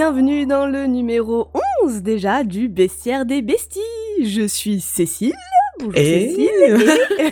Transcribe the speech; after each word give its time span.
bienvenue 0.00 0.46
dans 0.46 0.64
le 0.64 0.86
numéro 0.86 1.48
11 1.84 2.00
déjà 2.00 2.42
du 2.42 2.70
Bestiaire 2.70 3.26
des 3.26 3.42
Besties. 3.42 3.80
Je 4.24 4.46
suis 4.46 4.80
Cécile. 4.80 5.34
Bonjour 5.78 5.92
Et- 5.94 6.30
Cécile. 6.30 6.48
Et... 7.18 7.30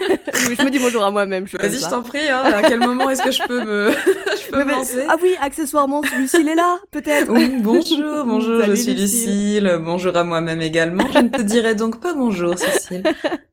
Oui, 0.50 0.57
je 0.59 0.64
me 0.67 0.71
dis 0.71 0.79
bonjour 0.79 1.03
à 1.03 1.11
moi-même. 1.11 1.46
Vas-y, 1.46 1.79
je 1.81 1.89
t'en 1.89 2.03
prie, 2.03 2.29
hein, 2.29 2.43
à 2.45 2.61
quel 2.61 2.79
moment 2.81 3.09
est-ce 3.09 3.23
que 3.23 3.31
je 3.31 3.43
peux 3.49 3.64
me, 3.64 3.91
je 4.45 4.50
peux 4.50 4.59
Oui, 4.59 4.64
me 4.64 4.64
mais- 4.67 4.73
lancer 4.73 5.03
Ah 5.09 5.17
oui, 5.23 5.35
accessoirement, 5.41 6.03
Lucille 6.18 6.46
est 6.46 6.54
là, 6.54 6.79
peut-être. 6.91 7.32
Oui, 7.32 7.50
bonjour, 7.59 8.27
bonjour, 8.27 8.61
Salut, 8.61 8.77
je 8.77 8.82
suis 8.82 8.93
Lucille. 8.93 9.62
Lucille. 9.64 9.79
Bonjour 9.82 10.14
à 10.14 10.25
moi-même 10.25 10.61
également. 10.61 11.07
Je 11.14 11.21
ne 11.21 11.29
te 11.30 11.41
dirai 11.41 11.75
donc 11.75 12.03
pas 12.03 12.12
bonjour, 12.12 12.58
Cécile. 12.58 13.03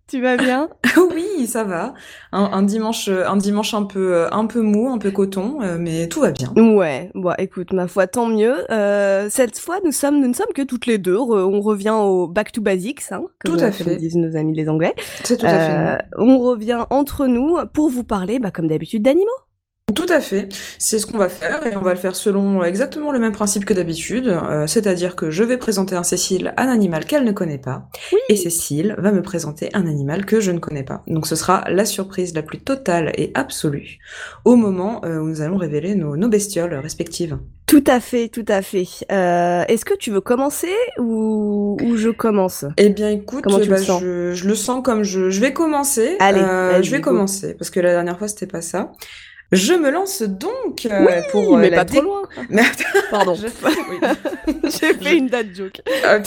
Tu 0.07 0.21
vas 0.21 0.37
bien? 0.37 0.69
Oui, 1.15 1.47
ça 1.47 1.63
va. 1.63 1.93
Un, 2.31 2.43
un 2.43 2.61
dimanche, 2.63 3.09
un 3.09 3.37
dimanche 3.37 3.73
un 3.73 3.83
peu, 3.83 4.27
un 4.31 4.45
peu 4.45 4.61
mou, 4.61 4.89
un 4.89 4.97
peu 4.97 5.11
coton, 5.11 5.61
euh, 5.61 5.77
mais 5.79 6.07
tout 6.07 6.21
va 6.21 6.31
bien. 6.31 6.51
Ouais, 6.55 7.09
bon, 7.15 7.33
écoute, 7.37 7.73
ma 7.73 7.87
foi, 7.87 8.05
tant 8.07 8.27
mieux. 8.27 8.69
Euh, 8.71 9.27
cette 9.29 9.57
fois, 9.57 9.77
nous 9.83 9.91
sommes, 9.91 10.19
nous 10.21 10.27
ne 10.27 10.33
sommes 10.33 10.53
que 10.53 10.61
toutes 10.61 10.85
les 10.85 10.97
deux. 10.97 11.15
Re- 11.17 11.43
on 11.43 11.59
revient 11.61 11.89
au 11.97 12.27
back 12.27 12.51
to 12.51 12.61
basics, 12.61 13.01
hein, 13.11 13.23
comme, 13.43 13.55
Tout 13.57 13.63
à 13.63 13.67
euh, 13.67 13.71
fait. 13.71 13.83
comme 13.83 13.95
disent 13.95 14.15
nos 14.15 14.35
amis 14.35 14.53
les 14.55 14.69
Anglais. 14.69 14.93
C'est 15.23 15.37
tout 15.37 15.45
à 15.45 15.49
fait. 15.49 15.71
Euh, 15.71 15.97
on 16.17 16.39
revient 16.39 16.85
entre 16.91 17.25
nous 17.27 17.57
pour 17.73 17.89
vous 17.89 18.03
parler, 18.03 18.39
bah, 18.39 18.51
comme 18.51 18.67
d'habitude, 18.67 19.01
d'animaux. 19.03 19.25
Tout 19.93 20.07
à 20.09 20.19
fait. 20.19 20.49
C'est 20.79 20.97
ce 20.97 21.05
qu'on 21.05 21.19
va 21.19 21.29
faire 21.29 21.65
et 21.67 21.77
on 21.77 21.81
va 21.81 21.91
le 21.93 21.99
faire 21.99 22.15
selon 22.15 22.63
exactement 22.63 23.11
le 23.11 23.19
même 23.19 23.31
principe 23.31 23.65
que 23.65 23.73
d'habitude. 23.73 24.27
Euh, 24.27 24.65
C'est-à-dire 24.65 25.15
que 25.15 25.29
je 25.29 25.43
vais 25.43 25.57
présenter 25.57 25.95
à 25.95 26.03
Cécile 26.03 26.55
un 26.57 26.67
animal 26.69 27.05
qu'elle 27.05 27.23
ne 27.23 27.31
connaît 27.31 27.59
pas 27.59 27.87
et 28.27 28.35
Cécile 28.35 28.95
va 28.97 29.11
me 29.11 29.21
présenter 29.21 29.69
un 29.75 29.85
animal 29.85 30.25
que 30.25 30.39
je 30.39 30.51
ne 30.51 30.57
connais 30.57 30.83
pas. 30.83 31.03
Donc 31.05 31.27
ce 31.27 31.35
sera 31.35 31.63
la 31.69 31.85
surprise 31.85 32.33
la 32.33 32.41
plus 32.41 32.59
totale 32.59 33.11
et 33.15 33.31
absolue 33.35 33.99
au 34.43 34.55
moment 34.55 35.01
euh, 35.05 35.19
où 35.19 35.27
nous 35.27 35.41
allons 35.41 35.57
révéler 35.57 35.93
nos, 35.93 36.17
nos 36.17 36.29
bestioles 36.29 36.73
respectives. 36.73 37.37
Tout 37.67 37.83
à 37.85 37.99
fait, 37.99 38.27
tout 38.29 38.45
à 38.47 38.63
fait. 38.63 38.87
Euh, 39.11 39.63
Est-ce 39.67 39.85
que 39.85 39.95
tu 39.95 40.09
veux 40.09 40.21
commencer 40.21 40.73
ou, 40.97 41.77
ou 41.83 41.95
je 41.95 42.09
commence? 42.09 42.65
Eh 42.77 42.89
bien 42.89 43.11
écoute, 43.11 43.43
Comment 43.43 43.59
tu 43.59 43.69
bah, 43.69 43.77
le 43.77 43.83
sens? 43.83 44.01
je, 44.01 44.33
je 44.33 44.47
le 44.47 44.55
sens 44.55 44.81
comme 44.83 45.03
je, 45.03 45.29
je 45.29 45.39
vais 45.41 45.53
commencer. 45.53 46.15
Allez, 46.19 46.41
Euh, 46.41 46.81
je 46.81 46.89
vais 46.89 47.01
go. 47.01 47.11
commencer 47.11 47.53
parce 47.53 47.69
que 47.69 47.79
la 47.79 47.91
dernière 47.91 48.17
fois 48.17 48.27
c'était 48.27 48.47
pas 48.47 48.61
ça. 48.61 48.91
Je 49.51 49.73
me 49.73 49.89
lance 49.91 50.21
donc 50.23 50.87
euh, 50.89 51.21
pour 51.31 51.55
euh, 51.55 51.59
mais 51.61 51.69
la 51.69 51.77
pas 51.77 51.85
trop 51.85 52.01
loin. 52.01 52.21
Mais 52.49 52.63
Pardon. 53.11 53.35
Je-. 53.35 53.47
J'ai 54.63 54.93
fait 54.95 55.17
une 55.17 55.27
date 55.27 55.47
joke. 55.55 55.81
Euh, 56.05 56.19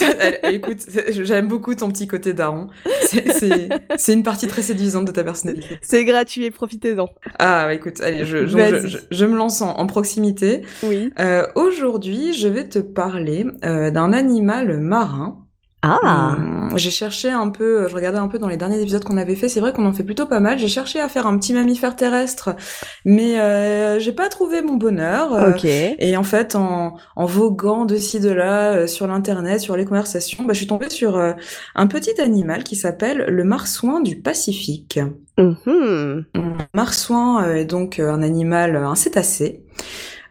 elle- 0.42 0.54
écoute, 0.54 0.78
j'aime 1.08 1.46
beaucoup 1.48 1.74
ton 1.74 1.90
petit 1.90 2.06
côté 2.06 2.32
daron. 2.32 2.68
C'est- 3.10 4.12
une 4.12 4.22
partie 4.22 4.46
très 4.48 4.62
séduisante 4.62 5.04
de 5.06 5.12
ta 5.12 5.22
personnalité. 5.24 5.78
C'est 5.82 6.04
gratuit, 6.04 6.50
profitez-en. 6.50 7.08
Ah, 7.38 7.66
bah, 7.66 7.74
écoute, 7.74 8.00
allez, 8.00 8.24
je, 8.24 8.46
je, 8.46 8.58
je, 8.58 8.86
je- 8.88 8.98
je 9.10 9.24
me 9.26 9.36
lance 9.36 9.60
en, 9.62 9.70
en 9.76 9.86
proximité. 9.86 10.62
Oui. 10.82 11.12
Euh, 11.20 11.46
Aujourd'hui, 11.54 12.32
je 12.34 12.48
vais 12.48 12.68
te 12.68 12.78
parler 12.78 13.46
euh, 13.64 13.90
d'un 13.90 14.12
animal 14.12 14.78
marin. 14.78 15.44
Ah. 15.82 16.34
Hum, 16.36 16.72
J'ai 16.76 16.90
cherché 16.90 17.30
un 17.30 17.50
peu, 17.50 17.86
je 17.88 17.94
regardais 17.94 18.18
un 18.18 18.26
peu 18.26 18.38
dans 18.40 18.48
les 18.48 18.56
derniers 18.56 18.80
épisodes 18.80 19.04
qu'on 19.04 19.16
avait 19.16 19.36
fait. 19.36 19.48
C'est 19.48 19.60
vrai 19.60 19.72
qu'on 19.72 19.86
en 19.86 19.92
fait 19.92 20.02
plutôt 20.02 20.26
pas 20.26 20.40
mal. 20.40 20.58
J'ai 20.58 20.66
cherché 20.68 21.00
à 21.00 21.08
faire 21.08 21.26
un 21.26 21.38
petit 21.38 21.54
mammifère 21.54 21.94
terrestre, 21.94 22.56
mais 23.04 23.38
euh, 23.40 24.00
j'ai 24.00 24.12
pas 24.12 24.28
trouvé 24.28 24.60
mon 24.60 24.74
bonheur. 24.74 25.32
Euh, 25.34 25.50
Ok. 25.50 25.64
Et 25.64 26.16
en 26.16 26.24
fait, 26.24 26.56
en, 26.56 26.96
en 27.14 27.26
voguant 27.26 27.84
de 27.84 27.96
ci 27.96 28.18
de 28.18 28.30
là 28.30 28.72
euh, 28.74 28.86
sur 28.88 29.06
l'internet, 29.06 29.60
sur 29.60 29.76
les 29.76 29.84
conversations, 29.84 30.44
bah, 30.44 30.52
je 30.52 30.58
suis 30.58 30.66
tombée 30.66 30.90
sur 30.90 31.16
euh, 31.16 31.32
un 31.76 31.86
petit 31.86 32.20
animal 32.20 32.64
qui 32.64 32.74
s'appelle 32.74 33.26
le 33.28 33.44
marsouin 33.44 34.00
du 34.00 34.20
Pacifique. 34.20 34.98
Mhm. 35.38 36.24
Un 36.34 36.56
marsouin 36.74 37.44
euh, 37.44 37.54
est 37.54 37.64
donc 37.64 38.00
euh, 38.00 38.10
un 38.10 38.22
animal, 38.22 38.74
euh, 38.74 38.86
un 38.88 38.96
cétacé. 38.96 39.62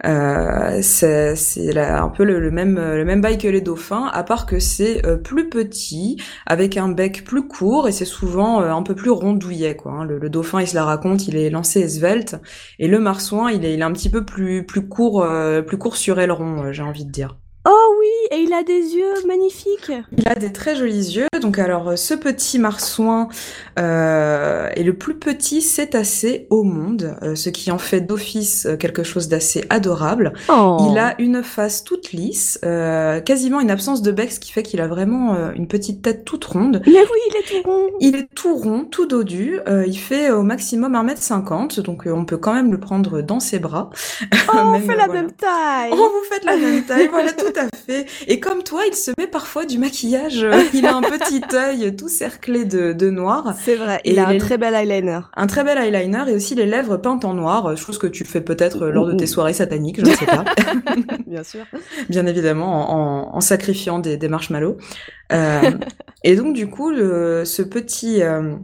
Euh, 0.06 0.80
c'est 0.82 1.34
un 1.78 2.10
peu 2.10 2.24
le, 2.24 2.40
le 2.40 2.52
même 2.52 2.76
le 2.78 3.04
même 3.04 3.22
bail 3.22 3.38
que 3.38 3.48
les 3.48 3.62
dauphins, 3.62 4.06
à 4.14 4.24
part 4.24 4.46
que 4.46 4.60
c'est 4.60 5.06
euh, 5.06 5.18
plus 5.18 5.50
petit, 5.50 6.18
avec 6.46 6.78
un 6.78 6.90
bec 6.90 7.24
plus 7.24 7.48
court 7.48 7.88
et 7.88 7.92
c'est 7.92 8.06
souvent 8.06 8.62
euh, 8.62 8.72
un 8.72 8.84
peu 8.84 8.96
plus 8.96 9.10
rondouillet 9.10 9.76
quoi. 9.76 9.92
hein. 9.94 10.06
Le, 10.06 10.20
le 10.20 10.30
dauphin, 10.30 10.62
il 10.62 10.68
se 10.68 10.76
la 10.76 10.86
raconte, 10.86 11.28
il 11.28 11.36
est 11.36 11.50
lancé 11.50 11.82
et 11.82 11.90
svelte, 11.90 12.36
et 12.80 12.88
le 12.88 13.00
marsouin, 13.00 13.52
il 13.52 13.66
est 13.66 13.74
il 13.74 13.80
est 13.80 13.84
un 13.84 13.92
petit 13.94 14.10
peu 14.10 14.24
plus 14.26 14.66
plus 14.66 14.88
court 14.88 15.24
euh, 15.24 15.62
plus 15.62 15.78
court 15.78 15.96
sur 15.98 16.20
aileron, 16.20 16.66
euh, 16.66 16.72
j'ai 16.72 16.84
envie 16.84 17.06
de 17.06 17.12
dire. 17.12 17.38
Et 18.32 18.40
il 18.40 18.54
a 18.54 18.64
des 18.64 18.74
yeux 18.96 19.14
magnifiques. 19.26 19.92
Il 20.18 20.28
a 20.28 20.36
des 20.36 20.52
très 20.52 20.76
jolis 20.76 21.16
yeux. 21.16 21.28
Donc 21.42 21.60
alors, 21.60 21.90
euh, 21.90 21.96
ce 21.96 22.14
petit 22.14 22.60
marsouin 22.60 23.30
euh, 23.80 24.70
est 24.76 24.84
le 24.84 24.94
plus 24.94 25.16
petit 25.16 25.62
cétacé 25.62 26.48
au 26.50 26.64
monde, 26.64 27.16
euh, 27.22 27.36
ce 27.36 27.50
qui 27.50 27.72
en 27.72 27.78
fait 27.78 28.02
d'office 28.02 28.66
euh, 28.66 28.76
quelque 28.76 29.04
chose 29.04 29.28
d'assez 29.30 29.64
adorable. 29.70 30.34
Oh. 30.50 30.88
Il 30.92 30.98
a 30.98 31.16
une 31.20 31.42
face 31.44 31.84
toute 31.84 32.12
lisse, 32.12 32.60
euh, 32.66 33.22
quasiment 33.22 33.60
une 33.62 33.72
absence 33.72 34.02
de 34.02 34.12
bec, 34.12 34.32
ce 34.32 34.40
qui 34.40 34.52
fait 34.52 34.64
qu'il 34.64 34.82
a 34.82 34.88
vraiment 34.88 35.36
euh, 35.36 35.52
une 35.56 35.68
petite 35.68 36.02
tête 36.02 36.26
toute 36.26 36.44
ronde. 36.46 36.82
Mais 36.86 36.92
oui, 36.94 37.20
il 37.30 37.36
est 37.38 37.62
tout 37.62 37.70
rond. 37.70 37.88
Il 38.00 38.16
est 38.16 38.28
tout 38.36 38.56
rond, 38.56 38.84
tout 38.84 39.06
dodu. 39.06 39.60
il 39.88 39.98
fait 39.98 40.32
au 40.32 40.42
maximum 40.44 40.94
1m50, 40.96 41.82
donc 41.82 42.04
on 42.08 42.26
peut 42.26 42.38
quand 42.38 42.54
même 42.54 42.72
le 42.72 42.80
prendre 42.80 43.22
dans 43.22 43.40
ses 43.40 43.60
bras. 43.60 43.90
Oh, 44.50 44.60
on 44.64 44.80
fait 44.80 44.96
la 44.96 45.08
voilà. 45.08 45.22
même 45.24 45.32
taille. 45.34 45.90
Oh, 45.92 45.96
vous 45.98 46.24
faites 46.34 46.46
la 46.46 46.56
même 46.56 46.82
taille, 46.86 47.08
voilà, 47.12 47.34
tout 47.34 47.52
à 47.58 47.68
fait. 47.86 48.06
Et 48.28 48.40
comme 48.40 48.64
toi, 48.64 48.82
il 48.90 48.96
se 48.96 49.12
met 49.18 49.28
parfois 49.28 49.66
du 49.66 49.78
maquillage. 49.78 50.46
Il 50.74 50.86
a 50.86 50.96
un 50.96 51.02
petit 51.02 51.42
œil 51.54 51.96
tout 51.96 52.10
cerclé 52.10 52.66
de, 52.66 52.94
de 52.94 53.10
noir. 53.10 53.54
C'est 53.64 53.76
vrai, 53.76 54.02
Et 54.04 54.14
il 54.14 54.20
a 54.20 54.28
un 54.30 54.38
très 54.38 54.58
bel 54.58 54.74
eyeliner. 54.74 55.20
Un 55.36 55.48
très 55.48 55.64
bel 55.64 55.78
eyeliner 55.78 56.24
et 56.32 56.34
aussi 56.34 56.56
les 56.56 56.66
lèvres 56.66 56.98
peintes 56.98 57.26
en 57.26 57.34
noir, 57.34 57.78
chose 57.78 57.98
que 57.98 58.08
tu 58.08 58.26
fais 58.26 58.42
peut-être 58.42 58.88
lors 58.88 59.06
de 59.08 59.14
tes 59.14 59.28
soirées 59.28 59.54
sataniques, 59.54 59.98
je 60.04 60.10
ne 60.10 60.16
sais 60.16 60.26
pas. 60.26 60.44
Bien 61.28 61.44
sûr. 61.44 61.66
Bien 62.10 62.26
évidemment, 62.26 62.92
en, 62.92 62.98
en- 63.34 63.36
en 63.38 63.42
sacrifiant 63.42 64.00
des, 64.00 64.18
des 64.18 64.28
marshmallows. 64.30 64.78
Euh, 65.34 65.72
et 66.24 66.36
donc, 66.36 66.54
du 66.54 66.68
coup, 66.70 66.90
le- 66.92 67.44
ce 67.46 67.62
petit... 67.62 68.22
euh, 68.24 68.56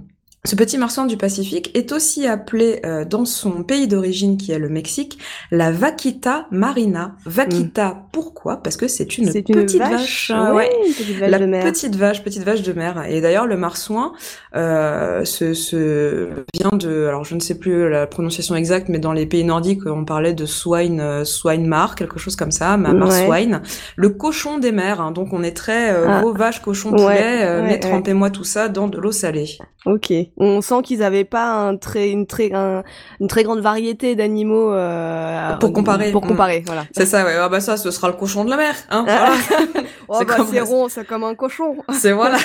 ce 0.45 0.55
petit 0.57 0.77
marsouin 0.77 1.05
du 1.05 1.15
Pacifique 1.15 1.71
est 1.73 1.93
aussi 1.93 2.27
appelé 2.27 2.81
euh, 2.85 3.05
dans 3.05 3.23
son 3.23 3.63
pays 3.63 3.87
d'origine 3.87 4.35
qui 4.35 4.51
est 4.51 4.59
le 4.59 4.67
Mexique 4.67 5.17
la 5.51 5.71
vaquita 5.71 6.47
marina. 6.51 7.15
Vaquita, 7.25 8.03
pourquoi? 8.11 8.57
Parce 8.57 8.75
que 8.75 8.89
c'est 8.89 9.17
une 9.17 9.31
petite 9.31 9.79
vache. 9.79 10.31
euh, 10.35 10.49
Ouais, 10.51 10.67
ouais. 10.67 10.69
une 10.85 10.93
petite 10.93 11.17
vache 11.17 11.29
La 11.31 11.39
de 11.39 11.45
mer. 11.45 11.63
petite 11.63 11.95
vache, 11.95 12.23
petite 12.23 12.43
vache 12.43 12.61
de 12.61 12.73
mer. 12.73 13.05
Et 13.07 13.21
d'ailleurs, 13.21 13.47
le 13.47 13.55
marsouin 13.55 14.11
euh, 14.53 15.23
se, 15.23 15.53
se 15.53 16.27
vient 16.53 16.71
de, 16.77 17.05
alors 17.07 17.23
je 17.23 17.35
ne 17.35 17.39
sais 17.39 17.57
plus 17.57 17.89
la 17.89 18.05
prononciation 18.05 18.55
exacte, 18.55 18.89
mais 18.89 18.99
dans 18.99 19.13
les 19.13 19.25
pays 19.25 19.45
nordiques, 19.45 19.85
on 19.85 20.03
parlait 20.03 20.33
de 20.33 20.45
swine, 20.45 20.99
euh, 20.99 21.23
swine 21.23 21.65
mar, 21.67 21.95
quelque 21.95 22.19
chose 22.19 22.35
comme 22.35 22.51
ça, 22.51 22.75
ma 22.75 22.89
Ouais. 22.91 22.95
marswine, 22.95 23.61
le 23.95 24.09
cochon 24.09 24.57
des 24.57 24.73
mers. 24.73 24.99
hein. 24.99 25.11
donc 25.11 25.31
on 25.31 25.41
est 25.41 25.55
très 25.55 25.91
euh, 25.93 26.05
Ah. 26.09 26.23
vache, 26.35 26.61
cochon, 26.61 26.89
poulet, 26.91 27.05
ouais, 27.05 27.61
ouais. 27.61 27.79
trempez-moi 27.79 28.29
tout 28.29 28.43
ça 28.43 28.67
dans 28.67 28.89
de 28.89 28.97
l'eau 28.99 29.13
salée. 29.13 29.57
Ok. 29.85 30.11
On 30.37 30.61
sent 30.61 30.81
qu'ils 30.83 31.03
avaient 31.03 31.25
pas 31.25 31.51
un 31.51 31.77
très, 31.77 32.09
une 32.09 32.25
très, 32.25 32.51
un- 32.53 32.83
une 33.19 33.27
très 33.27 33.43
grande 33.43 33.59
variété 33.59 34.15
d'animaux 34.15 34.71
euh, 34.73 35.53
Pour 35.57 35.71
comparer. 35.73 36.11
Pour 36.11 36.21
comparer, 36.21 36.63
voilà. 36.65 36.85
C'est 36.95 37.05
ça, 37.05 37.23
ouais. 37.23 37.35
Ah 37.35 37.49
bah 37.49 37.59
ça, 37.59 37.77
ce 37.77 37.91
sera 37.91 38.07
le 38.07 38.15
cochon 38.15 38.43
de 38.43 38.49
la 38.49 38.57
mer. 38.57 38.73
Hein, 38.89 39.03
voilà. 39.07 39.31
Oh 40.09 40.15
C'est 40.19 40.25
bah 40.25 40.35
comme- 40.35 40.57
rond, 40.63 40.89
c'est 40.89 41.05
comme 41.07 41.23
un 41.23 41.33
cochon. 41.35 41.77
C'est 41.93 42.11
voilà. 42.11 42.37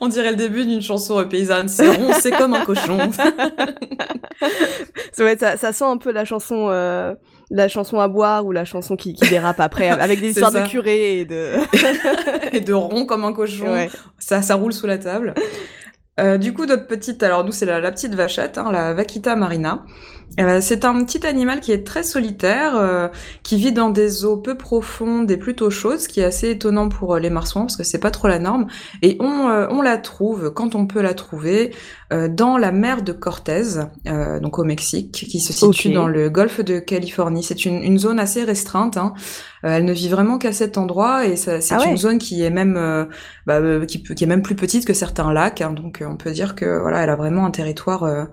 On 0.00 0.08
dirait 0.08 0.30
le 0.30 0.36
début 0.36 0.64
d'une 0.66 0.82
chanson 0.82 1.24
paysanne. 1.28 1.68
C'est 1.68 1.88
rond, 1.88 2.12
c'est 2.20 2.30
comme 2.30 2.54
un 2.54 2.64
cochon. 2.64 2.98
Vrai, 5.18 5.36
ça, 5.38 5.56
ça 5.56 5.72
sent 5.72 5.84
un 5.84 5.96
peu 5.96 6.12
la 6.12 6.24
chanson, 6.24 6.66
euh, 6.70 7.14
la 7.50 7.68
chanson 7.68 7.98
à 8.00 8.08
boire 8.08 8.44
ou 8.46 8.52
la 8.52 8.64
chanson 8.64 8.96
qui, 8.96 9.14
qui 9.14 9.28
dérape 9.28 9.60
après, 9.60 9.88
avec 9.88 10.20
des 10.20 10.30
histoires 10.30 10.52
ça. 10.52 10.62
de 10.62 10.68
curés 10.68 11.20
et 11.20 11.24
de. 11.24 11.54
et 12.52 12.60
de 12.60 12.72
rond 12.72 13.06
comme 13.06 13.24
un 13.24 13.32
cochon. 13.32 13.72
Ouais. 13.72 13.90
Ça, 14.18 14.42
ça 14.42 14.54
roule 14.56 14.72
sous 14.72 14.86
la 14.86 14.98
table. 14.98 15.34
Euh, 16.20 16.38
du 16.38 16.54
coup, 16.54 16.64
notre 16.64 16.86
petite, 16.86 17.22
alors 17.24 17.44
nous 17.44 17.52
c'est 17.52 17.66
la, 17.66 17.90
petite 17.90 18.14
vachette, 18.14 18.56
hein, 18.58 18.70
la 18.70 18.94
vaquita 18.94 19.34
marina. 19.34 19.84
Euh, 20.40 20.60
c'est 20.60 20.84
un 20.84 21.04
petit 21.04 21.24
animal 21.26 21.60
qui 21.60 21.70
est 21.70 21.86
très 21.86 22.02
solitaire, 22.02 22.74
euh, 22.76 23.06
qui 23.44 23.56
vit 23.56 23.70
dans 23.70 23.90
des 23.90 24.24
eaux 24.24 24.36
peu 24.36 24.56
profondes 24.56 25.30
et 25.30 25.36
plutôt 25.36 25.70
chaudes, 25.70 26.00
ce 26.00 26.08
qui 26.08 26.20
est 26.20 26.24
assez 26.24 26.50
étonnant 26.50 26.88
pour 26.88 27.14
euh, 27.14 27.20
les 27.20 27.30
marsouins 27.30 27.62
parce 27.62 27.76
que 27.76 27.84
c'est 27.84 28.00
pas 28.00 28.10
trop 28.10 28.26
la 28.26 28.40
norme. 28.40 28.66
Et 29.02 29.16
on, 29.20 29.48
euh, 29.48 29.68
on 29.70 29.80
la 29.80 29.96
trouve 29.96 30.50
quand 30.52 30.74
on 30.74 30.86
peut 30.88 31.02
la 31.02 31.14
trouver 31.14 31.72
euh, 32.12 32.26
dans 32.28 32.58
la 32.58 32.72
mer 32.72 33.02
de 33.02 33.12
Cortez, 33.12 33.62
euh, 34.08 34.40
donc 34.40 34.58
au 34.58 34.64
Mexique, 34.64 35.12
qui 35.12 35.38
se 35.38 35.52
situe 35.52 35.90
dans 35.92 36.08
le 36.08 36.28
golfe 36.30 36.60
de 36.60 36.80
Californie. 36.80 37.44
C'est 37.44 37.64
une, 37.64 37.82
une 37.84 37.98
zone 38.00 38.18
assez 38.18 38.42
restreinte. 38.42 38.96
Hein. 38.96 39.14
Elle 39.62 39.84
ne 39.84 39.92
vit 39.92 40.08
vraiment 40.08 40.38
qu'à 40.38 40.52
cet 40.52 40.78
endroit 40.78 41.26
et 41.26 41.36
c'est 41.36 41.60
Ah 41.70 41.78
ouais. 41.78 41.90
une 41.90 41.96
zone 41.96 42.18
qui 42.18 42.42
est 42.42 42.50
même 42.50 43.06
bah, 43.46 43.60
qui, 43.86 44.02
qui 44.02 44.24
est 44.24 44.26
même 44.26 44.42
plus 44.42 44.56
petite 44.56 44.84
que 44.84 44.94
certains 44.94 45.32
lacs. 45.32 45.60
hein. 45.60 45.72
donc 45.72 46.02
on 46.06 46.16
peut 46.16 46.32
dire 46.32 46.54
que 46.56 46.80
voilà, 46.80 47.02
elle 47.04 47.10
a 47.10 47.16
vraiment 47.16 47.46
un 47.46 47.50
territoire 47.50 48.02
euh, 48.02 48.24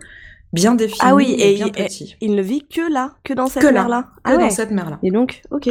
bien 0.53 0.75
défini 0.75 1.00
Ah 1.01 1.15
oui, 1.15 1.31
et, 1.38 1.51
et 1.51 1.56
bien 1.56 1.68
il- 1.68 1.71
petit. 1.71 2.15
Il 2.21 2.36
ne 2.36 2.42
vit 2.42 2.65
que 2.68 2.92
là, 2.92 3.12
que 3.24 3.33
dans 3.33 3.48
cette 3.48 3.62
Que 3.62 3.68
là, 3.68 3.74
mer-là. 3.83 4.03
Que 4.24 4.31
Ah 4.31 4.38
dans 4.38 4.50
cette 4.50 4.71
mer-là. 4.71 5.00
Et 5.03 5.12
donc, 5.12 5.42
ok. 5.51 5.69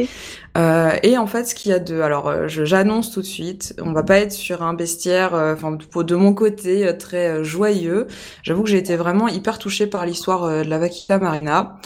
Euh, 0.58 0.90
et 1.02 1.18
en 1.18 1.26
fait, 1.26 1.44
ce 1.44 1.54
qu'il 1.54 1.70
y 1.70 1.74
a 1.74 1.78
de, 1.78 2.00
alors 2.00 2.28
euh, 2.28 2.48
j'annonce 2.48 3.10
tout 3.12 3.20
de 3.20 3.26
suite, 3.26 3.74
on 3.82 3.92
va 3.92 4.02
pas 4.02 4.18
être 4.18 4.32
sur 4.32 4.62
un 4.62 4.74
bestiaire, 4.74 5.34
euh, 5.34 5.54
enfin 5.54 5.76
de 6.02 6.14
mon 6.16 6.32
côté 6.34 6.86
euh, 6.86 6.92
très 6.92 7.44
joyeux. 7.44 8.06
J'avoue 8.42 8.62
que 8.62 8.68
j'ai 8.70 8.78
été 8.78 8.96
vraiment 8.96 9.28
hyper 9.28 9.58
touchée 9.58 9.86
par 9.86 10.06
l'histoire 10.06 10.48
de 10.48 10.68
la 10.68 10.78
vaquita 10.78 11.18
marina, 11.18 11.76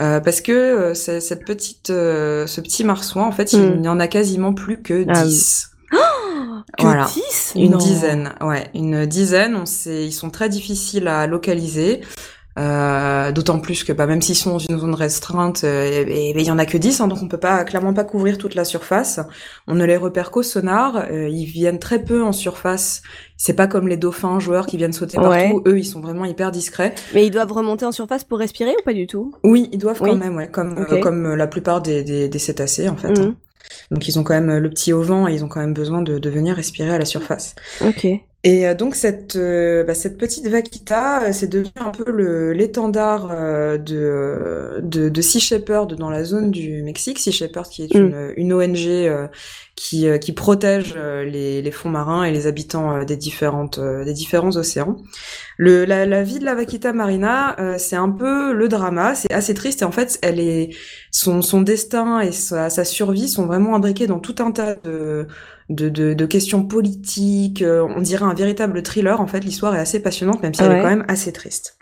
euh, 0.00 0.20
parce 0.20 0.40
que 0.40 0.52
euh, 0.52 0.94
c'est- 0.94 1.20
cette 1.20 1.44
petite, 1.44 1.90
euh, 1.90 2.46
ce 2.46 2.60
petit 2.60 2.84
marsouin, 2.84 3.24
en 3.24 3.32
fait, 3.32 3.52
il 3.54 3.60
Mm. 3.60 3.80
n'y 3.80 3.88
en 3.88 3.98
a 4.00 4.08
quasiment 4.08 4.52
plus 4.54 4.82
que 4.82 5.04
Ah 5.08 5.22
oui. 5.24 5.28
10. 5.28 5.68
Que 6.78 6.84
Voilà. 6.84 7.04
10 7.06 7.52
Une 7.56 7.72
Non. 7.72 7.78
dizaine, 7.78 8.32
ouais, 8.40 8.68
une 8.74 9.04
dizaine. 9.04 9.56
On 9.56 9.66
sait, 9.66 10.06
ils 10.06 10.12
sont 10.12 10.30
très 10.30 10.48
difficiles 10.48 11.06
à 11.08 11.26
localiser. 11.26 12.00
Euh, 12.58 13.32
D'autant 13.32 13.60
plus 13.60 13.82
que 13.84 13.92
bah, 13.92 14.06
même 14.06 14.20
s'ils 14.20 14.36
sont 14.36 14.50
dans 14.50 14.58
une 14.58 14.78
zone 14.78 14.94
restreinte, 14.94 15.62
euh, 15.64 16.04
et- 16.06 16.30
il 16.38 16.42
y 16.46 16.50
en 16.50 16.58
a 16.58 16.66
que 16.66 16.76
10, 16.76 17.00
hein, 17.00 17.08
donc 17.08 17.22
on 17.22 17.28
peut 17.28 17.38
pas 17.38 17.64
clairement 17.64 17.94
pas 17.94 18.04
couvrir 18.04 18.36
toute 18.36 18.54
la 18.54 18.64
surface. 18.64 19.20
On 19.66 19.74
ne 19.74 19.84
les 19.86 19.96
repère 19.96 20.30
qu'au 20.30 20.42
sonar. 20.42 21.04
euh, 21.10 21.28
ils 21.28 21.46
viennent 21.46 21.78
très 21.78 22.02
peu 22.04 22.22
en 22.22 22.32
surface. 22.32 23.02
C'est 23.36 23.54
pas 23.54 23.66
comme 23.66 23.88
les 23.88 23.96
dauphins 23.96 24.38
joueurs 24.40 24.66
qui 24.66 24.76
viennent 24.76 24.92
sauter 24.92 25.18
Ouais. 25.18 25.48
partout. 25.50 25.62
Eux, 25.66 25.78
ils 25.78 25.84
sont 25.84 26.00
vraiment 26.00 26.24
hyper 26.24 26.50
discrets. 26.50 26.94
Mais 27.14 27.26
ils 27.26 27.30
doivent 27.30 27.52
remonter 27.52 27.86
en 27.86 27.92
surface 27.92 28.24
pour 28.24 28.38
respirer 28.38 28.72
ou 28.78 28.82
pas 28.84 28.92
du 28.92 29.06
tout? 29.06 29.32
Oui, 29.44 29.68
ils 29.72 29.78
doivent 29.78 30.00
Oui. 30.02 30.10
quand 30.10 30.16
même, 30.16 30.36
ouais, 30.36 30.48
comme 30.48 30.84
comme 31.00 31.26
euh, 31.26 31.36
la 31.36 31.46
plupart 31.46 31.80
des, 31.80 32.02
des, 32.04 32.28
des 32.28 32.38
cétacés 32.38 32.88
en 32.88 32.96
fait. 32.96 33.18
Mhm. 33.18 33.34
Donc 33.90 34.06
ils 34.08 34.18
ont 34.18 34.22
quand 34.24 34.34
même 34.34 34.58
le 34.58 34.68
petit 34.70 34.92
auvent 34.92 35.28
et 35.28 35.34
ils 35.34 35.44
ont 35.44 35.48
quand 35.48 35.60
même 35.60 35.74
besoin 35.74 36.02
de, 36.02 36.18
de 36.18 36.30
venir 36.30 36.54
respirer 36.56 36.90
à 36.94 36.98
la 36.98 37.04
surface. 37.06 37.54
Ok. 37.80 38.06
Et 38.44 38.66
euh, 38.66 38.74
donc 38.74 38.96
cette 38.96 39.36
euh, 39.36 39.84
bah, 39.84 39.94
cette 39.94 40.18
petite 40.18 40.48
vaquita, 40.48 41.22
euh, 41.28 41.32
c'est 41.32 41.46
devenu 41.46 41.70
un 41.76 41.90
peu 41.92 42.50
l'étendard 42.52 43.28
euh, 43.30 43.78
de, 43.78 44.80
de 44.82 45.08
de 45.08 45.20
Sea 45.22 45.38
Shepherd 45.38 45.94
dans 45.94 46.10
la 46.10 46.24
zone 46.24 46.50
du 46.50 46.82
Mexique. 46.82 47.20
Sea 47.20 47.30
Shepherd 47.30 47.68
qui 47.68 47.84
est 47.84 47.94
Mm. 47.94 48.12
une 48.12 48.32
une 48.36 48.52
ONG 48.52 48.78
euh, 48.88 49.28
qui 49.76 50.08
euh, 50.08 50.18
qui 50.18 50.32
protège 50.32 50.94
les 50.96 51.62
les 51.62 51.70
fonds 51.70 51.90
marins 51.90 52.24
et 52.24 52.32
les 52.32 52.48
habitants 52.48 53.04
des 53.04 53.16
différentes 53.16 53.78
euh, 53.78 54.04
des 54.04 54.12
différents 54.12 54.56
océans. 54.56 54.96
Le 55.56 55.84
la 55.84 56.06
la 56.06 56.22
vie 56.22 56.38
de 56.38 56.44
la 56.44 56.54
vaquita 56.54 56.92
marina, 56.92 57.58
euh, 57.60 57.76
c'est 57.78 57.96
un 57.96 58.10
peu 58.10 58.52
le 58.52 58.68
drama. 58.68 59.14
C'est 59.14 59.32
assez 59.32 59.54
triste 59.54 59.82
et 59.82 59.84
en 59.84 59.92
fait, 59.92 60.18
elle 60.22 60.40
est 60.40 60.70
son 61.10 61.42
son 61.42 61.60
destin 61.62 62.20
et 62.20 62.32
sa 62.32 62.70
sa 62.70 62.84
survie 62.84 63.28
sont 63.28 63.46
vraiment 63.46 63.74
imbriqués 63.76 64.06
dans 64.06 64.18
tout 64.20 64.34
un 64.40 64.50
tas 64.52 64.74
de 64.76 65.26
de, 65.74 65.88
de, 65.88 66.14
de 66.14 66.26
questions 66.26 66.64
politiques. 66.64 67.62
euh, 67.62 67.86
On 67.96 68.00
dirait 68.00 68.24
un 68.24 68.34
véritable 68.34 68.82
thriller. 68.82 69.20
En 69.20 69.26
fait, 69.26 69.40
l'histoire 69.40 69.74
est 69.74 69.80
assez 69.80 70.00
passionnante, 70.00 70.42
même 70.42 70.54
si 70.54 70.62
elle 70.62 70.72
est 70.72 70.80
quand 70.80 70.88
même 70.88 71.04
assez 71.08 71.32
triste. 71.32 71.76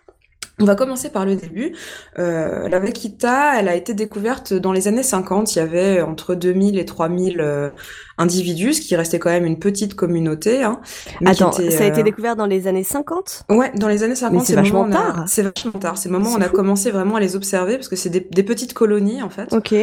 On 0.63 0.67
va 0.67 0.75
commencer 0.75 1.09
par 1.09 1.25
le 1.25 1.37
début. 1.37 1.75
Euh, 2.19 2.69
la 2.69 2.79
vaquita, 2.81 3.59
elle 3.59 3.67
a 3.67 3.75
été 3.75 3.95
découverte 3.95 4.53
dans 4.53 4.73
les 4.73 4.89
années 4.89 5.03
50. 5.03 5.55
Il 5.55 5.59
y 5.59 5.63
avait 5.63 6.03
entre 6.03 6.35
2000 6.35 6.79
et 6.79 6.85
3000 6.85 7.41
euh, 7.41 7.71
individus, 8.19 8.75
ce 8.75 8.81
qui 8.83 8.95
restait 8.95 9.19
quand 9.19 9.31
même 9.31 9.47
une 9.47 9.59
petite 9.59 9.95
communauté. 9.95 10.63
Hein, 10.63 10.81
Attends, 11.25 11.53
était, 11.53 11.71
ça 11.71 11.85
a 11.85 11.87
été 11.87 12.01
euh, 12.01 12.05
découvert 12.05 12.37
dans 12.37 12.45
les 12.45 12.67
années 12.67 12.85
50 12.85 13.45
Ouais, 13.49 13.73
dans 13.75 13.89
les 13.89 14.03
années 14.03 14.15
50, 14.15 14.39
Mais 14.39 14.45
c'est 14.45 14.55
vachement 14.55 14.89
tard. 14.91 15.25
C'est 15.29 15.43
vachement 15.43 15.73
tard. 15.81 15.97
C'est 15.97 16.11
le 16.11 16.19
moment 16.19 16.31
où 16.31 16.37
on 16.37 16.43
a 16.43 16.51
commencé 16.51 16.91
vraiment 16.91 17.17
à 17.17 17.21
les 17.21 17.37
observer 17.37 17.77
parce 17.77 17.89
que 17.89 17.97
c'est 17.97 18.11
des, 18.11 18.21
des 18.21 18.43
petites 18.43 18.75
colonies 18.75 19.23
en 19.23 19.31
fait 19.31 19.51
Ok. 19.55 19.75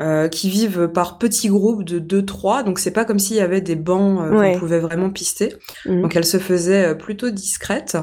Euh, 0.00 0.28
qui 0.28 0.48
vivent 0.50 0.88
par 0.88 1.18
petits 1.18 1.48
groupes 1.48 1.84
de 1.84 1.98
2-3, 1.98 2.64
donc 2.64 2.78
c'est 2.78 2.90
pas 2.90 3.04
comme 3.04 3.18
s'il 3.18 3.36
y 3.36 3.40
avait 3.40 3.60
des 3.60 3.76
bancs 3.76 4.20
euh, 4.20 4.30
Ouais. 4.38 4.52
qu'on 4.54 4.60
pouvait 4.60 4.78
vraiment 4.80 5.10
pister. 5.10 5.54
Mhm. 5.86 6.02
Donc 6.02 6.16
elles 6.16 6.24
se 6.24 6.38
faisaient 6.38 6.86
euh, 6.86 6.94
plutôt 6.94 7.30
discrètes. 7.30 7.96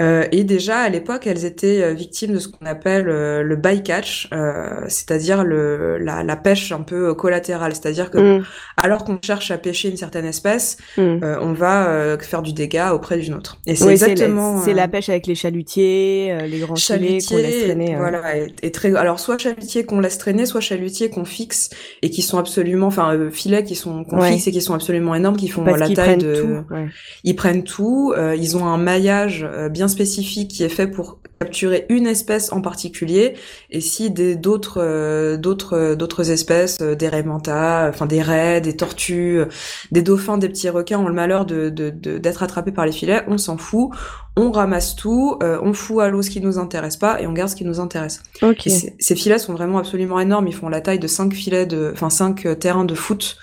Euh, 0.00 0.24
et 0.32 0.42
déjà 0.44 0.78
à 0.78 0.88
l'époque, 0.88 1.26
elles 1.26 1.44
étaient 1.44 1.82
euh, 1.82 1.92
victimes 1.92 2.32
de 2.32 2.38
ce 2.38 2.48
qu'on 2.48 2.66
appelle 2.66 3.04
le 3.04 3.56
bycatch, 3.56 4.28
euh, 4.32 4.84
c'est-à-dire 4.88 5.44
le, 5.44 5.98
la, 5.98 6.22
la 6.24 6.36
pêche 6.36 6.72
un 6.72 6.80
peu 6.82 7.14
collatérale. 7.14 7.72
C'est-à-dire 7.74 8.10
que 8.10 8.18
Mhm. 8.18 8.44
alors 8.82 9.04
qu'on 9.04 9.18
cherche 9.22 9.50
à 9.50 9.58
pêcher 9.58 9.90
une 9.90 9.96
certaine 9.96 10.24
espèce, 10.24 10.78
euh, 10.98 11.36
on 11.40 11.52
va 11.52 12.16
faire 12.20 12.42
du 12.42 12.52
dégât 12.52 12.94
auprès 12.94 13.18
d'une 13.18 13.34
autre. 13.34 13.58
Et 13.66 13.76
c'est 13.76 13.84
Oui, 13.84 13.92
exactement... 13.92 14.62
c'est 14.62 14.72
la 14.72 14.88
pêche 14.88 15.08
avec 15.10 15.26
les 15.26 15.34
chalutiers, 15.34 16.36
les 16.48 16.58
grands 16.60 16.74
filets 16.76 17.18
qu'on 17.28 17.36
laisse 17.36 17.64
traîner. 17.64 17.96
voilà, 17.96 18.36
et, 18.36 18.54
et 18.62 18.70
très, 18.72 18.94
alors 18.94 19.20
soit 19.20 19.38
chalutiers 19.38 19.84
qu'on 19.84 20.00
laisse 20.00 20.18
traîner, 20.18 20.46
soit 20.46 20.60
chalutiers 20.60 21.10
qu'on 21.10 21.24
fixe 21.34 21.70
et 22.02 22.10
qui 22.10 22.22
sont 22.22 22.38
absolument, 22.38 22.86
enfin 22.86 23.14
euh, 23.14 23.30
filets 23.30 23.64
qui 23.64 23.74
sont 23.74 24.04
qu'on 24.04 24.18
Ouais. 24.20 24.32
fixe 24.32 24.46
et 24.46 24.52
qui 24.52 24.62
sont 24.62 24.74
absolument 24.74 25.14
énormes, 25.14 25.36
qui 25.36 25.48
font 25.48 25.64
Parce 25.64 25.78
la 25.80 25.88
taille 25.90 26.16
de, 26.18 26.34
tout. 26.40 26.74
ouais. 26.74 26.88
ils 27.24 27.36
prennent 27.36 27.64
tout, 27.64 28.12
euh, 28.16 28.36
ils 28.36 28.56
ont 28.56 28.66
un 28.66 28.78
maillage 28.78 29.46
euh, 29.50 29.68
bien 29.68 29.88
spécifique 29.88 30.50
qui 30.50 30.62
est 30.62 30.68
fait 30.68 30.86
pour 30.86 31.18
capturer 31.40 31.84
une 31.88 32.06
espèce 32.06 32.52
en 32.52 32.60
particulier, 32.60 33.34
et 33.70 33.80
si 33.80 34.10
des 34.10 34.36
d'autres 34.36 34.78
euh, 34.80 35.36
d'autres 35.36 35.76
euh, 35.76 35.96
d'autres 35.96 36.30
espèces, 36.30 36.78
euh, 36.80 36.94
des 36.94 37.08
raies 37.08 37.22
manta, 37.24 37.86
enfin 37.88 38.06
des 38.06 38.22
raies, 38.22 38.60
des 38.60 38.76
tortues, 38.76 39.40
euh, 39.40 39.46
des 39.90 40.02
dauphins, 40.02 40.38
des 40.38 40.48
petits 40.48 40.70
requins 40.70 40.98
ont 41.00 41.08
le 41.08 41.14
malheur 41.14 41.44
de 41.44 41.68
de- 41.70 41.90
de- 41.90 42.18
d'être 42.18 42.42
attrapés 42.42 42.72
par 42.72 42.86
les 42.86 42.92
filets, 42.92 43.22
on 43.28 43.36
s'en 43.38 43.56
fout, 43.58 43.90
on 44.36 44.50
ramasse 44.50 44.96
tout, 44.96 45.38
euh, 45.42 45.58
on 45.62 45.72
fout 45.72 46.00
à 46.02 46.08
l'eau 46.08 46.22
ce 46.22 46.30
qui 46.30 46.40
nous 46.40 46.58
intéresse 46.58 46.96
pas 46.96 47.20
et 47.20 47.26
on 47.26 47.32
garde 47.32 47.50
ce 47.50 47.56
qui 47.56 47.64
nous 47.64 47.78
intéresse. 47.80 48.20
Ok. 48.42 48.66
Et 48.66 48.70
ces- 48.70 48.96
ces 48.98 49.14
filets 49.14 49.38
sont 49.38 49.52
vraiment 49.52 49.78
absolument 49.78 50.18
énormes, 50.18 50.48
ils 50.48 50.54
font 50.54 50.68
la 50.68 50.80
taille 50.80 50.98
de 50.98 51.06
cinq 51.06 51.32
filets 51.34 51.66
de, 51.66 51.90
enfin 51.92 52.10
cinq 52.10 52.44
euh, 52.46 52.54
terrains 52.54 52.84
de 52.84 52.94
foot. 52.94 53.36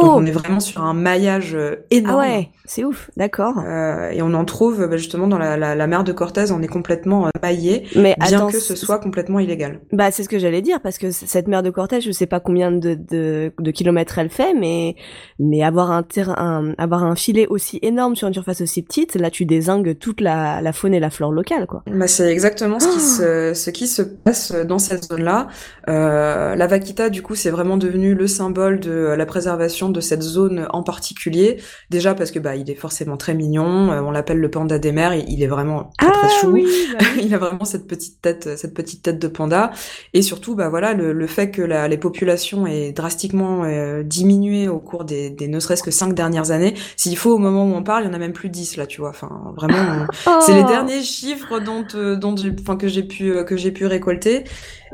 Donc 0.00 0.10
Oh 0.14 0.18
on 0.18 0.26
est 0.26 0.30
vraiment 0.30 0.60
sur 0.60 0.82
un 0.82 0.94
maillage 0.94 1.54
euh, 1.54 1.76
énorme. 1.90 2.16
Ah 2.16 2.20
ouais, 2.20 2.48
c'est 2.64 2.84
ouf, 2.84 3.10
d'accord. 3.16 3.54
Euh, 3.66 4.10
et 4.10 4.22
on 4.22 4.32
en 4.34 4.44
trouve 4.44 4.86
bah, 4.86 4.96
justement 4.96 5.26
dans 5.26 5.38
la, 5.38 5.56
la, 5.56 5.74
la 5.74 5.86
mer 5.86 6.04
de 6.04 6.12
Cortez, 6.12 6.50
on 6.52 6.62
est 6.62 6.66
complètement 6.68 7.26
euh, 7.26 7.30
maillé, 7.42 7.84
Mais 7.96 8.14
bien 8.20 8.38
attends, 8.38 8.50
que 8.50 8.58
ce 8.60 8.76
soit 8.76 8.98
complètement 8.98 9.38
illégal. 9.40 9.80
Bah, 9.92 10.10
c'est 10.10 10.22
ce 10.22 10.28
que 10.28 10.38
j'allais 10.38 10.62
dire, 10.62 10.80
parce 10.80 10.98
que 10.98 11.10
cette 11.10 11.48
mer 11.48 11.62
de 11.62 11.70
Cortège, 11.70 12.04
je 12.04 12.12
sais 12.12 12.26
pas 12.26 12.40
combien 12.40 12.70
de, 12.70 12.94
de, 12.94 13.52
de 13.58 13.70
kilomètres 13.70 14.18
elle 14.18 14.30
fait, 14.30 14.54
mais, 14.54 14.96
mais 15.38 15.62
avoir 15.62 15.90
un 15.90 16.02
terrain, 16.02 16.34
un- 16.38 16.74
avoir 16.78 17.04
un 17.04 17.14
filet 17.16 17.46
aussi 17.48 17.78
énorme 17.82 18.14
sur 18.16 18.28
une 18.28 18.34
surface 18.34 18.60
aussi 18.60 18.82
petite, 18.82 19.14
là, 19.16 19.30
tu 19.30 19.44
désingues 19.44 19.98
toute 19.98 20.20
la, 20.20 20.60
la 20.60 20.72
faune 20.72 20.94
et 20.94 21.00
la 21.00 21.10
flore 21.10 21.32
locale, 21.32 21.66
quoi. 21.66 21.82
Bah, 21.90 22.06
c'est 22.06 22.30
exactement 22.30 22.78
ce 22.80 22.88
qui, 22.88 22.96
Oh 22.96 22.98
se, 22.98 23.52
ce 23.54 23.70
qui 23.70 23.86
se 23.86 24.02
passe 24.02 24.52
dans 24.52 24.78
cette 24.78 25.04
zone-là. 25.04 25.48
Euh, 25.88 26.54
la 26.54 26.66
vaquita, 26.66 27.08
du 27.10 27.22
coup, 27.22 27.34
c'est 27.34 27.50
vraiment 27.50 27.76
devenu 27.76 28.14
le 28.14 28.26
symbole 28.26 28.80
de 28.80 29.14
la 29.16 29.26
préservation 29.26 29.87
de 29.90 30.00
cette 30.00 30.22
zone 30.22 30.66
en 30.70 30.82
particulier. 30.82 31.58
Déjà 31.90 32.14
parce 32.14 32.30
que 32.30 32.38
bah, 32.38 32.56
il 32.56 32.70
est 32.70 32.74
forcément 32.74 33.16
très 33.16 33.34
mignon. 33.34 33.90
euh, 33.92 34.00
on 34.02 34.10
l'appelle 34.10 34.38
le 34.38 34.50
panda 34.50 34.78
des 34.78 34.92
mers. 34.92 35.14
Il, 35.14 35.42
est 35.42 35.46
vraiment 35.46 35.90
très 35.98 36.10
très 36.12 36.28
chou. 36.28 36.48
Ah 36.48 36.50
oui, 36.52 36.66
bah 36.98 37.04
oui. 37.16 37.22
il 37.26 37.34
a 37.34 37.38
vraiment 37.38 37.64
cette 37.64 37.86
petite 37.86 38.20
tête, 38.22 38.56
cette 38.56 38.74
petite 38.74 39.02
tête 39.02 39.18
de 39.18 39.28
panda, 39.28 39.70
et 40.14 40.22
surtout, 40.22 40.54
bah 40.54 40.68
voilà, 40.68 40.94
le, 40.94 41.12
le 41.12 41.26
fait 41.26 41.50
que 41.50 41.62
la, 41.62 41.88
les 41.88 41.98
populations 41.98 42.66
aient 42.66 42.92
drastiquement 42.92 43.64
euh, 43.64 44.02
diminué 44.02 44.68
au 44.68 44.78
cours 44.78 45.04
des, 45.04 45.30
des 45.30 45.48
ne 45.48 45.60
serait-ce 45.60 45.82
que 45.82 45.90
cinq 45.90 46.14
dernières 46.14 46.50
années. 46.50 46.74
S'il 46.96 47.16
faut, 47.16 47.34
au 47.34 47.38
moment 47.38 47.64
où 47.64 47.74
on 47.74 47.82
parle, 47.82 48.04
il 48.04 48.06
y 48.06 48.10
en 48.10 48.14
a 48.14 48.18
même 48.18 48.32
plus 48.32 48.48
dix 48.50 48.76
là, 48.76 48.86
tu 48.86 49.00
vois. 49.00 49.10
Enfin, 49.10 49.30
vraiment, 49.56 50.06
c'est 50.40 50.54
les 50.54 50.64
Oh. 50.64 50.68
derniers 50.68 51.02
chiffres 51.02 51.58
dont, 51.60 51.84
euh, 51.94 52.16
dont 52.16 52.34
enfin, 52.60 52.76
que 52.76 52.88
j'ai 52.88 53.02
pu, 53.02 53.30
euh, 53.32 53.44
que 53.44 53.56
j'ai 53.56 53.70
pu 53.72 53.86
récolter. 53.86 54.44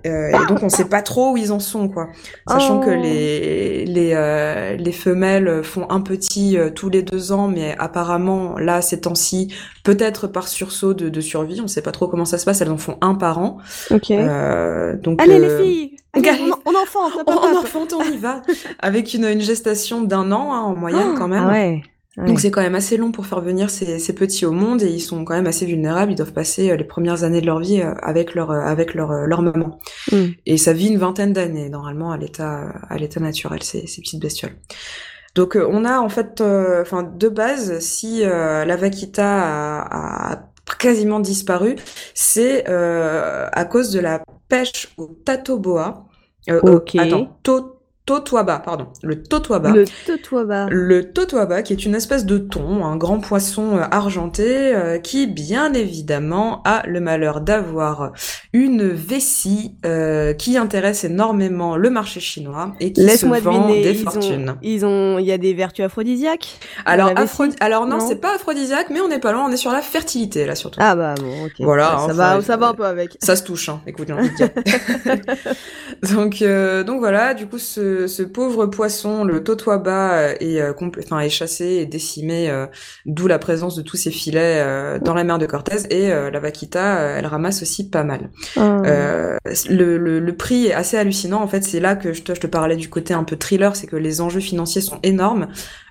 Et 0.05 0.33
donc 0.49 0.63
on 0.63 0.69
sait 0.69 0.85
pas 0.89 1.01
trop 1.03 1.33
où 1.33 1.37
ils 1.39 1.51
en 1.53 1.61
sont, 1.61 1.89
quoi. 1.89 2.09
Sachant 2.49 2.81
que 2.81 2.91
Oh. 2.91 3.03
les 3.03 3.85
les 4.77 4.84
les 4.85 4.93
femelles 4.93 5.65
font 5.65 5.87
un 5.91 6.01
petit 6.01 6.59
euh, 6.59 6.71
tous 6.71 6.89
les 6.91 7.03
deux 7.03 7.33
ans, 7.33 7.49
mais 7.49 7.75
apparemment 7.79 8.57
là 8.59 8.83
ces 8.83 9.01
temps-ci, 9.01 9.53
peut-être 9.83 10.27
par 10.27 10.49
sursaut 10.49 10.95
de, 10.95 11.09
de 11.09 11.21
survie, 11.21 11.61
on 11.61 11.69
sait 11.69 11.83
pas 11.83 11.93
trop 11.93 12.07
comment 12.07 12.25
ça 12.25 12.39
se 12.39 12.45
passe. 12.45 12.61
Elles 12.61 12.71
en 12.71 12.77
font 12.79 12.99
un 13.01 13.15
par 13.15 13.39
an. 13.39 13.59
Ok. 13.91 14.11
Euh, 14.11 14.97
donc 14.97 15.21
Allez, 15.21 15.41
euh, 15.41 15.59
les 15.59 15.65
filles! 15.65 15.97
Allez, 16.15 16.31
on, 16.43 16.71
on 16.71 16.81
enfante, 16.81 17.13
on, 17.27 17.59
enfante, 17.59 17.93
on 17.93 18.03
y 18.13 18.17
va, 18.17 18.43
avec 18.79 19.15
une, 19.15 19.25
une 19.25 19.41
gestation 19.41 20.03
d'un 20.03 20.31
an 20.31 20.53
hein, 20.53 20.61
en 20.61 20.77
moyenne 20.77 21.15
quand 21.19 21.27
même. 21.27 21.47
Ah 21.49 21.53
ouais. 21.53 21.83
Ouais. 22.17 22.27
Donc 22.27 22.41
c'est 22.41 22.51
quand 22.51 22.63
même 22.63 22.75
assez 22.75 22.97
long 22.97 23.13
pour 23.13 23.27
faire 23.27 23.41
venir 23.41 23.71
ces, 23.71 23.99
ces 23.99 24.13
petits 24.15 24.47
au 24.47 24.53
monde 24.53 24.83
et 24.83 24.89
ils 24.91 25.01
sont 25.01 25.25
quand 25.25 25.35
même 25.35 25.47
assez 25.47 25.67
vulnérables. 25.67 26.13
Ils 26.13 26.17
doivent 26.17 26.33
passer 26.33 26.71
euh, 26.71 26.77
les 26.77 26.85
premières 26.85 27.25
années 27.25 27.41
de 27.41 27.47
leur 27.47 27.61
vie 27.61 27.81
euh, 27.81 27.95
avec 28.03 28.35
leur 28.35 28.51
euh, 28.51 28.61
avec 28.61 28.95
leur 28.95 29.13
leur 29.13 29.43
maman. 29.43 29.79
Mm. 30.13 30.27
Et 30.47 30.57
ça 30.59 30.73
vit 30.73 30.89
une 30.89 30.99
vingtaine 30.99 31.33
d'années 31.33 31.69
normalement 31.69 32.13
à 32.13 32.17
l'état 32.17 32.69
à 32.89 32.97
l'état 32.99 33.21
naturel 33.21 33.63
ces, 33.63 33.87
ces 33.87 34.01
petites 34.01 34.21
bestioles. 34.23 34.57
Donc 35.35 35.57
on 35.57 35.85
a 35.85 35.99
en 35.99 36.09
fait, 36.09 36.41
euh, 36.41 36.83
enfin 36.83 37.03
de 37.03 37.29
base, 37.29 37.81
si 37.81 38.23
euh, 38.23 38.65
la 38.65 38.77
vaquita 38.77 39.27
a, 39.27 40.33
a 40.33 40.43
quasiment 40.79 41.19
disparu, 41.19 41.75
c'est 42.15 42.69
euh, 42.69 43.49
à 43.53 43.65
cause 43.65 43.91
de 43.91 43.99
la 43.99 44.23
pêche 44.49 44.95
au 44.97 45.09
tatoboa. 45.25 46.05
Euh, 46.51 46.61
euh, 46.65 46.77
Ok. 46.77 46.95
attends, 46.97 47.37
to- 47.43 47.74
totoaba, 48.07 48.59
pardon, 48.59 48.89
le 49.03 49.23
totoaba. 49.23 49.71
Le 49.71 49.87
totoaba. 50.07 50.67
Le 50.71 51.11
totoaba, 51.11 51.63
qui 51.63 51.73
est 51.73 51.87
une 51.87 51.95
espèce 51.95 52.27
de 52.27 52.37
thon, 52.37 52.85
un 52.85 52.97
grand 52.97 53.19
poisson 53.19 53.79
euh, 53.79 53.83
argenté, 53.91 54.75
euh, 54.75 54.99
qui 54.99 55.27
bien 55.27 55.73
évidemment 55.73 56.61
a 56.65 56.87
le 56.87 57.01
malheur 57.01 57.41
d'avoir 57.41 58.13
une 58.53 58.89
vessie 58.89 59.77
euh, 59.87 60.35
qui 60.35 60.59
intéresse 60.59 61.05
énormément 61.05 61.77
le 61.77 61.89
marché 61.89 62.21
chinois 62.21 62.75
et 62.79 62.93
qui 62.93 63.09
se 63.09 63.25
vend 63.25 63.69
des 63.69 63.93
ils 63.93 63.99
fortunes. 63.99 64.51
Ont, 64.51 64.59
ils 64.61 64.85
ont, 64.85 65.19
il 65.19 65.25
y 65.25 65.33
a 65.33 65.39
des 65.39 65.55
vertus 65.55 65.87
aphrodisiaques. 65.87 66.59
Alors, 66.85 67.11
alors 67.61 67.87
non, 67.87 67.99
non 67.99 68.07
c'est 68.07 68.21
pas 68.21 68.35
aphrodisiaque, 68.35 68.89
mais 68.91 69.01
on 69.01 69.09
n'est 69.09 69.19
pas 69.19 69.33
loin, 69.33 69.47
on 69.49 69.51
est 69.51 69.57
sur 69.57 69.73
la 69.73 69.81
fertilité 69.81 70.45
là 70.45 70.55
surtout. 70.55 70.79
Ah 70.83 70.95
bah 70.95 71.15
bon, 71.19 71.47
ok. 71.47 71.55
Voilà, 71.61 71.97
ça, 72.07 72.13
va, 72.13 72.43
ça 72.43 72.59
va 72.59 72.69
un 72.69 72.75
peu 72.75 72.85
avec. 72.85 73.17
Ça 73.23 73.35
se 73.35 73.45
touche, 73.45 73.71
hein. 73.71 73.81
Écoute, 73.87 74.09
j'ai 74.09 74.15
envie 74.15 74.29
de 74.29 74.37
dire. 74.37 74.51
donc, 76.15 76.43
euh, 76.43 76.85
donc 76.85 76.99
voilà, 76.99 77.33
du 77.33 77.47
coup 77.47 77.59
ce 77.59 77.94
ce, 78.07 78.23
pauvre 78.23 78.67
poisson, 78.67 79.25
le 79.25 79.43
totoaba, 79.43 80.13
euh, 80.13 80.35
est, 80.41 80.61
euh, 80.61 80.73
enfin, 80.99 81.21
est 81.21 81.29
chassé 81.29 81.67
et 81.67 81.87
décimé, 81.87 82.51
euh, 82.51 82.67
d'où 83.07 83.27
la 83.27 83.39
présence 83.39 83.77
de 83.77 83.83
tous 83.83 83.97
ces 83.97 84.11
filets 84.11 84.65
dans 85.01 85.15
la 85.15 85.25
mer 85.25 85.39
de 85.39 85.47
Cortez. 85.47 85.79
Et 85.91 86.09
la 86.09 86.41
vaquita, 86.41 87.01
elle 87.17 87.27
ramasse 87.27 87.63
aussi 87.63 87.89
pas 87.89 88.05
mal. 88.05 88.31
Ah. 88.57 88.83
Le, 89.69 89.99
le, 89.99 90.21
le, 90.21 90.37
prix 90.37 90.67
est 90.67 90.75
assez 90.75 90.97
hallucinant. 90.97 91.41
En 91.43 91.49
fait, 91.49 91.65
c'est 91.65 91.81
là 91.81 91.97
que 91.97 92.13
je 92.13 92.23
te, 92.23 92.35
je 92.35 92.41
te 92.41 92.47
parlais 92.47 92.77
du 92.77 92.89
côté 92.89 93.15
un 93.15 93.25
peu 93.25 93.37
thriller, 93.37 93.77
c'est 93.77 93.87
que 93.87 93.97
les 93.97 94.21
enjeux 94.21 94.41
financiers 94.41 94.81
sont 94.81 94.99
énormes. 95.03 95.49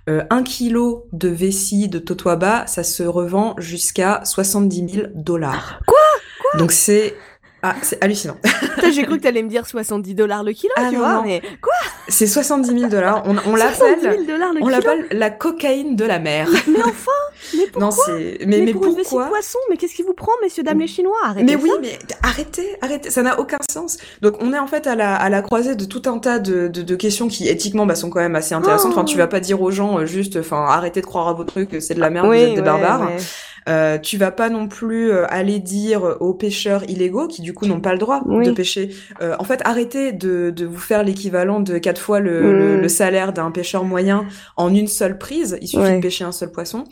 Euh, 0.10 0.22
un 0.30 0.44
kilo 0.44 1.08
de 1.14 1.30
vessie 1.30 1.88
de 1.88 1.98
totoaba, 1.98 2.68
ça 2.68 2.84
se 2.84 3.04
revend 3.04 3.56
jusqu'à 3.58 4.22
70 4.26 4.90
000 4.90 5.08
dollars. 5.16 5.80
Quoi? 5.88 5.98
Quoi? 6.42 6.60
Donc 6.60 6.74
c'est 6.74 7.16
ah, 7.66 7.76
c'est 7.82 8.04
hallucinant. 8.04 8.36
J'ai 8.92 9.04
cru 9.04 9.18
que 9.18 9.24
t'allais 9.24 9.42
me 9.42 9.48
dire 9.48 9.66
70 9.66 10.16
dollars 10.16 10.44
le 10.44 10.52
kilo, 10.52 10.74
ah, 10.76 10.90
tu 10.90 10.96
non, 10.96 11.00
vois, 11.00 11.14
non. 11.14 11.24
mais 11.24 11.42
quoi? 11.62 11.72
C'est 12.10 12.28
70 12.28 12.78
000 12.78 12.90
dollars. 12.92 13.24
On, 13.26 13.38
on 13.46 13.56
l'appelle, 13.56 14.18
on 14.62 14.68
l'appelle 14.68 15.08
la 15.12 15.30
cocaïne 15.30 15.96
de 15.96 16.04
la 16.04 16.20
mer. 16.20 16.50
Mais 16.68 16.84
enfin, 16.84 17.12
mais 17.56 17.68
pourquoi? 17.68 17.80
Non, 17.80 17.92
c'est, 17.92 18.40
mais, 18.46 18.62
mais, 18.62 18.74
pour 18.74 18.82
pourquoi? 18.82 19.24
une 19.24 19.30
poisson, 19.30 19.60
mais 19.70 19.78
qu'est-ce 19.78 19.96
qui 19.96 20.04
vous 20.04 20.14
prend, 20.14 20.34
messieurs, 20.42 20.64
dames 20.64 20.80
les 20.80 20.88
Chinois? 20.88 21.16
Arrêtez 21.24 21.46
Mais 21.46 21.56
oui, 21.56 21.72
mais 21.82 21.98
arrêtez, 22.22 22.76
arrêtez, 22.82 23.10
ça 23.10 23.22
n'a 23.22 23.40
aucun 23.40 23.58
sens. 23.72 23.98
Donc 24.22 24.36
on 24.42 24.54
est 24.54 24.60
en 24.60 24.68
fait 24.68 24.86
à 24.86 24.96
la, 24.96 25.16
à 25.16 25.30
la 25.30 25.42
croisée 25.42 25.76
de 25.76 25.86
tout 25.86 26.02
un 26.06 26.20
tas 26.20 26.40
de, 26.40 26.68
de, 26.68 26.82
de 26.82 26.96
questions 26.96 27.30
qui 27.30 27.48
éthiquement 27.48 27.86
bah, 27.86 27.96
sont 27.96 28.10
quand 28.10 28.20
même 28.20 28.36
assez 28.36 28.54
intéressantes. 28.54 28.92
Oh. 28.96 29.00
Enfin, 29.00 29.06
tu 29.06 29.18
vas 29.18 29.28
pas 29.28 29.40
dire 29.40 29.62
aux 29.62 29.72
gens 29.72 30.00
euh, 30.00 30.06
juste, 30.06 30.36
enfin, 30.38 30.66
arrêtez 30.68 31.00
de 31.00 31.06
croire 31.06 31.30
à 31.30 31.34
vos 31.34 31.46
trucs, 31.46 31.78
c'est 31.80 31.94
de 31.94 32.00
la 32.02 32.10
merde, 32.10 32.28
oui, 32.28 32.38
vous 32.38 32.44
êtes 32.44 32.50
des 32.56 32.60
ouais, 32.60 32.66
barbares. 32.66 33.02
ouais. 33.02 33.18
Euh, 33.70 33.98
tu 33.98 34.18
vas 34.18 34.32
pas 34.32 34.50
non 34.50 34.68
plus 34.68 35.12
euh, 35.12 35.26
aller 35.30 35.60
dire 35.60 36.18
aux 36.20 36.34
pêcheurs 36.34 36.84
illégaux 36.90 37.28
qui 37.28 37.42
du 37.42 37.54
coup 37.54 37.66
n'ont 37.66 37.80
pas 37.80 37.94
le 37.94 37.98
droit 38.00 38.22
Oui. 38.26 38.46
de 38.46 38.52
pêcher. 38.52 38.90
Euh, 39.22 39.36
en 39.40 39.44
fait, 39.44 39.62
arrêtez 39.64 40.12
de, 40.12 40.50
de 40.50 40.66
vous 40.66 40.78
faire 40.80 41.04
l'équivalent 41.04 41.60
de 41.62 41.78
quatre 41.78 42.02
fois 42.02 42.20
le, 42.20 42.42
Mm. 42.42 42.52
le, 42.58 42.82
le 42.82 42.88
salaire 42.90 43.32
d'un 43.34 43.52
pêcheur 43.52 43.84
moyen 43.86 44.26
en 44.58 44.74
une 44.74 44.88
seule 44.88 45.18
prise. 45.18 45.58
Il 45.62 45.68
suffit 45.68 45.84
Ouais. 45.84 45.96
de 45.98 46.02
pêcher 46.02 46.24
un 46.26 46.32
seul 46.32 46.52
poisson. 46.52 46.84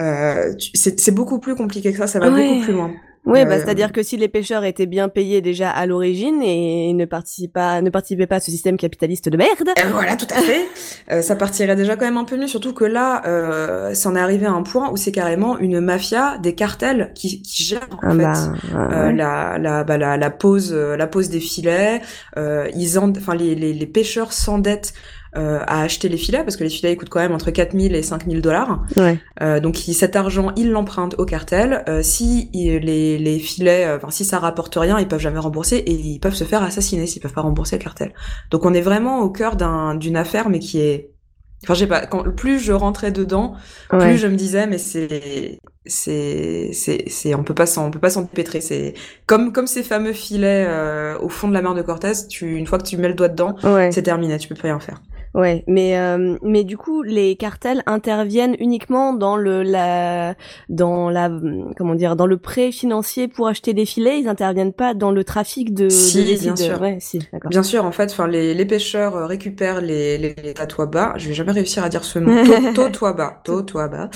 Euh, 0.00 0.52
c'est 0.74 0.98
c'est 0.98 1.12
beaucoup 1.14 1.38
plus 1.38 1.54
compliqué 1.54 1.92
que 1.92 1.98
ça. 1.98 2.06
Ça 2.06 2.18
va 2.18 2.30
Ouais. 2.30 2.46
beaucoup 2.48 2.64
plus 2.64 2.72
loin. 2.72 2.92
Oui, 3.24 3.44
bah, 3.44 3.52
Euh, 3.54 3.58
c'est-à-dire 3.58 3.92
que 3.92 4.02
si 4.02 4.16
les 4.16 4.28
pêcheurs 4.28 4.64
étaient 4.64 4.86
bien 4.86 5.08
payés 5.08 5.40
déjà 5.40 5.70
à 5.70 5.86
l'origine 5.86 6.42
et 6.42 6.92
ne 6.92 7.04
participaient 7.04 7.52
pas, 7.52 7.80
ne 7.80 7.88
participaient 7.90 8.26
pas 8.26 8.36
à 8.36 8.40
ce 8.40 8.50
système 8.50 8.76
capitaliste 8.76 9.28
de 9.28 9.36
merde. 9.36 9.68
Euh, 9.78 9.88
voilà, 9.92 10.16
tout 10.16 10.26
à 10.34 10.40
fait. 10.40 10.66
Euh, 11.10 11.22
ça 11.22 11.36
partirait 11.36 11.76
déjà 11.76 11.94
quand 11.96 12.04
même 12.04 12.16
un 12.16 12.24
peu 12.24 12.36
mieux, 12.36 12.48
surtout 12.48 12.72
que 12.72 12.84
là, 12.84 13.22
euh, 13.26 13.94
ça 13.94 14.08
en 14.08 14.16
est 14.16 14.20
arrivé 14.20 14.46
à 14.46 14.50
un 14.52 14.62
point 14.64 14.90
où 14.90 14.96
c'est 14.96 15.12
carrément 15.12 15.56
une 15.58 15.80
mafia, 15.80 16.36
des 16.38 16.54
cartels 16.54 17.12
qui, 17.14 17.42
qui 17.42 17.62
gèrent 17.62 17.86
en 17.92 17.98
Ah 18.02 18.10
fait 18.10 18.16
bah, 18.18 18.52
euh, 18.74 19.06
ouais. 19.06 19.12
la, 19.12 19.56
la, 19.58 19.84
bah, 19.84 19.98
la, 19.98 20.16
la 20.16 20.30
pose, 20.30 20.72
la 20.74 21.06
pose 21.06 21.28
des 21.28 21.40
filets. 21.40 22.00
Euh, 22.36 22.68
ils 22.74 22.98
en, 22.98 23.10
enfin 23.10 23.34
les, 23.36 23.54
les, 23.54 23.72
les 23.72 23.86
pêcheurs 23.86 24.32
s'endettent 24.32 24.94
euh, 25.36 25.60
à 25.66 25.82
acheter 25.82 26.08
les 26.10 26.18
filets 26.18 26.42
parce 26.44 26.56
que 26.56 26.64
les 26.64 26.68
filets 26.70 26.92
ils 26.92 26.96
coûtent 26.96 27.08
quand 27.08 27.20
même 27.20 27.32
entre 27.32 27.50
4000 27.50 27.94
et 27.94 28.02
5000 28.02 28.42
dollars. 28.42 28.82
Ouais. 28.96 29.18
Euh, 29.40 29.60
donc 29.60 29.88
il- 29.88 29.94
cet 29.94 30.14
argent, 30.14 30.52
ils 30.56 30.70
l'empruntent 30.70 31.14
au 31.18 31.24
cartel. 31.24 31.84
Euh, 31.88 32.02
si 32.02 32.50
il- 32.52 32.78
les, 32.80 33.16
les 33.18 33.38
filets, 33.38 33.86
euh, 33.86 33.96
enfin 33.96 34.10
si 34.10 34.24
ça 34.26 34.38
rapporte 34.38 34.74
rien, 34.76 34.98
ils 34.98 35.08
peuvent 35.08 35.20
jamais 35.20 35.38
rembourser 35.38 35.76
et 35.76 35.92
ils 35.92 36.18
peuvent 36.20 36.34
se 36.34 36.44
faire 36.44 36.62
assassiner 36.62 37.06
s'ils 37.06 37.22
peuvent 37.22 37.32
pas 37.32 37.40
rembourser 37.40 37.78
le 37.78 37.82
cartel. 37.82 38.12
Donc 38.50 38.64
on 38.66 38.74
est 38.74 38.80
vraiment 38.82 39.20
au 39.20 39.30
cœur 39.30 39.56
d'un, 39.56 39.94
d'une 39.94 40.16
affaire, 40.16 40.50
mais 40.50 40.58
qui 40.58 40.80
est, 40.80 41.10
enfin 41.64 41.72
j'ai 41.74 41.86
pas, 41.86 42.04
quand, 42.06 42.24
plus 42.34 42.58
je 42.58 42.72
rentrais 42.72 43.10
dedans, 43.12 43.54
plus 43.88 43.98
Ouais. 43.98 44.16
je 44.18 44.26
me 44.26 44.36
disais 44.36 44.66
mais 44.66 44.76
c'est, 44.78 45.58
c'est, 45.86 46.70
c'est, 46.72 47.04
c'est, 47.08 47.34
on 47.34 47.42
peut 47.42 47.54
pas 47.54 47.66
s'en, 47.66 47.86
on 47.86 47.90
peut 47.90 47.98
pas 48.00 48.10
s'en 48.10 48.24
pétrer. 48.26 48.60
C'est 48.60 48.94
comme 49.26 49.52
comme 49.52 49.66
ces 49.66 49.82
fameux 49.82 50.12
filets 50.12 50.66
euh, 50.68 51.18
au 51.20 51.28
fond 51.28 51.48
de 51.48 51.54
la 51.54 51.62
mer 51.62 51.74
de 51.74 51.82
Cortez. 51.82 52.12
Tu, 52.28 52.56
une 52.56 52.66
fois 52.66 52.78
que 52.78 52.84
tu 52.84 52.96
mets 52.98 53.08
le 53.08 53.14
doigt 53.14 53.28
dedans, 53.28 53.56
Ouais. 53.64 53.90
c'est 53.92 54.02
terminé, 54.02 54.36
tu 54.38 54.48
peux 54.48 54.54
plus 54.54 54.68
rien 54.68 54.78
faire. 54.80 55.00
Ouais, 55.34 55.64
mais 55.66 55.96
euh, 55.98 56.36
mais 56.42 56.62
du 56.62 56.76
coup, 56.76 57.02
les 57.02 57.36
cartels 57.36 57.82
interviennent 57.86 58.54
uniquement 58.58 59.14
dans 59.14 59.36
le 59.36 59.62
la 59.62 60.34
dans 60.68 61.08
la 61.08 61.30
comment 61.78 61.94
dire 61.94 62.16
dans 62.16 62.26
le 62.26 62.36
prêt 62.36 62.70
financier 62.70 63.28
pour 63.28 63.48
acheter 63.48 63.72
des 63.72 63.86
filets. 63.86 64.20
Ils 64.20 64.28
interviennent 64.28 64.74
pas 64.74 64.92
dans 64.92 65.10
le 65.10 65.24
trafic 65.24 65.72
de. 65.72 65.88
Si, 65.88 66.22
de 66.36 66.38
bien 66.40 66.52
de- 66.52 66.58
sûr. 66.58 66.80
Ouais, 66.82 66.98
si. 67.00 67.18
Bien 67.48 67.62
sûr, 67.62 67.84
en 67.86 67.92
fait, 67.92 68.10
enfin 68.10 68.26
les, 68.28 68.52
les 68.52 68.66
pêcheurs 68.66 69.16
euh, 69.16 69.26
récupèrent 69.26 69.80
les 69.80 70.18
les, 70.18 70.34
les 70.34 70.52
tatoaba. 70.52 71.14
Je 71.16 71.28
vais 71.28 71.34
jamais 71.34 71.52
réussir 71.52 71.82
à 71.82 71.88
dire 71.88 72.04
ce. 72.04 72.18
To- 72.18 72.72
Totoaba, 72.74 73.40
totoaba. 73.44 74.10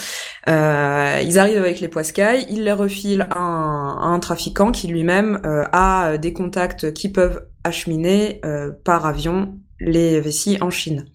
Euh, 0.48 1.20
ils 1.24 1.38
arrivent 1.38 1.58
avec 1.58 1.80
les 1.80 1.88
poiscailles, 1.88 2.46
ils 2.50 2.62
les 2.64 2.72
refilent 2.72 3.26
à 3.30 3.38
un, 3.40 3.96
à 3.98 4.06
un 4.06 4.18
trafiquant 4.20 4.70
qui 4.70 4.86
lui-même 4.86 5.40
euh, 5.46 5.64
a 5.72 6.18
des 6.18 6.32
contacts 6.32 6.92
qui 6.92 7.08
peuvent 7.10 7.46
acheminer 7.64 8.40
euh, 8.44 8.70
par 8.84 9.06
avion 9.06 9.58
les 9.80 10.20
vessies 10.20 10.58
en 10.60 10.70
Chine. 10.70 11.06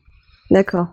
D'accord. 0.50 0.88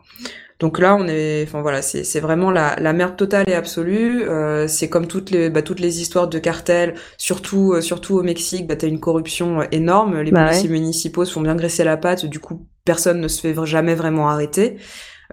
Donc 0.61 0.81
là, 0.81 0.97
on 0.97 1.07
est, 1.07 1.45
enfin 1.47 1.63
voilà, 1.63 1.83
c'est 1.83 2.03
c'est 2.03 2.19
vraiment 2.19 2.51
la, 2.51 2.75
la 2.81 2.93
merde 2.93 3.17
totale 3.17 3.49
et 3.49 3.55
absolue. 3.55 4.23
Euh, 4.29 4.67
c'est 4.67 4.89
comme 4.89 5.07
toutes 5.07 5.31
les 5.31 5.51
bah, 5.51 5.63
toutes 5.63 5.79
les 5.79 6.01
histoires 6.01 6.27
de 6.29 6.39
cartels, 6.41 6.95
surtout 7.17 7.75
euh, 7.75 7.81
surtout 7.81 8.17
au 8.17 8.23
Mexique, 8.25 8.67
bah 8.67 8.75
t'as 8.75 8.89
une 8.89 8.99
corruption 8.99 9.61
euh, 9.61 9.65
énorme. 9.71 10.21
Les 10.21 10.33
Bah 10.33 10.45
policiers 10.47 10.69
municipaux 10.69 11.25
se 11.25 11.33
font 11.33 11.43
bien 11.43 11.55
graisser 11.55 11.85
la 11.85 11.97
patte. 11.97 12.27
Du 12.27 12.41
coup, 12.41 12.67
personne 12.85 13.21
ne 13.21 13.29
se 13.29 13.41
fait 13.41 13.55
jamais 13.67 13.95
vraiment 13.95 14.29
arrêter. 14.31 14.79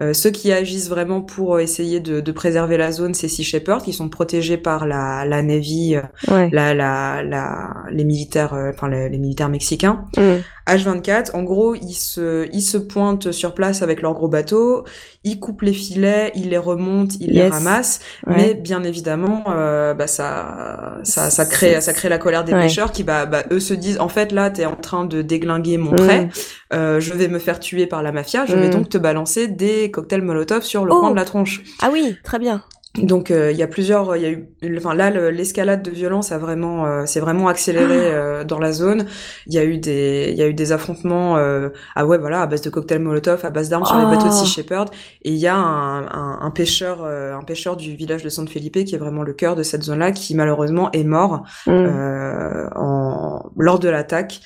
Euh, 0.00 0.12
ceux 0.12 0.30
qui 0.30 0.52
agissent 0.52 0.90
vraiment 0.90 1.22
pour 1.22 1.58
essayer 1.58 2.00
de, 2.00 2.20
de 2.20 2.32
préserver 2.32 2.76
la 2.76 2.92
zone, 2.92 3.14
c'est 3.14 3.28
Sea 3.28 3.42
Shepherd, 3.44 3.82
qui 3.82 3.94
sont 3.94 4.10
protégés 4.10 4.58
par 4.58 4.86
la, 4.86 5.24
la 5.24 5.42
Navy, 5.42 5.96
euh, 5.96 6.02
Ouais. 6.32 6.50
la, 6.52 6.74
la, 6.74 7.22
la, 7.22 7.74
les 7.90 8.04
militaires, 8.04 8.52
euh, 8.52 8.70
enfin 8.74 8.88
les, 8.90 9.08
les 9.08 9.18
militaires 9.18 9.48
mexicains. 9.48 10.04
Mm. 10.18 10.36
H24, 10.68 11.30
en 11.36 11.44
gros, 11.44 11.76
ils 11.76 11.94
se, 11.94 12.48
ils 12.52 12.60
se 12.60 12.76
pointent 12.76 13.30
sur 13.30 13.54
place 13.54 13.82
avec 13.82 14.02
leurs 14.02 14.14
gros 14.14 14.26
bateaux, 14.28 14.84
ils 15.22 15.38
coupent 15.38 15.62
les 15.62 15.72
filets, 15.72 16.32
ils 16.34 16.50
les 16.50 16.58
remontent, 16.58 17.14
ils 17.20 17.30
les 17.30 17.48
ramassent, 17.48 18.00
Ouais. 18.26 18.34
mais 18.36 18.54
bien 18.54 18.82
évidemment, 18.82 19.44
euh, 19.48 19.94
bah 19.94 20.08
ça, 20.08 20.98
ça, 21.04 21.30
ça 21.30 21.46
crée, 21.46 21.80
ça 21.80 21.92
crée 21.92 22.08
la 22.08 22.18
colère 22.18 22.42
des 22.42 22.52
Ouais. 22.52 22.62
pêcheurs 22.62 22.90
qui, 22.90 23.04
bah, 23.04 23.26
bah, 23.26 23.44
eux 23.52 23.60
se 23.60 23.74
disent, 23.74 24.00
en 24.00 24.08
fait, 24.08 24.32
là, 24.32 24.50
t'es 24.50 24.66
en 24.66 24.74
train 24.74 25.04
de 25.04 25.22
déglinguer 25.22 25.78
mon 25.78 25.92
Mm. 25.92 25.96
prêt, 25.96 26.28
euh, 26.72 26.98
je 26.98 27.12
vais 27.14 27.28
me 27.28 27.38
faire 27.38 27.60
tuer 27.60 27.86
par 27.86 28.02
la 28.02 28.10
mafia, 28.10 28.44
je 28.46 28.56
vais 28.56 28.66
Mm. 28.68 28.72
donc 28.72 28.88
te 28.88 28.98
balancer 28.98 29.46
des 29.46 29.85
cocktails 29.90 30.22
Molotov 30.22 30.62
sur 30.62 30.84
le 30.84 30.92
Oh. 30.92 31.00
coin 31.00 31.10
de 31.10 31.16
la 31.16 31.24
tronche. 31.24 31.62
Ah 31.82 31.88
oui, 31.92 32.16
très 32.24 32.38
bien. 32.38 32.62
Donc 32.96 33.30
euh, 33.30 33.52
il 33.52 33.58
y 33.58 33.62
a 33.62 33.66
plusieurs, 33.66 34.16
il 34.16 34.22
y 34.22 34.24
a 34.24 34.30
eu, 34.30 34.48
enfin 34.78 34.94
là 34.94 35.10
le- 35.10 35.28
l'escalade 35.28 35.82
de 35.82 35.90
violence 35.90 36.32
a 36.32 36.38
vraiment, 36.38 36.86
euh, 36.86 37.04
s'est 37.04 37.20
vraiment 37.20 37.46
accéléré 37.46 37.94
euh, 37.94 38.42
dans 38.42 38.58
la 38.58 38.72
zone. 38.72 39.04
Il 39.46 39.52
y 39.52 39.58
a 39.58 39.64
eu 39.64 39.76
des, 39.76 40.28
il 40.30 40.38
y 40.38 40.42
a 40.42 40.46
eu 40.48 40.54
des 40.54 40.72
affrontements, 40.72 41.36
euh, 41.36 41.68
ah 41.94 42.06
ouais 42.06 42.16
voilà, 42.16 42.40
à 42.40 42.46
base 42.46 42.62
de 42.62 42.70
cocktails 42.70 43.02
Molotov, 43.02 43.44
à 43.44 43.50
base 43.50 43.68
d'armes 43.68 43.84
sur 43.84 43.98
les 43.98 44.04
Oh. 44.06 44.10
bateaux 44.10 44.28
de 44.28 44.32
Sea 44.32 44.46
Shepherd. 44.46 44.88
Et 45.20 45.30
il 45.32 45.36
y 45.36 45.46
a 45.46 45.56
un, 45.56 46.06
un, 46.06 46.38
un 46.40 46.50
pêcheur, 46.50 47.04
un 47.04 47.42
pêcheur 47.42 47.76
du 47.76 47.94
village 47.94 48.22
de 48.22 48.30
San 48.30 48.48
Felipe 48.48 48.82
qui 48.86 48.94
est 48.94 48.98
vraiment 48.98 49.24
le 49.24 49.34
cœur 49.34 49.56
de 49.56 49.62
cette 49.62 49.82
zone-là, 49.82 50.12
qui 50.12 50.34
malheureusement 50.34 50.90
est 50.92 51.04
mort 51.04 51.42
Mm. 51.66 52.70
en, 52.74 53.50
lors 53.58 53.78
de 53.78 53.90
l'attaque. 53.90 54.40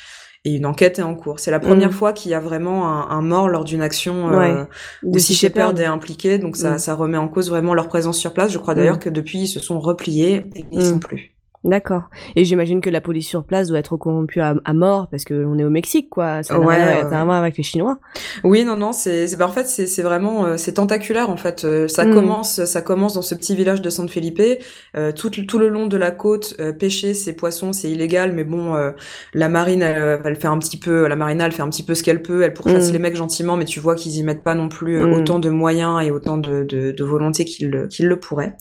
Et 0.47 0.55
une 0.55 0.65
enquête 0.65 0.99
est 0.99 1.03
en 1.03 1.15
cours. 1.15 1.39
C'est 1.39 1.51
la 1.51 1.61
première 1.61 1.91
Mm. 1.91 1.93
fois 1.93 2.13
qu'il 2.15 2.31
y 2.31 2.35
a 2.35 2.41
vraiment 2.41 2.89
un, 2.89 3.11
un 3.11 3.21
mort 3.21 3.49
lors 3.49 3.65
d'une 3.65 3.83
action 3.83 4.31
euh, 4.33 4.39
Ouais. 4.39 4.67
où 5.03 5.13
De 5.13 5.19
Shepherd 5.19 5.39
Shepherd. 5.77 5.79
est 5.81 5.85
impliqué, 5.85 6.39
donc 6.39 6.57
ça, 6.57 6.73
Mm. 6.77 6.79
ça 6.79 6.95
remet 6.95 7.19
en 7.19 7.29
cause 7.29 7.51
vraiment 7.51 7.75
leur 7.75 7.89
présence 7.89 8.17
sur 8.19 8.33
place. 8.33 8.51
Je 8.51 8.57
crois 8.59 8.75
d'ailleurs 8.75 8.97
Mm. 8.97 9.01
que 9.01 9.11
depuis 9.11 9.41
ils 9.41 9.49
se 9.49 9.61
sont 9.61 9.79
repliés 9.81 10.47
et 10.57 10.65
ils 10.73 10.79
Mm. 10.79 10.83
sont 10.85 10.99
plus. 10.99 11.33
D'accord. 11.63 12.05
Et 12.37 12.47
j'imagine 12.47 12.81
que 12.81 12.89
la 12.89 13.03
police 13.03 13.29
sur 13.29 13.45
place 13.45 13.69
doit 13.69 13.79
être 13.79 13.97
corrompue 13.99 14.41
à, 14.41 14.55
à 14.65 14.73
mort 14.73 15.09
parce 15.11 15.25
que 15.25 15.45
on 15.45 15.59
est 15.59 15.65
au 15.65 15.69
Mexique, 15.69 16.09
quoi. 16.09 16.43
Ça 16.43 16.55
n'a 16.59 16.61
Ouais, 16.65 16.77
rien, 16.77 16.87
ouais, 16.87 16.93
ça 16.95 17.03
n'a 17.03 17.09
rien 17.11 17.21
à 17.21 17.25
voir 17.27 17.37
avec 17.37 17.59
les 17.59 17.63
Chinois. 17.63 17.99
Oui, 18.45 18.65
non, 18.65 18.77
non, 18.77 18.93
c'est, 18.93 19.37
bah, 19.37 19.47
en 19.47 19.53
fait 19.53 19.67
c'est, 19.67 20.03
vraiment 20.03 20.47
euh, 20.47 20.57
c'est 20.57 20.73
tentaculaire 20.73 21.29
en 21.29 21.37
fait. 21.37 21.65
Euh, 21.65 21.87
ça 21.87 22.07
Mm. 22.07 22.15
commence, 22.15 22.65
ça 22.65 22.81
commence 22.81 23.13
dans 23.13 23.21
ce 23.23 23.35
petit 23.35 23.55
village 23.55 23.83
de 23.83 23.91
San 23.91 24.09
Felipe. 24.09 24.41
Euh, 24.97 25.13
tout, 25.13 25.29
tout 25.29 25.59
le 25.59 25.69
long 25.69 25.87
de 25.87 25.97
la 25.99 26.11
côte, 26.13 26.57
pêcher 26.79 27.13
ces 27.13 27.35
poissons 27.35 27.75
c'est 27.75 27.91
illégal, 27.91 28.33
mais 28.33 28.45
bon, 28.45 28.75
la 29.35 29.49
marine 29.51 29.83
elle, 29.83 30.21
elle 30.25 30.37
fait 30.37 30.49
un 30.49 30.59
petit 30.59 30.79
peu, 30.79 31.07
la 31.09 31.17
marina 31.17 31.45
elle 31.45 31.53
fait 31.53 31.63
un 31.63 31.69
petit 31.69 31.83
peu 31.83 31.95
ce 31.95 32.03
qu'elle 32.03 32.23
peut. 32.23 32.43
Elle 32.43 32.55
pourchasse 32.55 32.89
Mm. 32.89 32.93
les 32.95 32.99
mecs 33.01 33.17
gentiment, 33.17 33.57
mais 33.59 33.67
tu 33.67 33.81
vois 33.81 33.97
qu'ils 33.97 34.17
y 34.17 34.23
mettent 34.23 34.43
pas 34.45 34.55
non 34.55 34.69
plus 34.71 34.97
euh, 34.99 35.07
Mm. 35.09 35.13
autant 35.13 35.39
de 35.39 35.51
moyens 35.51 36.03
et 36.03 36.11
autant 36.11 36.39
de, 36.39 36.63
de, 36.65 36.93
de 36.93 37.05
volonté 37.05 37.45
qu'ils 37.45 37.87
qu'ils 37.91 38.07
le 38.09 38.19
pourraient. 38.19 38.55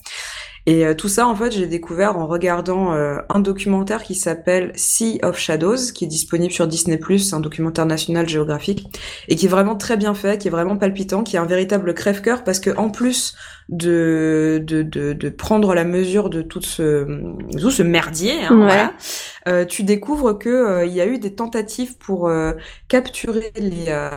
Et 0.72 0.94
tout 0.94 1.08
ça, 1.08 1.26
en 1.26 1.34
fait, 1.34 1.50
j'ai 1.50 1.66
découvert 1.66 2.16
en 2.16 2.28
regardant 2.28 2.92
un 2.92 3.40
documentaire 3.40 4.04
qui 4.04 4.14
s'appelle 4.14 4.70
Sea 4.76 5.18
of 5.24 5.36
Shadows, 5.36 5.90
qui 5.92 6.04
est 6.04 6.08
disponible 6.08 6.52
sur 6.52 6.68
Disney+, 6.68 7.00
un 7.32 7.40
documentaire 7.40 7.86
national 7.86 8.28
géographique, 8.28 8.86
et 9.26 9.34
qui 9.34 9.46
est 9.46 9.48
vraiment 9.48 9.74
très 9.74 9.96
bien 9.96 10.14
fait, 10.14 10.38
qui 10.38 10.46
est 10.46 10.50
vraiment 10.52 10.76
palpitant, 10.76 11.24
qui 11.24 11.34
est 11.34 11.40
un 11.40 11.44
véritable 11.44 11.92
crève-cœur, 11.92 12.44
parce 12.44 12.60
que 12.60 12.70
en 12.76 12.88
plus 12.88 13.34
de, 13.70 14.60
de, 14.64 14.82
de, 14.82 15.12
de, 15.12 15.28
prendre 15.28 15.74
la 15.74 15.84
mesure 15.84 16.28
de 16.28 16.42
tout 16.42 16.60
ce, 16.60 17.06
tout 17.56 17.70
ce 17.70 17.84
merdier, 17.84 18.42
hein, 18.42 18.56
voilà, 18.56 18.92
euh, 19.46 19.64
tu 19.64 19.84
découvres 19.84 20.36
que 20.36 20.48
euh, 20.48 20.84
il 20.84 20.92
y 20.92 21.00
a 21.00 21.06
eu 21.06 21.18
des 21.18 21.34
tentatives 21.34 21.96
pour 21.96 22.28
euh, 22.28 22.52
capturer 22.88 23.52
les 23.56 23.86
euh, 23.88 24.10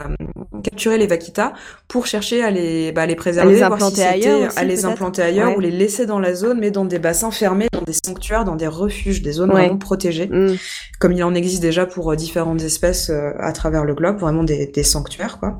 capturer 0.63 0.97
les 0.97 1.05
vaquitas 1.05 1.53
pour 1.87 2.07
chercher 2.07 2.43
à 2.43 2.49
les 2.49 2.91
bah, 2.91 3.05
les 3.05 3.15
préserver, 3.15 3.51
à 3.51 3.53
les 3.53 3.63
implanter 3.63 3.95
si 3.95 4.03
ailleurs, 4.03 4.51
à 4.55 4.63
les 4.63 4.85
implanter 4.85 5.21
ailleurs 5.21 5.55
ou 5.55 5.59
les 5.59 5.71
laisser 5.71 6.07
dans 6.07 6.19
la 6.19 6.33
zone, 6.33 6.59
mais 6.59 6.71
dans 6.71 6.85
des 6.85 6.99
bassins 6.99 7.31
fermés, 7.31 7.67
dans 7.71 7.83
des 7.83 7.93
sanctuaires, 7.93 8.45
dans 8.45 8.55
des 8.55 8.67
refuges, 8.67 9.21
des 9.21 9.33
zones 9.33 9.51
vraiment 9.51 9.77
protégées, 9.77 10.27
mm. 10.27 10.55
comme 10.99 11.11
il 11.11 11.23
en 11.23 11.35
existe 11.35 11.61
déjà 11.61 11.85
pour 11.85 12.15
différentes 12.15 12.63
espèces 12.63 13.11
à 13.11 13.51
travers 13.51 13.85
le 13.85 13.93
globe, 13.93 14.17
vraiment 14.17 14.43
des, 14.43 14.65
des 14.65 14.83
sanctuaires 14.83 15.39
quoi. 15.39 15.59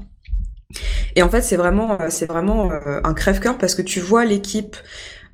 Et 1.15 1.24
en 1.24 1.30
fait, 1.30 1.42
c'est 1.42 1.58
vraiment, 1.58 1.98
euh, 2.00 2.08
c'est 2.10 2.25
vraiment 2.25 2.72
euh, 2.72 3.00
un 3.03 3.13
crève-cœur 3.13 3.58
parce 3.58 3.75
que 3.75 3.82
tu 3.82 4.00
vois 4.00 4.25
l'équipe 4.25 4.75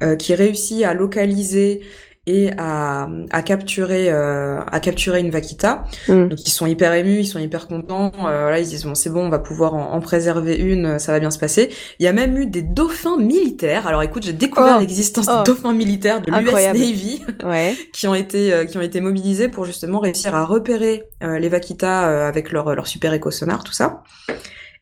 euh, 0.01 0.15
qui 0.15 0.35
réussit 0.35 0.83
à 0.83 0.93
localiser 0.93 1.81
et 2.27 2.51
à, 2.59 3.09
à 3.31 3.41
capturer 3.41 4.11
à 4.11 4.79
capturer 4.81 5.19
une 5.19 5.31
vaquita. 5.31 5.85
Mm. 6.07 6.27
Donc 6.27 6.45
ils 6.45 6.51
sont 6.51 6.67
hyper 6.67 6.93
émus, 6.93 7.21
ils 7.21 7.25
sont 7.25 7.39
hyper 7.39 7.67
contents. 7.67 8.11
là 8.21 8.59
ils 8.59 8.67
disent 8.67 8.83
bon 8.83 8.93
c'est 8.93 9.09
bon, 9.09 9.25
on 9.25 9.29
va 9.29 9.39
pouvoir 9.39 9.73
en, 9.73 9.99
préserver 9.99 10.55
une, 10.55 10.99
ça 10.99 11.11
va 11.11 11.19
bien 11.19 11.31
se 11.31 11.39
passer. 11.39 11.71
Il 11.97 12.03
y 12.03 12.07
a 12.07 12.13
même 12.13 12.37
eu 12.37 12.45
des 12.45 12.61
dauphins 12.61 13.17
militaires. 13.17 13.87
Alors 13.87 14.03
écoute, 14.03 14.23
j'ai 14.23 14.33
découvert 14.33 14.75
oh. 14.77 14.79
l'existence 14.79 15.25
des 15.25 15.33
oh. 15.39 15.43
dauphins 15.43 15.73
militaires 15.73 16.21
de 16.21 16.29
l'US 16.29 16.53
Navy 16.53 17.23
ouais. 17.43 17.75
qui 17.93 18.07
ont 18.07 18.13
été 18.13 18.67
qui 18.69 18.77
ont 18.77 18.81
été 18.81 19.01
mobilisés 19.01 19.47
pour 19.47 19.65
justement 19.65 19.97
réussir 19.99 20.35
à 20.35 20.45
repérer 20.45 21.05
les 21.21 21.49
vaquitas 21.49 22.27
avec 22.27 22.51
leur 22.51 22.75
leur 22.75 22.85
super 22.85 23.11
éco 23.13 23.31
sonar 23.31 23.63
tout 23.63 23.73
ça 23.73 24.03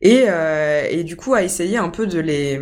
et, 0.01 0.25
euh, 0.27 0.83
et 0.89 1.03
du 1.03 1.15
coup 1.15 1.33
à 1.33 1.43
essayer 1.43 1.77
un 1.77 1.89
peu 1.89 2.05
de 2.05 2.19
les 2.19 2.59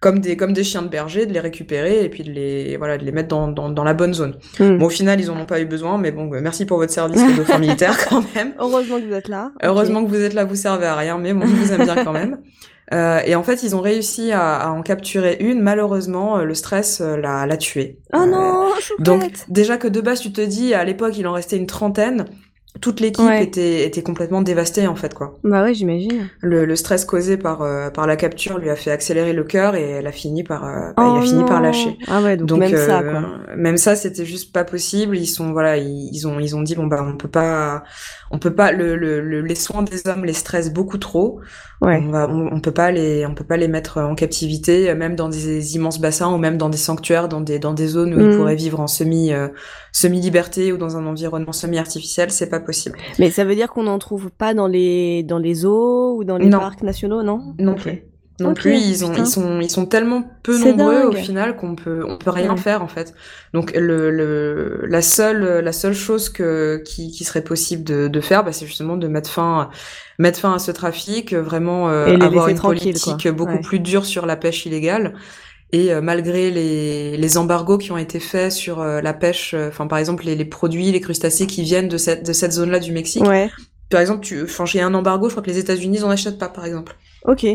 comme 0.00 0.18
des 0.18 0.36
comme 0.36 0.52
des 0.52 0.64
chiens 0.64 0.82
de 0.82 0.88
berger 0.88 1.26
de 1.26 1.32
les 1.32 1.40
récupérer 1.40 2.04
et 2.04 2.08
puis 2.08 2.24
de 2.24 2.30
les 2.30 2.76
voilà 2.76 2.98
de 2.98 3.04
les 3.04 3.12
mettre 3.12 3.28
dans 3.28 3.48
dans, 3.48 3.68
dans 3.68 3.84
la 3.84 3.94
bonne 3.94 4.14
zone. 4.14 4.36
Hmm. 4.58 4.78
Bon 4.78 4.86
au 4.86 4.90
final 4.90 5.20
ils 5.20 5.30
en 5.30 5.38
ont 5.38 5.46
pas 5.46 5.60
eu 5.60 5.66
besoin 5.66 5.98
mais 5.98 6.10
bon 6.10 6.28
merci 6.40 6.66
pour 6.66 6.78
votre 6.78 6.92
service 6.92 7.22
de 7.22 7.36
dauphins 7.36 7.58
militaires 7.60 7.96
quand 8.08 8.24
même. 8.34 8.54
Heureusement 8.58 9.00
que 9.00 9.06
vous 9.06 9.14
êtes 9.14 9.28
là. 9.28 9.52
Heureusement 9.62 10.04
que 10.04 10.08
vous 10.08 10.20
êtes 10.20 10.34
là 10.34 10.44
vous 10.44 10.56
servez 10.56 10.86
à 10.86 10.96
rien 10.96 11.18
mais 11.18 11.32
bon 11.32 11.46
je 11.46 11.54
vous 11.54 11.72
aime 11.72 11.84
bien 11.84 12.04
quand 12.04 12.12
même. 12.12 12.38
Euh, 12.92 13.20
et 13.24 13.34
en 13.34 13.42
fait, 13.42 13.62
ils 13.62 13.74
ont 13.74 13.80
réussi 13.80 14.32
à, 14.32 14.56
à 14.56 14.68
en 14.70 14.82
capturer 14.82 15.38
une. 15.40 15.60
Malheureusement, 15.60 16.38
euh, 16.38 16.44
le 16.44 16.54
stress 16.54 17.00
euh, 17.00 17.16
l'a, 17.16 17.46
l'a 17.46 17.56
tuée. 17.56 17.98
Oh 18.12 18.26
non, 18.26 18.68
Donc 18.98 19.32
déjà 19.48 19.78
que 19.78 19.88
de 19.88 20.00
base, 20.00 20.20
tu 20.20 20.32
te 20.32 20.40
dis, 20.40 20.74
à 20.74 20.84
l'époque, 20.84 21.16
il 21.16 21.26
en 21.26 21.32
restait 21.32 21.56
une 21.56 21.66
trentaine 21.66 22.26
toute 22.80 23.00
l'équipe 23.00 23.30
était, 23.40 23.86
était 23.86 24.02
complètement 24.02 24.42
dévastée 24.42 24.88
en 24.88 24.96
fait 24.96 25.14
quoi. 25.14 25.38
Bah 25.44 25.62
ouais 25.62 25.74
j'imagine. 25.74 26.28
Le, 26.40 26.64
le, 26.64 26.76
stress 26.76 27.04
causé 27.04 27.36
par 27.36 27.62
euh, 27.62 27.88
par 27.88 28.06
la 28.06 28.16
capture 28.16 28.58
lui 28.58 28.68
a 28.68 28.74
fait 28.74 28.90
accélérer 28.90 29.32
le 29.32 29.44
cœur 29.44 29.76
et 29.76 29.90
elle 29.90 30.06
a 30.08 30.12
fini 30.12 30.42
par 30.42 30.64
euh, 30.64 30.92
bah, 30.96 31.04
il 31.06 31.18
a 31.18 31.18
oh 31.18 31.22
fini 31.22 31.44
par 31.44 31.60
lâcher. 31.60 31.96
Ah 32.08 32.20
ouais 32.20 32.36
donc, 32.36 32.58
même 32.58 32.76
ça 32.76 33.02
quoi. 33.02 33.22
Euh, 33.48 33.56
même 33.56 33.76
ça 33.76 33.94
c'était 33.94 34.24
juste 34.24 34.52
pas 34.52 34.64
possible. 34.64 35.16
Ils 35.16 35.28
sont 35.28 35.52
voilà 35.52 35.76
ils, 35.76 36.10
ils, 36.12 36.26
ont 36.26 36.40
ils 36.40 36.56
ont 36.56 36.62
dit 36.62 36.74
bon 36.74 36.86
bah 36.86 37.04
on 37.06 37.16
peut 37.16 37.28
pas 37.28 37.84
on 38.32 38.38
peut 38.40 38.54
pas 38.54 38.72
le, 38.72 38.96
le, 38.96 39.40
les 39.40 39.54
soins 39.54 39.82
des 39.82 40.08
hommes 40.08 40.24
les 40.24 40.32
stressent 40.32 40.72
beaucoup 40.72 40.98
trop. 40.98 41.40
Ouais. 41.80 42.02
On, 42.02 42.10
va, 42.10 42.28
on, 42.28 42.60
peut 42.60 42.72
pas 42.72 42.90
les 42.90 43.26
on 43.26 43.34
peut 43.34 43.44
pas 43.44 43.58
les 43.58 43.68
mettre 43.68 44.00
en 44.00 44.14
captivité 44.14 44.94
même 44.94 45.16
dans 45.16 45.28
des 45.28 45.76
immenses 45.76 46.00
bassins 46.00 46.32
ou 46.32 46.38
même 46.38 46.56
dans 46.56 46.70
des 46.70 46.78
sanctuaires 46.78 47.28
dans 47.28 47.42
des 47.42 47.58
dans 47.58 47.74
des 47.74 47.88
zones 47.88 48.14
où 48.14 48.20
ils 48.20 48.28
mm. 48.28 48.36
pourraient 48.36 48.56
vivre 48.56 48.80
en 48.80 48.86
semi 48.86 49.32
semi 49.92 50.20
liberté 50.20 50.72
ou 50.72 50.78
dans 50.78 50.96
un 50.96 51.04
environnement 51.06 51.52
semi 51.52 51.78
artificiel 51.78 52.30
c'est 52.30 52.48
pas 52.48 52.60
possible. 52.64 52.98
Mais 53.18 53.30
ça 53.30 53.44
veut 53.44 53.54
dire 53.54 53.68
qu'on 53.68 53.84
n'en 53.84 53.98
trouve 53.98 54.30
pas 54.30 54.54
dans 54.54 54.66
les 54.66 55.22
dans 55.22 55.38
les 55.38 55.54
zoos 55.54 56.16
ou 56.16 56.24
dans 56.24 56.38
les 56.38 56.50
parcs 56.50 56.82
nationaux, 56.82 57.22
non? 57.22 57.54
Non 57.58 57.74
plus. 57.74 58.02
Non 58.40 58.52
plus, 58.52 58.74
ils, 58.74 59.04
ont, 59.04 59.12
ils 59.14 59.26
sont, 59.28 59.60
ils 59.60 59.70
sont 59.70 59.86
tellement 59.86 60.24
peu 60.42 60.58
nombreux 60.58 61.04
au 61.04 61.12
final 61.12 61.54
qu'on 61.54 61.76
peut, 61.76 62.04
on 62.04 62.18
peut 62.18 62.30
rien 62.30 62.56
faire 62.56 62.82
en 62.82 62.88
fait. 62.88 63.14
Donc 63.52 63.72
le, 63.76 64.10
le, 64.10 64.86
la 64.88 65.02
seule, 65.02 65.60
la 65.60 65.72
seule 65.72 65.94
chose 65.94 66.30
que 66.30 66.82
qui, 66.84 67.12
qui 67.12 67.22
serait 67.22 67.44
possible 67.44 67.84
de, 67.84 68.08
de 68.08 68.20
faire, 68.20 68.42
bah, 68.42 68.50
c'est 68.50 68.66
justement 68.66 68.96
de 68.96 69.06
mettre 69.06 69.30
fin, 69.30 69.70
mettre 70.18 70.40
fin 70.40 70.52
à 70.52 70.58
ce 70.58 70.72
trafic, 70.72 71.32
vraiment 71.32 71.88
euh, 71.90 72.16
avoir 72.18 72.48
une 72.48 72.58
politique 72.58 73.28
beaucoup 73.28 73.60
plus 73.60 73.78
dure 73.78 74.04
sur 74.04 74.26
la 74.26 74.34
pêche 74.34 74.66
illégale. 74.66 75.14
Et 75.72 75.92
euh, 75.92 76.00
malgré 76.00 76.50
les, 76.50 77.16
les, 77.16 77.38
embargos 77.38 77.78
qui 77.78 77.90
ont 77.90 77.98
été 77.98 78.20
faits 78.20 78.52
sur 78.52 78.80
euh, 78.80 79.00
la 79.00 79.12
pêche, 79.12 79.54
euh, 79.54 79.68
enfin 79.68 79.86
par 79.88 79.98
exemple 79.98 80.24
les, 80.24 80.36
les, 80.36 80.44
produits, 80.44 80.92
les 80.92 81.00
crustacés 81.00 81.46
qui 81.46 81.62
viennent 81.62 81.88
de 81.88 81.96
cette, 81.96 82.24
de 82.24 82.32
cette 82.32 82.52
zone-là 82.52 82.78
du 82.78 82.92
Mexique. 82.92 83.24
Ouais. 83.24 83.50
Par 83.90 84.00
exemple, 84.00 84.20
tu, 84.20 84.42
enfin, 84.42 84.64
j'ai 84.66 84.80
un 84.80 84.94
embargo, 84.94 85.28
je 85.28 85.34
crois 85.34 85.42
que 85.42 85.50
les 85.50 85.58
États-Unis 85.58 86.00
n'en 86.00 86.10
achètent 86.10 86.38
pas, 86.38 86.48
par 86.48 86.64
exemple. 86.64 86.96
Ok. 87.24 87.46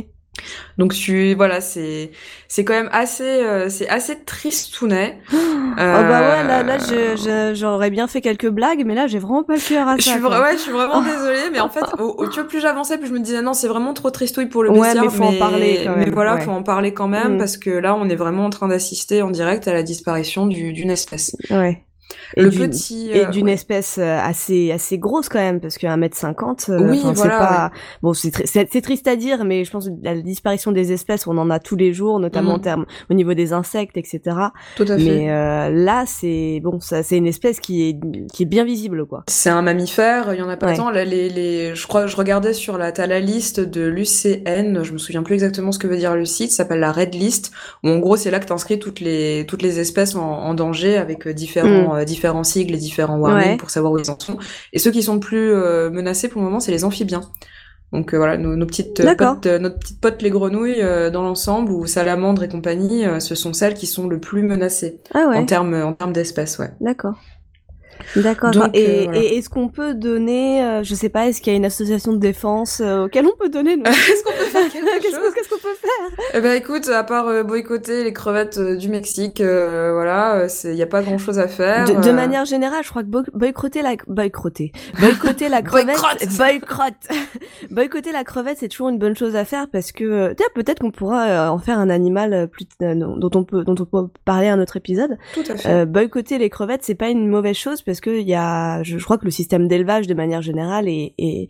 Donc 0.78 0.94
tu 0.94 1.34
voilà, 1.36 1.62
c'est 1.62 2.12
c'est 2.48 2.64
quand 2.64 2.74
même 2.74 2.90
assez 2.92 3.24
euh, 3.24 3.70
c'est 3.70 3.88
assez 3.90 4.24
tristounet. 4.24 5.20
Oh 5.34 5.36
bah 5.78 6.22
ouais, 6.22 6.44
là 6.44 6.64
là 6.64 7.54
j'aurais 7.54 7.90
bien 7.90 8.08
fait 8.08 8.22
quelques 8.22 8.50
blagues 8.50 8.84
mais 8.86 8.96
là 8.96 9.08
j'ai 9.08 9.20
vraiment 9.20 9.44
pas 9.44 9.56
le 9.56 9.60
cœur 9.60 9.88
à 9.88 9.92
ça. 9.92 9.98
Je 9.98 10.10
suis 10.10 10.24
ouais, 10.24 10.54
je 10.54 10.58
suis 10.58 10.72
vraiment 10.72 11.02
désolée 11.04 11.50
mais 11.52 11.60
en 11.60 11.70
fait 11.70 11.84
tu 11.98 12.40
vois 12.40 12.48
plus 12.48 12.62
j'avançais 12.62 12.98
plus 12.98 13.08
je 13.08 13.14
me 13.14 13.20
disais 13.20 13.42
non, 13.42 13.54
c'est 13.54 13.68
vraiment 13.68 13.94
trop 13.94 14.10
tristouille 14.12 14.48
pour 14.48 14.64
le 14.64 14.72
ouais, 14.72 14.94
mais 14.96 15.10
faut 15.10 15.24
en 15.24 15.34
parler 15.34 15.82
quand 15.84 15.96
même. 15.96 16.06
Mais 16.06 16.12
voilà, 16.12 16.40
faut 16.40 16.52
en 16.52 16.64
parler 16.64 16.94
quand 16.94 17.08
même 17.08 17.36
mm. 17.36 17.38
parce 17.38 17.58
que 17.58 17.70
là 17.70 17.96
on 17.96 18.10
est 18.10 18.16
vraiment 18.16 18.46
en 18.46 18.50
train 18.50 18.68
d'assister 18.68 19.22
en 19.22 19.32
direct 19.32 19.68
à 19.68 19.74
la 19.74 19.84
disparition 19.84 20.48
du 20.48 20.74
d'une 20.74 20.92
espèce. 20.92 21.36
Ouais. 21.50 21.84
Et 22.36 22.42
le 22.42 22.50
petit 22.50 23.10
et 23.12 23.26
euh, 23.26 23.30
d'une 23.30 23.50
espèce 23.50 23.98
euh, 23.98 24.20
assez 24.20 24.72
assez 24.72 24.98
grosse 24.98 25.30
quand 25.30 25.40
même 25.40 25.60
parce 25.60 25.78
qu'un 25.78 25.98
mètre 25.98 26.18
cinquante 26.18 26.66
euh, 26.70 26.90
oui, 26.90 27.02
c'est 27.16 27.28
pas 27.28 27.72
bon 28.02 28.14
c'est 28.14 28.82
triste 28.82 29.08
à 29.08 29.16
dire 29.16 29.46
mais 29.46 29.64
je 29.64 29.72
pense 29.72 29.88
que 29.88 29.94
la 30.04 30.16
disparition 30.16 30.72
des 30.72 30.92
espèces 30.92 31.28
on 31.28 31.38
en 31.38 31.50
a 31.50 31.60
tous 31.60 31.76
les 31.76 31.94
jours 31.94 32.20
notamment 32.20 32.54
en 32.54 32.58
mhm. 32.58 32.62
termes 32.62 32.86
au 33.10 33.14
niveau 33.14 33.34
des 33.34 33.54
insectes 33.54 33.98
etc 33.98 34.22
tout 34.76 34.84
à 34.84 34.98
fait. 34.98 35.04
mais 35.04 35.32
euh, 35.32 35.70
là 35.70 36.04
c'est 36.06 36.60
bon 36.64 36.80
ça 36.80 37.04
c'est 37.04 37.18
une 37.18 37.28
espèce 37.28 37.60
qui 37.60 37.90
est 37.90 38.00
qui 38.32 38.44
est 38.44 38.48
bien 38.48 38.64
visible 38.64 39.06
quoi. 39.06 39.24
C'est 39.28 39.50
un 39.50 39.62
mammifère 39.62 40.34
il 40.34 40.40
y 40.40 40.42
en 40.42 40.50
a 40.50 40.58
pas 40.58 40.76
tant. 40.76 40.90
Les, 40.90 41.06
les 41.06 41.76
je 41.76 41.88
crois 41.88 42.08
je 42.08 42.16
regardais 42.16 42.54
sur 42.54 42.78
la 42.78 42.92
t'as 42.92 43.08
la 43.08 43.20
liste 43.20 43.60
de 43.60 43.86
l'UCN 43.86 44.84
je 44.84 44.94
me 44.94 44.98
souviens 44.98 45.24
plus 45.24 45.36
exactement 45.36 45.72
ce 45.72 45.80
que 45.80 45.88
veut 45.88 45.98
dire 45.98 46.16
le 46.16 46.26
site 46.26 46.52
s'appelle 46.52 46.80
la 46.80 46.92
Red 46.92 47.16
List 47.16 47.52
où 47.84 47.90
en 47.90 47.98
gros 47.98 48.18
c'est 48.18 48.32
là 48.32 48.40
que 48.40 48.46
t'inscris 48.46 48.80
toutes 48.80 49.00
les 49.00 49.46
toutes 49.48 49.62
les 49.62 49.80
espèces 49.80 50.16
en, 50.16 50.22
en 50.22 50.54
danger 50.54 50.98
avec 50.98 51.28
différents 51.28 51.96
mm. 51.96 51.99
Différents 52.06 52.30
différents 52.30 52.44
sigles 52.44 52.76
et 52.76 52.78
différents 52.78 53.18
warnings 53.18 53.58
pour 53.58 53.70
savoir 53.70 53.94
où 53.94 53.98
ils 53.98 54.12
en 54.12 54.20
sont. 54.20 54.38
Et 54.74 54.80
ceux 54.80 54.92
qui 54.92 55.04
sont 55.04 55.20
plus 55.20 55.54
euh, 55.54 55.90
menacés 55.90 56.28
pour 56.28 56.42
le 56.42 56.48
moment, 56.48 56.60
c'est 56.60 56.72
les 56.72 56.84
amphibiens. 56.84 57.22
Donc 57.92 58.14
euh, 58.14 58.18
voilà, 58.18 58.38
nos, 58.38 58.66
petites 58.68 59.04
potes, 59.18 59.48
euh, 59.48 59.58
notre 59.58 59.80
petite 59.80 60.00
pote 60.00 60.22
les 60.22 60.30
grenouilles 60.30 60.84
dans 61.12 61.24
l'ensemble 61.24 61.72
ou 61.72 61.88
salamandres 61.88 62.44
et 62.44 62.50
compagnie, 62.50 63.06
ce 63.20 63.36
sont 63.36 63.54
celles 63.54 63.74
qui 63.74 63.88
sont 63.88 64.08
le 64.08 64.20
plus 64.20 64.44
menacées 64.44 65.00
ah 65.14 65.32
en 65.34 65.46
termes 65.46 65.74
en 65.74 65.94
termes 65.94 66.14
d'espèces, 66.14 66.60
ouais. 66.60 66.72
D'accord. 66.82 67.16
D'accord. 68.16 68.52
Et, 68.74 69.08
euh, 69.08 69.14
et 69.14 69.38
est-ce 69.38 69.50
qu'on 69.50 69.70
peut 69.70 69.94
donner, 69.94 70.64
euh, 70.64 70.84
je 70.84 70.96
sais 70.96 71.10
pas, 71.10 71.28
est-ce 71.28 71.42
qu'il 71.42 71.54
y 71.54 71.56
a 71.56 71.58
une 71.58 71.66
association 71.66 72.14
de 72.14 72.18
défense 72.18 72.82
euh, 72.82 73.06
auquel 73.06 73.26
on 73.26 73.36
peut 73.38 73.50
donner 73.50 73.78
Qu'est-ce 73.84 74.24
qu'on 74.24 74.32
peut 74.32 74.46
faire 74.46 74.72
Qu'est-ce 74.72 75.50
qu'on 75.50 75.58
peut 75.58 75.76
faire? 75.76 76.26
Eh 76.34 76.42
ben 76.42 76.54
écoute, 76.54 76.90
à 76.90 77.04
part 77.04 77.44
boycotter 77.44 78.04
les 78.04 78.14
crevettes 78.14 78.60
du 78.60 78.90
Mexique, 78.90 79.42
voilà, 79.42 80.48
il 80.64 80.76
y 80.76 80.82
a 80.82 80.88
pas 80.88 81.02
grand-chose 81.02 81.40
à 81.40 81.48
faire. 81.48 81.86
De, 81.86 82.12
manière 82.12 82.46
générale, 82.46 82.84
je 82.84 82.90
crois 82.90 83.04
que 83.04 83.08
boycotter 83.08 83.82
la 83.82 83.96
boycotter, 84.08 84.72
boycotter 85.00 85.50
la 85.50 85.62
crevette, 85.62 85.98
boycott, 86.38 86.94
boycotter 87.70 88.12
la 88.12 88.24
crevette, 88.24 88.58
c'est 88.60 88.68
toujours 88.68 88.90
une 88.90 88.98
bonne 89.00 89.16
chose 89.16 89.36
à 89.36 89.46
faire 89.46 89.68
parce 89.72 89.92
que 89.92 90.34
peut-être 90.56 90.80
qu'on 90.80 90.92
pourra 90.92 91.52
en 91.52 91.60
faire 91.60 91.80
un 91.80 91.90
animal 91.90 92.50
plus 92.50 92.66
dont 92.80 93.30
on 93.36 93.44
peut 93.44 93.64
dont 93.64 93.76
on 93.80 93.86
peut 93.86 94.08
parler 94.26 94.48
à 94.48 94.54
un 94.54 94.62
autre 94.62 94.78
épisode. 94.78 95.18
Tout 95.34 95.44
à 95.50 95.56
fait. 95.56 95.86
boycotter 95.86 96.38
les 96.38 96.50
crevettes, 96.50 96.84
c'est 96.84 96.96
pas 96.96 97.10
une 97.10 97.28
mauvaise 97.28 97.56
chose 97.56 97.82
parce 97.90 98.02
que 98.02 98.22
y 98.22 98.36
a, 98.36 98.84
je, 98.84 99.00
crois 99.00 99.18
que 99.18 99.26
le 99.26 99.32
système 99.32 99.68
d'élevage 99.68 100.06
de 100.06 100.14
manière 100.14 100.44
générale 100.44 100.88
est, 100.88 101.48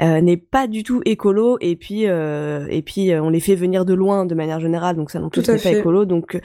euh, 0.00 0.22
n'est 0.22 0.38
pas 0.38 0.66
du 0.66 0.84
tout 0.84 1.02
écolo. 1.04 1.58
Et 1.60 1.76
puis 1.76 2.06
euh, 2.06 2.66
et 2.70 2.80
puis 2.80 3.12
euh, 3.12 3.22
on 3.22 3.28
les 3.28 3.40
fait 3.40 3.56
venir 3.56 3.84
de 3.84 3.92
loin 3.92 4.24
de 4.24 4.34
manière 4.34 4.58
générale. 4.58 4.96
Donc 4.96 5.10
ça 5.10 5.20
non 5.20 5.28
plus 5.28 5.44
c'est 5.44 5.62
pas 5.62 5.78
écolo. 5.78 6.06
Donc 6.06 6.40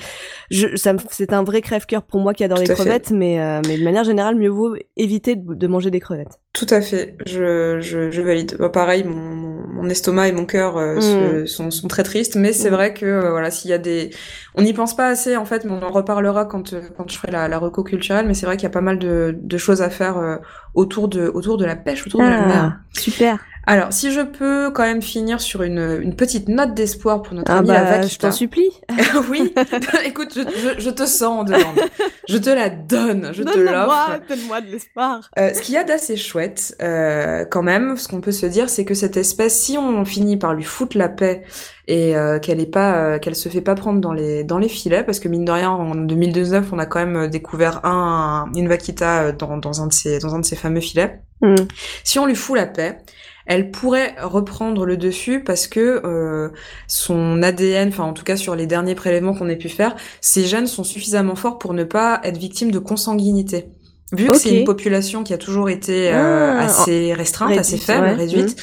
je, 0.51 0.75
ça 0.75 0.93
c'est 1.09 1.31
un 1.31 1.43
vrai 1.43 1.61
crève-cœur 1.61 2.03
pour 2.03 2.19
moi 2.19 2.33
qui 2.33 2.43
adore 2.43 2.57
les 2.57 2.65
crevettes. 2.65 3.11
Mais 3.11 3.37
mais 3.65 3.77
de 3.77 3.85
manière 3.85 4.03
générale 4.03 4.35
mieux 4.35 4.49
vaut 4.49 4.75
éviter 4.97 5.37
de, 5.37 5.67
manger 5.67 5.91
des 5.91 6.01
crevettes. 6.01 6.41
Tout 6.57 6.65
à 6.71 6.81
fait, 6.81 7.15
je, 7.27 7.79
je, 7.81 8.09
je 8.09 8.21
valide. 8.23 8.55
Bah, 8.57 8.69
pareil, 8.69 9.03
mon, 9.03 9.15
mon, 9.15 9.89
estomac 9.89 10.29
et 10.29 10.31
mon 10.31 10.45
cœur 10.47 10.77
mm. 10.77 11.45
sont, 11.45 11.69
sont, 11.69 11.87
très 11.87 12.01
tristes, 12.01 12.35
mais 12.35 12.51
c'est 12.51 12.71
mm. 12.71 12.73
vrai 12.73 12.93
que 12.95 13.29
voilà, 13.29 13.51
s'il 13.51 13.69
y 13.69 13.73
a 13.73 13.77
des, 13.77 14.09
on 14.55 14.63
n'y 14.63 14.73
pense 14.73 14.95
pas 14.95 15.07
assez 15.07 15.37
en 15.37 15.45
fait, 15.45 15.65
mais 15.65 15.71
on 15.71 15.83
en 15.83 15.91
reparlera 15.91 16.45
quand 16.45 16.73
quand 16.97 17.11
je 17.11 17.17
ferai 17.19 17.31
la, 17.31 17.47
la 17.47 17.59
reco 17.59 17.83
culturelle, 17.83 18.25
mais 18.25 18.33
c'est 18.33 18.47
vrai 18.47 18.57
qu'il 18.57 18.63
y 18.63 18.71
a 18.71 18.71
pas 18.71 18.81
mal 18.81 18.97
de, 18.97 19.37
de 19.39 19.57
choses 19.59 19.83
à 19.83 19.91
faire 19.91 20.17
euh, 20.17 20.37
autour 20.73 21.09
de 21.09 21.27
autour 21.31 21.57
de 21.57 21.65
la 21.65 21.75
pêche, 21.75 22.07
autour 22.07 22.21
de 22.21 22.25
la 22.25 22.43
ah, 22.43 22.47
mer. 22.47 22.79
Super. 22.97 23.37
Alors, 23.69 23.91
si 23.91 24.13
je 24.13 24.21
peux 24.21 24.71
quand 24.71 24.83
même 24.83 25.01
finir 25.01 25.41
sur 25.41 25.61
une, 25.61 25.99
une 26.01 26.15
petite 26.15 26.47
note 26.47 26.73
d'espoir 26.73 27.21
pour 27.21 27.33
notre 27.33 27.51
Ah 27.51 27.57
amie 27.57 27.67
bah, 27.67 28.01
je 28.01 28.17
t'en 28.17 28.31
supplie. 28.31 28.69
oui, 29.29 29.53
écoute, 30.05 30.29
je, 30.35 30.41
je- 30.41 30.79
je 30.79 30.89
te 30.89 31.05
sens 31.05 31.41
en 31.41 31.43
demande. 31.43 31.77
Je 32.29 32.37
te 32.37 32.49
la 32.49 32.69
donne, 32.69 33.31
je 33.33 33.43
te 33.43 33.57
l'offre. 33.59 34.19
donne-moi 34.29 34.61
de 34.61 34.67
l'espoir. 34.71 35.29
Euh, 35.37 35.53
ce 35.53 35.61
qu'il 35.61 35.73
y 35.75 35.77
a 35.77 35.83
d'assez 35.83 36.15
chouette, 36.15 36.75
euh, 36.81 37.43
quand 37.43 37.61
même, 37.61 37.97
ce 37.97 38.07
qu'on 38.07 38.21
peut 38.21 38.31
se 38.31 38.45
dire, 38.45 38.69
c'est 38.69 38.85
que 38.85 38.93
cette 38.93 39.17
espèce, 39.17 39.59
si 39.59 39.77
on 39.77 40.05
finit 40.05 40.37
par 40.37 40.53
lui 40.53 40.63
foutre 40.63 40.97
la 40.97 41.09
paix 41.09 41.43
et 41.89 42.15
euh, 42.15 42.39
qu'elle 42.39 42.61
est 42.61 42.65
pas, 42.71 42.95
euh, 42.95 43.19
qu'elle 43.19 43.35
se 43.35 43.49
fait 43.49 43.61
pas 43.61 43.75
prendre 43.75 43.99
dans 43.99 44.13
les 44.13 44.45
dans 44.45 44.59
les 44.59 44.69
filets, 44.69 45.03
parce 45.03 45.19
que 45.19 45.27
mine 45.27 45.43
de 45.45 45.51
rien, 45.51 45.71
en 45.71 45.93
2019, 45.93 46.67
on 46.71 46.79
a 46.79 46.85
quand 46.85 47.05
même 47.05 47.27
découvert 47.27 47.85
un 47.85 48.49
une 48.55 48.69
vaquita 48.69 49.23
euh, 49.23 49.31
dans 49.33 49.57
dans 49.57 49.81
un 49.81 49.87
de 49.87 49.93
ces 49.93 50.19
dans 50.19 50.35
un 50.35 50.39
de 50.39 50.45
ces 50.45 50.55
fameux 50.55 50.81
filets. 50.81 51.19
Hmm. 51.41 51.55
Si 52.05 52.17
on 52.17 52.25
lui 52.25 52.35
fout 52.35 52.57
la 52.57 52.65
paix, 52.65 52.97
elle 53.47 53.71
pourrait 53.71 54.15
reprendre 54.21 54.85
le 54.85 54.97
dessus 54.97 55.43
parce 55.43 55.67
que 55.67 56.01
euh, 56.05 56.49
son 56.87 57.41
ADN, 57.41 57.89
enfin 57.89 58.03
en 58.03 58.13
tout 58.13 58.23
cas 58.23 58.35
sur 58.37 58.55
les 58.55 58.67
derniers 58.67 58.95
prélèvements 58.95 59.33
qu'on 59.33 59.49
ait 59.49 59.55
pu 59.55 59.69
faire, 59.69 59.95
ses 60.21 60.45
gènes 60.45 60.67
sont 60.67 60.83
suffisamment 60.83 61.35
forts 61.35 61.57
pour 61.57 61.73
ne 61.73 61.83
pas 61.83 62.19
être 62.23 62.37
victime 62.37 62.71
de 62.71 62.79
consanguinité. 62.79 63.69
Vu 64.13 64.27
que 64.27 64.37
c'est 64.37 64.49
une 64.51 64.63
population 64.63 65.23
qui 65.23 65.33
a 65.33 65.37
toujours 65.37 65.69
été 65.69 66.13
euh, 66.13 66.53
Ah, 66.57 66.63
assez 66.63 67.13
restreinte, 67.13 67.57
assez 67.57 67.77
faible, 67.77 68.07
ouais. 68.07 68.13
réduite, 68.13 68.55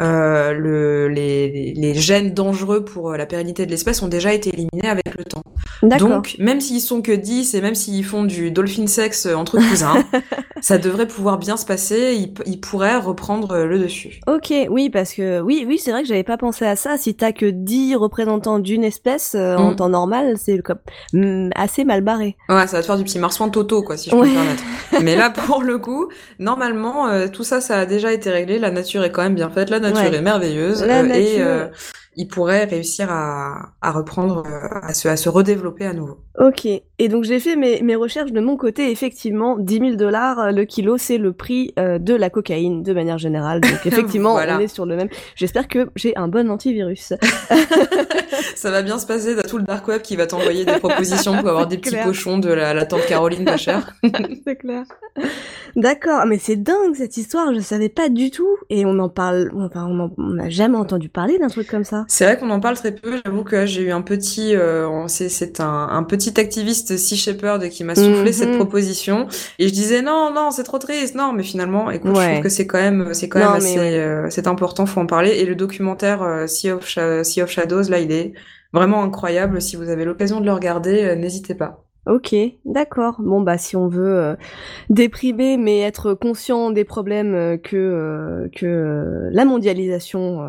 euh, 0.00 0.52
le, 0.52 1.08
les, 1.08 1.74
les 1.76 1.94
gènes 1.94 2.32
dangereux 2.34 2.84
pour 2.84 3.10
euh, 3.12 3.16
la 3.16 3.26
pérennité 3.26 3.66
de 3.66 3.70
l'espèce 3.70 4.02
ont 4.02 4.08
déjà 4.08 4.32
été 4.32 4.50
éliminés 4.50 4.88
avec 4.88 5.16
le 5.16 5.24
temps. 5.24 5.42
Donc, 5.82 6.36
même 6.38 6.60
s'ils 6.60 6.80
sont 6.80 7.02
que 7.02 7.12
10 7.12 7.54
et 7.54 7.60
même 7.60 7.74
s'ils 7.74 8.04
font 8.04 8.24
du 8.24 8.50
dolphin 8.50 8.86
sex 8.86 9.26
entre 9.26 9.58
cousins, 9.58 10.04
ça 10.60 10.78
devrait 10.78 11.08
pouvoir 11.08 11.38
bien 11.38 11.56
se 11.56 11.66
passer, 11.66 12.16
ils, 12.46 12.60
pourraient 12.60 12.96
reprendre 12.96 13.52
euh, 13.52 13.66
le 13.66 13.78
dessus. 13.80 14.20
Ok, 14.28 14.52
oui, 14.70 14.90
parce 14.90 15.12
que 15.12 15.40
oui, 15.40 15.64
oui, 15.66 15.78
c'est 15.78 15.90
vrai 15.90 16.02
que 16.02 16.08
j'avais 16.08 16.22
pas 16.22 16.36
pensé 16.36 16.64
à 16.64 16.76
ça. 16.76 16.96
Si 16.96 17.14
t'as 17.16 17.32
que 17.32 17.46
10 17.46 17.96
représentants 17.96 18.60
d'une 18.60 18.84
espèce 18.84 19.34
euh, 19.34 19.56
en 19.56 19.72
Mm. 19.72 19.76
temps 19.76 19.88
normal, 19.88 20.34
c'est 20.38 20.58
comme 20.60 20.78
mm, 21.12 21.50
assez 21.56 21.84
mal 21.84 22.02
barré. 22.02 22.36
Ouais, 22.48 22.66
ça 22.66 22.76
va 22.76 22.80
te 22.82 22.86
faire 22.86 22.96
du 22.98 23.04
petit 23.04 23.18
marsouin 23.18 23.48
Toto, 23.48 23.82
quoi, 23.82 23.96
si 23.96 24.10
je 24.10 24.14
Ouais. 24.14 24.22
peux 24.22 24.28
me 24.28 24.34
permettre. 24.34 24.62
Mais 25.02 25.16
là, 25.16 25.30
pour 25.30 25.62
le 25.62 25.78
coup, 25.78 26.08
normalement, 26.38 27.08
euh, 27.08 27.26
tout 27.28 27.44
ça, 27.44 27.60
ça 27.60 27.78
a 27.80 27.86
déjà 27.86 28.12
été 28.12 28.30
réglé. 28.30 28.58
La 28.58 28.70
nature 28.70 29.02
est 29.04 29.10
quand 29.10 29.22
même 29.22 29.34
bien 29.34 29.50
faite, 29.50 29.70
la 29.70 29.80
nature 29.82 30.10
Ouais. 30.10 30.14
est 30.16 30.22
merveilleuse. 30.22 30.82
La 30.84 31.00
euh, 31.00 31.02
nature- 31.02 31.22
Et 31.22 31.40
euh, 31.42 31.66
ils 32.16 32.28
pourraient 32.28 32.64
réussir 32.64 33.08
à, 33.10 33.70
à 33.80 33.90
reprendre, 33.90 34.42
euh, 34.46 34.68
à 34.82 34.92
se, 34.94 35.08
à 35.08 35.16
se 35.16 35.28
redévelopper 35.28 35.86
à 35.86 35.92
nouveau. 35.94 36.18
Ok, 36.38 36.66
et 36.66 37.08
donc 37.08 37.24
j'ai 37.24 37.40
fait 37.40 37.56
mes, 37.56 37.80
mes 37.82 37.94
recherches 37.96 38.32
de 38.32 38.40
mon 38.40 38.56
côté. 38.56 38.90
Effectivement, 38.90 39.56
10 39.58 39.78
000 39.78 39.90
dollars 39.96 40.52
le 40.52 40.64
kilo, 40.64 40.96
c'est 40.98 41.16
le 41.18 41.32
prix 41.32 41.72
euh, 41.78 41.98
de 41.98 42.14
la 42.14 42.28
cocaïne 42.30 42.82
de 42.82 42.92
manière 42.92 43.18
générale. 43.18 43.60
Donc 43.60 43.80
effectivement, 43.86 44.32
Voilà. 44.32 44.56
on 44.56 44.60
est 44.60 44.68
sur 44.68 44.84
le 44.86 44.96
même. 44.96 45.08
J'espère 45.36 45.68
que 45.68 45.88
j'ai 45.96 46.14
un 46.16 46.28
bon 46.28 46.50
antivirus. 46.50 47.12
Ça 48.56 48.70
va 48.70 48.82
bien 48.82 48.98
se 48.98 49.06
passer, 49.06 49.34
t'as 49.36 49.42
tout 49.42 49.58
le 49.58 49.64
dark 49.64 49.86
web 49.88 50.02
qui 50.02 50.16
va 50.16 50.26
t'envoyer 50.26 50.64
des 50.64 50.78
propositions 50.78 51.36
pour 51.38 51.48
avoir 51.48 51.66
des 51.68 51.78
petits 51.78 51.90
Clair. 51.90 52.04
pochons 52.06 52.38
de 52.38 52.48
la, 52.50 52.74
la 52.74 52.86
tante 52.86 53.04
Caroline 53.06 53.44
pas 53.44 53.56
chère. 53.56 53.94
c'est 54.46 54.56
clair. 54.56 54.84
D'accord, 55.74 56.26
mais 56.26 56.38
c'est 56.38 56.56
dingue 56.56 56.94
cette 56.94 57.16
histoire. 57.16 57.54
Je 57.54 57.60
savais 57.60 57.88
pas 57.88 58.08
du 58.08 58.30
tout, 58.30 58.56
et 58.68 58.84
on 58.84 58.98
en 58.98 59.08
parle. 59.08 59.50
Enfin, 59.56 59.86
on 60.18 60.22
n'a 60.34 60.50
jamais 60.50 60.76
entendu 60.76 61.08
parler 61.08 61.38
d'un 61.38 61.48
truc 61.48 61.66
comme 61.66 61.84
ça. 61.84 62.04
C'est 62.08 62.24
vrai 62.24 62.38
qu'on 62.38 62.50
en 62.50 62.60
parle 62.60 62.76
très 62.76 62.92
peu. 62.92 63.20
J'avoue 63.24 63.42
que 63.44 63.64
j'ai 63.66 63.82
eu 63.82 63.90
un 63.90 64.02
petit, 64.02 64.54
euh, 64.54 65.06
c'est, 65.08 65.60
un, 65.60 65.88
un 65.90 66.02
petit 66.02 66.38
activiste 66.38 66.96
Sea 66.98 67.16
Shepherd 67.16 67.68
qui 67.70 67.84
m'a 67.84 67.94
soufflé 67.94 68.12
Mhm. 68.22 68.32
cette 68.32 68.52
proposition 68.56 69.26
et 69.58 69.68
je 69.68 69.72
disais 69.72 70.02
non, 70.02 70.30
non, 70.34 70.50
c'est 70.50 70.62
trop 70.62 70.78
triste, 70.78 71.14
non, 71.14 71.32
mais 71.32 71.42
finalement, 71.42 71.90
écoute, 71.90 72.14
je 72.16 72.20
trouve 72.30 72.42
que 72.42 72.48
c'est 72.48 72.66
quand 72.66 72.78
même, 72.80 73.14
c'est 73.14 73.28
quand 73.28 73.38
Non, 73.40 73.46
même 73.46 73.56
assez, 73.56 73.78
ouais. 73.78 73.98
euh, 73.98 74.26
c'est 74.30 74.46
important, 74.46 74.84
faut 74.86 75.00
en 75.00 75.06
parler. 75.06 75.30
Et 75.30 75.44
le 75.46 75.54
documentaire 75.54 76.22
euh, 76.22 76.46
sea, 76.46 76.72
of 76.76 76.86
Sea 77.22 77.42
of 77.42 77.50
Shadows, 77.50 77.88
là, 77.88 77.98
il 77.98 78.12
est 78.12 78.21
vraiment 78.72 79.02
incroyable. 79.02 79.60
Si 79.62 79.76
vous 79.76 79.88
avez 79.88 80.04
l'occasion 80.04 80.40
de 80.40 80.46
le 80.46 80.52
regarder, 80.52 81.04
euh, 81.04 81.14
n'hésitez 81.16 81.54
pas. 81.54 81.81
Ok, 82.06 82.34
d'accord. 82.64 83.16
Bon 83.20 83.40
bah 83.42 83.58
si 83.58 83.76
on 83.76 83.86
veut 83.86 84.16
euh, 84.18 84.34
déprimer 84.90 85.56
mais 85.56 85.78
être 85.80 86.14
conscient 86.14 86.70
des 86.72 86.82
problèmes 86.84 87.34
euh, 87.34 87.56
que 87.56 87.76
euh, 87.76 88.48
que 88.56 88.66
euh, 88.66 89.28
la 89.30 89.44
mondialisation 89.44 90.40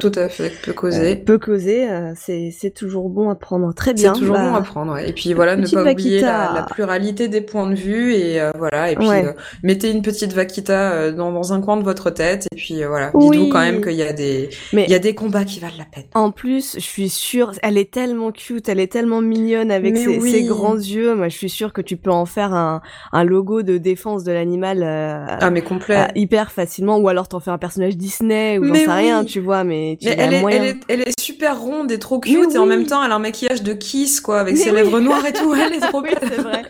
Tout 0.00 0.12
à 0.14 0.28
fait, 0.30 0.50
peut 0.64 0.72
causer. 0.72 1.16
peut 1.16 1.38
causer, 1.38 1.86
c'est 2.16 2.50
c'est 2.50 2.70
toujours 2.70 3.10
bon 3.10 3.28
à 3.28 3.34
prendre. 3.34 3.74
Très 3.74 3.90
C'est 3.90 4.02
bien. 4.04 4.12
toujours 4.14 4.36
bah, 4.36 4.48
bon 4.50 4.54
à 4.54 4.62
prendre. 4.62 4.92
ouais. 4.94 5.10
Et 5.10 5.12
puis 5.12 5.34
voilà, 5.34 5.56
ne 5.56 5.66
pas 5.68 5.90
oublier 5.92 6.20
la, 6.20 6.52
la 6.54 6.62
pluralité 6.62 7.28
des 7.28 7.42
points 7.42 7.68
de 7.68 7.74
vue 7.74 8.14
et 8.14 8.40
voilà. 8.58 8.90
Et 8.90 8.96
puis 8.96 9.06
Ouais. 9.08 9.34
mettez 9.62 9.90
une 9.90 10.00
petite 10.02 10.32
vaquita 10.32 11.12
dans, 11.12 11.30
dans 11.30 11.52
un 11.52 11.60
coin 11.60 11.76
de 11.76 11.82
votre 11.84 12.08
tête 12.10 12.46
et 12.52 12.56
puis 12.56 12.82
voilà. 12.84 13.10
Oui. 13.12 13.30
Dites-vous 13.30 13.48
quand 13.50 13.60
même 13.60 13.82
qu'il 13.82 13.92
y 13.92 14.02
a 14.02 14.12
des 14.14 14.48
Mais 14.72 14.84
il 14.84 14.90
y 14.90 14.94
a 14.94 14.98
des 14.98 15.14
combats 15.14 15.44
qui 15.44 15.60
valent 15.60 15.74
la 15.78 15.84
peine. 15.84 16.04
en 16.14 16.30
plus, 16.30 16.74
je 16.76 16.80
suis 16.80 17.10
sûre, 17.10 17.52
elle 17.62 17.76
est 17.76 17.90
tellement 17.92 18.32
cute, 18.32 18.68
elle 18.70 18.80
est 18.80 18.90
tellement 18.90 19.20
mignonne 19.20 19.70
avec 19.70 19.92
Mais 19.92 20.04
ses, 20.04 20.18
oui. 20.18 20.30
ses 20.30 20.44
grands 20.44 20.74
yeux. 20.76 21.01
Moi, 21.14 21.28
je 21.28 21.36
suis 21.36 21.48
sûre 21.50 21.72
que 21.72 21.80
tu 21.80 21.96
peux 21.96 22.10
en 22.10 22.24
faire 22.26 22.52
un, 22.54 22.80
un 23.12 23.24
logo 23.24 23.62
de 23.62 23.78
défense 23.78 24.24
de 24.24 24.32
l'animal 24.32 24.82
euh, 24.82 25.26
Ah 25.40 25.50
mais 25.50 25.62
complet. 25.62 25.96
euh, 25.96 26.06
hyper 26.14 26.52
facilement, 26.52 26.98
ou 26.98 27.08
alors 27.08 27.28
t'en 27.28 27.40
fais 27.40 27.50
un 27.50 27.58
personnage 27.58 27.96
Disney 27.96 28.58
ou 28.58 28.64
j'en 28.64 28.74
sais 28.74 28.90
rien, 28.90 29.24
tu 29.24 29.40
vois. 29.40 29.64
Mais 29.64 29.98
tu 30.00 30.08
elle 30.08 30.34
est, 30.34 30.40
moyen. 30.40 30.62
elle, 30.62 30.68
est, 30.68 30.76
elle 30.88 31.00
est 31.02 31.20
super 31.20 31.60
ronde 31.60 31.90
et 31.92 31.98
trop 31.98 32.20
cute 32.20 32.54
et 32.54 32.58
en 32.58 32.66
même 32.66 32.86
temps 32.86 33.02
elle 33.04 33.12
a 33.12 33.16
un 33.16 33.18
maquillage 33.18 33.62
de 33.62 33.72
kiss 33.72 34.20
quoi 34.20 34.40
avec 34.40 34.54
Mais 34.54 34.60
ses 34.60 34.70
oui. 34.70 34.76
lèvres 34.76 35.00
noires 35.00 35.24
et 35.26 35.32
tout. 35.32 35.54
Elle 35.62 35.74
est 35.74 35.80
trop 35.80 36.02
belle. 36.02 36.18
c'est 36.20 36.40
vrai. 36.40 36.62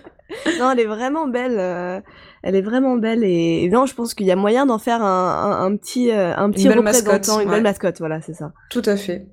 Non, 0.59 0.71
elle 0.73 0.81
est 0.81 0.87
vraiment 0.87 1.27
belle. 1.27 1.57
euh, 1.59 2.01
elle 2.42 2.57
est 2.57 2.62
vraiment 2.62 2.97
belle 2.97 3.23
et, 3.23 3.64
et 3.64 3.68
non, 3.68 3.87
je 3.87 3.95
pense 3.95 4.14
qu'il 4.14 4.27
y 4.27 4.33
a 4.33 4.37
moyen 4.37 4.66
d'en 4.66 4.79
faire 4.79 5.03
un, 5.03 5.61
un, 5.62 5.66
un 5.66 5.77
petit, 5.77 6.11
un 6.11 6.51
petit 6.51 6.68
représentant, 6.68 6.83
mascotte, 7.12 7.29
une 7.42 7.49
ouais. 7.49 7.55
belle 7.55 7.62
mascotte. 7.62 7.99
Voilà, 7.99 8.21
c'est 8.23 8.33
ça. 8.35 8.53
Tout 8.71 8.83
à 8.87 8.97
fait. 8.97 9.27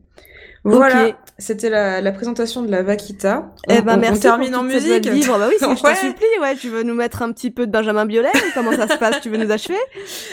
Voilà, 0.66 1.12
c'était 1.38 1.70
la, 1.70 2.02
la 2.02 2.12
présentation 2.12 2.62
de 2.62 2.70
la 2.70 2.84
vaquita. 2.84 3.52
Eh 3.70 3.82
ben 3.82 3.94
on, 3.96 3.98
merci. 3.98 4.18
on 4.18 4.22
termine 4.22 4.56
en 4.56 4.64
musique. 4.64 5.08
vivre. 5.08 5.38
Bah 5.40 5.46
oui, 5.48 5.56
c'est- 5.58 5.66
je 5.76 5.84
Ouais. 5.84 5.96
supplie. 5.96 6.26
Ouais, 6.42 6.56
tu 6.56 6.70
veux 6.70 6.84
nous 6.84 6.94
mettre 6.96 7.22
un 7.22 7.32
petit 7.32 7.50
peu 7.50 7.66
de 7.66 7.72
Benjamin 7.72 8.06
Biolay 8.06 8.32
Comment 8.54 8.74
ça 8.74 8.88
se 8.88 8.98
passe 8.98 9.22
Tu 9.22 9.30
veux 9.30 9.38
nous 9.38 9.52
achever? 9.52 9.78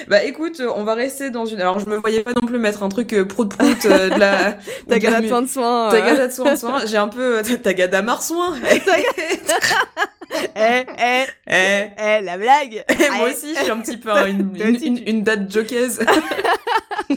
Bah 0.09 0.25
écoute, 0.25 0.61
on 0.75 0.83
va 0.85 0.95
rester 0.95 1.31
dans 1.31 1.47
une. 1.47 1.61
Alors 1.61 1.79
je 1.79 1.87
me 1.87 1.97
voyais 1.97 2.23
pas 2.23 2.33
non 2.41 2.47
plus 2.47 2.59
mettre 2.59 2.83
un 2.83 2.89
truc 2.89 3.13
euh, 3.13 3.25
prout 3.25 3.49
prout 3.57 3.87
euh, 3.87 4.11
de 4.11 4.19
la. 4.19 4.57
Ta 4.89 4.99
de 5.21 5.29
soin 5.29 5.43
de 5.43 5.49
soin. 5.49 5.89
Ta 5.91 5.97
euh. 5.97 6.27
de 6.27 6.33
soin 6.33 6.53
de 6.53 6.59
soin. 6.59 6.79
J'ai 6.87 6.97
un 6.97 7.09
peu. 7.09 7.39
euh, 7.39 7.43
Ta 7.63 7.73
gada 7.75 8.03
marsouin. 8.03 8.55
Eh, 10.57 10.85
eh, 10.99 11.25
Eh. 11.49 11.87
eh, 11.99 12.21
la 12.23 12.37
blague. 12.39 12.85
Moi 13.17 13.29
aussi, 13.29 13.55
je 13.55 13.61
suis 13.63 13.71
un 13.71 13.79
petit 13.79 13.97
peu 13.97 14.11
un- 14.11 14.27
une, 14.27 14.51
une, 14.83 14.99
une, 15.07 15.23
date 15.23 15.51
jokeuse. 15.53 16.01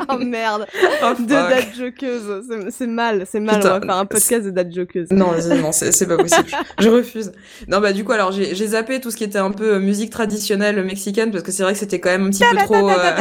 Oh 0.07 0.17
merde. 0.17 0.67
Oh, 1.03 1.13
De 1.17 1.33
fuck. 1.33 1.49
date 1.49 1.75
jokeuse. 1.77 2.43
C'est- 2.77 2.85
mal, 2.87 3.25
c'est 3.29 3.39
mal. 3.39 3.55
Putain, 3.55 3.69
on 3.69 3.79
va 3.79 3.85
faire 3.85 3.95
un 3.97 4.05
podcast 4.05 4.45
de 4.45 4.51
date 4.51 4.71
jokeuse. 4.73 5.07
Non, 5.11 5.31
vas-y, 5.31 5.59
non, 5.59 5.71
c'est 5.71 6.07
pas 6.07 6.17
possible. 6.17 6.49
Je 6.79 6.89
refuse. 6.89 7.31
Non, 7.67 7.79
bah 7.79 7.93
du 7.93 8.03
coup, 8.03 8.11
alors 8.11 8.31
j'ai 8.31 8.67
zappé 8.67 8.99
tout 8.99 9.09
ce 9.09 9.17
qui 9.17 9.23
était 9.23 9.39
un 9.39 9.51
peu 9.51 9.75
euh, 9.75 9.79
musique 9.79 10.11
traditionnelle 10.11 10.83
mexicaine 10.83 11.31
parce 11.31 11.43
que 11.43 11.51
c'est 11.51 11.63
vrai 11.63 11.73
que 11.73 11.79
c'était 11.79 11.99
quand 11.99 12.09
même 12.09 12.27
un 12.27 12.29
petit 12.29 12.43
peu 12.43 12.57
trop. 12.57 12.89
euh. 12.89 12.93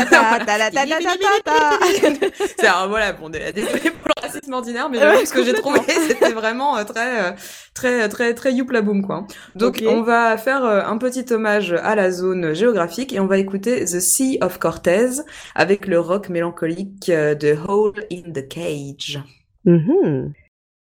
C'est 2.58 2.66
alors, 2.66 2.88
voilà, 2.88 3.12
bon, 3.12 3.28
dé- 3.28 3.52
désolé 3.54 3.90
pour 3.90 4.08
le 4.16 4.22
racisme 4.22 4.52
ordinaire, 4.52 4.88
mais 4.90 4.98
ce 5.24 5.32
que 5.32 5.44
j'ai 5.44 5.52
trouvé, 5.54 5.80
c'était 6.08 6.32
vraiment 6.32 6.76
euh, 6.76 6.84
très, 6.84 7.34
très, 7.74 8.08
très, 8.08 8.34
très 8.34 8.52
youpla 8.52 8.82
boom, 8.82 9.06
quoi. 9.06 9.26
Donc, 9.54 9.77
On 9.86 10.02
va 10.02 10.36
faire 10.36 10.64
euh, 10.64 10.82
un 10.84 10.98
petit 10.98 11.32
hommage 11.32 11.72
à 11.72 11.94
la 11.94 12.10
zone 12.10 12.54
géographique 12.54 13.12
et 13.12 13.20
on 13.20 13.26
va 13.26 13.38
écouter 13.38 13.84
The 13.84 14.00
Sea 14.00 14.38
of 14.42 14.58
Cortez 14.58 15.22
avec 15.54 15.86
le 15.86 16.00
rock 16.00 16.28
mélancolique 16.28 17.08
euh, 17.08 17.34
de 17.34 17.56
Hole 17.66 18.04
in 18.10 18.32
the 18.32 18.46
Cage. 18.48 19.20
Mhm. 19.64 20.32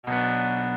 play 0.07 0.76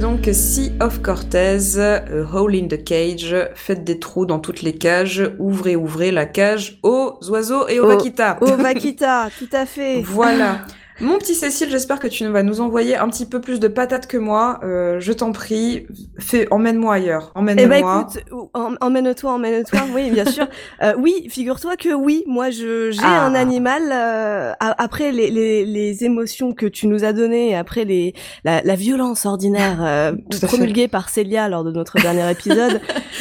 Donc 0.00 0.28
Sea 0.32 0.72
of 0.80 1.02
Cortez, 1.02 1.78
A 1.78 2.02
Hole 2.32 2.54
in 2.56 2.66
the 2.66 2.82
Cage, 2.82 3.36
faites 3.54 3.84
des 3.84 3.98
trous 3.98 4.24
dans 4.24 4.38
toutes 4.38 4.62
les 4.62 4.72
cages, 4.72 5.30
ouvrez, 5.38 5.76
ouvrez 5.76 6.10
la 6.10 6.24
cage 6.24 6.78
aux 6.82 7.18
oiseaux 7.28 7.68
et 7.68 7.78
aux 7.78 7.84
Au- 7.84 7.88
vaquitas. 7.88 8.38
Oh, 8.40 8.46
Vakita, 8.58 9.28
tout 9.38 9.48
à 9.52 9.66
fait. 9.66 10.00
Voilà. 10.02 10.62
Mon 11.00 11.18
petit 11.18 11.34
Cécile, 11.34 11.68
j'espère 11.70 11.98
que 11.98 12.06
tu 12.06 12.26
vas 12.26 12.42
nous 12.42 12.60
envoyer 12.60 12.96
un 12.96 13.08
petit 13.08 13.26
peu 13.26 13.40
plus 13.40 13.58
de 13.58 13.66
patates 13.66 14.06
que 14.06 14.18
moi. 14.18 14.60
Euh, 14.62 15.00
je 15.00 15.12
t'en 15.12 15.32
prie, 15.32 15.86
fais, 16.18 16.46
emmène-moi 16.50 16.94
ailleurs. 16.94 17.32
Eh 17.34 17.38
Emmène-moi. 17.38 17.66
ben 17.68 17.78
écoute, 17.78 18.24
ou- 18.30 18.50
em- 18.54 18.76
emmène-toi, 18.80 19.32
emmène-toi, 19.32 19.80
oui, 19.94 20.10
bien 20.10 20.26
sûr. 20.26 20.46
Euh, 20.82 20.92
oui, 20.98 21.26
figure-toi 21.30 21.76
que 21.76 21.92
oui, 21.94 22.24
moi 22.26 22.50
je 22.50 22.90
j'ai 22.90 23.00
Ah. 23.02 23.24
un 23.24 23.34
animal 23.34 23.82
euh, 23.90 24.52
après 24.60 25.12
les, 25.12 25.30
les, 25.30 25.64
les 25.64 26.04
émotions 26.04 26.52
que 26.52 26.66
tu 26.66 26.86
nous 26.86 27.04
as 27.04 27.12
données, 27.12 27.56
après 27.56 27.84
les 27.84 28.12
la, 28.44 28.60
la 28.62 28.74
violence 28.74 29.24
ordinaire 29.26 29.78
euh, 29.82 30.12
promulguée 30.42 30.88
par 30.88 31.08
Célia 31.08 31.48
lors 31.48 31.64
de 31.64 31.72
notre 31.72 31.96
dernier 32.00 32.30
épisode, 32.30 32.80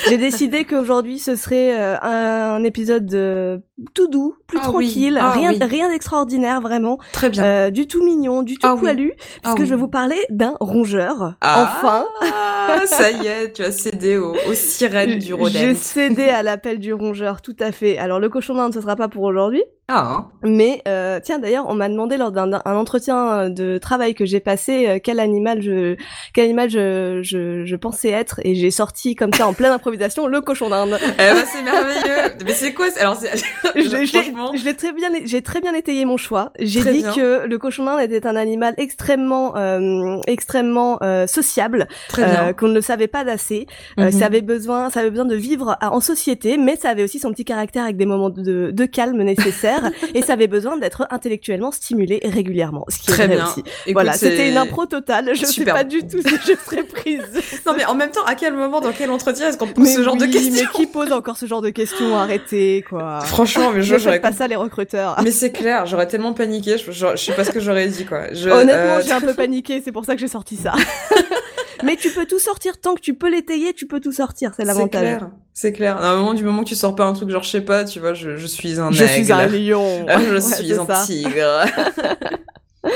j'ai 0.10 0.18
décidé 0.18 0.66
qu'aujourd'hui 0.66 1.20
ce 1.20 1.36
serait 1.36 1.80
euh, 1.80 1.96
un, 2.02 2.56
un 2.58 2.64
épisode 2.64 3.12
euh, 3.14 3.58
tout 3.94 4.08
doux, 4.10 4.36
plus 4.46 4.60
Ah 4.62 4.70
oui, 4.74 4.86
tranquille, 4.88 5.18
ah 5.20 5.32
rien 5.32 5.52
oui. 5.52 5.60
rien 5.64 5.90
d'extraordinaire 5.90 6.62
vraiment, 6.62 7.00
Très 7.14 7.30
bien. 7.30 7.44
Euh, 7.68 7.70
du 7.72 7.88
tout 7.88 8.04
mignon, 8.04 8.44
du 8.44 8.56
tout 8.56 8.68
Ah 8.68 8.74
oui. 8.76 8.80
poilu, 8.82 9.14
Ah 9.18 9.40
puisque 9.44 9.60
oui. 9.60 9.66
je 9.66 9.70
vais 9.72 9.80
vous 9.80 9.88
parler 9.88 10.18
d'un 10.30 10.56
rongeur. 10.60 11.36
Ah. 11.42 11.64
Enfin. 11.80 12.06
Ah, 12.22 12.82
ça 12.86 13.12
y 13.12 13.28
est, 13.28 13.54
tu 13.54 13.64
as 13.64 13.72
cédé 13.72 14.18
aux, 14.18 14.34
aux 14.50 14.54
sirènes 14.54 15.20
du 15.20 15.28
J'ai 15.28 15.34
rodent. 15.34 15.76
cédé 15.76 16.24
à 16.30 16.44
l'appel 16.44 16.80
du 16.80 16.94
rongeur, 16.94 17.42
tout 17.42 17.56
à 17.60 17.72
fait. 17.72 17.98
Alors 17.98 18.20
le 18.20 18.30
cochon 18.30 18.56
d'Inde, 18.56 18.74
ce 18.74 18.82
sera 18.82 18.96
pas 18.96 19.08
pour 19.08 19.24
aujourd'hui, 19.24 19.64
Ah, 19.94 20.08
hein. 20.10 20.28
mais 20.44 20.82
euh, 20.88 21.20
tiens 21.24 21.40
d'ailleurs, 21.40 21.66
on 21.68 21.74
m'a 21.76 21.90
demandé 21.90 22.18
lors 22.18 22.32
d'un 22.32 22.52
un 22.64 22.76
entretien 22.76 23.50
de 23.50 23.78
travail 23.78 24.14
que 24.16 24.26
j'ai 24.26 24.40
passé 24.40 24.88
euh, 24.88 25.00
quel 25.04 25.20
animal 25.20 25.62
je 25.62 25.96
quel 26.34 26.46
animal 26.46 26.70
je, 26.70 27.20
je, 27.24 27.66
je 27.66 27.76
pensais 27.76 28.10
être 28.10 28.40
et 28.44 28.56
j'ai 28.56 28.72
sorti 28.72 29.16
comme 29.16 29.34
ça 29.34 29.48
en 29.48 29.54
pleine 29.54 29.72
improvisation 29.72 30.28
le 30.28 30.42
cochon 30.42 30.70
d'Inde. 30.70 30.98
Eh 31.14 31.18
ben, 31.18 31.44
c'est 31.46 31.62
merveilleux. 31.62 32.34
Mais 32.46 32.54
c'est 32.54 32.74
quoi 32.74 32.88
Alors, 33.00 33.16
c'est... 33.16 33.32
Je, 33.76 34.64
l'ai- 34.66 34.74
très 34.76 34.92
bien, 34.94 35.10
j'ai 35.26 35.42
très 35.42 35.62
bien 35.62 35.74
étayé 35.74 36.06
mon 36.06 36.18
choix. 36.18 36.52
J'ai 36.60 36.82
dit 36.92 37.02
bien. 37.04 37.14
que 37.14 37.46
le 37.48 37.58
cochon 37.58 37.86
d'Inde 37.86 38.00
était 38.02 38.26
un 38.28 38.36
animal 38.36 38.74
extrêmement, 38.78 39.56
euh, 39.58 40.18
extrêmement 40.28 40.98
euh, 41.04 41.28
sociable, 41.28 41.88
euh, 42.20 42.54
qu'on 42.54 42.68
ne 42.68 42.74
le 42.76 42.82
savait 42.82 43.08
pas 43.08 43.22
assez. 43.30 43.68
Euh, 44.00 44.06
Mhm. 44.06 44.12
ça 44.12 44.26
avait 44.26 44.42
besoin, 44.42 44.90
ça 44.90 45.00
avait 45.02 45.10
besoin 45.10 45.26
de 45.26 45.36
vivre 45.36 45.78
en 45.82 46.00
société, 46.02 46.58
mais 46.58 46.76
ça 46.76 46.90
avait 46.90 47.04
aussi 47.04 47.20
son 47.20 47.32
petit 47.32 47.46
caractère 47.46 47.84
avec 47.84 47.98
des 47.98 48.06
moments 48.06 48.30
de, 48.30 48.72
de 48.72 48.86
calme 48.86 49.22
nécessaires, 49.22 49.81
et 50.14 50.22
ça 50.22 50.34
avait 50.34 50.48
besoin 50.48 50.78
d'être 50.78 51.08
intellectuellement 51.10 51.72
stimulé 51.72 52.20
régulièrement, 52.24 52.86
ce 52.90 52.98
qui 53.00 53.08
Très 53.08 53.24
est 53.24 53.28
vrai 53.28 53.36
bien. 53.38 53.46
aussi. 53.48 53.60
Écoute, 53.62 53.94
voilà, 53.94 54.14
c'était 54.14 54.50
une 54.50 54.58
impro 54.58 54.86
totale. 54.86 55.32
Je 55.34 55.42
sais 55.46 55.52
Super. 55.52 55.74
pas 55.76 55.84
du 55.84 56.00
tout 56.02 56.22
si 56.22 56.36
je 56.46 56.54
serais 56.66 56.84
prise. 56.84 57.22
Non, 57.66 57.74
mais 57.78 57.86
en 57.86 57.94
même 57.96 58.10
temps, 58.12 58.24
à 58.26 58.36
quel 58.36 58.54
moment, 58.54 58.82
dans 58.82 58.92
quel 58.92 59.12
entretien 59.12 59.48
est-ce 59.50 59.58
qu'on 59.58 59.68
pose 59.68 59.86
mais 59.86 59.94
ce 59.94 60.02
genre 60.04 60.16
de 60.18 60.26
questions 60.26 60.52
Mais 60.54 60.66
qui 60.74 60.88
pose 60.88 61.12
encore 61.12 61.38
ce 61.38 61.46
genre 61.46 61.62
de 61.62 61.70
questions? 61.70 62.18
Arrêtez, 62.18 62.84
quoi. 62.88 63.20
Franchement, 63.22 63.72
mais 63.74 63.82
je, 63.84 63.96
Ne 63.96 64.18
pas 64.18 64.32
ça, 64.32 64.48
les 64.48 64.56
recruteurs. 64.56 65.16
Mais 65.24 65.32
c'est 65.32 65.52
clair, 65.52 65.86
j'aurais 65.86 66.08
tellement 66.08 66.34
paniqué, 66.34 66.78
je, 66.78 66.92
je, 66.92 67.08
je 67.12 67.16
sais 67.18 67.34
pas 67.34 67.44
ce 67.44 67.52
que 67.52 67.60
j'aurais 67.60 67.88
dit, 67.88 68.06
quoi. 68.06 68.34
Je, 68.34 68.50
Honnêtement, 68.50 68.96
euh, 68.96 69.02
j'ai 69.06 69.12
un 69.12 69.22
peu 69.22 69.34
paniqué, 69.36 69.82
c'est 69.84 69.92
pour 69.92 70.06
ça 70.06 70.16
que 70.16 70.22
j'ai 70.22 70.28
sorti 70.28 70.56
ça. 70.58 70.74
mais 71.84 71.96
tu 71.98 72.10
peux 72.12 72.26
tout 72.26 72.40
sortir 72.40 72.80
tant 72.80 72.96
que 72.96 73.02
tu 73.02 73.14
peux 73.14 73.30
l'étayer, 73.30 73.74
tu 73.74 73.88
peux 73.88 74.00
tout 74.00 74.12
sortir, 74.12 74.52
c'est 74.56 74.64
C'est 74.64 74.68
l'avantage. 74.68 75.02
clair, 75.02 75.30
c'est 75.54 75.74
clair. 75.74 75.98
À 75.98 76.10
un 76.12 76.16
moment, 76.18 76.34
du 76.34 76.44
moment 76.44 76.64
que 76.64 76.70
tu 76.70 76.76
sors 76.76 76.96
pas 76.96 77.06
un 77.06 77.14
truc 77.14 77.30
genre, 77.30 77.44
je 77.44 77.50
sais 77.50 77.62
pas, 77.62 77.84
tu 77.86 78.00
vois, 78.00 78.14
je, 78.14 78.36
je 78.38 78.48
suis 78.48 78.80
un 78.80 78.92
Je 78.92 79.04
aigle. 79.04 79.24
suis 79.26 79.32
un 79.32 79.48
lion. 79.48 80.06
Ah, 80.10 80.20
je 80.22 80.34
Ouais, 80.36 80.42
suis 80.42 80.68
c'est 80.70 80.78
un 80.80 80.86
ça. 80.86 81.04
tigre. 81.06 81.66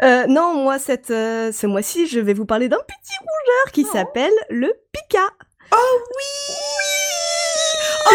Euh, 0.00 0.26
non, 0.28 0.54
moi, 0.54 0.78
cette, 0.78 1.10
euh, 1.10 1.50
ce 1.50 1.66
mois-ci, 1.66 2.06
je 2.06 2.20
vais 2.20 2.32
vous 2.32 2.44
parler 2.46 2.68
d'un 2.68 2.78
petit 2.86 3.16
rongeur 3.18 3.72
qui 3.72 3.84
Oh. 3.84 3.92
s'appelle 3.92 4.30
le 4.48 4.72
Pika. 4.92 5.18
Oh, 5.74 5.76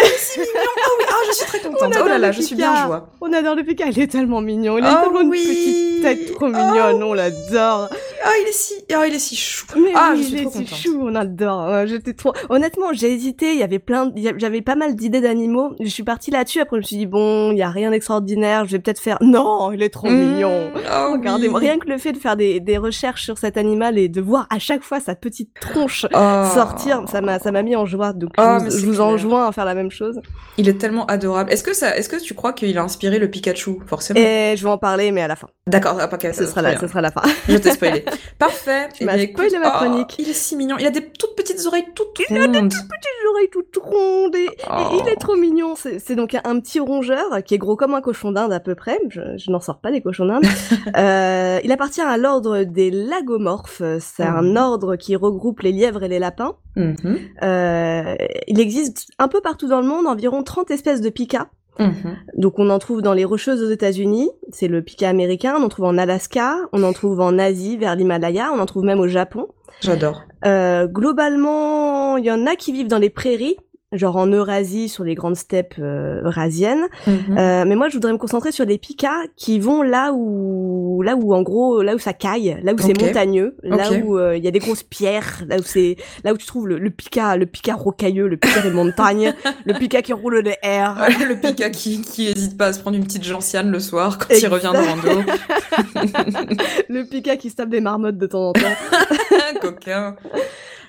mais 0.02 0.10
c'est 0.18 0.40
mignon. 0.42 0.52
Ah 0.56 0.88
oui, 1.00 1.06
ah, 1.10 1.14
je 1.30 1.34
suis 1.36 1.46
très 1.46 1.60
contente. 1.60 1.94
On 1.96 2.04
Oh 2.04 2.08
là 2.08 2.18
là, 2.18 2.32
je 2.32 2.42
suis 2.42 2.56
bien 2.56 2.86
joie. 2.86 3.10
On 3.22 3.32
adore 3.34 3.56
le 3.56 3.64
Pika, 3.64 3.86
il 3.88 4.00
est 4.00 4.08
tellement 4.08 4.42
mignon. 4.42 4.78
Il 4.78 4.86
a 4.86 5.00
Oh 5.00 5.04
tellement 5.06 5.22
une 5.22 5.30
oui. 5.30 5.40
petite 5.46 6.02
tête 6.02 6.34
trop 6.36 6.46
Oh 6.48 6.50
mignonne, 6.50 7.04
on 7.04 7.14
l'adore. 7.14 7.90
Ah, 8.26 8.30
il 8.42 8.48
est 8.48 8.54
si, 8.54 8.74
ah, 8.96 9.06
il 9.08 9.14
est 9.14 9.20
si 9.20 9.36
chou. 9.36 9.66
Mais 9.76 9.92
Ah, 9.96 10.12
oui, 10.14 10.20
je 10.24 10.28
suis 10.28 10.34
il 10.38 10.40
est 10.40 10.44
trop 10.44 10.52
si 10.54 10.58
contente. 10.66 10.80
chou, 10.80 11.00
on 11.04 11.16
adore. 11.16 11.86
J'étais 11.88 12.14
trop. 12.14 12.34
Honnêtement, 12.50 12.94
j'ai 12.94 13.12
hésité. 13.12 13.52
Il 13.54 13.60
y 13.60 13.64
avait 13.64 13.80
plein, 13.80 14.12
j'avais 14.38 14.62
pas 14.62 14.76
mal 14.76 14.96
d'idées 14.96 15.22
d'animaux. 15.22 15.74
Je 15.80 15.88
suis 15.88 16.04
partie 16.04 16.32
là-dessus. 16.32 16.60
Après, 16.62 16.78
je 16.78 16.82
me 16.82 16.86
suis 16.86 16.98
dit 16.98 17.06
bon, 17.06 17.52
il 17.52 17.58
y 17.58 17.64
a 17.64 17.70
rien 17.70 17.92
d'extraordinaire. 17.92 18.66
Je 18.66 18.72
vais 18.74 18.80
peut-être 18.80 19.00
faire. 19.00 19.18
Non, 19.22 19.72
il 19.72 19.82
est 19.84 19.90
trop 19.90 20.10
mignon. 20.10 20.70
Mmh, 20.74 20.80
oh 20.92 21.12
Regardez-moi, 21.14 21.60
oui. 21.60 21.66
rien 21.68 21.78
que 21.80 21.88
le 21.90 21.98
fait 21.98 22.12
de 22.14 22.18
faire 22.18 22.36
des, 22.36 22.60
des 22.60 22.78
recherches 22.78 23.24
sur 23.24 23.38
cet 23.38 23.58
animal 23.58 23.98
et 23.98 24.08
de 24.10 24.22
voir 24.22 24.48
à 24.50 24.60
chaque 24.60 24.84
fois 24.84 25.00
sa 25.00 25.16
petite 25.16 25.50
tronche 25.60 26.06
Oh. 26.14 26.44
sortir, 26.54 27.04
ça 27.12 27.22
m'a, 27.22 27.40
ça 27.40 27.52
m'a 27.52 27.64
mis 27.64 27.76
en 27.76 27.86
joie. 27.86 28.14
Donc, 28.14 28.32
Oh, 28.38 28.58
je 28.60 28.64
vous, 28.66 28.78
je 28.78 28.86
vous 28.86 29.02
enjoins 29.02 29.48
à 29.48 29.52
faire 29.52 29.66
la 29.66 29.73
même 29.76 29.92
chose. 29.92 30.22
Il 30.58 30.68
est 30.70 30.78
tellement 30.80 31.06
adorable. 31.06 31.52
Est-ce 31.52 31.64
que 31.64 31.74
ça, 31.74 31.96
est-ce 31.98 32.10
que 32.10 32.16
tu 32.22 32.34
crois 32.34 32.54
qu'il 32.54 32.78
a 32.78 32.84
inspiré 32.84 33.20
le 33.20 33.30
Pikachu, 33.30 33.80
forcément? 33.88 34.20
Et 34.20 34.56
je 34.58 34.64
vais 34.64 34.70
en 34.70 34.78
parler, 34.78 35.12
mais 35.12 35.22
à 35.22 35.28
la 35.28 35.36
fin. 35.36 35.48
D'accord, 35.68 35.98
ah, 36.00 36.08
pas 36.08 36.18
qu'à- 36.18 36.34
Ce 36.34 36.46
sera 36.46 36.62
la, 36.62 36.72
bien. 36.72 36.80
ce 36.80 36.88
sera 36.88 37.02
la 37.02 37.12
fin. 37.12 37.22
Je 37.48 37.58
t'ai 37.58 37.72
spoilé. 37.72 38.04
Parfait. 38.40 38.90
Tu 38.94 39.04
Eh 39.04 39.06
m'as 39.06 39.18
spoilé 39.18 39.58
oh, 39.64 40.06
il 40.20 40.30
est 40.30 40.34
si 40.34 40.56
mignon. 40.56 40.76
Il 40.80 40.86
a 40.86 40.92
des 40.92 41.02
toutes 41.06 41.36
petites 41.36 41.66
oreilles 41.66 41.86
toutes 41.96 42.20
Il 42.30 42.38
a 42.38 42.48
des 42.48 42.60
rondes. 42.60 42.70
Petites 42.70 43.30
oreilles 43.32 43.50
toutes 43.52 43.78
rondes 43.82 44.36
et, 44.36 44.44
et 44.46 44.50
Oh. 44.70 45.00
il 45.02 45.10
est 45.10 45.16
trop 45.16 45.36
mignon. 45.36 45.76
C'est 45.76 46.16
donc 46.16 46.36
un, 46.36 46.60
petit 46.60 46.80
rongeur 46.80 47.44
qui 47.46 47.56
est 47.56 47.58
gros 47.58 47.76
comme 47.76 47.94
un 47.94 48.02
cochon 48.02 48.32
d'Inde 48.32 48.52
à 48.54 48.60
peu 48.60 48.76
près. 48.76 49.00
Je, 49.10 49.22
je 49.38 49.52
n'en 49.52 49.60
sors 49.60 49.80
pas 49.80 49.92
des 49.92 50.02
cochons 50.02 50.26
d'Inde. 50.26 50.44
euh, 50.98 51.60
il 51.64 51.72
appartient 51.72 52.02
à 52.02 52.18
l'ordre 52.18 52.64
des 52.64 52.92
lagomorphes. 52.92 53.82
C'est 54.00 54.24
un 54.24 54.42
Mhm. 54.44 54.58
ordre 54.58 54.96
qui 54.96 55.16
regroupe 55.16 55.62
les 55.62 55.72
lièvres 55.72 56.04
et 56.04 56.08
les 56.10 56.20
lapins. 56.20 56.56
Mhm, 56.76 57.20
Euh, 57.44 58.16
il 58.48 58.60
existe 58.60 59.08
un 59.20 59.28
peu 59.28 59.42
partout 59.42 59.63
dans 59.70 59.82
le 59.82 59.88
monde 59.88 60.08
environ 60.08 60.44
30 60.44 60.72
espèces 60.72 61.02
de 61.02 61.10
pikas. 61.10 61.48
mhm. 61.80 62.18
Donc 62.38 62.60
on 62.60 62.70
en 62.70 62.80
trouve 62.80 63.02
dans 63.02 63.14
les 63.14 63.26
rocheuses 63.26 63.62
aux 63.64 63.70
États-Unis, 63.70 64.30
c'est 64.52 64.68
le 64.68 64.82
pika 64.82 65.10
américain, 65.10 65.56
on 65.60 65.64
en 65.64 65.70
trouve 65.70 65.86
en 65.86 65.98
Alaska, 65.98 66.56
on 66.72 66.84
en 66.84 66.94
trouve 66.94 67.20
en 67.20 67.38
Asie 67.40 67.78
vers 67.78 67.96
l'Himalaya, 67.96 68.52
on 68.54 68.60
en 68.60 68.66
trouve 68.66 68.84
même 68.84 69.00
au 69.00 69.08
Japon. 69.08 69.48
J'adore. 69.82 70.24
Euh, 70.46 70.88
globalement, 70.88 72.18
il 72.18 72.26
y 72.26 72.32
en 72.32 72.46
a 72.46 72.56
qui 72.56 72.72
vivent 72.72 72.88
dans 72.88 73.00
les 73.00 73.10
prairies, 73.10 73.58
genre 73.94 74.18
en 74.18 74.28
Eurasie, 74.28 74.90
sur 74.90 75.04
les 75.04 75.16
grandes 75.16 75.36
steppes 75.36 75.76
euh, 75.80 76.22
eurasiennes. 76.24 76.88
Mhm. 77.08 77.38
Euh, 77.38 77.66
mais 77.68 77.76
moi, 77.76 77.90
je 77.90 77.94
voudrais 77.94 78.14
me 78.14 78.18
concentrer 78.18 78.52
sur 78.52 78.66
les 78.66 78.78
pikas 78.78 79.22
qui 79.36 79.60
vont 79.60 79.82
là 79.82 80.12
où, 80.14 81.02
là 81.04 81.16
où 81.16 81.34
en 81.34 81.42
gros, 81.42 81.82
là 81.82 81.96
où 81.96 82.00
ça 82.00 82.14
caille, 82.14 82.58
là 82.64 82.74
où 82.74 82.78
c'est 82.80 83.00
montagneux, 83.00 83.56
là 83.64 83.90
Ok. 83.92 84.02
où 84.06 84.18
euh, 84.18 84.38
il 84.38 84.44
y 84.44 84.48
a 84.48 84.52
des 84.52 84.60
grosses 84.60 84.84
pierres, 84.84 85.44
là 85.48 85.58
où 85.58 85.64
c'est, 85.64 85.96
là 86.24 86.34
où 86.34 86.38
tu 86.38 86.46
trouves 86.46 86.68
le, 86.68 86.80
le 86.80 86.90
pika, 86.90 87.38
le 87.38 87.46
pika 87.46 87.76
rocailleux, 87.76 88.28
le 88.28 88.38
pika 88.38 88.62
des 88.62 88.72
montagnes, 88.72 89.34
le 89.66 89.74
pika 89.74 90.02
qui 90.02 90.14
roule 90.14 90.44
des 90.44 90.56
airs. 90.62 90.98
Ouais, 91.00 91.26
le 91.26 91.36
Pika 91.36 91.70
qui, 91.70 92.02
qui 92.02 92.28
hésite 92.28 92.58
pas 92.58 92.68
à 92.68 92.74
se 92.74 92.80
prendre 92.80 92.98
une 92.98 93.04
petite 93.04 93.24
gentiane 93.24 93.70
le 93.72 93.80
soir 93.80 94.18
quand 94.18 94.34
il 94.34 94.48
revient 94.48 94.72
de 94.74 94.78
rando. 94.78 95.22
le 96.90 97.04
pika 97.04 97.38
qui 97.38 97.50
se 97.50 97.56
tape 97.56 97.70
des 97.70 97.82
marmottes 97.82 98.18
de 98.18 98.28
temps 98.28 98.50
en 98.50 98.54
temps. 98.54 98.62
Coquin. 99.62 100.16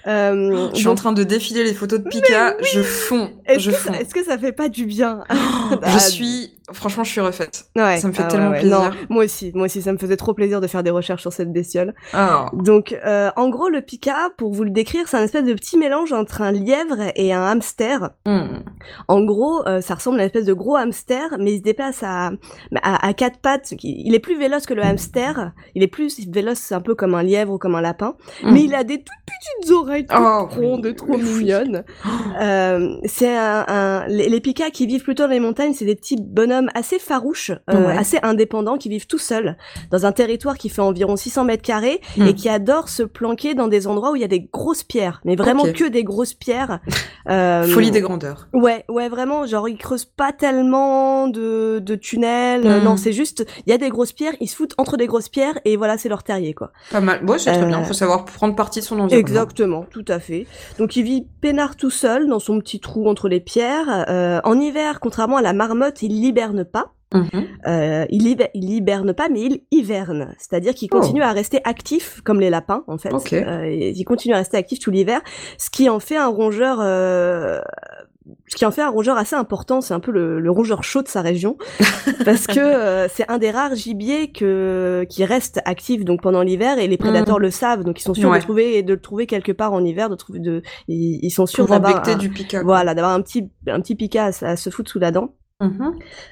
Euh, 0.06 0.68
Je 0.72 0.76
suis 0.76 0.84
donc, 0.84 0.92
en 0.92 0.96
train 0.96 1.12
de 1.12 1.22
défiler 1.24 1.64
les 1.64 1.72
photos 1.74 2.00
de 2.00 2.08
Pika, 2.08 2.56
je 2.62 2.82
fonds, 2.82 3.30
est-ce 3.46 3.60
je 3.60 3.70
que, 3.70 3.76
fonds. 3.76 3.92
ça, 3.94 4.00
est-ce 4.00 4.14
que 4.14 4.24
ça 4.24 4.36
fait 4.38 4.52
pas 4.52 4.68
du 4.68 4.84
bien? 4.86 5.24
Je 5.30 5.76
Ah, 5.82 5.98
suis, 5.98 6.52
franchement, 6.72 7.04
je 7.04 7.10
suis 7.10 7.20
refaite. 7.20 7.66
Ouais, 7.76 7.98
Ça 7.98 8.08
me 8.08 8.12
fait 8.12 8.22
ah 8.24 8.28
tellement 8.30 8.50
ouais. 8.50 8.60
plaisir. 8.60 8.78
Non, 8.80 8.90
moi 9.08 9.24
aussi, 9.24 9.52
moi 9.54 9.66
aussi, 9.66 9.82
ça 9.82 9.92
me 9.92 9.98
faisait 9.98 10.16
trop 10.16 10.34
plaisir 10.34 10.60
de 10.60 10.66
faire 10.66 10.82
des 10.82 10.90
recherches 10.90 11.22
sur 11.22 11.32
cette 11.32 11.52
bestiole. 11.52 11.94
Ah. 12.12 12.46
Donc, 12.54 12.96
euh, 13.06 13.30
en 13.36 13.48
gros, 13.48 13.68
le 13.68 13.80
pika, 13.82 14.30
pour 14.36 14.52
vous 14.52 14.64
le 14.64 14.70
décrire, 14.70 15.08
c'est 15.08 15.16
un 15.16 15.22
espèce 15.24 15.44
de 15.44 15.52
petit 15.54 15.76
mélange 15.76 16.12
entre 16.12 16.42
un 16.42 16.52
lièvre 16.52 16.96
et 17.16 17.32
un 17.32 17.42
hamster. 17.44 18.10
Hmm. 18.26 18.60
En 19.08 19.22
gros, 19.22 19.66
euh, 19.66 19.80
ça 19.80 19.94
ressemble 19.94 20.18
à 20.18 20.22
une 20.22 20.26
espèce 20.26 20.46
de 20.46 20.52
gros 20.54 20.76
hamster, 20.76 21.36
mais 21.38 21.52
il 21.54 21.58
se 21.58 21.62
déplace 21.62 22.02
à, 22.02 22.32
à, 22.82 23.06
à 23.08 23.12
quatre 23.14 23.38
pattes. 23.38 23.72
Il 23.82 24.14
est 24.14 24.18
plus 24.20 24.38
véloce 24.38 24.66
que 24.66 24.74
le 24.74 24.82
hamster. 24.82 25.52
Il 25.74 25.82
est 25.82 25.88
plus 25.88 26.28
véloce, 26.28 26.72
un 26.72 26.80
peu 26.80 26.94
comme 26.94 27.14
un 27.14 27.22
lièvre 27.22 27.52
ou 27.52 27.58
comme 27.58 27.74
un 27.74 27.80
lapin. 27.82 28.14
Hmm. 28.42 28.52
Mais 28.52 28.62
il 28.64 28.74
a 28.74 28.84
des 28.84 28.98
toutes 28.98 29.06
petites 29.26 29.70
oreilles 29.72 30.06
toutes 30.06 30.18
Oh, 30.20 30.48
rondes, 30.54 30.86
oui, 30.86 30.94
trop 30.94 31.16
mignonnes. 31.18 31.84
Euh, 32.40 32.96
c'est 33.04 33.36
un, 33.36 33.64
un- 33.68 34.06
les, 34.08 34.28
les 34.28 34.40
pikas 34.40 34.70
qui 34.70 34.86
vivent 34.86 35.02
plutôt 35.04 35.24
dans 35.24 35.30
les 35.30 35.40
montagnes, 35.40 35.72
c'est 35.72 35.84
des 35.84 35.94
petits 35.94 36.16
bonhommes 36.20 36.53
assez 36.74 36.98
farouches, 36.98 37.50
euh, 37.70 37.86
Ouais. 37.86 37.96
assez 37.98 38.18
indépendants, 38.22 38.76
qui 38.78 38.88
vivent 38.88 39.06
tout 39.06 39.18
seuls 39.18 39.56
dans 39.90 40.06
un 40.06 40.12
territoire 40.12 40.56
qui 40.58 40.68
fait 40.68 40.82
environ 40.82 41.16
600 41.16 41.44
mètres 41.44 41.62
carrés 41.62 42.00
Hmm. 42.16 42.26
et 42.26 42.34
qui 42.34 42.48
adorent 42.48 42.88
se 42.88 43.02
planquer 43.02 43.54
dans 43.54 43.68
des 43.68 43.86
endroits 43.86 44.12
où 44.12 44.16
il 44.16 44.22
y 44.22 44.24
a 44.24 44.28
des 44.28 44.48
grosses 44.52 44.82
pierres, 44.84 45.20
mais 45.24 45.36
vraiment 45.36 45.64
que 45.64 45.88
des 45.88 46.04
grosses 46.04 46.34
pierres. 46.34 46.80
Euh, 47.26 47.64
Folie 47.66 47.90
des 47.90 48.02
grandeurs. 48.02 48.48
Ouais, 48.52 48.84
ouais, 48.90 49.08
vraiment, 49.08 49.46
genre 49.46 49.66
ils 49.66 49.78
creusent 49.78 50.04
pas 50.04 50.30
tellement 50.32 51.26
de, 51.26 51.78
de 51.82 51.94
tunnels, 51.94 52.66
euh, 52.66 52.80
Mm. 52.80 52.84
non, 52.84 52.96
c'est 52.98 53.12
juste, 53.12 53.46
il 53.66 53.70
y 53.70 53.72
a 53.72 53.78
des 53.78 53.88
grosses 53.88 54.12
pierres, 54.12 54.34
ils 54.40 54.46
se 54.46 54.54
foutent 54.56 54.74
entre 54.76 54.98
des 54.98 55.06
grosses 55.06 55.30
pierres 55.30 55.58
et 55.64 55.76
voilà, 55.76 55.96
c'est 55.96 56.10
leur 56.10 56.22
terrier, 56.22 56.52
quoi. 56.52 56.70
Pas 56.90 57.00
mal. 57.00 57.20
Bon, 57.24 57.38
c'est 57.38 57.50
très 57.52 57.62
Euh, 57.62 57.66
bien. 57.66 57.82
Faut 57.84 57.94
savoir 57.94 58.26
prendre 58.26 58.54
partie 58.54 58.80
de 58.80 58.84
son 58.84 59.00
environnement. 59.00 59.18
Exactement, 59.26 59.86
tout 59.90 60.04
à 60.08 60.20
fait. 60.20 60.46
Donc 60.78 60.96
il 60.96 61.02
vit 61.04 61.26
peinard 61.40 61.76
tout 61.76 61.88
seul 61.88 62.28
dans 62.28 62.38
son 62.40 62.58
petit 62.58 62.78
trou 62.78 63.08
entre 63.08 63.28
les 63.28 63.40
pierres. 63.40 64.04
Euh, 64.10 64.40
en 64.44 64.60
hiver, 64.60 65.00
contrairement 65.00 65.38
à 65.38 65.42
la 65.42 65.54
marmotte, 65.54 66.02
il 66.02 66.12
hiberne 66.44 66.64
pas. 66.64 66.92
Mhm. 67.12 67.46
Euh, 67.68 68.06
il, 68.10 68.26
hiberne 68.54 69.12
pas, 69.14 69.28
mais 69.28 69.40
il 69.42 69.60
hiverne. 69.70 70.34
C'est-à-dire 70.38 70.74
qu'il 70.74 70.88
Oh. 70.92 70.98
continue 70.98 71.22
à 71.22 71.30
rester 71.32 71.60
actif, 71.64 72.20
comme 72.24 72.40
les 72.40 72.50
lapins, 72.50 72.82
en 72.88 72.98
fait. 72.98 73.12
Ok. 73.12 73.32
Euh, 73.32 73.70
il 73.70 74.04
continue 74.04 74.34
à 74.34 74.38
rester 74.38 74.56
actif 74.56 74.80
tout 74.80 74.90
l'hiver, 74.90 75.20
ce 75.58 75.70
qui 75.70 75.88
en 75.88 76.00
fait 76.00 76.16
un 76.16 76.26
rongeur... 76.28 76.78
euh, 76.80 77.60
ce 78.48 78.56
qui 78.56 78.64
en 78.64 78.70
fait 78.70 78.80
un 78.82 78.88
rongeur 78.88 79.16
assez 79.18 79.36
important, 79.36 79.80
c'est 79.82 79.92
un 79.94 80.00
peu 80.00 80.10
le, 80.10 80.40
le 80.40 80.50
rongeur 80.50 80.82
chaud 80.82 81.02
de 81.02 81.08
sa 81.08 81.20
région, 81.20 81.56
parce 82.24 82.46
que 82.46 82.58
euh, 82.58 83.06
c'est 83.08 83.30
un 83.30 83.36
des 83.38 83.50
rares 83.50 83.74
gibiers 83.74 84.32
que, 84.32 85.04
qui 85.10 85.24
reste 85.26 85.60
actif 85.66 86.04
donc 86.06 86.22
pendant 86.22 86.40
l'hiver 86.42 86.78
et 86.78 86.88
les 86.88 86.96
prédateurs 86.96 87.38
le 87.38 87.50
savent, 87.50 87.84
donc 87.84 88.00
ils 88.00 88.02
sont 88.02 88.14
sûrs 88.14 88.30
Ouais. 88.30 88.38
de 88.38 88.42
trouver 88.42 88.82
de 88.82 88.94
le 88.94 89.00
trouver 89.00 89.26
quelque 89.26 89.52
part 89.52 89.74
en 89.74 89.84
hiver, 89.84 90.08
de 90.08 90.14
trouver 90.14 90.38
de, 90.40 90.62
ils, 90.88 91.20
ils 91.22 91.30
sont 91.30 91.44
sûrs 91.46 91.66
d'avoir 91.66 92.02
du 92.16 92.32
voilà, 92.64 92.94
d'avoir 92.94 93.12
un 93.14 93.20
petit 93.20 93.50
un 93.68 93.80
petit 93.80 93.94
pica 93.94 94.30
à 94.40 94.56
se 94.56 94.70
foutre 94.70 94.90
sous 94.90 94.98
la 94.98 95.10
dent. 95.10 95.34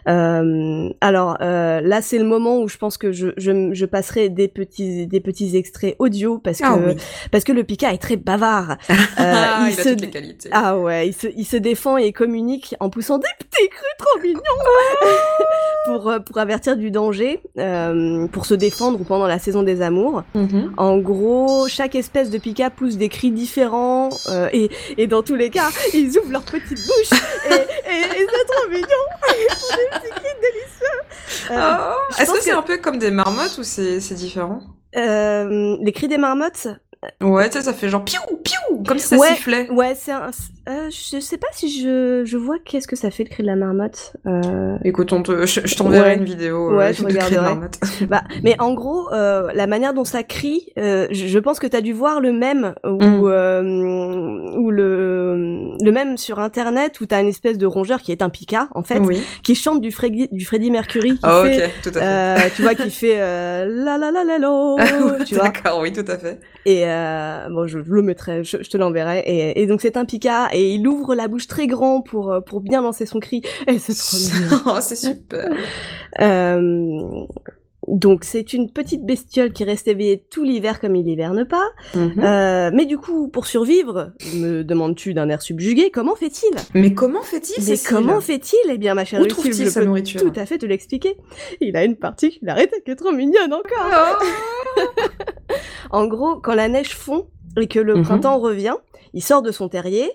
Euh, 0.08 0.88
alors 1.00 1.36
euh, 1.40 1.80
là, 1.80 2.02
c'est 2.02 2.18
le 2.18 2.24
moment 2.24 2.58
où 2.60 2.68
je 2.68 2.76
pense 2.76 2.98
que 2.98 3.12
je, 3.12 3.28
je, 3.36 3.72
je 3.72 3.86
passerai 3.86 4.28
des 4.28 4.48
petits 4.48 5.06
des 5.06 5.20
petits 5.20 5.56
extraits 5.56 5.94
audio 5.98 6.38
parce 6.38 6.58
que 6.58 6.64
Ah 6.66 6.76
oui. 6.76 6.94
parce 7.30 7.44
que 7.44 7.52
le 7.52 7.64
Pika 7.64 7.92
est 7.92 7.98
très 7.98 8.16
bavard. 8.16 8.76
Euh, 8.90 9.34
Ah, 9.34 9.66
il, 9.68 9.74
il 9.74 9.80
a 9.80 9.82
se 9.82 9.88
toutes 9.90 10.00
les 10.00 10.10
qualités. 10.10 10.48
Ah 10.52 10.78
ouais, 10.78 11.08
il 11.08 11.12
se, 11.14 11.26
il 11.36 11.44
se 11.44 11.56
défend 11.56 11.96
et 11.96 12.12
communique 12.12 12.74
en 12.80 12.90
poussant 12.90 13.18
des 13.18 13.28
petits 13.38 13.68
cris 13.68 13.96
trop 13.98 14.20
mignons 14.20 14.40
pour 15.86 16.08
euh, 16.10 16.18
pour 16.18 16.38
avertir 16.38 16.76
du 16.76 16.90
danger, 16.90 17.40
pour 18.32 18.46
se 18.46 18.54
défendre 18.54 18.98
pendant 19.04 19.26
la 19.26 19.38
saison 19.38 19.62
des 19.62 19.82
amours. 19.82 20.22
Mhm. 20.34 20.72
En 20.76 20.98
gros, 20.98 21.68
chaque 21.68 21.94
espèce 21.94 22.30
de 22.30 22.38
pika 22.38 22.70
pousse 22.70 22.96
des 22.96 23.08
cris 23.08 23.30
différents 23.30 24.08
et, 24.52 24.70
et 24.98 25.06
dans 25.06 25.22
tous 25.22 25.34
les 25.36 25.50
cas, 25.50 25.68
ils 25.94 26.18
ouvrent 26.18 26.32
leur 26.32 26.42
petite 26.42 26.70
bouche 26.70 27.20
et, 27.50 27.54
et, 27.54 28.00
et 28.22 28.26
c'est 28.28 28.46
trop 28.46 28.70
mignon. 28.70 28.86
Délicieux. 30.40 31.50
Euh, 31.50 31.78
Oh, 31.78 32.14
Est-ce 32.18 32.32
que 32.32 32.40
c'est 32.42 32.50
un 32.52 32.62
peu 32.62 32.78
comme 32.78 32.98
des 32.98 33.10
marmottes 33.10 33.58
ou 33.58 33.62
c'est 33.62 34.00
c'est 34.00 34.14
différent? 34.14 34.60
Euh, 34.96 35.76
les 35.80 35.92
cris 35.92 36.08
des 36.08 36.18
marmottes, 36.18 36.68
Ouais, 37.20 37.50
tu 37.50 37.58
sais, 37.58 37.64
ça 37.64 37.72
fait 37.72 37.88
genre 37.88 38.04
piou, 38.04 38.20
piou, 38.44 38.82
comme 38.86 38.98
si 38.98 39.08
ça 39.08 39.16
Ouais. 39.16 39.28
sifflait. 39.34 39.68
ouais, 39.70 39.94
c'est 39.96 40.12
un. 40.12 40.30
Euh, 40.68 40.88
je 40.90 41.18
sais 41.18 41.38
pas 41.38 41.48
si 41.52 41.68
je, 41.82 42.22
je 42.24 42.36
vois 42.36 42.54
qu'est-ce 42.64 42.86
que 42.86 42.94
ça 42.94 43.10
fait 43.10 43.24
le 43.24 43.28
cri 43.30 43.42
de 43.42 43.48
la 43.48 43.56
marmotte. 43.56 44.12
Euh, 44.28 44.76
Écoute, 44.84 45.12
on 45.12 45.20
te, 45.24 45.44
je, 45.44 45.60
je 45.64 45.74
t'enverrai 45.74 46.10
Ouais. 46.10 46.16
une 46.18 46.24
vidéo 46.24 46.70
euh, 46.72 46.76
Ouais, 46.76 46.92
je 46.94 47.02
de 47.02 47.08
cris 47.12 47.34
de 47.34 47.40
marmotte. 47.40 47.80
Bah, 48.08 48.22
mais 48.44 48.54
en 48.60 48.72
gros, 48.72 49.12
euh, 49.12 49.50
la 49.52 49.66
manière 49.66 49.92
dont 49.94 50.04
ça 50.04 50.22
crie, 50.22 50.68
euh, 50.78 51.08
je, 51.10 51.26
je 51.26 51.38
pense 51.40 51.58
que 51.58 51.66
t'as 51.66 51.80
dû 51.80 51.92
voir 51.92 52.20
le 52.20 52.32
même 52.32 52.74
ou 52.84 53.02
Mm. 53.02 53.24
euh, 53.26 53.62
ou 54.58 54.70
le 54.70 55.72
le 55.84 55.90
même 55.90 56.16
sur 56.16 56.38
internet 56.38 57.00
où 57.00 57.06
t'as 57.06 57.20
une 57.20 57.28
espèce 57.28 57.58
de 57.58 57.66
rongeur 57.66 58.00
qui 58.00 58.12
est 58.12 58.22
un 58.22 58.28
pika 58.30 58.68
en 58.76 58.84
fait, 58.84 59.00
Oui. 59.00 59.20
qui 59.42 59.56
chante 59.56 59.80
du 59.80 59.90
Freddy 59.90 60.28
du 60.30 60.44
Freddie 60.44 60.70
Mercury 60.70 61.14
qui 61.14 61.18
Ah, 61.24 61.42
fait 61.44 61.64
ok, 61.66 61.70
tout 61.82 61.88
à 61.88 61.92
fait. 61.92 62.00
euh, 62.02 62.48
tu 62.54 62.62
vois 62.62 62.74
qui 62.76 62.90
fait 62.90 63.16
euh, 63.20 63.66
la 63.68 63.98
la 63.98 64.12
la 64.12 64.22
la 64.22 64.38
lo, 64.38 64.76
tu 65.26 65.34
vois 65.34 65.44
D'accord, 65.50 65.80
oui, 65.80 65.92
tout 65.92 66.04
à 66.06 66.16
fait. 66.18 66.38
et 66.66 66.84
euh, 66.92 67.48
bon 67.50 67.66
je, 67.66 67.82
je 67.82 67.92
le 67.92 68.02
mettrai 68.02 68.44
je, 68.44 68.62
je 68.62 68.70
te 68.70 68.76
l'enverrai. 68.76 69.20
Et, 69.26 69.62
et 69.62 69.66
donc 69.66 69.80
c'est 69.80 69.96
un 69.96 70.04
pika 70.04 70.48
et 70.52 70.74
il 70.74 70.86
ouvre 70.86 71.14
la 71.14 71.28
bouche 71.28 71.46
très 71.48 71.66
grand 71.66 72.02
pour 72.02 72.32
euh, 72.32 72.40
pour 72.40 72.60
bien 72.60 72.82
lancer 72.82 73.06
son 73.06 73.20
cri. 73.20 73.42
Et 73.66 73.78
c'est 73.78 73.94
trop 73.94 74.62
Oh, 74.76 74.78
c'est 74.80 74.96
super. 74.96 75.50
Euh, 76.20 77.26
donc 77.88 78.24
c'est 78.24 78.52
une 78.52 78.70
petite 78.70 79.04
bestiole 79.04 79.52
qui 79.52 79.64
reste 79.64 79.88
éveillée 79.88 80.24
tout 80.30 80.44
l'hiver 80.44 80.80
comme 80.80 80.94
il 80.96 81.08
hiverne 81.08 81.44
pas. 81.44 81.68
Mhm. 81.94 82.14
Euh, 82.22 82.70
mais 82.72 82.84
du 82.86 82.96
coup, 82.98 83.28
pour 83.28 83.46
survivre, 83.46 84.12
me 84.36 84.62
demandes-tu 84.62 85.14
d'un 85.14 85.28
air 85.28 85.42
subjugué, 85.42 85.90
comment 85.90 86.14
fait-il? 86.14 86.50
Mais 86.74 86.94
comment 86.94 87.22
fait-il 87.22 87.62
Mais 87.68 87.76
comment 87.78 88.20
fait-il? 88.20 88.70
Eh 88.70 88.78
bien, 88.78 88.94
ma 88.94 89.04
chère 89.04 89.20
Où 89.20 89.24
Lucille, 89.24 89.42
trouve-t-il 89.42 89.70
sa 89.70 89.84
nourriture? 89.84 90.20
tout 90.20 90.32
à 90.40 90.46
fait 90.46 90.58
te 90.58 90.66
l'expliquer. 90.66 91.16
Il 91.60 91.76
a 91.76 91.84
une 91.84 91.96
particularité 91.96 92.76
qui 92.84 92.90
est 92.92 92.96
trop 92.96 93.12
mignonne 93.12 93.52
encore. 93.52 94.20
Oh 94.78 94.80
En 95.90 96.06
gros, 96.06 96.36
quand 96.36 96.54
la 96.54 96.68
neige 96.68 96.94
fond 96.94 97.26
et 97.60 97.66
que 97.66 97.78
le 97.80 97.96
Mhm. 97.96 98.02
printemps 98.04 98.38
revient, 98.38 98.76
il 99.12 99.22
sort 99.22 99.42
de 99.42 99.50
son 99.52 99.68
terrier, 99.68 100.10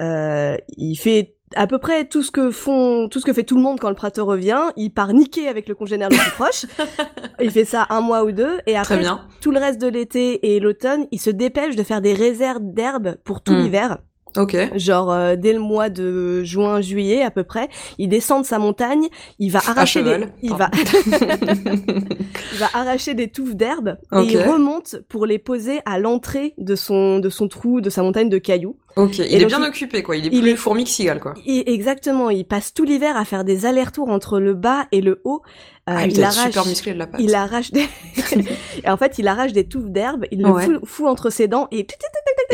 euh, 0.00 0.56
il 0.76 0.94
fait 0.96 1.34
à 1.54 1.66
peu 1.66 1.78
près 1.78 2.04
tout 2.06 2.22
ce 2.22 2.30
que 2.30 2.50
font, 2.50 3.08
tout 3.08 3.20
ce 3.20 3.24
que 3.26 3.32
fait 3.32 3.42
tout 3.44 3.56
le 3.56 3.62
monde 3.62 3.78
quand 3.80 3.88
le 3.88 3.94
printemps 3.94 4.26
revient. 4.26 4.60
Il 4.76 4.90
part 4.90 5.12
niquer 5.12 5.48
avec 5.48 5.68
le 5.68 5.74
congénère 5.74 6.08
le 6.10 6.16
plus 6.16 6.30
proche. 6.32 6.66
Il 7.40 7.50
fait 7.50 7.64
ça 7.64 7.86
un 7.90 8.00
mois 8.00 8.24
ou 8.24 8.32
deux, 8.32 8.58
et 8.66 8.76
après 8.76 8.98
bien. 8.98 9.20
tout 9.40 9.50
le 9.52 9.58
reste 9.58 9.80
de 9.80 9.86
l'été 9.88 10.54
et 10.54 10.60
l'automne, 10.60 11.06
il 11.12 11.20
se 11.20 11.30
dépêche 11.30 11.76
de 11.76 11.82
faire 11.82 12.00
des 12.00 12.12
réserves 12.14 12.62
d'herbes 12.62 13.16
pour 13.24 13.40
tout 13.42 13.52
Mm. 13.52 13.62
l'hiver. 13.62 13.98
Ok. 14.36 14.56
Genre 14.76 15.10
euh, 15.10 15.36
dès 15.36 15.54
le 15.54 15.58
mois 15.58 15.88
de 15.88 16.44
juin, 16.44 16.80
juillet 16.82 17.22
à 17.22 17.30
peu 17.30 17.44
près, 17.44 17.68
il 17.96 18.08
descend 18.10 18.42
de 18.42 18.46
sa 18.46 18.58
montagne, 18.58 19.08
il 19.38 19.50
va 19.50 19.60
arracher 19.66 20.02
des, 20.02 20.26
il 20.42 20.52
va, 20.52 20.70
il 20.76 22.58
va 22.58 22.66
arracher 22.74 23.14
des 23.14 23.28
touffes 23.28 23.54
d'herbe 23.56 23.96
et 24.12 24.20
il 24.22 24.38
remonte 24.42 24.96
pour 25.08 25.26
les 25.26 25.38
poser 25.38 25.80
à 25.86 25.98
l'entrée 25.98 26.54
de 26.58 26.74
son 26.74 27.18
de 27.20 27.28
son 27.30 27.48
trou, 27.48 27.80
de 27.80 27.90
sa 27.90 28.02
montagne 28.02 28.28
de 28.28 28.38
cailloux. 28.38 28.76
Ok, 29.04 29.18
il 29.18 29.24
Et 29.24 29.36
est 29.36 29.38
donc, 29.40 29.48
bien 29.48 29.60
il- 29.62 29.68
occupé, 29.68 30.02
quoi. 30.02 30.16
Il 30.16 30.26
est 30.26 30.30
il 30.32 30.40
plus 30.42 30.50
est- 30.50 30.56
fourmi 30.56 30.84
que 30.84 30.90
cigale, 30.90 31.20
quoi. 31.20 31.34
Exactement, 31.46 32.30
il 32.30 32.44
passe 32.44 32.74
tout 32.74 32.84
l'hiver 32.84 33.16
à 33.16 33.24
faire 33.24 33.44
des 33.44 33.66
allers-retours 33.66 34.08
entre 34.10 34.38
le 34.40 34.54
bas 34.54 34.86
et 34.92 35.00
le 35.00 35.20
haut. 35.24 35.42
Euh, 35.88 35.94
ah, 35.96 36.04
il 36.06 36.12
il 36.18 36.22
arrache, 36.22 36.44
super 36.44 36.66
musclé 36.66 36.92
de 36.92 36.98
la 36.98 37.06
patte. 37.06 37.20
il 37.22 37.34
arrache 37.34 37.70
des, 37.70 37.86
et 38.84 38.90
en 38.90 38.98
fait, 38.98 39.18
il 39.18 39.26
arrache 39.26 39.52
des 39.52 39.64
touffes 39.66 39.88
d'herbe, 39.90 40.26
il 40.30 40.42
le 40.42 40.50
Ouais. 40.50 40.64
fout, 40.66 40.80
fout 40.84 41.06
entre 41.06 41.30
ses 41.30 41.48
dents 41.48 41.66
et 41.70 41.78
Et 41.80 41.86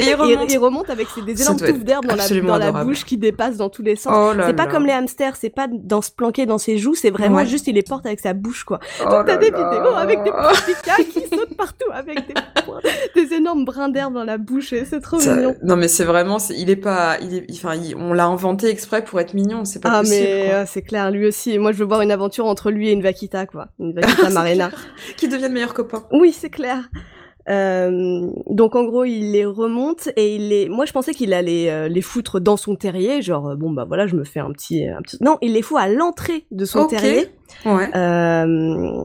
il 0.03 0.09
et 0.09 0.14
remonte. 0.14 0.53
il 0.53 0.59
remonte 0.59 0.88
avec 0.90 1.09
ses, 1.09 1.22
des 1.22 1.40
énormes 1.42 1.59
touffes 1.59 1.84
d'herbe 1.84 2.07
dans 2.07 2.14
la, 2.14 2.70
dans 2.70 2.84
bouche 2.84 3.05
qui 3.05 3.16
dépassent 3.16 3.57
dans 3.57 3.70
tous 3.70 3.82
les 3.82 3.97
sens. 3.97 4.12
Oh 4.16 4.32
C'est 4.47 4.55
pas 4.55 4.66
là. 4.66 4.70
comme 4.70 4.86
les 4.86 4.92
hamsters, 4.92 5.34
c'est 5.34 5.51
pas 5.51 5.66
dans 5.68 6.01
se 6.01 6.12
planquer 6.12 6.47
dans 6.47 6.59
ses 6.59 6.78
joues, 6.78 6.95
c'est 6.95 7.11
vraiment 7.11 7.38
Ouais. 7.38 7.47
juste 7.47 7.66
il 7.66 7.74
les 7.74 7.82
porte 7.82 8.07
avec 8.07 8.20
sa 8.20 8.34
bouche 8.34 8.62
quoi. 8.62 8.78
Oh 9.05 9.11
Donc 9.11 9.26
t'as 9.26 9.36
des 9.36 9.47
vidéos 9.47 9.95
avec 9.97 10.22
des 10.22 10.30
petits 10.30 11.05
qui 11.12 11.20
sautent 11.36 11.57
partout 11.57 11.90
avec 11.92 12.26
des, 12.28 13.20
des 13.20 13.34
énormes 13.34 13.64
brins 13.64 13.88
d'herbe 13.88 14.14
dans 14.14 14.24
la 14.24 14.38
bouche 14.38 14.72
et 14.72 14.84
c'est 14.84 15.01
trop 15.01 15.18
Ça- 15.18 15.34
mignon. 15.34 15.57
Non 15.64 15.74
mais 15.76 15.88
c'est 15.88 16.05
vraiment, 16.05 16.34
il 16.51 16.70
est 16.70 16.76
pas, 16.76 17.18
il 17.20 17.35
est, 17.35 17.47
enfin, 17.53 17.78
on 17.97 18.12
l'a 18.12 18.26
inventé 18.26 18.68
exprès 18.68 19.05
pour 19.05 19.20
être 19.20 19.35
mignon, 19.35 19.64
c'est 19.64 19.80
pas 19.80 19.91
Ah 19.93 20.01
possible. 20.01 20.24
mais 20.26 20.45
quoi. 20.47 20.55
euh, 20.55 20.64
c'est 20.66 20.82
clair, 20.82 21.11
lui 21.11 21.26
aussi. 21.26 21.59
Moi 21.59 21.72
je 21.72 21.78
veux 21.78 21.85
voir 21.87 22.01
une 22.03 22.11
aventure 22.11 22.47
entre 22.47 22.70
lui 22.70 22.89
et 22.89 22.93
une 22.93 23.03
vaquita 23.03 23.47
quoi, 23.47 23.68
une 23.78 23.93
vaquita 23.95 24.30
marina. 24.30 24.70
Qui 25.16 25.28
deviennent 25.28 25.53
meilleurs 25.53 25.74
copains. 25.74 26.05
Oui, 26.12 26.32
c'est 26.32 26.51
clair. 26.51 26.89
Euh, 27.49 28.30
donc 28.49 28.74
en 28.74 28.84
gros, 28.84 29.05
il 29.05 29.32
les 29.32 29.45
remonte 29.45 30.09
et 30.16 30.36
il 30.36 30.49
les. 30.49 30.68
Moi, 30.68 30.86
je 30.86 30.92
pensais 30.92 31.12
qu'il 31.12 31.32
allait 31.34 31.70
euh, 31.70 31.88
les 31.88 32.01
foutre 32.03 32.40
dans 32.40 32.57
son 32.57 32.74
terrier, 32.76 33.22
genre 33.22 33.49
euh, 33.49 33.55
bon 33.57 33.70
bah 33.70 33.84
voilà, 33.86 34.07
je 34.07 34.16
me 34.16 34.24
fais 34.24 34.40
un 34.40 34.51
petit, 34.53 34.86
un 34.86 35.03
petit. 35.03 35.18
Non, 35.20 35.38
il 35.42 35.53
les 35.53 35.62
fout 35.62 35.78
à 35.78 35.88
l'entrée 35.88 36.47
de 36.51 36.64
son 36.64 36.86
terrier. 36.86 37.28
Ouais. 37.66 37.88
Euh, 37.95 39.03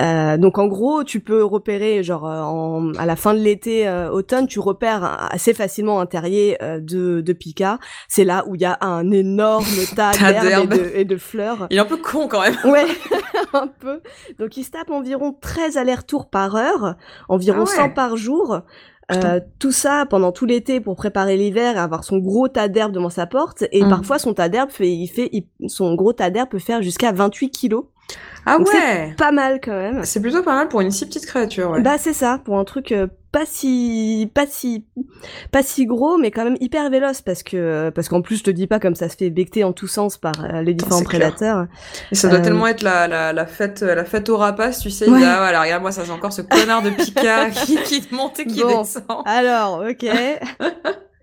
euh, 0.00 0.36
donc 0.36 0.58
en 0.58 0.66
gros, 0.66 1.02
tu 1.04 1.20
peux 1.20 1.42
repérer, 1.44 2.02
genre 2.02 2.26
euh, 2.26 2.40
en, 2.40 2.92
à 2.94 3.06
la 3.06 3.16
fin 3.16 3.34
de 3.34 3.38
l'été, 3.38 3.88
euh, 3.88 4.10
automne, 4.10 4.46
tu 4.46 4.60
repères 4.60 5.28
assez 5.32 5.54
facilement 5.54 6.00
un 6.00 6.06
terrier 6.06 6.62
euh, 6.62 6.78
de, 6.80 7.20
de 7.20 7.32
Pika. 7.32 7.78
C'est 8.08 8.24
là 8.24 8.44
où 8.46 8.54
il 8.54 8.60
y 8.60 8.64
a 8.64 8.78
un 8.80 9.10
énorme 9.10 9.64
tas 9.96 10.12
d'herbes 10.12 10.44
et 10.44 10.48
d'herbes. 10.48 10.74
de, 10.74 10.92
et 10.94 11.04
de 11.04 11.16
fleurs. 11.16 11.66
Il 11.70 11.76
est 11.76 11.80
un 11.80 11.84
peu 11.84 11.96
con 11.96 12.28
quand 12.28 12.42
même. 12.42 12.56
Ouais, 12.64 12.84
un 13.54 13.68
peu. 13.68 14.00
Donc 14.38 14.56
il 14.56 14.64
se 14.64 14.70
tape 14.70 14.90
environ 14.90 15.32
13 15.40 15.76
allers-retours 15.76 16.28
par 16.30 16.56
heure, 16.56 16.96
environ 17.28 17.64
Ah 17.66 17.70
ouais. 17.70 17.76
100 17.76 17.90
par 17.90 18.16
jour. 18.16 18.60
Euh, 19.12 19.38
tout 19.60 19.70
ça 19.70 20.04
pendant 20.10 20.32
tout 20.32 20.46
l'été 20.46 20.80
pour 20.80 20.96
préparer 20.96 21.36
l'hiver, 21.36 21.78
avoir 21.78 22.02
son 22.02 22.18
gros 22.18 22.48
tas 22.48 22.66
d'herbe 22.66 22.90
devant 22.90 23.08
sa 23.10 23.26
porte. 23.26 23.62
Et 23.70 23.84
Mm. 23.84 23.88
parfois 23.88 24.18
son 24.18 24.34
tas 24.34 24.48
d'herbe 24.48 24.70
fait, 24.70 24.90
il 24.90 25.06
fait, 25.06 25.28
il- 25.32 25.46
son 25.68 25.94
gros 25.94 26.12
tas 26.12 26.28
d'herbe 26.30 26.48
peut 26.48 26.58
faire 26.58 26.82
jusqu'à 26.82 27.12
28 27.12 27.50
kilos. 27.50 27.84
Ah 28.48 28.58
Donc 28.58 28.68
ouais. 28.68 29.12
Pas 29.18 29.32
mal 29.32 29.60
quand 29.62 29.72
même. 29.76 30.04
C'est 30.04 30.20
plutôt 30.20 30.42
pas 30.42 30.54
mal 30.54 30.68
pour 30.68 30.80
une 30.80 30.92
si 30.92 31.04
petite 31.06 31.26
créature. 31.26 31.70
Ouais. 31.70 31.80
Bah 31.82 31.96
c'est 31.98 32.12
ça, 32.12 32.40
pour 32.44 32.56
un 32.58 32.64
truc 32.64 32.92
euh, 32.92 33.08
pas 33.32 33.44
si 33.44 34.30
pas 34.34 34.46
si 34.46 34.84
pas 35.50 35.64
si 35.64 35.84
gros 35.84 36.16
mais 36.16 36.30
quand 36.30 36.44
même 36.44 36.56
hyper 36.60 36.88
véloce 36.88 37.22
parce 37.22 37.42
que 37.42 37.90
parce 37.90 38.08
qu'en 38.08 38.22
plus 38.22 38.36
je 38.36 38.44
te 38.44 38.50
dis 38.52 38.68
pas 38.68 38.78
comme 38.78 38.94
ça 38.94 39.08
se 39.08 39.16
fait 39.16 39.30
becter 39.30 39.64
en 39.64 39.72
tous 39.72 39.88
sens 39.88 40.16
par 40.16 40.32
euh, 40.44 40.62
les 40.62 40.74
différents 40.74 41.00
c'est 41.00 41.04
clair. 41.06 41.34
prédateurs. 41.34 41.66
Et 42.12 42.14
ça 42.14 42.28
doit 42.28 42.38
Euh, 42.38 42.42
tellement 42.42 42.68
être 42.68 42.82
la, 42.82 43.08
la, 43.08 43.32
la 43.32 43.46
fête, 43.46 43.82
la 43.82 44.04
fête 44.04 44.28
au 44.28 44.36
rapace, 44.36 44.78
tu 44.78 44.90
sais. 44.90 45.10
Ouais. 45.10 45.18
Dit, 45.18 45.24
ah 45.24 45.38
voilà, 45.38 45.62
regarde 45.62 45.82
moi 45.82 45.90
ça 45.90 46.04
c'est 46.04 46.12
encore 46.12 46.32
ce 46.32 46.42
connard 46.42 46.82
de 46.82 46.90
Pika 46.90 47.50
qui, 47.50 47.76
qui 47.82 48.06
monte 48.12 48.38
et 48.38 48.46
qui 48.46 48.62
Bon. 48.62 48.82
descend. 48.82 49.02
Alors, 49.24 49.84
ok. 49.90 50.06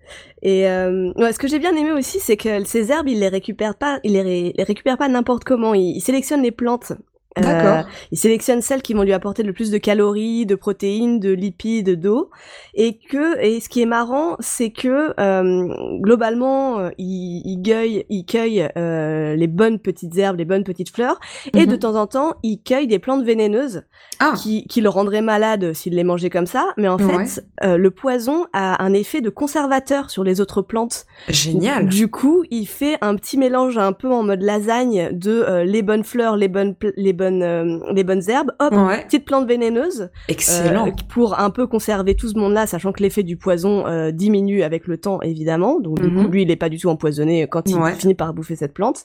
Et 0.44 0.68
euh, 0.68 1.10
ouais, 1.16 1.32
ce 1.32 1.38
que 1.38 1.48
j'ai 1.48 1.58
bien 1.58 1.74
aimé 1.74 1.92
aussi, 1.92 2.20
c'est 2.20 2.36
que 2.36 2.64
ces 2.64 2.90
herbes, 2.92 3.08
il 3.08 3.20
les 3.20 3.28
récupère 3.28 3.74
pas, 3.76 3.98
il 4.04 4.12
les, 4.12 4.22
ré- 4.22 4.52
les 4.56 4.64
récupère 4.64 4.98
pas 4.98 5.08
n'importe 5.08 5.44
comment. 5.44 5.72
Il, 5.74 5.96
il 5.96 6.00
sélectionne 6.02 6.42
les 6.42 6.52
plantes 6.52 6.92
Euh, 7.38 7.82
il 8.12 8.18
sélectionne 8.18 8.60
celles 8.62 8.80
qui 8.82 8.94
vont 8.94 9.02
lui 9.02 9.12
apporter 9.12 9.42
le 9.42 9.52
plus 9.52 9.70
de 9.72 9.78
calories, 9.78 10.46
de 10.46 10.54
protéines, 10.54 11.18
de 11.18 11.30
lipides, 11.32 11.98
d'eau, 12.00 12.30
et 12.74 12.98
que 12.98 13.40
et 13.42 13.58
ce 13.60 13.68
qui 13.68 13.82
est 13.82 13.86
marrant, 13.86 14.36
c'est 14.38 14.70
que 14.70 15.12
euh, 15.20 15.98
globalement, 16.00 16.78
euh, 16.78 16.90
il, 16.98 17.42
il 17.44 17.62
cueille, 17.62 18.04
il 18.08 18.24
cueille 18.24 18.68
euh, 18.76 19.34
les 19.34 19.46
bonnes 19.48 19.78
petites 19.78 20.16
herbes, 20.16 20.38
les 20.38 20.44
bonnes 20.44 20.64
petites 20.64 20.90
fleurs, 20.94 21.18
et 21.56 21.66
de 21.66 21.72
Mhm. 21.72 21.78
temps 21.78 21.94
en 21.96 22.06
temps, 22.06 22.34
il 22.42 22.62
cueille 22.62 22.86
des 22.86 22.98
plantes 23.00 23.24
vénéneuses 23.24 23.82
Ah. 24.20 24.34
qui, 24.36 24.64
qui 24.68 24.80
le 24.80 24.88
rendraient 24.88 25.22
malade 25.22 25.72
s'il 25.72 25.94
les 25.94 26.04
mangeait 26.04 26.30
comme 26.30 26.46
ça. 26.46 26.72
Mais 26.76 26.88
en 26.88 26.98
Ouais. 26.98 27.26
fait, 27.26 27.44
euh, 27.64 27.76
le 27.76 27.90
poison 27.90 28.46
a 28.52 28.82
un 28.84 28.92
effet 28.92 29.20
de 29.20 29.30
conservateur 29.30 30.10
sur 30.10 30.22
les 30.22 30.40
autres 30.40 30.62
plantes. 30.62 31.06
Génial. 31.28 31.88
Du 31.88 32.08
coup, 32.08 32.44
il 32.50 32.66
fait 32.66 32.96
un 33.00 33.16
petit 33.16 33.38
mélange 33.38 33.76
un 33.78 33.92
peu 33.92 34.10
en 34.12 34.22
mode 34.22 34.42
lasagne 34.42 35.10
de 35.12 35.32
euh, 35.32 35.64
les 35.64 35.82
bonnes 35.82 36.04
fleurs, 36.04 36.36
les 36.36 36.48
bonnes, 36.48 36.74
les 36.96 37.12
bonnes, 37.12 37.23
euh, 37.30 37.78
les 37.92 38.04
bonnes 38.04 38.22
herbes. 38.28 38.52
Hop, 38.60 38.72
Ouais. 38.74 39.04
petite 39.04 39.24
plante 39.24 39.46
vénéneuse 39.46 40.10
Excellent. 40.28 40.88
euh, 40.88 40.90
pour 41.08 41.38
un 41.38 41.50
peu 41.50 41.66
conserver 41.66 42.14
tout 42.14 42.28
ce 42.28 42.38
monde-là, 42.38 42.66
sachant 42.66 42.92
que 42.92 43.02
l'effet 43.02 43.22
du 43.22 43.36
poison 43.36 43.86
euh, 43.86 44.10
diminue 44.10 44.62
avec 44.62 44.86
le 44.86 44.98
temps, 44.98 45.20
évidemment. 45.22 45.80
Donc 45.80 46.00
du 46.00 46.08
Mhm. 46.10 46.24
coup, 46.24 46.30
lui, 46.30 46.42
il 46.42 46.50
est 46.50 46.56
pas 46.56 46.68
du 46.68 46.78
tout 46.78 46.88
empoisonné 46.88 47.46
quand 47.48 47.68
il 47.68 47.76
Ouais. 47.76 47.92
finit 47.94 48.14
par 48.14 48.34
bouffer 48.34 48.56
cette 48.56 48.74
plante. 48.74 49.04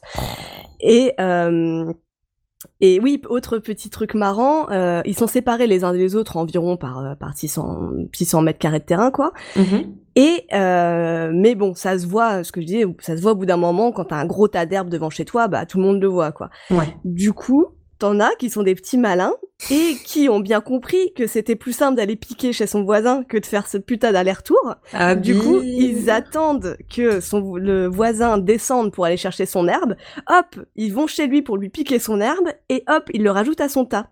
Et 0.82 1.14
euh, 1.20 1.92
et 2.82 3.00
oui, 3.00 3.22
autre 3.30 3.58
petit 3.58 3.90
truc 3.90 4.16
marrant, 4.16 4.70
euh, 4.70 5.02
ils 5.06 5.16
sont 5.18 5.28
séparés 5.28 5.66
les 5.68 5.86
uns 5.86 5.94
des 5.94 6.16
autres 6.18 6.36
environ 6.36 6.76
par 6.76 7.00
euh, 7.00 7.16
par 7.16 7.34
600 7.34 7.92
600 8.14 8.42
mètres 8.42 8.60
carrés 8.60 8.80
de 8.80 8.84
terrain, 8.86 9.12
quoi. 9.12 9.32
Mhm. 9.56 9.94
Et 10.18 10.46
euh, 10.54 11.32
mais 11.34 11.56
bon, 11.56 11.74
ça 11.74 11.98
se 11.98 12.06
voit, 12.06 12.44
ce 12.44 12.52
que 12.52 12.60
je 12.60 12.66
disais, 12.66 12.86
ça 13.00 13.16
se 13.16 13.22
voit 13.22 13.32
au 13.32 13.36
bout 13.36 13.46
d'un 13.46 13.56
moment 13.56 13.94
quand 13.94 14.06
t'as 14.06 14.18
un 14.18 14.26
gros 14.26 14.50
tas 14.50 14.66
d'herbes 14.66 14.90
devant 14.90 15.10
chez 15.10 15.24
toi, 15.24 15.48
bah 15.48 15.66
tout 15.66 15.78
le 15.78 15.84
monde 15.86 16.02
le 16.02 16.08
voit, 16.08 16.34
quoi. 16.34 16.50
Ouais. 16.70 16.98
Du 17.06 17.32
coup, 17.32 17.68
t'en 18.00 18.20
as 18.20 18.34
qui 18.36 18.50
sont 18.50 18.64
des 18.64 18.76
petits 18.76 18.98
malins 18.98 19.34
et 19.70 19.96
qui 20.06 20.30
ont 20.30 20.40
bien 20.40 20.62
compris 20.62 21.14
que 21.14 21.28
c'était 21.28 21.56
plus 21.56 21.74
simple 21.74 21.98
d'aller 21.98 22.16
piquer 22.16 22.54
chez 22.54 22.66
son 22.66 22.84
voisin 22.84 23.24
que 23.24 23.38
de 23.38 23.46
faire 23.46 23.68
ce 23.68 23.78
putain 23.78 24.12
d'aller-retour. 24.14 24.76
Ah, 24.94 25.16
Du 25.16 25.38
coup, 25.38 25.62
ils 25.62 26.10
attendent 26.10 26.78
que 26.90 27.20
son 27.20 27.56
le 27.56 27.88
voisin 27.88 28.38
descende 28.38 28.92
pour 28.94 29.06
aller 29.06 29.18
chercher 29.18 29.46
son 29.46 29.68
herbe. 29.68 29.96
Hop, 30.30 30.66
ils 30.76 30.94
vont 30.94 31.08
chez 31.08 31.28
lui 31.28 31.42
pour 31.42 31.58
lui 31.58 31.70
piquer 31.70 32.00
son 32.00 32.22
herbe 32.22 32.50
et 32.70 32.84
hop, 32.88 33.10
ils 33.14 33.22
le 33.22 33.32
rajoutent 33.32 33.62
à 33.62 33.70
son 33.70 33.86
tas. 33.86 34.08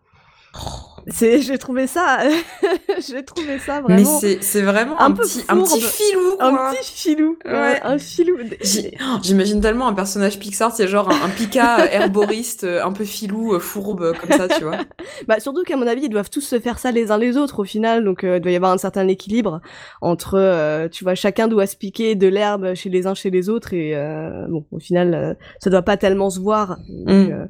C'est, 1.09 1.41
j'ai 1.41 1.57
trouvé 1.57 1.87
ça, 1.87 2.19
j'ai 3.07 3.23
trouvé 3.23 3.59
ça 3.59 3.81
Mais 3.87 3.95
vraiment 4.03 4.19
c'est 4.19 4.43
c'est 4.43 4.61
vraiment 4.61 4.99
un 4.99 5.05
un, 5.05 5.11
petit 5.11 5.43
un 5.47 5.61
petit 5.61 5.79
filou 5.81 6.35
un 6.39 6.49
quoi. 6.53 6.73
petit 6.73 6.91
filou, 6.93 7.37
ouais, 7.45 7.51
Ouais. 7.51 7.79
un 7.83 7.97
filou. 7.97 8.37
Oh, 8.41 9.17
J'imagine 9.23 9.61
tellement 9.61 9.87
un 9.87 9.93
personnage 9.93 10.37
Pixar, 10.37 10.73
c'est 10.75 10.87
genre 10.87 11.09
un, 11.09 11.25
un 11.25 11.29
Pika 11.29 11.81
euh, 11.81 11.87
herboriste, 11.91 12.65
euh, 12.65 12.83
un 12.83 12.91
peu 12.91 13.05
filou, 13.05 13.53
euh, 13.53 13.59
fourbe, 13.59 14.13
comme 14.19 14.37
ça, 14.37 14.47
tu 14.49 14.63
vois. 14.63 14.77
Bah 15.27 15.39
surtout 15.39 15.63
qu'à 15.63 15.77
mon 15.77 15.87
avis, 15.87 16.03
ils 16.03 16.09
doivent 16.09 16.29
tous 16.29 16.41
se 16.41 16.59
faire 16.59 16.77
ça 16.77 16.91
les 16.91 17.09
uns 17.11 17.17
les 17.17 17.37
autres 17.37 17.59
au 17.59 17.63
final, 17.65 18.03
donc 18.03 18.23
euh, 18.23 18.37
il 18.37 18.41
doit 18.41 18.51
y 18.51 18.55
avoir 18.55 18.71
un 18.71 18.77
certain 18.77 19.07
équilibre 19.07 19.61
entre, 20.01 20.35
euh, 20.37 20.87
tu 20.89 21.03
vois, 21.05 21.15
chacun 21.15 21.47
doit 21.47 21.67
se 21.67 21.75
piquer 21.77 22.15
de 22.15 22.27
l'herbe 22.27 22.73
chez 22.75 22.89
les 22.89 23.07
uns 23.07 23.13
chez 23.13 23.29
les 23.29 23.47
autres 23.49 23.73
et 23.73 23.95
euh, 23.95 24.45
bon, 24.49 24.65
au 24.71 24.79
final, 24.79 25.37
ça 25.63 25.69
doit 25.69 25.81
pas 25.83 25.97
tellement 25.97 26.29
se 26.29 26.39
voir. 26.39 26.77
Donc, 26.89 27.29
Mm. 27.29 27.47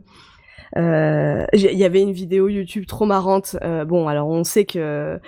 Euh, 0.77 1.45
Il 1.53 1.77
y 1.77 1.83
avait 1.83 2.01
une 2.01 2.11
vidéo 2.13 2.47
YouTube 2.47 2.85
trop 2.87 3.05
marrante. 3.05 3.57
euh, 3.63 3.83
bon, 3.85 4.07
alors 4.07 4.27
on 4.27 4.43
sait 4.43 4.65
que 4.65 5.19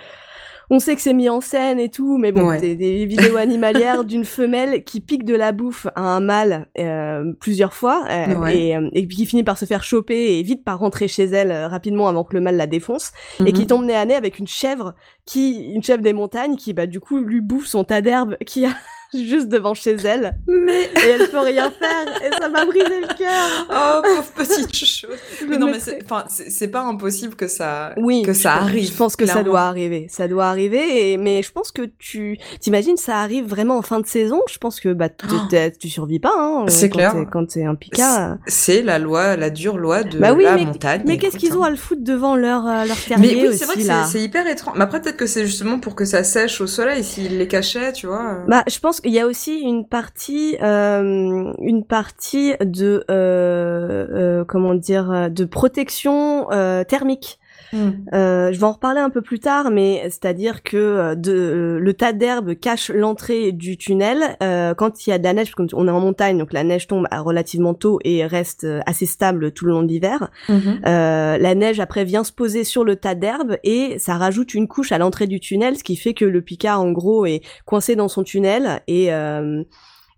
on 0.72 0.78
sait 0.78 0.94
que 0.94 1.00
c'est 1.00 1.14
mis 1.14 1.28
en 1.28 1.40
scène 1.40 1.80
et 1.80 1.88
tout, 1.88 2.16
mais 2.16 2.30
bon, 2.30 2.46
Ouais. 2.46 2.60
des, 2.60 2.76
des 2.76 3.04
vidéos 3.04 3.36
animalières 3.36 4.04
d'une 4.04 4.24
femelle 4.24 4.84
qui 4.84 5.00
pique 5.00 5.24
de 5.24 5.34
la 5.34 5.50
bouffe 5.50 5.88
à 5.96 6.02
un 6.02 6.20
mâle 6.20 6.68
euh, 6.78 7.32
plusieurs 7.40 7.74
fois 7.74 8.04
euh, 8.08 8.36
Ouais. 8.36 8.76
et, 8.92 9.08
qui 9.08 9.26
finit 9.26 9.42
par 9.42 9.58
se 9.58 9.64
faire 9.64 9.82
choper 9.82 10.38
et 10.38 10.42
vite 10.44 10.62
par 10.62 10.78
rentrer 10.78 11.08
chez 11.08 11.24
elle 11.24 11.50
euh, 11.50 11.66
rapidement 11.66 12.06
avant 12.06 12.22
que 12.22 12.34
le 12.36 12.40
mâle 12.40 12.56
la 12.56 12.68
défonce 12.68 13.10
et 13.44 13.52
qui 13.52 13.62
Mhm. 13.62 13.66
tombe 13.66 13.84
nez 13.84 13.96
à 13.96 14.04
nez 14.04 14.14
avec 14.14 14.38
une 14.38 14.46
chèvre 14.46 14.94
qui 15.26 15.72
une 15.74 15.82
chèvre 15.82 16.02
des 16.04 16.12
montagnes 16.12 16.54
qui 16.54 16.72
bah 16.72 16.86
du 16.86 17.00
coup 17.00 17.18
lui 17.18 17.40
bouffe 17.40 17.66
son 17.66 17.82
tas 17.82 18.00
d'herbe 18.00 18.36
qui 18.46 18.64
a 18.64 18.70
juste 19.26 19.48
devant 19.48 19.74
chez 19.74 19.96
elle 20.04 20.36
Mais 20.46 20.84
et 20.84 21.08
elle 21.08 21.28
peut 21.28 21.38
rien 21.40 21.70
faire 21.70 22.22
et 22.24 22.30
ça 22.40 22.48
m'a 22.48 22.64
brisé 22.64 23.00
le 23.00 23.06
cœur. 23.16 23.66
oh 23.70 24.02
pauvre 24.02 24.30
petite 24.36 24.74
chose. 24.74 25.10
Mais 25.48 25.56
non, 25.58 25.66
mais 25.66 25.80
c'est 25.80 25.98
enfin 26.04 26.24
c'est 26.28 26.68
pas 26.68 26.82
impossible 26.82 27.34
que 27.34 27.46
ça 27.48 27.92
oui, 27.96 28.22
que 28.22 28.32
ça 28.32 28.54
arrive. 28.54 28.86
Je 28.90 28.96
pense 28.96 29.16
que 29.16 29.26
ça 29.26 29.42
doit 29.42 29.62
arriver, 29.62 30.06
ça 30.10 30.28
doit 30.28 30.46
arriver. 30.46 31.12
Et, 31.12 31.16
mais 31.16 31.42
je 31.42 31.50
pense 31.52 31.70
que 31.72 31.82
tu 31.98 32.38
t'imagines, 32.60 32.96
ça 32.96 33.18
arrive 33.18 33.46
vraiment 33.46 33.76
en 33.78 33.82
fin 33.82 34.00
de 34.00 34.06
saison. 34.06 34.40
Je 34.50 34.58
pense 34.58 34.80
que 34.80 34.92
bah 34.92 35.08
Oh. 35.32 35.36
tu 35.78 35.88
survis 35.88 36.18
pas. 36.18 36.32
Hein, 36.36 36.64
C'est 36.68 36.88
clair. 36.90 37.14
Quand 37.32 37.46
t'es 37.46 37.64
un 37.64 37.74
pika. 37.74 38.38
C'est 38.46 38.82
la 38.82 38.98
loi, 38.98 39.36
la 39.36 39.50
dure 39.50 39.76
loi 39.78 40.02
de 40.02 40.18
Bah 40.18 40.32
oui, 40.32 40.44
la 40.44 40.54
mais- 40.56 40.64
montagne. 40.66 41.02
Mais 41.06 41.18
qu'est-ce 41.18 41.36
qu'ils 41.36 41.52
hein. 41.52 41.56
ont 41.58 41.62
à 41.62 41.70
le 41.70 41.76
foutre 41.76 42.02
devant 42.02 42.36
leur 42.36 42.66
euh, 42.66 42.84
leur 42.84 42.96
terrier 43.04 43.36
Mais 43.42 43.48
oui, 43.48 43.56
c'est 43.56 43.64
vrai 43.64 43.74
que 43.76 43.80
c'est- 43.82 44.20
hyper 44.22 44.46
étrange. 44.46 44.74
Mais 44.76 44.84
après, 44.84 45.00
peut-être 45.00 45.16
que 45.16 45.26
c'est 45.26 45.46
justement 45.46 45.78
pour 45.78 45.94
que 45.94 46.04
ça 46.04 46.24
sèche 46.24 46.60
au 46.60 46.66
soleil, 46.66 47.02
s'ils 47.04 47.38
les 47.38 47.48
cachaient, 47.48 47.92
tu 47.92 48.06
vois. 48.06 48.38
Bah, 48.48 48.62
je 48.68 48.78
pense 48.78 48.99
qu'il 49.00 49.12
y 49.12 49.20
a 49.20 49.26
aussi 49.26 49.60
une 49.60 49.86
partie, 49.86 50.56
euh, 50.62 51.52
une 51.58 51.84
partie 51.84 52.54
de, 52.60 53.04
euh, 53.10 54.06
euh, 54.10 54.44
comment 54.44 54.74
dire, 54.74 55.10
euh, 55.10 55.28
de 55.28 55.44
protection 55.44 56.50
euh, 56.52 56.84
thermique. 56.84 57.39
Euh, 57.74 58.52
je 58.52 58.58
vais 58.58 58.64
en 58.64 58.72
reparler 58.72 59.00
un 59.00 59.10
peu 59.10 59.22
plus 59.22 59.40
tard, 59.40 59.70
mais 59.70 60.02
c'est-à-dire 60.04 60.62
que 60.62 60.76
euh, 60.76 61.14
de, 61.14 61.32
euh, 61.32 61.78
le 61.78 61.94
tas 61.94 62.12
d'herbe 62.12 62.54
cache 62.54 62.90
l'entrée 62.90 63.52
du 63.52 63.76
tunnel. 63.76 64.36
Euh, 64.42 64.74
quand 64.74 65.06
il 65.06 65.10
y 65.10 65.12
a 65.12 65.18
de 65.18 65.24
la 65.24 65.32
neige, 65.32 65.54
comme 65.54 65.68
on 65.72 65.86
est 65.86 65.90
en 65.90 66.00
montagne, 66.00 66.38
donc 66.38 66.52
la 66.52 66.64
neige 66.64 66.86
tombe 66.86 67.06
à 67.10 67.20
relativement 67.20 67.74
tôt 67.74 67.98
et 68.04 68.26
reste 68.26 68.64
euh, 68.64 68.80
assez 68.86 69.06
stable 69.06 69.52
tout 69.52 69.66
le 69.66 69.72
long 69.72 69.82
de 69.82 69.88
l'hiver. 69.88 70.30
Mhm. 70.48 70.80
Euh, 70.86 71.38
la 71.38 71.54
neige 71.54 71.80
après 71.80 72.04
vient 72.04 72.24
se 72.24 72.32
poser 72.32 72.64
sur 72.64 72.84
le 72.84 72.96
tas 72.96 73.14
d'herbe 73.14 73.56
et 73.64 73.98
ça 73.98 74.14
rajoute 74.14 74.54
une 74.54 74.68
couche 74.68 74.92
à 74.92 74.98
l'entrée 74.98 75.26
du 75.26 75.40
tunnel, 75.40 75.76
ce 75.76 75.84
qui 75.84 75.96
fait 75.96 76.14
que 76.14 76.24
le 76.24 76.42
picard 76.42 76.80
en 76.80 76.92
gros 76.92 77.26
est 77.26 77.42
coincé 77.64 77.96
dans 77.96 78.08
son 78.08 78.22
tunnel 78.22 78.82
et 78.86 79.12
euh, 79.12 79.62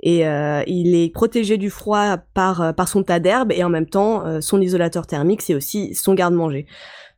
et 0.02 0.26
euh, 0.26 0.62
il 0.66 0.94
est 0.94 1.12
protégé 1.12 1.56
du 1.56 1.70
froid 1.70 2.16
par 2.34 2.60
euh, 2.60 2.72
par 2.72 2.88
son 2.88 3.02
tas 3.02 3.20
d'herbe 3.20 3.52
et 3.52 3.62
en 3.62 3.68
même 3.68 3.86
temps 3.86 4.26
euh, 4.26 4.40
son 4.40 4.60
isolateur 4.60 5.06
thermique 5.06 5.42
c'est 5.42 5.54
aussi 5.54 5.94
son 5.94 6.14
garde-manger. 6.14 6.66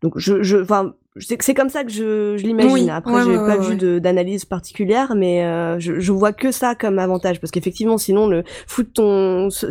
Donc 0.05 0.13
je 0.19 0.43
je 0.43 0.59
enfin 0.59 0.95
c'est 1.21 1.55
comme 1.55 1.69
ça 1.69 1.85
que 1.85 1.91
je, 1.91 2.37
je 2.37 2.43
l'imagine. 2.45 2.73
Oui, 2.73 2.91
Après 2.91 3.13
ouais, 3.15 3.23
j'ai 3.25 3.31
ouais, 3.39 3.47
pas 3.47 3.57
ouais, 3.57 3.77
vu 3.77 4.01
d'analyse 4.01 4.45
particulière, 4.45 5.15
mais 5.15 5.45
euh, 5.45 5.79
je, 5.79 5.99
je 6.01 6.13
vois 6.13 6.33
que 6.33 6.51
ça 6.51 6.75
comme 6.75 6.99
avantage 6.99 7.41
parce 7.41 7.53
qu'effectivement 7.53 7.99
sinon 7.99 8.27
le 8.27 8.43
foutre 8.67 8.93
ton 8.95 9.49
ce, 9.49 9.71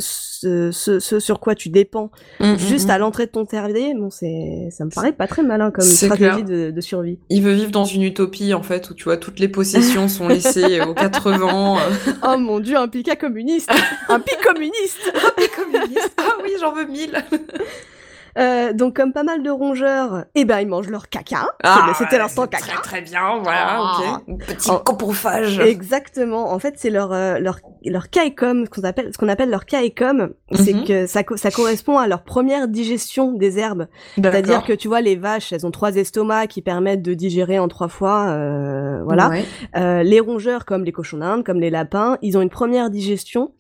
ce, 0.71 1.19
sur 1.19 1.39
quoi 1.39 1.53
tu 1.53 1.69
dépends 1.69 2.11
Mhm, 2.39 2.57
juste 2.57 2.85
mhm. 2.85 2.91
à 2.91 2.97
l'entrée 2.97 3.25
de 3.27 3.31
ton 3.31 3.45
terrier, 3.45 3.93
bon, 3.93 4.09
c'est, 4.09 4.69
ça 4.71 4.85
me 4.85 4.89
paraît 4.89 5.11
pas 5.11 5.27
très 5.27 5.43
malin 5.43 5.69
comme 5.69 5.83
stratégie 5.83 6.43
de, 6.43 6.71
de 6.71 6.81
survie. 6.81 7.19
Il 7.29 7.43
veut 7.43 7.53
vivre 7.53 7.71
dans 7.71 7.85
une 7.85 8.03
utopie, 8.03 8.53
en 8.53 8.63
fait, 8.63 8.89
où 8.89 8.93
tu 8.93 9.03
vois, 9.05 9.17
toutes 9.17 9.39
les 9.39 9.47
possessions 9.49 10.07
sont 10.07 10.27
laissées 10.27 10.81
aux 10.87 10.93
quatre 10.93 11.31
vents. 11.31 11.77
euh. 11.77 11.81
oh 12.27 12.37
mon 12.37 12.59
dieu, 12.59 12.75
un 12.77 12.87
pika 12.87 13.15
communiste! 13.15 13.69
un 14.09 14.19
pic 14.19 14.37
communiste! 14.41 15.13
Les 15.37 15.47
communistes. 15.47 16.13
Ah 16.17 16.37
oui, 16.43 16.51
j'en 16.59 16.73
veux 16.73 16.85
mille. 16.85 17.13
Euh, 18.37 18.73
donc, 18.73 18.95
comme 18.95 19.13
pas 19.13 19.23
mal 19.23 19.43
de 19.43 19.49
rongeurs, 19.49 20.25
eh 20.35 20.45
ben, 20.45 20.59
ils 20.59 20.67
mangent 20.67 20.89
leur 20.89 21.09
caca. 21.09 21.47
Ah, 21.63 21.93
C'était 21.97 22.13
ouais, 22.13 22.17
l'instant 22.19 22.47
caca. 22.47 22.63
Très, 22.65 22.81
très 22.81 23.01
bien, 23.01 23.37
voilà, 23.41 23.77
Ah. 23.79 24.17
ok. 24.27 24.37
Petit 24.45 24.69
Oh. 24.71 24.79
coprophage. 24.83 25.59
Exactement. 25.59 26.51
En 26.51 26.59
fait, 26.59 26.75
c'est 26.77 26.89
leur 26.89 27.11
euh, 27.13 27.39
leur 27.39 27.59
leur 27.85 28.09
caecum, 28.09 28.65
ce 28.65 28.69
qu'on 28.69 28.83
appelle 28.87 29.09
ce 29.13 29.17
qu'on 29.17 29.27
appelle 29.29 29.49
leur 29.49 29.65
caecum, 29.65 30.29
c'est 30.53 30.73
Mhm. 30.73 30.85
que 30.85 31.05
ça 31.05 31.23
co- 31.23 31.37
ça 31.37 31.51
correspond 31.51 31.97
à 31.97 32.07
leur 32.07 32.23
première 32.23 32.67
digestion 32.67 33.33
des 33.33 33.59
herbes. 33.59 33.87
C'est-à-dire 34.15 34.63
que 34.63 34.73
tu 34.73 34.87
vois 34.87 35.01
les 35.01 35.15
vaches, 35.15 35.51
elles 35.53 35.65
ont 35.65 35.71
trois 35.71 35.95
estomacs 35.95 36.49
qui 36.49 36.61
permettent 36.61 37.01
de 37.01 37.13
digérer 37.13 37.59
en 37.59 37.67
trois 37.67 37.87
fois, 37.89 38.27
euh, 38.29 39.03
voilà. 39.03 39.29
Ouais. 39.29 39.45
Euh, 39.75 40.01
les 40.03 40.19
rongeurs, 40.19 40.65
comme 40.65 40.83
les 40.85 40.91
cochons 40.91 41.17
d'Inde, 41.17 41.43
comme 41.43 41.59
les 41.59 41.69
lapins, 41.69 42.17
ils 42.21 42.37
ont 42.37 42.41
une 42.41 42.49
première 42.49 42.89
digestion. 42.89 43.51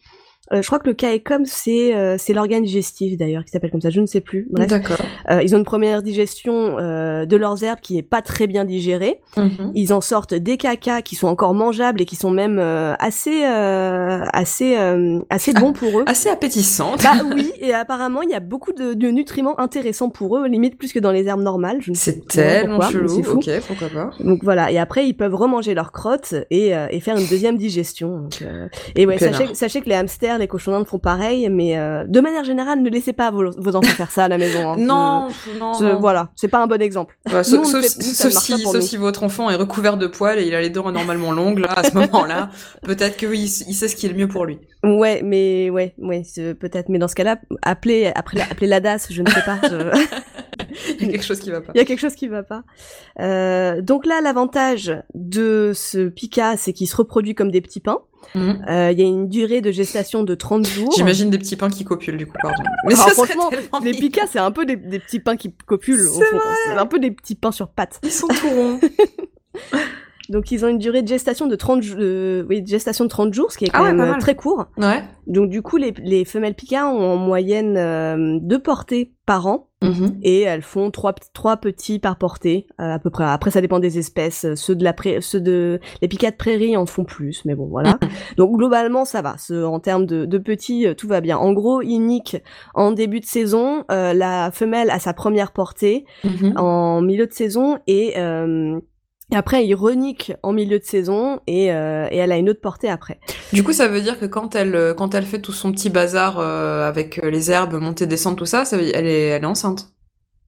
Euh, 0.53 0.61
je 0.61 0.67
crois 0.67 0.79
que 0.79 0.87
le 0.87 0.93
caecum, 0.93 1.45
c'est 1.45 1.95
euh, 1.95 2.15
c'est 2.17 2.33
l'organe 2.33 2.63
digestif 2.63 3.17
d'ailleurs 3.17 3.43
qui 3.43 3.51
s'appelle 3.51 3.71
comme 3.71 3.81
ça, 3.81 3.89
je 3.89 4.01
ne 4.01 4.05
sais 4.05 4.21
plus. 4.21 4.47
D'accord. 4.51 4.97
Euh, 5.29 5.41
ils 5.41 5.55
ont 5.55 5.57
une 5.57 5.63
première 5.63 6.03
digestion 6.03 6.77
euh, 6.79 7.25
de 7.25 7.35
leurs 7.35 7.63
herbes 7.63 7.79
qui 7.81 7.97
est 7.97 8.03
pas 8.03 8.21
très 8.21 8.47
bien 8.47 8.65
digérée. 8.65 9.19
Mhm. 9.37 9.71
Ils 9.75 9.93
en 9.93 10.01
sortent 10.01 10.33
des 10.33 10.57
cacas 10.57 11.01
qui 11.01 11.15
sont 11.15 11.27
encore 11.27 11.53
mangeables 11.53 12.01
et 12.01 12.05
qui 12.05 12.15
sont 12.15 12.31
même 12.31 12.59
euh, 12.59 12.93
assez 12.99 13.43
euh, 13.45 14.25
assez 14.33 14.77
euh, 14.77 15.19
assez 15.29 15.53
bons 15.53 15.73
pour 15.73 15.99
eux. 15.99 16.03
Assez 16.05 16.29
appétissante. 16.29 17.03
Bah 17.03 17.23
oui, 17.35 17.51
et 17.59 17.73
apparemment 17.73 18.21
il 18.21 18.29
y 18.29 18.35
a 18.35 18.39
beaucoup 18.39 18.73
de, 18.73 18.93
de 18.93 19.07
nutriments 19.07 19.59
intéressants 19.59 20.09
pour 20.09 20.37
eux, 20.37 20.47
limite 20.47 20.77
plus 20.77 20.93
que 20.93 20.99
dans 20.99 21.11
les 21.11 21.25
herbes 21.25 21.41
normales. 21.41 21.79
C'est 21.93 22.27
tellement 22.27 22.79
pourquoi, 22.79 22.91
chelou. 22.91 23.23
fou. 23.23 23.37
Ok, 23.37 23.49
pourquoi 23.67 23.89
pas. 23.89 24.11
Donc 24.19 24.43
voilà, 24.43 24.71
et 24.71 24.77
après 24.77 25.07
ils 25.07 25.13
peuvent 25.13 25.35
remanger 25.35 25.73
leurs 25.73 25.91
crottes 25.91 26.35
et, 26.51 26.75
euh, 26.75 26.87
et 26.91 26.99
faire 26.99 27.17
une 27.17 27.27
deuxième 27.27 27.57
digestion. 27.57 28.19
Donc, 28.19 28.43
Et 28.95 29.05
ouais, 29.05 29.17
sachez 29.53 29.81
que 29.81 29.89
les 29.89 29.95
hamsters, 29.95 30.39
les 30.43 30.47
cochons 30.47 30.71
d'Inde 30.71 30.85
font 30.87 30.99
pareil, 30.99 31.49
mais 31.49 31.77
euh, 31.77 32.03
de 32.07 32.19
manière 32.21 32.43
générale, 32.43 32.81
ne 32.81 32.89
laissez 32.89 33.13
pas 33.13 33.31
vos, 33.31 33.49
vos 33.57 33.75
enfants 33.75 33.87
faire 33.89 34.11
ça 34.11 34.25
à 34.25 34.27
la 34.27 34.37
maison. 34.37 34.71
hein. 34.73 34.75
Non, 34.77 35.27
non. 35.59 35.73
Ce- 35.73 35.83
voilà, 35.99 36.29
c'est 36.35 36.47
pas 36.47 36.61
un 36.61 36.67
bon 36.67 36.81
exemple. 36.81 37.17
Ouais, 37.27 37.37
Nous, 37.37 37.43
sauf, 37.43 37.65
sauf- 37.65 37.81
fait- 37.81 37.99
nous, 38.53 38.59
si, 38.59 38.61
sauf 38.61 38.95
votre 38.99 39.23
enfant 39.23 39.49
est 39.49 39.55
recouvert 39.55 39.97
de 39.97 40.07
poils 40.07 40.39
et 40.39 40.45
il 40.47 40.53
a 40.53 40.61
les 40.61 40.69
dents 40.69 40.87
anormalement 40.87 41.31
longues, 41.31 41.59
là, 41.59 41.71
à 41.71 41.83
ce 41.83 41.93
moment-là, 41.97 42.49
peut-être 42.83 43.17
que 43.17 43.25
oui, 43.25 43.39
il 43.39 43.69
il 43.69 43.73
sait 43.73 43.87
ce 43.87 43.95
qui 43.95 44.05
est 44.05 44.09
le 44.09 44.15
mieux 44.15 44.27
pour 44.27 44.45
lui. 44.45 44.59
Ouais, 44.83 45.21
mais 45.23 45.69
ouais, 45.69 45.95
ouais, 45.97 46.23
peut-être. 46.59 46.89
Mais 46.89 46.99
dans 46.99 47.07
ce 47.07 47.15
cas-là, 47.15 47.37
appelez, 47.61 48.11
après, 48.13 48.41
appelez 48.41 48.67
la 48.67 48.79
DAS, 48.81 49.07
je 49.09 49.21
ne 49.21 49.29
sais 49.29 49.41
pas. 49.45 49.57
je- 49.63 50.05
Il 50.99 51.05
y 51.05 51.09
a 51.09 51.11
quelque 51.11 51.23
chose 51.25 51.39
qui 51.39 51.49
va 51.51 51.61
pas. 51.61 51.71
Il 51.73 51.77
y 51.77 51.81
a 51.81 51.85
quelque 51.85 51.99
chose 51.99 52.15
qui 52.15 52.27
va 52.27 52.43
pas. 52.43 52.63
Euh, 53.19 53.81
donc 53.81 54.05
là, 54.05 54.21
l'avantage 54.21 54.93
de 55.15 55.71
ce 55.73 56.07
Pika, 56.09 56.57
c'est 56.57 56.73
qu'il 56.73 56.87
se 56.87 56.95
reproduit 56.95 57.35
comme 57.35 57.51
des 57.51 57.61
petits 57.61 57.79
pains. 57.79 57.99
Mhm. 58.35 58.65
Euh, 58.69 58.91
Il 58.91 58.99
y 58.99 59.03
a 59.03 59.05
une 59.07 59.27
durée 59.29 59.61
de 59.61 59.71
gestation 59.71 60.23
de 60.23 60.35
30 60.35 60.65
jours. 60.67 60.91
J'imagine 60.95 61.29
des 61.29 61.37
petits 61.37 61.55
pains 61.55 61.69
qui 61.69 61.83
copulent 61.83 62.17
du 62.17 62.25
coup, 62.27 62.37
pardon. 62.41 62.63
Mais 62.85 62.93
Alors, 62.93 63.09
ça 63.09 63.13
serait 63.15 63.33
franchement, 63.33 63.49
Les 63.83 63.91
mignon. 63.91 63.99
Pika, 64.01 64.21
c'est 64.27 64.39
un 64.39 64.51
peu 64.51 64.65
des, 64.65 64.75
des 64.75 64.99
petits 64.99 65.19
pains 65.19 65.35
qui 65.35 65.53
copulent. 65.65 66.07
C'est 66.67 66.77
un 66.77 66.85
peu 66.85 66.99
des 66.99 67.11
petits 67.11 67.35
pains 67.35 67.51
sur 67.51 67.67
pattes. 67.69 67.99
Ils 68.03 68.11
sont 68.11 68.27
tout 68.27 68.49
ronds. 68.49 68.79
Donc 70.29 70.51
ils 70.51 70.63
ont 70.63 70.69
une 70.69 70.77
durée 70.77 71.01
de 71.01 71.07
gestation 71.07 71.47
de 71.47 71.55
30, 71.55 71.83
jou- 71.83 71.97
euh, 71.99 72.45
oui, 72.47 72.61
de 72.61 72.67
gestation 72.67 73.03
de 73.03 73.09
30 73.09 73.33
jours, 73.33 73.51
ce 73.51 73.57
qui 73.57 73.65
est 73.65 73.69
Ah 73.73 73.79
quand 73.79 73.83
ouais, 73.83 73.93
même 73.93 74.09
euh, 74.15 74.17
très 74.19 74.35
court. 74.35 74.67
Ouais. 74.77 75.03
Donc 75.27 75.49
du 75.49 75.61
coup, 75.61 75.75
les, 75.75 75.93
les 76.01 76.23
femelles 76.23 76.55
Pika 76.55 76.87
ont 76.87 77.01
en 77.13 77.17
moyenne 77.17 77.75
euh, 77.77 78.39
deux 78.41 78.59
portées 78.59 79.11
par 79.25 79.47
an. 79.47 79.67
Mhm. 79.83 80.17
et 80.23 80.41
elles 80.41 80.61
font 80.61 80.91
trois, 80.91 81.13
trois 81.33 81.57
petits 81.57 81.99
par 81.99 82.17
portée 82.17 82.67
euh, 82.79 82.93
à 82.93 82.99
peu 82.99 83.09
près. 83.09 83.23
Après, 83.25 83.51
ça 83.51 83.61
dépend 83.61 83.79
des 83.79 83.97
espèces. 83.99 84.45
Ceux 84.55 84.75
de 84.75 84.83
la 84.83 84.93
ceux 85.21 85.41
de 85.41 85.79
les 86.01 86.07
picas 86.07 86.31
de 86.31 86.35
prairie 86.35 86.75
en 86.77 86.85
font 86.85 87.03
plus, 87.03 87.43
mais 87.45 87.55
bon, 87.55 87.65
voilà. 87.67 87.97
Donc 88.37 88.57
globalement, 88.57 89.05
ça 89.05 89.21
va. 89.21 89.35
Ce- 89.37 89.63
en 89.63 89.79
termes 89.79 90.05
de, 90.05 90.25
de 90.25 90.37
petits, 90.37 90.87
euh, 90.87 90.93
tout 90.93 91.07
va 91.07 91.21
bien. 91.21 91.37
En 91.37 91.53
gros, 91.53 91.81
ils 91.81 91.99
niquent 91.99 92.37
en 92.73 92.91
début 92.91 93.19
de 93.19 93.25
saison. 93.25 93.83
euh, 93.91 94.13
la 94.13 94.51
femelle 94.51 94.89
a 94.89 94.99
sa 94.99 95.13
première 95.13 95.51
portée 95.51 96.05
Mhm. 96.23 96.53
en 96.57 97.01
milieu 97.01 97.27
de 97.27 97.33
saison 97.33 97.77
et 97.87 98.13
euh, 98.17 98.79
et 99.31 99.35
après, 99.35 99.65
ils 99.65 99.73
reniquent 99.73 100.33
en 100.43 100.51
milieu 100.51 100.77
de 100.79 100.83
saison 100.83 101.39
et, 101.47 101.71
euh, 101.71 102.07
et 102.11 102.17
elle 102.17 102.31
a 102.31 102.37
une 102.37 102.49
autre 102.49 102.61
portée 102.61 102.89
après. 102.89 103.19
Du 103.51 103.63
coup, 103.63 103.73
ça 103.73 103.87
veut 103.87 104.01
dire 104.01 104.19
que 104.19 104.25
quand 104.25 104.55
elle, 104.55 104.75
euh, 104.75 104.93
quand 104.93 105.15
elle 105.15 105.25
fait 105.25 105.39
tout 105.39 105.53
son 105.53 105.71
petit 105.71 105.89
bazar 105.89 106.37
euh, 106.39 106.87
avec 106.87 107.19
les 107.23 107.49
herbes, 107.51 107.75
montée, 107.75 108.05
descente, 108.05 108.37
tout 108.37 108.45
ça, 108.45 108.65
ça 108.65 108.77
veut 108.77 108.83
dire, 108.83 108.93
elle 108.95 109.07
est, 109.07 109.27
elle 109.29 109.43
est 109.43 109.47
enceinte. 109.47 109.89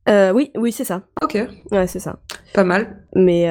Euh, 0.08 0.32
oui, 0.34 0.52
oui, 0.56 0.72
c'est 0.72 0.84
ça. 0.84 1.02
Ok, 1.24 1.38
Ouais, 1.72 1.88
c'est 1.88 2.00
ça. 2.00 2.18
pas 2.54 2.64
mal. 2.64 3.04
Mais 3.16 3.48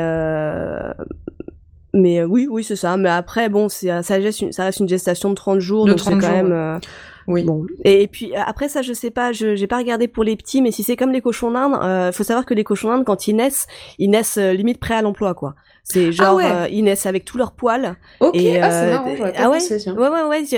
mais 1.97 2.25
oui, 2.25 2.49
oui, 2.51 2.65
c'est 2.65 2.77
ça. 2.77 2.97
Mais 2.97 3.09
après, 3.09 3.49
bon, 3.49 3.69
ça 3.69 4.01
reste 4.01 4.41
une, 4.41 4.53
ça 4.53 4.65
reste 4.65 4.81
une 4.81 4.89
gestation 4.89 5.31
de 5.31 5.35
30 5.35 5.61
jours, 5.61 5.85
De 5.87 5.91
donc 5.91 6.01
c'est 6.01 6.11
30 6.11 6.21
quand 6.21 6.27
jours, 6.27 6.37
même 6.49 6.81
Oui. 7.27 7.47
et 7.85 8.07
puis 8.07 8.35
euh, 8.35 8.41
après 8.45 8.69
ça, 8.69 8.83
je 8.83 8.93
sais 8.93 9.11
pas, 9.11 9.33
je 9.33 9.55
j'ai 9.55 9.67
pas 9.67 9.79
regardé 9.79 10.09
pour 10.09 10.25
les 10.25 10.37
petits, 10.37 10.63
mais 10.63 10.71
si 10.71 10.83
c'est 10.83 10.97
comme 10.97 11.13
les 11.13 11.21
cochons 11.21 11.51
d'Inde, 11.51 11.75
euh, 11.83 12.13
faut 12.13 12.25
savoir 12.25 12.45
que 12.45 12.55
les 12.55 12.65
cochons 12.65 12.89
d'Inde, 12.89 13.05
quand 13.05 13.29
ils 13.29 13.37
naissent, 13.37 13.67
ils 13.99 14.11
naissent 14.11 14.39
euh, 14.39 14.53
limite 14.53 14.79
prêts 14.79 14.95
à 14.95 15.03
l'emploi, 15.03 15.35
quoi. 15.35 15.55
C'est 15.87 16.13
genre, 16.13 16.37
ouais. 16.37 16.51
euh, 16.51 16.83
naissent 16.83 17.05
avec 17.05 17.27
tous 17.27 17.37
leurs 17.37 17.53
poils. 17.53 17.97
Ok, 18.21 18.35
Et, 18.35 18.59
ah, 18.61 18.71
c'est 18.71 18.87
euh, 18.87 18.93
marrant, 18.95 19.15
j'aurais 19.17 19.33
pas 19.33 19.39
ah 19.43 19.51
ouais, 19.51 19.59
pensé. 19.59 19.91
Ouais, 19.91 20.09
ouais, 20.09 20.23
ouais. 20.23 20.45
Si, 20.45 20.57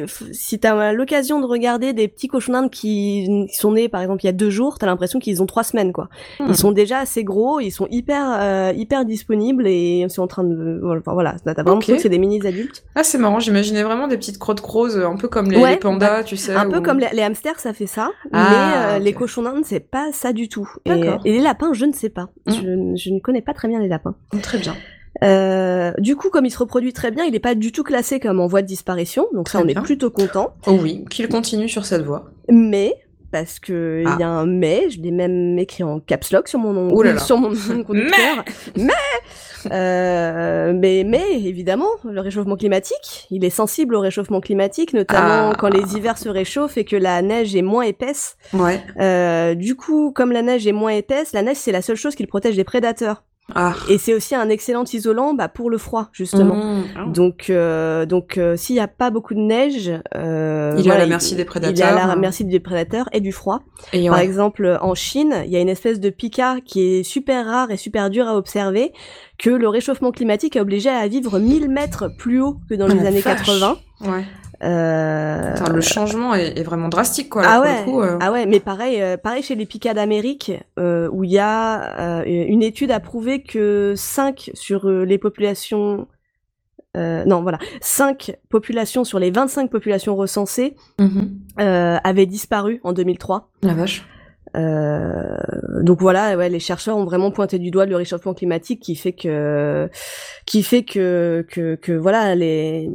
euh, 0.00 0.06
si, 0.32 0.58
t'as 0.60 0.92
l'occasion 0.92 1.40
de 1.40 1.46
regarder 1.46 1.92
des 1.92 2.06
petits 2.06 2.28
cochons 2.28 2.52
d'Inde 2.52 2.70
qui, 2.70 3.46
qui 3.50 3.56
sont 3.56 3.72
nés, 3.72 3.88
par 3.88 4.00
exemple, 4.02 4.22
il 4.22 4.26
y 4.26 4.28
a 4.28 4.32
deux 4.32 4.50
jours, 4.50 4.78
t'as 4.78 4.86
l'impression 4.86 5.18
qu'ils 5.18 5.42
ont 5.42 5.46
trois 5.46 5.64
semaines, 5.64 5.92
quoi. 5.92 6.08
Hmm. 6.38 6.46
Ils 6.48 6.56
sont 6.56 6.70
déjà 6.70 7.00
assez 7.00 7.24
gros, 7.24 7.58
ils 7.58 7.72
sont 7.72 7.88
hyper, 7.90 8.24
euh, 8.40 8.72
hyper 8.76 9.04
disponibles 9.04 9.66
et 9.66 10.02
ils 10.02 10.10
sont 10.10 10.22
en 10.22 10.28
train 10.28 10.44
de, 10.44 10.80
voilà, 10.80 11.34
t'as 11.44 11.54
vraiment 11.54 11.72
l'impression 11.72 11.96
que 11.96 12.02
c'est 12.02 12.08
des 12.08 12.18
mini 12.18 12.40
adultes. 12.46 12.84
Ah, 12.94 13.02
c'est 13.02 13.18
marrant, 13.18 13.40
j'imaginais 13.40 13.82
vraiment 13.82 14.06
des 14.06 14.16
petites 14.16 14.38
crottes 14.38 14.60
crozes, 14.60 14.96
un 14.96 15.16
peu 15.16 15.26
comme 15.26 15.50
les, 15.50 15.58
Ouais, 15.58 15.72
les 15.72 15.76
pandas, 15.78 16.22
tu 16.22 16.36
sais. 16.36 16.54
Un 16.54 16.70
peu 16.70 16.80
comme 16.80 17.00
les, 17.00 17.08
les 17.12 17.22
hamsters, 17.22 17.58
ça 17.58 17.72
fait 17.72 17.86
ça, 17.86 18.10
Ah, 18.32 18.48
mais 18.50 18.96
euh, 18.96 18.98
les 19.00 19.12
cochons 19.12 19.42
d'Inde, 19.42 19.64
c'est 19.64 19.80
pas 19.80 20.10
ça 20.12 20.32
du 20.32 20.48
tout. 20.48 20.70
Et, 20.84 20.92
et 21.24 21.32
les 21.32 21.40
lapins, 21.40 21.72
je 21.72 21.84
ne 21.84 21.92
sais 21.92 22.10
pas. 22.10 22.28
Hmm. 22.46 22.52
Je, 22.52 22.96
je 22.96 23.10
ne 23.10 23.18
connais 23.18 23.42
pas 23.42 23.54
très 23.54 23.66
bien 23.66 23.80
les 23.80 23.88
lapins. 23.88 24.14
Très 24.40 24.51
bien. 24.58 24.76
Euh, 25.22 25.92
du 25.98 26.16
coup, 26.16 26.30
comme 26.30 26.46
il 26.46 26.50
se 26.50 26.58
reproduit 26.58 26.92
très 26.92 27.10
bien, 27.10 27.24
il 27.24 27.32
n'est 27.32 27.38
pas 27.40 27.54
du 27.54 27.70
tout 27.70 27.82
classé 27.84 28.18
comme 28.18 28.40
en 28.40 28.46
voie 28.46 28.62
de 28.62 28.66
disparition, 28.66 29.28
donc 29.34 29.48
ça, 29.48 29.58
Très 29.58 29.62
on 29.64 29.66
bien. 29.66 29.80
est 29.80 29.84
plutôt 29.84 30.10
content. 30.10 30.54
Oh 30.66 30.78
oui, 30.80 31.04
qu'il 31.10 31.28
continue 31.28 31.68
sur 31.68 31.84
cette 31.84 32.02
voie. 32.02 32.30
Mais 32.48 32.94
parce 33.30 33.60
que 33.60 34.00
il 34.02 34.08
Ah. 34.08 34.16
y 34.18 34.22
a 34.22 34.28
un 34.28 34.46
mais, 34.46 34.90
je 34.90 35.00
l'ai 35.00 35.10
même 35.10 35.58
écrit 35.58 35.84
en 35.84 36.00
caps 36.00 36.32
lock 36.32 36.48
sur 36.48 36.58
mon 36.58 36.88
là 37.02 37.12
là. 37.14 37.18
sur 37.20 37.38
mon 37.38 37.50
conducteur. 37.84 38.44
mais 38.76 38.92
euh, 39.70 40.72
mais 40.74 41.04
mais 41.06 41.40
évidemment, 41.44 41.88
le 42.04 42.20
réchauffement 42.20 42.56
climatique, 42.56 43.26
il 43.30 43.44
est 43.44 43.50
sensible 43.50 43.94
au 43.94 44.00
réchauffement 44.00 44.40
climatique, 44.40 44.92
notamment 44.92 45.50
Ah. 45.52 45.56
quand 45.58 45.68
les 45.68 45.94
hivers 45.96 46.18
se 46.18 46.28
réchauffent 46.28 46.76
et 46.78 46.84
que 46.84 46.96
la 46.96 47.22
neige 47.22 47.54
est 47.54 47.62
moins 47.62 47.82
épaisse. 47.84 48.36
Ouais. 48.52 48.80
Euh, 48.98 49.54
du 49.54 49.76
coup, 49.76 50.10
comme 50.12 50.32
la 50.32 50.42
neige 50.42 50.66
est 50.66 50.72
moins 50.72 50.92
épaisse, 50.92 51.32
la 51.32 51.42
neige 51.42 51.58
c'est 51.58 51.72
la 51.72 51.82
seule 51.82 51.96
chose 51.96 52.14
qui 52.14 52.22
le 52.22 52.28
protège 52.28 52.56
des 52.56 52.64
prédateurs. 52.64 53.24
Ah. 53.54 53.74
Et 53.90 53.98
c'est 53.98 54.14
aussi 54.14 54.34
un 54.34 54.48
excellent 54.48 54.84
isolant 54.84 55.34
bah, 55.34 55.48
pour 55.48 55.68
le 55.68 55.76
froid 55.76 56.08
justement. 56.12 56.54
Mmh. 56.54 56.84
Ah. 56.96 57.04
Donc, 57.08 57.50
euh, 57.50 58.06
donc 58.06 58.38
euh, 58.38 58.56
s'il 58.56 58.76
n'y 58.76 58.80
a 58.80 58.88
pas 58.88 59.10
beaucoup 59.10 59.34
de 59.34 59.40
neige, 59.40 59.92
euh, 60.14 60.74
Il 60.78 60.86
est 60.86 60.90
à 60.90 60.98
la 60.98 61.06
merci 61.06 61.34
des 61.34 61.42
Il 61.42 61.46
est 61.46 61.56
à 61.56 61.60
la 61.60 61.72
prédateurs. 61.72 62.16
merci 62.18 62.44
des 62.44 62.60
prédateurs 62.60 63.08
et 63.12 63.20
du 63.20 63.32
froid. 63.32 63.60
Et 63.92 64.08
Par 64.08 64.18
ouais. 64.18 64.24
exemple, 64.24 64.78
en 64.80 64.94
Chine, 64.94 65.42
il 65.44 65.50
y 65.50 65.56
a 65.56 65.60
une 65.60 65.68
espèce 65.68 66.00
de 66.00 66.08
pika 66.10 66.56
qui 66.64 66.80
est 66.98 67.02
super 67.02 67.44
rare 67.46 67.70
et 67.70 67.76
super 67.76 68.10
dur 68.10 68.26
à 68.28 68.36
observer, 68.36 68.92
que 69.38 69.50
le 69.50 69.68
réchauffement 69.68 70.12
climatique 70.12 70.56
a 70.56 70.62
obligé 70.62 70.88
à 70.88 71.06
vivre 71.08 71.38
1000 71.38 71.68
mètres 71.68 72.08
plus 72.18 72.40
haut 72.40 72.56
que 72.70 72.74
dans 72.74 72.86
Oh 72.88 72.94
les 72.94 73.06
années 73.06 73.20
vache. 73.20 73.38
80. 73.44 73.76
Ouais. 74.02 74.24
Euh, 74.64 75.52
Attends, 75.54 75.72
le 75.72 75.80
changement 75.80 76.34
est, 76.34 76.58
est 76.58 76.62
vraiment 76.62 76.88
drastique, 76.88 77.28
quoi. 77.30 77.42
là, 77.42 77.48
ah 77.50 77.56
pour 77.56 77.64
ouais, 77.66 77.78
le 77.78 77.84
coup, 77.84 78.00
euh. 78.02 78.18
ah 78.20 78.30
ouais, 78.32 78.46
mais 78.46 78.60
pareil, 78.60 79.00
euh, 79.02 79.16
pareil 79.16 79.42
chez 79.42 79.54
les 79.56 79.66
pikas 79.66 79.94
d'Amérique, 79.94 80.52
euh, 80.78 81.08
où 81.12 81.24
il 81.24 81.30
y 81.32 81.38
a 81.38 82.20
euh, 82.20 82.24
une 82.26 82.62
étude 82.62 82.90
a 82.92 83.00
prouvé 83.00 83.42
que 83.42 83.94
5 83.96 84.50
sur 84.54 84.88
euh, 84.88 85.04
les 85.04 85.18
populations, 85.18 86.06
euh, 86.96 87.24
non 87.24 87.42
voilà, 87.42 87.58
5 87.80 88.36
populations 88.50 89.02
sur 89.04 89.18
les 89.18 89.30
25 89.30 89.70
populations 89.70 90.14
recensées 90.14 90.76
Mhm. 91.00 91.30
euh, 91.60 91.96
avaient 92.04 92.26
disparu 92.26 92.80
en 92.84 92.92
2003. 92.92 93.50
La 93.62 93.74
vache. 93.74 94.06
Euh, 94.56 95.36
donc 95.82 96.00
voilà, 96.00 96.36
ouais, 96.36 96.48
les 96.48 96.60
chercheurs 96.60 96.96
ont 96.96 97.04
vraiment 97.04 97.30
pointé 97.30 97.58
du 97.58 97.70
doigt 97.70 97.86
le 97.86 97.96
réchauffement 97.96 98.34
climatique 98.34 98.80
qui 98.80 98.96
fait 98.96 99.12
que, 99.12 99.88
qui 100.46 100.62
fait 100.62 100.82
que, 100.82 101.44
que, 101.48 101.74
que 101.76 101.92
voilà, 101.92 102.34
les, 102.34 102.90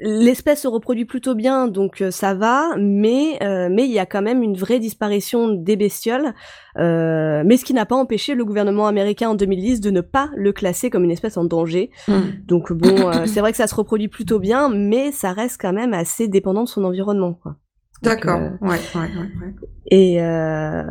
l'espèce 0.00 0.62
se 0.62 0.68
reproduit 0.68 1.04
plutôt 1.04 1.34
bien, 1.34 1.68
donc 1.68 2.02
euh, 2.02 2.10
ça 2.10 2.34
va, 2.34 2.70
mais, 2.78 3.38
euh, 3.42 3.68
mais 3.70 3.84
il 3.84 3.92
y 3.92 3.98
a 3.98 4.06
quand 4.06 4.22
même 4.22 4.42
une 4.42 4.56
vraie 4.56 4.78
disparition 4.78 5.48
des 5.48 5.76
bestioles, 5.76 6.34
euh, 6.78 7.42
mais 7.44 7.56
ce 7.56 7.64
qui 7.64 7.74
n'a 7.74 7.86
pas 7.86 7.96
empêché 7.96 8.34
le 8.34 8.44
gouvernement 8.44 8.86
américain 8.86 9.30
en 9.30 9.34
2010 9.34 9.80
de 9.80 9.90
ne 9.90 10.00
pas 10.00 10.30
le 10.36 10.52
classer 10.52 10.90
comme 10.90 11.04
une 11.04 11.10
espèce 11.10 11.36
en 11.36 11.44
danger. 11.44 11.90
Mhm. 12.06 12.44
Donc 12.46 12.72
bon, 12.72 13.08
euh, 13.08 13.26
c'est 13.26 13.40
vrai 13.40 13.50
que 13.50 13.56
ça 13.56 13.66
se 13.66 13.74
reproduit 13.74 14.08
plutôt 14.08 14.38
bien, 14.38 14.68
mais 14.68 15.12
ça 15.12 15.32
reste 15.32 15.60
quand 15.60 15.72
même 15.72 15.94
assez 15.94 16.28
dépendant 16.28 16.64
de 16.64 16.68
son 16.68 16.84
environnement, 16.84 17.34
quoi. 17.34 17.56
D'accord. 18.02 18.40
euh, 18.40 18.50
Ouais, 18.60 18.78
ouais, 18.94 19.00
ouais, 19.00 19.46
ouais. 19.46 19.54
Et, 19.90 20.22
euh, 20.22 20.82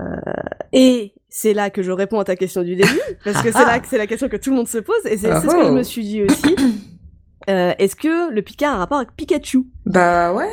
et 0.73 1.13
c'est 1.29 1.53
là 1.53 1.69
que 1.69 1.81
je 1.83 1.91
réponds 1.91 2.19
à 2.19 2.23
ta 2.25 2.35
question 2.35 2.63
du 2.63 2.75
début, 2.75 2.99
parce 3.23 3.41
que 3.41 3.51
c'est 3.51 3.65
là 3.65 3.79
que 3.79 3.87
c'est 3.87 3.97
la 3.97 4.07
question 4.07 4.27
que 4.29 4.37
tout 4.37 4.49
le 4.49 4.55
monde 4.57 4.67
se 4.67 4.77
pose, 4.79 5.05
et 5.05 5.17
c'est 5.17 5.29
Ah 5.29 5.41
ce 5.41 5.45
que 5.47 5.51
je 5.51 5.69
oh. 5.69 5.71
me 5.71 5.83
suis 5.83 6.03
dit 6.03 6.23
aussi. 6.23 6.55
Euh, 7.49 7.73
Est-ce 7.79 7.95
que 7.95 8.29
le 8.33 8.41
Pika 8.41 8.69
a 8.69 8.73
un 8.73 8.77
rapport 8.77 8.97
avec 8.97 9.15
Pikachu? 9.15 9.67
Bah 9.85 10.33
ouais. 10.33 10.49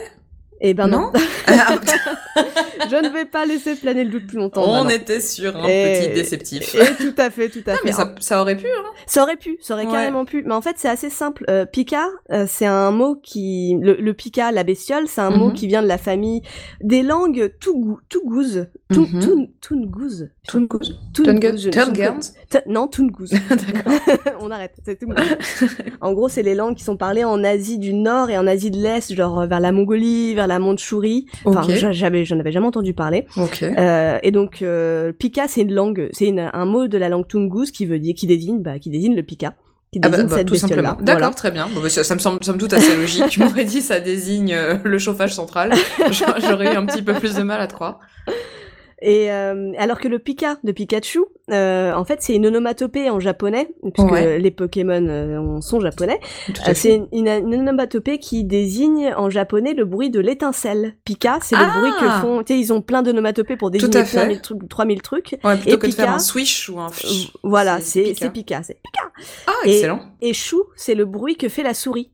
Eh 0.67 0.73
ben 0.73 0.87
non, 0.89 1.12
Ah, 1.47 1.77
je 2.91 2.97
ne 2.97 3.09
vais 3.12 3.27
pas 3.27 3.45
laisser 3.45 3.75
planer 3.75 4.03
le 4.05 4.11
doute 4.11 4.27
plus 4.27 4.39
longtemps. 4.39 4.62
On 4.65 4.73
maintenant. 4.85 4.89
était 4.91 5.21
sur 5.21 5.55
un 5.55 5.69
Et- 5.69 6.01
petit 6.09 6.15
déceptif. 6.15 6.75
Et 6.75 6.95
tout 6.97 7.12
à 7.19 7.29
fait, 7.31 7.51
tout 7.51 7.59
à 7.67 7.73
Ah, 7.73 7.75
fait. 7.75 7.81
mais 7.85 7.93
ça, 7.93 8.15
ça 8.19 8.41
aurait 8.41 8.57
pu, 8.57 8.67
hein. 8.67 8.83
Ça 9.07 9.23
aurait 9.23 9.37
pu, 9.37 9.59
ça 9.61 9.75
aurait 9.75 9.85
Ouais. 9.85 9.93
carrément 9.93 10.25
pu. 10.25 10.43
Mais 10.47 10.55
en 10.55 10.62
fait, 10.62 10.77
c'est 10.79 10.89
assez 10.89 11.11
simple. 11.11 11.45
Euh, 11.51 11.67
Pika, 11.67 12.07
euh, 12.33 12.47
c'est 12.49 12.65
un 12.65 12.91
mot 12.93 13.15
qui... 13.15 13.77
Le, 13.79 13.95
le 13.95 14.15
Pika, 14.15 14.53
la 14.53 14.65
bestiole, 14.65 15.07
c'est 15.07 15.21
un 15.21 15.31
mot 15.31 15.49
Mhm. 15.49 15.53
qui 15.53 15.67
vient 15.67 15.83
de 15.83 15.87
la 15.87 15.99
famille 15.99 16.41
des 16.81 17.03
langues 17.03 17.53
Tougou- 17.61 17.99
Tougouzes. 18.09 18.67
Tou- 18.93 19.07
Mhm. 19.12 19.21
Toun- 19.21 19.49
Toungouze. 19.61 20.29
Tungus. 20.49 20.93
Toungouze, 21.15 21.57
je- 21.57 21.71
je- 21.71 21.71
Tunguns. 21.71 22.33
T- 22.51 22.59
Non. 22.67 22.89
On 24.41 24.51
arrête, 24.51 24.75
c'est 24.85 24.99
Toungouze. 24.99 25.17
en 26.01 26.12
gros, 26.12 26.29
c'est 26.29 26.43
les 26.43 26.55
langues 26.55 26.75
qui 26.77 26.85
sont 26.85 26.97
parlées 26.97 27.25
en 27.25 27.43
Asie 27.45 27.79
du 27.79 27.93
Nord 27.95 28.31
et 28.31 28.39
en 28.39 28.47
Asie 28.47 28.71
de 28.71 28.79
l'Est, 28.79 29.12
genre 29.15 29.41
euh, 29.41 29.47
vers 29.47 29.61
la 29.61 29.73
Mongolie, 29.73 30.35
vers 30.35 30.47
la 30.47 30.53
Mandchourie. 30.59 31.26
Enfin, 31.44 31.62
Ok. 31.62 31.70
j'a- 31.74 31.92
j'avais, 31.92 32.24
j'en 32.24 32.38
avais 32.40 32.52
jamais 32.52 32.66
entendu 32.66 32.94
parler. 32.94 33.26
Ok. 33.36 33.62
Euh, 33.62 34.18
et 34.22 34.30
donc, 34.30 34.62
euh, 34.62 35.12
Pika, 35.12 35.48
c'est 35.48 35.62
une 35.62 35.72
langue, 35.74 36.09
c'est 36.12 36.32
un 36.38 36.64
mot 36.66 36.86
de 36.88 36.98
la 36.98 37.09
langue 37.09 37.26
Toungouze 37.26 37.70
qui 37.70 37.86
veut 37.86 37.98
dire, 37.98 38.14
qui 38.14 38.26
désigne, 38.26 38.62
bah, 38.62 38.78
qui 38.78 38.90
désigne 38.90 39.14
le 39.14 39.22
Pika. 39.22 39.55
Qui 39.92 40.00
Ah 40.02 40.09
bah, 40.09 40.16
désigne 40.16 40.28
bah, 40.30 40.36
cette 40.38 40.48
tout 40.48 40.55
simplement. 40.57 40.96
D'accord, 41.00 41.05
Voilà. 41.05 41.30
très 41.30 41.50
bien. 41.52 41.68
Bon, 41.72 41.80
bah, 41.80 41.88
ça, 41.88 42.02
ça 42.02 42.14
me 42.16 42.20
semble 42.20 42.42
somme 42.42 42.59
toute 42.59 42.72
assez 42.72 42.96
logique. 42.96 43.28
tu 43.28 43.38
m'aurais 43.44 43.64
dit 43.64 43.80
ça 43.80 44.00
désigne 44.00 44.52
euh, 44.52 44.76
le 44.82 44.98
chauffage 44.98 45.32
central. 45.34 45.72
J'a- 46.11 46.36
J'aurais 46.48 46.72
eu 46.74 46.76
un 46.76 46.84
petit 46.86 47.02
peu 47.02 47.14
plus 47.14 47.36
de 47.36 47.42
mal 47.42 47.61
à 47.61 47.66
te 47.68 47.74
croire. 47.74 48.00
Et 49.03 49.30
euh, 49.30 49.72
alors 49.78 50.01
que 50.01 50.09
le 50.09 50.18
Pika 50.18 50.59
de 50.64 50.72
Pikachu, 50.72 51.20
euh, 51.51 51.92
en 51.92 52.05
fait, 52.05 52.22
c'est 52.22 52.34
une 52.34 52.47
onomatopée 52.47 53.11
en 53.11 53.20
japonais, 53.20 53.68
puisque 53.92 54.11
Ouais. 54.11 54.38
les 54.38 54.51
Pokémon 54.51 55.07
euh, 55.09 55.61
sont 55.61 55.80
japonais. 55.80 56.20
Euh, 56.49 56.53
fait. 56.64 56.74
c'est 56.74 56.95
une, 56.97 57.09
une, 57.12 57.28
une 57.28 57.55
onomatopée 57.61 58.18
qui 58.18 58.45
désigne 58.45 59.12
en 59.16 59.28
japonais 59.30 59.74
le 59.74 59.84
bruit 59.84 60.11
de 60.11 60.20
l'étincelle. 60.20 60.95
Pika, 61.05 61.38
c'est 61.42 61.57
Ah 61.59 61.64
le 61.74 61.80
bruit 61.80 61.92
que 62.01 62.09
font. 62.20 62.42
Tu 62.45 62.55
sais, 62.55 62.59
ils 62.61 62.72
ont 62.72 62.80
plein 62.80 63.03
d'onomatopées 63.03 63.57
pour 63.57 63.70
désigner 63.70 63.97
à 63.99 64.03
plein 64.05 64.22
fait. 64.22 64.26
mille 64.28 64.40
trucs, 64.40 64.68
3000 64.68 65.03
trucs. 65.03 65.36
Ouais, 65.45 65.57
plutôt 65.57 65.76
et 65.76 65.78
que 65.78 65.86
de 65.86 65.92
faire 65.92 66.07
Pika, 66.07 66.14
un 66.16 66.18
swish 66.20 66.68
ou 66.70 66.78
un 66.80 66.88
fish. 66.90 67.30
Voilà, 67.42 67.80
c'est 67.80 68.03
Pika. 68.03 68.14
c'est 68.24 68.30
Pika. 68.30 68.62
Pika. 68.62 69.12
Ah, 69.47 69.53
Et- 69.66 69.74
excellent. 69.76 70.01
Et 70.22 70.32
chou, 70.32 70.62
c'est 70.76 70.95
le 70.95 71.05
bruit 71.05 71.36
que 71.36 71.49
fait 71.49 71.62
la 71.62 71.74
souris. 71.74 72.11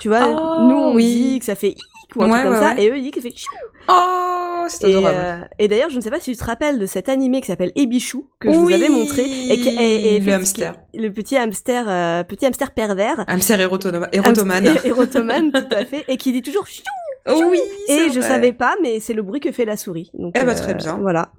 Tu 0.00 0.08
vois, 0.08 0.22
Oh, 0.26 0.62
nous 0.68 0.74
on 0.76 0.94
oui. 0.94 1.04
dit 1.06 1.38
que 1.38 1.44
ça 1.44 1.54
fait 1.54 1.76
ou 2.16 2.22
un 2.22 2.26
Ouais, 2.26 2.32
truc 2.32 2.44
comme 2.44 2.52
ouais, 2.54 2.60
ça, 2.76 2.80
et 2.80 2.90
eux, 2.90 2.96
il 2.96 3.02
dit 3.04 3.10
qu'il 3.12 3.22
fait 3.22 3.32
chou. 3.36 3.52
Oh, 3.88 4.64
c'est 4.68 4.86
adorable. 4.86 5.16
euh, 5.18 5.36
et 5.58 5.68
d'ailleurs, 5.68 5.90
je 5.90 5.96
ne 5.96 6.00
sais 6.00 6.10
pas 6.10 6.20
si 6.20 6.32
tu 6.32 6.36
te 6.38 6.44
rappelles 6.44 6.78
de 6.78 6.86
cet 6.86 7.08
animé 7.08 7.40
qui 7.40 7.48
s'appelle 7.48 7.72
Ebichou, 7.76 8.28
que 8.40 8.50
je 8.52 8.56
vous 8.58 8.72
avais 8.72 8.88
montré, 8.88 9.22
et, 9.24 9.60
qui, 9.60 9.68
et, 9.68 10.14
et 10.16 10.18
le 10.20 10.24
qui- 10.24 10.32
hamster. 10.32 10.74
le 10.94 11.08
petit 11.10 11.36
hamster, 11.36 11.84
euh, 11.88 12.24
petit 12.24 12.46
hamster 12.46 12.70
pervers. 12.72 13.24
Hamster 13.26 13.58
érotoma- 13.60 14.08
érotomane. 14.12 14.66
Érotomane, 14.84 15.52
tout 15.52 15.74
à 15.74 15.84
fait, 15.84 16.04
et 16.08 16.16
qui 16.16 16.32
dit 16.32 16.42
toujours 16.42 16.66
chou. 16.66 16.82
Oh 17.26 17.42
oui, 17.50 17.58
Et 17.88 18.10
je 18.12 18.20
vrai. 18.20 18.28
savais 18.28 18.52
pas, 18.52 18.74
mais 18.82 19.00
c'est 19.00 19.14
le 19.14 19.22
bruit 19.22 19.40
que 19.40 19.50
fait 19.50 19.64
la 19.64 19.78
souris. 19.78 20.10
Donc, 20.12 20.36
Eh 20.38 20.44
bah, 20.44 20.54
très 20.54 20.74
bien. 20.74 20.98
Voilà. 21.00 21.30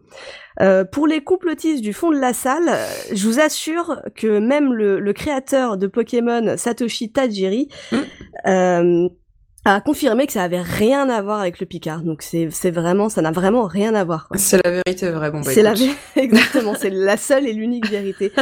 Euh, 0.59 0.83
pour 0.83 1.05
les 1.05 1.23
complotistes 1.23 1.83
du 1.83 1.93
fond 1.93 2.09
de 2.09 2.17
la 2.17 2.33
salle, 2.33 2.75
je 3.13 3.27
vous 3.27 3.39
assure 3.39 4.01
que 4.15 4.39
même 4.39 4.73
le, 4.73 4.99
le 4.99 5.13
créateur 5.13 5.77
de 5.77 5.85
Pokémon, 5.85 6.55
Satoshi 6.57 7.11
Tajiri, 7.11 7.69
Mm. 7.91 7.97
euh, 8.47 9.09
a 9.65 9.81
confirmé 9.81 10.27
que 10.27 10.33
ça 10.33 10.43
avait 10.43 10.61
rien 10.61 11.09
à 11.09 11.21
voir 11.21 11.39
avec 11.41 11.59
le 11.59 11.65
Picard. 11.65 12.01
Donc 12.01 12.21
c'est 12.21 12.49
c'est 12.51 12.71
vraiment, 12.71 13.09
ça 13.09 13.21
n'a 13.21 13.31
vraiment 13.31 13.65
rien 13.65 13.93
à 13.95 14.03
voir. 14.03 14.27
quoi. 14.27 14.37
C'est 14.37 14.63
la 14.63 14.71
vérité 14.71 15.09
vraie. 15.09 15.31
Bon, 15.31 15.41
bah, 15.41 15.51
c'est 15.53 15.61
la 15.63 15.73
exactement, 16.15 16.73
c'est 16.79 16.89
la 16.91 17.17
seule 17.17 17.47
et 17.47 17.53
l'unique 17.53 17.89
vérité. 17.89 18.31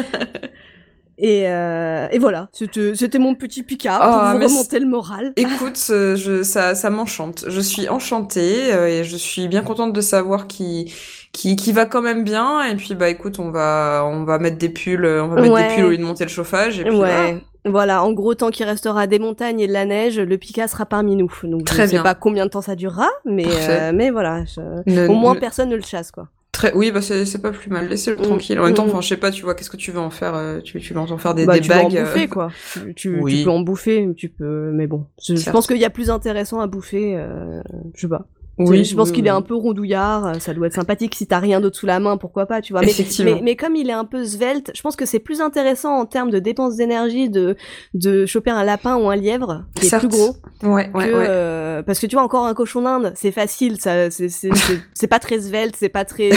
Et, 1.20 1.44
euh, 1.48 2.08
et 2.12 2.18
voilà, 2.18 2.50
c'était 2.54 2.96
c'était 2.96 3.20
mon 3.20 3.36
petit 3.36 3.62
Picard 3.62 4.02
Oh, 4.04 4.12
pour 4.20 4.32
vous 4.32 4.38
mais 4.40 4.46
remonter 4.48 4.80
le 4.80 4.88
moral. 4.88 5.32
Écoute, 5.36 5.80
euh, 5.92 6.16
je, 6.16 6.42
ça, 6.42 6.74
ça 6.74 6.90
m'enchante. 6.90 7.46
Je 7.48 7.62
suis 7.62 7.88
enchantée 7.88 8.74
euh, 8.74 8.88
et 8.88 9.04
je 9.04 9.16
suis 9.16 9.48
bien 9.48 9.62
contente 9.62 9.94
de 9.94 10.02
savoir 10.02 10.48
qui, 10.48 10.92
qui, 11.32 11.56
qui 11.56 11.72
va 11.72 11.86
quand 11.86 12.02
même 12.02 12.24
bien. 12.24 12.64
Et 12.64 12.76
puis 12.76 12.96
bah 12.96 13.10
écoute, 13.10 13.38
on 13.38 13.52
va, 13.52 14.04
on 14.08 14.24
va 14.24 14.40
mettre 14.40 14.58
des 14.58 14.70
pulls, 14.70 15.06
on 15.06 15.28
va 15.28 15.40
mettre 15.42 15.54
Ouais. 15.54 15.68
des 15.70 15.76
pulls 15.76 15.86
au 15.86 15.90
lieu 15.92 15.98
de 15.98 16.04
monter 16.04 16.24
le 16.24 16.32
chauffage. 16.32 16.80
Et 16.80 16.84
puis, 16.84 16.96
voilà. 16.96 17.26
Ouais. 17.26 17.42
Voilà, 17.66 18.03
en 18.03 18.11
gros, 18.11 18.36
tant 18.36 18.49
qu'il 18.49 18.66
restera 18.66 19.07
des 19.07 19.20
montagnes 19.20 19.59
et 19.61 19.68
de 19.68 19.74
la 19.74 19.86
neige, 19.86 20.20
le 20.20 20.38
Pika 20.38 20.68
sera 20.68 20.86
parmi 20.86 21.16
nous. 21.16 21.32
Donc, 21.43 21.64
Très 21.66 21.84
je 21.84 21.88
sais 21.88 21.93
bien. 21.93 22.03
pas 22.03 22.14
combien 22.16 22.45
de 22.45 22.49
temps 22.51 22.61
ça 22.61 22.76
durera, 22.76 23.07
mais, 23.26 23.45
euh, 23.47 23.91
mais 23.93 24.09
voilà. 24.09 24.43
je- 24.45 24.59
Ne- 24.91 25.07
Au 25.07 25.14
moins, 25.14 25.34
ne- 25.36 25.39
personne 25.39 25.70
ne 25.70 25.76
le 25.78 25.82
chasse, 25.82 26.11
quoi. 26.11 26.28
très, 26.51 26.74
oui, 26.76 26.91
bah 26.91 27.01
c'est, 27.01 27.41
pas 27.41 27.51
plus 27.51 27.70
mal. 27.72 27.88
Laissez-le 27.88 28.18
Mm, 28.18 28.22
tranquille. 28.22 28.59
En 28.59 28.66
même 28.66 28.74
temps, 28.74 28.86
mm. 28.86 28.89
enfin, 28.89 29.01
je 29.01 29.07
sais 29.07 29.18
pas, 29.18 29.32
tu 29.32 29.43
vois, 29.43 29.55
qu'est-ce 29.55 29.70
que 29.70 29.78
tu 29.78 29.91
veux 29.91 29.99
en 29.99 30.09
faire 30.09 30.36
euh, 30.36 30.59
Tu, 30.59 30.80
tu 30.80 30.93
veux 30.93 30.99
en 30.99 31.18
faire 31.18 31.34
des, 31.34 31.45
bah, 31.45 31.53
des 31.55 31.61
tu 31.61 31.70
bagues 31.70 31.89
peux 31.91 31.97
en 31.97 32.01
euh, 32.01 32.03
bouffer, 32.03 32.28
quoi. 32.28 32.49
Tu, 32.74 32.93
tu, 32.95 33.20
Oui. 33.22 33.38
tu 33.39 33.43
peux 33.45 33.49
en 33.49 33.61
bouffer, 33.61 34.09
tu 34.18 34.30
peux, 34.30 34.72
mais 34.74 34.86
bon. 34.88 35.05
Je, 35.26 35.36
je 35.36 35.49
pense 35.49 35.66
qu'il 35.66 35.78
y 35.78 35.86
a 35.86 35.89
plus 35.89 36.09
intéressant 36.09 36.59
à 36.59 36.68
bouffer, 36.68 37.16
euh, 37.18 37.61
je 37.95 38.01
sais 38.01 38.07
pas. 38.09 38.28
Oui, 38.60 38.84
je 38.86 38.95
pense 38.95 39.08
oui, 39.10 39.16
qu'il 39.16 39.24
oui. 39.24 39.30
est 39.30 39.32
un 39.32 39.41
peu 39.41 39.56
rondouillard, 39.56 40.28
euh, 40.28 40.34
ça 40.36 40.54
doit 40.54 40.68
être 40.68 40.74
sympathique 40.76 41.16
si 41.16 41.26
t'as 41.26 41.39
rien 41.39 41.60
d'autre 41.60 41.76
sous 41.76 41.88
la 41.88 41.99
main, 41.99 42.18
pourquoi 42.18 42.45
pas, 42.45 42.62
tu 42.62 42.72
vois. 42.74 42.82
Mais, 42.84 42.93
mais, 43.24 43.39
mais 43.41 43.56
comme 43.56 43.76
il 43.76 43.89
est 43.89 43.93
un 43.93 44.06
peu 44.06 44.24
svelte, 44.24 44.72
je 44.76 44.82
pense 44.84 44.95
que 44.95 45.06
c'est 45.08 45.18
plus 45.20 45.41
intéressant 45.41 45.97
en 45.97 46.06
termes 46.06 46.30
de 46.30 46.38
dépenses 46.38 46.76
d'énergie 46.76 47.30
de, 47.30 47.56
de 47.95 48.28
choper 48.28 48.51
un 48.51 48.64
lapin 48.64 48.95
ou 48.97 49.10
un 49.10 49.16
lièvre 49.16 49.64
qui 49.74 49.88
est 49.88 49.97
plus 49.97 50.08
gros. 50.08 50.36
Ouais, 50.62 50.91
ouais, 50.93 51.10
que, 51.10 51.14
ouais. 51.16 51.26
euh, 51.28 51.82
parce 51.82 51.99
que 51.99 52.06
tu 52.06 52.16
vois 52.16 52.24
encore 52.24 52.45
un 52.45 52.54
cochon 52.54 52.84
d'Inde, 52.84 53.14
c'est 53.16 53.32
facile, 53.32 53.82
ça, 53.82 54.12
c'est, 54.12 54.30
c'est, 54.30 54.49
c'est, 54.56 54.80
c'est 54.93 55.08
pas 55.08 55.18
très 55.20 55.39
svelte, 55.39 55.76
c'est 55.76 55.89
pas 55.89 56.06
très, 56.06 56.30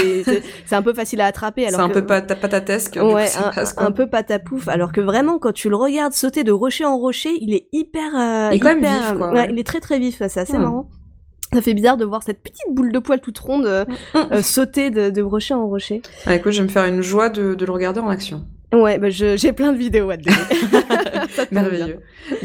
c'est, 0.65 0.75
un 0.75 0.83
peu 0.83 0.95
facile 0.95 1.21
à 1.21 1.27
attraper. 1.27 1.67
C'est 1.69 1.77
un 1.77 1.89
que- 1.89 1.95
peu 2.01 2.07
pat- 2.07 2.41
patatesque. 2.41 2.99
coup, 2.99 3.13
Ouais, 3.13 3.27
un, 3.37 3.51
passe, 3.53 3.75
quoi. 3.75 3.87
un 3.87 3.91
peu 3.93 4.07
patapouf. 4.07 4.69
Alors 4.69 4.93
que 4.93 5.03
vraiment, 5.03 5.39
quand 5.39 5.53
tu 5.53 5.69
le 5.69 5.77
regardes 5.77 6.15
sauter 6.15 6.45
de 6.45 6.53
rocher 6.53 6.87
en 6.87 6.97
rocher, 6.97 7.33
il 7.43 7.53
est 7.53 7.69
hyper, 7.73 8.05
euh, 8.17 8.49
Il 8.53 8.57
est 8.57 8.61
quand 8.61 8.69
même 8.69 8.79
hyper- 8.79 9.01
vif, 9.11 9.19
quoi, 9.19 9.29
ouais, 9.33 9.41
ouais. 9.41 9.49
il 9.51 9.59
est 9.59 9.67
très 9.67 9.81
très 9.81 9.99
vif. 9.99 10.23
C'est 10.29 10.41
assez 10.41 10.57
Hmm. 10.57 10.63
marrant. 10.63 10.89
Ça 11.53 11.63
fait 11.63 11.75
bizarre 11.75 11.97
de 11.97 12.05
voir 12.05 12.23
cette 12.23 12.43
petite 12.43 12.67
boule 12.73 12.93
de 12.93 12.99
poil 12.99 13.21
toute 13.21 13.39
ronde 13.39 13.67
euh, 13.67 13.85
euh, 14.17 14.43
sauter 14.43 14.91
de, 14.91 15.11
de 15.11 15.23
rocher 15.23 15.55
en 15.55 15.67
rocher. 15.69 16.03
Ah, 16.27 16.35
écoute, 16.35 16.53
je 16.53 16.59
vais 16.59 16.65
me 16.67 16.73
faire 16.73 16.85
une 16.85 17.03
joie 17.03 17.29
de, 17.29 17.55
de 17.55 17.65
le 17.65 17.73
regarder 17.73 18.01
en 18.01 18.09
action. 18.09 18.45
Ouais, 18.75 18.99
bah 18.99 19.09
j'ai 19.11 19.53
plein 19.53 19.73
de 19.73 19.79
vidéos 19.79 20.11
à 20.11 20.17
te 20.17 20.25
donner. 20.25 20.37
Ça 21.31 21.47
tombe 21.47 21.51
bien. 21.51 21.63
Merveilleux. 21.63 22.01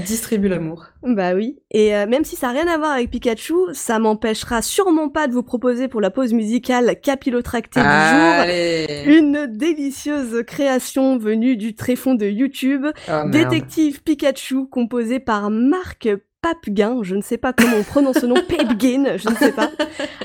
Distribue 0.05 0.47
l'amour. 0.49 0.85
Bah 1.01 1.33
oui. 1.33 1.57
Et 1.71 1.95
euh, 1.95 2.05
même 2.05 2.23
si 2.23 2.35
ça 2.35 2.47
n'a 2.53 2.61
rien 2.61 2.67
à 2.71 2.77
voir 2.77 2.91
avec 2.91 3.09
Pikachu, 3.09 3.55
ça 3.73 3.97
m'empêchera 3.97 4.61
sûrement 4.61 5.09
pas 5.09 5.27
de 5.27 5.33
vous 5.33 5.41
proposer 5.43 5.87
pour 5.87 5.99
la 5.99 6.11
pause 6.11 6.31
musicale 6.33 6.95
capillotractée 7.01 7.79
du 7.79 7.85
jour 7.85 7.91
Allez. 7.91 9.03
une 9.07 9.47
délicieuse 9.47 10.43
création 10.45 11.17
venue 11.17 11.57
du 11.57 11.73
tréfonds 11.75 12.15
de 12.15 12.27
YouTube, 12.27 12.85
Oh. 13.09 13.29
Détective 13.29 14.03
Pikachu, 14.03 14.67
composé 14.67 15.19
par 15.19 15.49
Marc 15.49 16.07
Papguin, 16.41 16.99
je 17.03 17.15
ne 17.15 17.21
sais 17.21 17.37
pas 17.37 17.53
comment 17.53 17.77
on 17.77 17.83
prononce 17.83 18.17
ce 18.19 18.25
nom, 18.25 18.33
Papguin, 18.49 19.17
je 19.17 19.29
ne 19.29 19.35
sais 19.35 19.51
pas, 19.51 19.69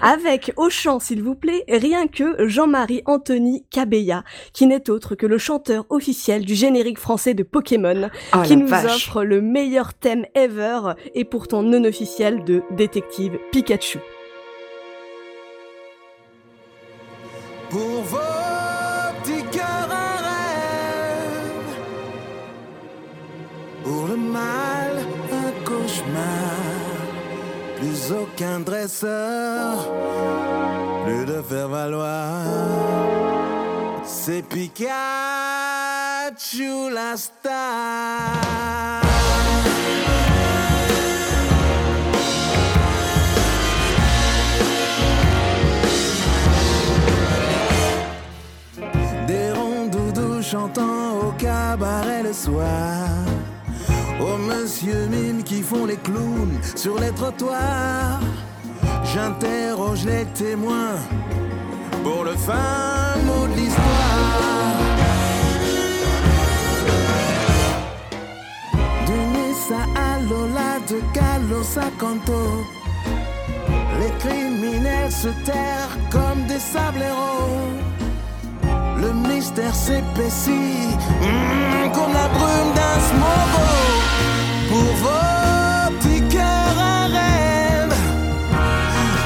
avec 0.01 0.51
au 0.57 0.71
chant, 0.71 0.99
s'il 0.99 1.23
vous 1.23 1.35
plaît, 1.35 1.65
rien 1.69 2.07
que 2.07 2.49
Jean-Marie 2.49 3.03
Anthony 3.05 3.67
Cabella, 3.71 4.25
qui 4.55 4.67
n'est 4.67 4.89
autre 4.89 5.15
que 5.15 5.27
le 5.27 5.37
chanteur 5.37 5.85
officiel 5.91 6.47
du 6.47 6.55
générique 6.55 6.99
français 6.99 7.35
de 7.35 7.43
Pokémon, 7.43 8.09
Oh, 8.35 8.43
qui 8.45 8.57
nous 8.57 8.67
vache. 8.67 8.85
offre 9.09 9.25
le 9.25 9.43
meilleur 9.43 9.93
thème 9.93 10.25
ever 10.35 10.93
et 11.15 11.25
pourtant 11.27 11.63
non 11.63 11.85
officiel 11.85 12.45
de 12.45 12.63
Détective 12.71 13.39
Pikachu. 13.53 13.99
Pour 17.69 18.03
aucun 28.13 28.61
dresseur, 28.61 29.91
plus 31.05 31.25
de 31.27 31.43
faire 31.43 31.69
valoir. 31.69 32.43
C'est 34.05 34.43
Pikachu 34.43 34.91
la 36.93 37.17
star. 37.17 37.53
Des 49.27 49.51
ronds 49.53 49.87
doudous 49.87 50.43
chantant 50.43 51.19
au 51.27 51.33
cabaret 51.33 52.23
le 52.23 52.33
soir. 52.33 53.26
Aux 54.21 54.39
monsieur 54.39 55.07
mime 55.09 55.43
qui 55.43 55.63
font 55.63 55.85
les 55.85 55.97
clowns 55.97 56.59
sur 56.75 56.99
les 56.99 57.11
trottoirs. 57.11 58.21
J'interroge 59.05 60.05
les 60.05 60.25
témoins 60.27 60.97
pour 62.03 62.25
le 62.25 62.33
fin 62.33 63.17
mot 63.25 63.47
de 63.47 63.55
l'histoire. 63.55 64.77
Du 69.07 69.19
Nissa 69.35 69.83
à 69.95 70.19
Lola, 70.21 70.79
de 70.89 71.01
Carlos 71.13 71.79
à 71.79 71.91
Canto. 72.01 72.65
Les 74.01 74.13
criminels 74.19 75.13
se 75.13 75.29
terrent 75.45 75.97
comme 76.11 76.47
des 76.47 76.59
sableros. 76.59 77.71
Le 78.99 79.13
mystère 79.29 79.75
s'épaissit 79.75 80.97
mm, 81.21 81.93
comme 81.93 82.13
la 82.13 82.29
brume 82.29 82.73
d'un 82.75 83.01
smogo. 83.09 83.96
Pour 84.69 84.79
vos 84.79 85.97
petits 85.99 86.23
cœurs 86.29 86.79
un 86.79 87.07
rêve, 87.07 87.95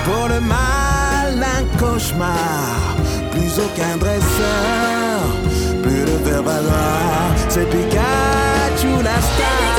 pour 0.05 0.29
le 0.29 0.41
mal 0.41 1.39
d'un 1.39 1.79
cauchemar. 1.79 2.97
Plus 3.31 3.59
aucun 3.59 3.97
dresseur, 3.97 5.21
plus 5.83 6.05
de 6.05 6.29
faire 6.29 6.43
valoir. 6.43 7.35
C'est 7.49 7.69
Pikachu 7.71 9.03
la 9.03 9.21
star. 9.21 9.70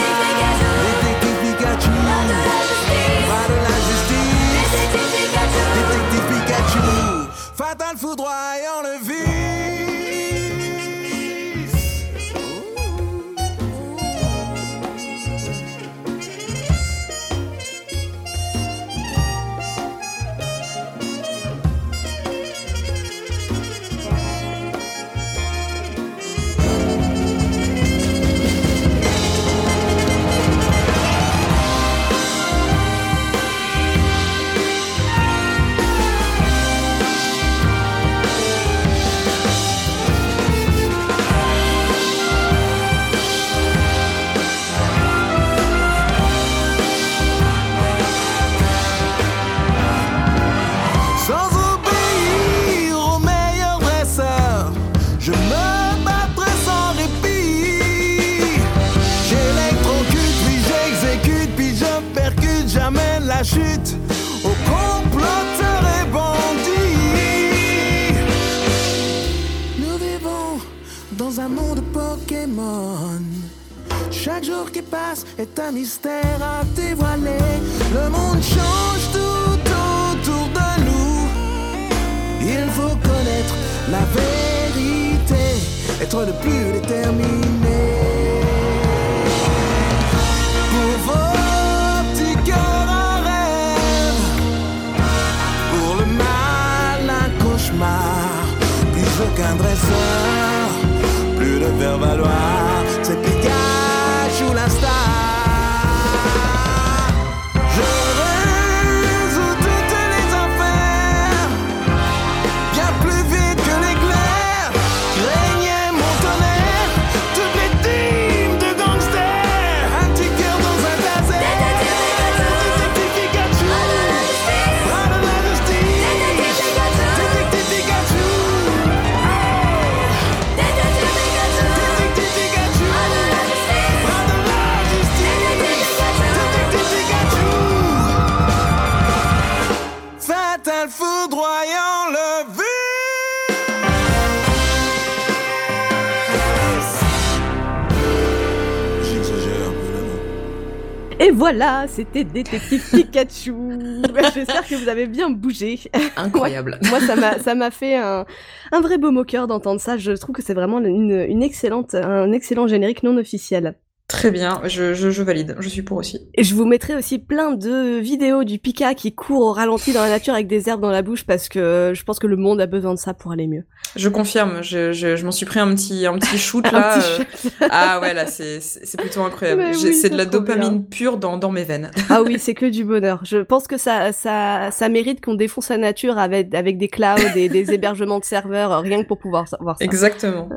Et 151.21 151.29
voilà, 151.29 151.85
c'était 151.87 152.23
Détective 152.23 152.83
Pikachu. 152.89 153.53
J'espère 154.33 154.67
que 154.67 154.73
vous 154.73 154.89
avez 154.89 155.05
bien 155.05 155.29
bougé. 155.29 155.79
Incroyable. 156.17 156.79
Moi, 156.89 156.99
ça 156.99 157.15
m'a, 157.15 157.37
ça 157.37 157.53
m'a 157.53 157.69
fait 157.69 157.95
un, 157.95 158.25
un 158.71 158.81
vrai 158.81 158.97
beau 158.97 159.11
moqueur 159.11 159.45
d'entendre 159.45 159.79
ça. 159.79 159.97
Je 159.97 160.13
trouve 160.13 160.33
que 160.33 160.41
c'est 160.41 160.55
vraiment 160.55 160.79
une, 160.79 161.11
une 161.11 161.43
excellente, 161.43 161.93
un 161.93 162.31
excellent 162.31 162.65
générique 162.65 163.03
non 163.03 163.17
officiel. 163.17 163.75
Très 164.11 164.29
bien, 164.29 164.61
je, 164.65 164.93
je, 164.93 165.09
je 165.09 165.23
valide, 165.23 165.55
je 165.59 165.69
suis 165.69 165.83
pour 165.83 165.97
aussi. 165.97 166.19
Et 166.35 166.43
je 166.43 166.53
vous 166.53 166.65
mettrai 166.65 166.95
aussi 166.95 167.17
plein 167.17 167.51
de 167.53 167.97
vidéos 167.99 168.43
du 168.43 168.59
Pika 168.59 168.93
qui 168.93 169.15
court 169.15 169.39
au 169.41 169.53
ralenti 169.53 169.93
dans 169.93 170.01
la 170.01 170.09
nature 170.09 170.33
avec 170.33 170.47
des 170.47 170.67
herbes 170.67 170.81
dans 170.81 170.91
la 170.91 171.01
bouche 171.01 171.23
parce 171.23 171.47
que 171.47 171.93
je 171.95 172.03
pense 172.03 172.19
que 172.19 172.27
le 172.27 172.35
monde 172.35 172.59
a 172.59 172.65
besoin 172.65 172.93
de 172.93 172.99
ça 172.99 173.13
pour 173.13 173.31
aller 173.31 173.47
mieux. 173.47 173.63
Je 173.95 174.09
confirme, 174.09 174.61
je, 174.61 174.91
je, 174.91 175.15
je 175.15 175.25
m'en 175.25 175.31
suis 175.31 175.45
pris 175.45 175.61
un 175.61 175.73
petit, 175.73 176.05
un 176.05 176.19
petit 176.19 176.37
shoot 176.37 176.65
Un 176.73 176.79
là. 176.79 176.99
petit 176.99 177.47
euh, 177.61 177.67
Ah 177.71 178.01
ouais, 178.01 178.13
là, 178.13 178.25
c'est 178.27 178.59
plutôt 178.97 179.21
incroyable. 179.23 179.63
Oui, 179.81 179.93
c'est 179.93 180.09
de 180.09 180.17
la 180.17 180.25
dopamine 180.25 180.85
pure 180.85 181.17
dans, 181.17 181.37
dans 181.37 181.51
mes 181.51 181.63
veines. 181.63 181.89
Ah 182.09 182.21
oui, 182.21 182.35
c'est 182.37 182.53
que 182.53 182.65
du 182.65 182.83
bonheur. 182.83 183.21
Je 183.23 183.37
pense 183.37 183.65
que 183.65 183.77
ça, 183.77 184.11
ça, 184.11 184.71
ça 184.71 184.89
mérite 184.89 185.23
qu'on 185.23 185.35
défonce 185.35 185.69
la 185.69 185.77
nature 185.77 186.17
avec, 186.17 186.53
avec 186.53 186.77
des 186.77 186.89
clouds 186.89 187.15
et 187.37 187.47
des 187.47 187.71
hébergements 187.71 188.19
de 188.19 188.25
serveurs, 188.25 188.81
rien 188.81 189.03
que 189.03 189.07
pour 189.07 189.19
pouvoir 189.19 189.45
voir 189.61 189.77
ça. 189.77 189.85
Exactement. 189.85 190.49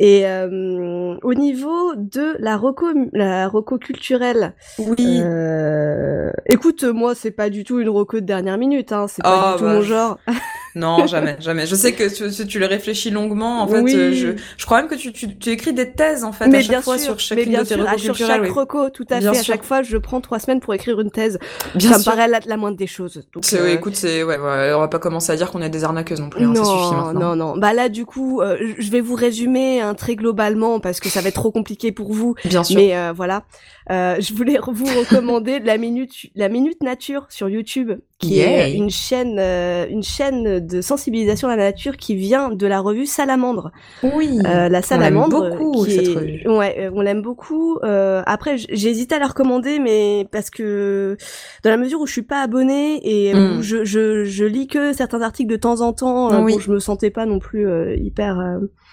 Et 0.00 0.26
euh, 0.26 1.16
au 1.22 1.34
niveau 1.34 1.94
de 1.96 2.36
la 2.38 2.56
reco, 2.56 2.86
la 3.12 3.48
reco 3.48 3.78
culturelle, 3.78 4.54
Oui. 4.78 5.20
euh, 5.20 6.30
écoute, 6.46 6.84
moi, 6.84 7.14
c'est 7.16 7.30
pas 7.32 7.50
du 7.50 7.64
tout 7.64 7.80
une 7.80 7.88
reco 7.88 8.20
de 8.20 8.24
dernière 8.24 8.58
minute, 8.58 8.92
hein, 8.92 9.06
c'est 9.08 9.22
pas 9.22 9.50
Oh, 9.50 9.52
du 9.54 9.58
tout 9.58 9.64
bah, 9.64 9.74
mon 9.74 9.82
je- 9.82 9.88
genre. 9.88 10.18
Non, 10.74 11.06
jamais, 11.08 11.36
jamais. 11.40 11.66
Je 11.66 11.74
sais 11.74 11.92
que 11.92 12.04
tu, 12.14 12.46
tu, 12.46 12.58
le 12.60 12.66
réfléchis 12.66 13.10
longuement. 13.10 13.62
En 13.62 13.66
fait, 13.66 13.80
Oui. 13.80 14.14
je, 14.14 14.28
je 14.56 14.64
crois 14.66 14.76
même 14.80 14.88
que 14.88 14.94
tu, 14.94 15.12
tu, 15.12 15.36
tu 15.36 15.50
écris 15.50 15.72
des 15.72 15.90
thèses, 15.90 16.22
en 16.22 16.30
fait, 16.30 16.44
à 16.44 16.48
mais 16.48 16.60
chaque 16.60 16.68
bien 16.70 16.82
fois 16.82 16.98
sûr, 16.98 17.20
sur 17.20 17.34
mais 17.34 17.46
bien 17.46 17.62
de 17.62 17.66
tes 17.66 17.74
sûr, 17.74 17.88
à- 17.88 17.98
sur 17.98 18.14
chaque 18.14 18.42
oui. 18.42 18.50
reco, 18.50 18.88
tout 18.90 19.04
à 19.10 19.18
Bien 19.18 19.32
fait. 19.32 19.38
À 19.38 19.42
sûr. 19.42 19.54
chaque 19.54 19.64
fois, 19.64 19.82
je 19.82 19.96
prends 19.96 20.20
trois 20.20 20.38
semaines 20.38 20.60
pour 20.60 20.72
écrire 20.74 21.00
une 21.00 21.10
thèse. 21.10 21.40
Bien 21.74 21.94
ça 21.94 21.98
sûr. 21.98 22.12
me 22.12 22.16
paraît 22.16 22.28
la, 22.28 22.38
la 22.46 22.56
moindre 22.56 22.76
des 22.76 22.86
choses. 22.86 23.26
Donc, 23.32 23.44
C'est, 23.44 23.58
euh, 23.58 23.64
ouais, 23.64 23.74
écoute, 23.74 23.96
c'est, 23.96 24.22
ouais, 24.22 24.38
ouais, 24.38 24.72
on 24.72 24.78
va 24.78 24.86
pas 24.88 25.00
commencer 25.00 25.32
à 25.32 25.36
dire 25.36 25.50
qu'on 25.50 25.62
est 25.62 25.70
des 25.70 25.82
arnaqueuses 25.82 26.20
non 26.20 26.28
plus, 26.30 26.44
hein, 26.44 26.54
ça 26.54 26.62
suffit 26.62 26.76
non, 26.94 27.04
maintenant. 27.06 27.34
non, 27.34 27.54
non. 27.54 27.56
Bah 27.56 27.72
là, 27.72 27.88
du 27.88 28.04
coup, 28.06 28.40
euh, 28.40 28.56
je 28.78 28.90
vais 28.92 29.00
vous 29.00 29.16
résumer 29.16 29.80
hein, 29.88 29.94
très 29.94 30.14
globalement 30.16 30.80
parce 30.80 31.00
que 31.00 31.08
ça 31.08 31.20
va 31.20 31.28
être 31.28 31.34
trop 31.34 31.50
compliqué 31.50 31.92
pour 31.92 32.12
vous. 32.12 32.34
Bien 32.44 32.62
sûr. 32.64 32.76
Mais 32.76 32.96
euh, 32.96 33.12
voilà, 33.14 33.44
Euh, 33.90 34.16
je 34.20 34.34
voulais 34.34 34.58
vous 34.70 34.84
recommander 35.00 35.60
la 35.60 35.78
minute, 35.78 36.12
la 36.34 36.50
minute 36.50 36.82
nature 36.82 37.24
sur 37.30 37.48
YouTube, 37.48 37.92
qui 38.18 38.38
est 38.40 38.74
une 38.74 38.90
chaîne, 38.90 39.38
euh, 39.38 39.86
une 39.88 40.02
chaîne 40.02 40.60
de 40.66 40.82
sensibilisation 40.82 41.48
à 41.48 41.56
la 41.56 41.64
nature 41.70 41.96
qui 41.96 42.14
vient 42.14 42.50
de 42.50 42.66
la 42.66 42.80
revue 42.80 43.06
Salamandre. 43.06 43.72
Oui. 44.02 44.40
La 44.44 44.82
salamandre, 44.82 45.44
l'aime 45.48 45.58
beaucoup, 45.58 45.84
qui 45.86 45.92
cette 45.92 46.06
est- 46.08 46.14
revue. 46.14 46.48
ouais, 46.48 46.90
on 46.92 47.00
l'aime 47.00 47.22
beaucoup. 47.22 47.78
Après, 47.82 48.58
j- 48.58 48.66
j'ai 48.70 48.90
hésité 48.90 49.14
à 49.14 49.18
la 49.20 49.26
recommander, 49.28 49.78
mais 49.78 50.26
parce 50.30 50.50
que 50.50 51.16
dans 51.64 51.70
la 51.70 51.78
mesure 51.78 52.00
où 52.02 52.06
je 52.06 52.12
suis 52.12 52.22
pas 52.22 52.42
abonnée 52.42 53.00
et 53.04 53.32
Mm. 53.32 53.58
où 53.58 53.62
je, 53.62 53.84
je, 53.84 54.24
je 54.24 54.44
lis 54.44 54.66
que 54.66 54.92
certains 54.92 55.22
articles 55.22 55.50
de 55.50 55.56
temps 55.56 55.80
en 55.80 55.94
temps, 55.94 56.42
Oui. 56.44 56.52
bon, 56.52 56.58
je 56.60 56.70
me 56.70 56.78
sentais 56.78 57.08
pas 57.10 57.24
non 57.24 57.38
plus 57.38 57.66
hyper 57.96 58.38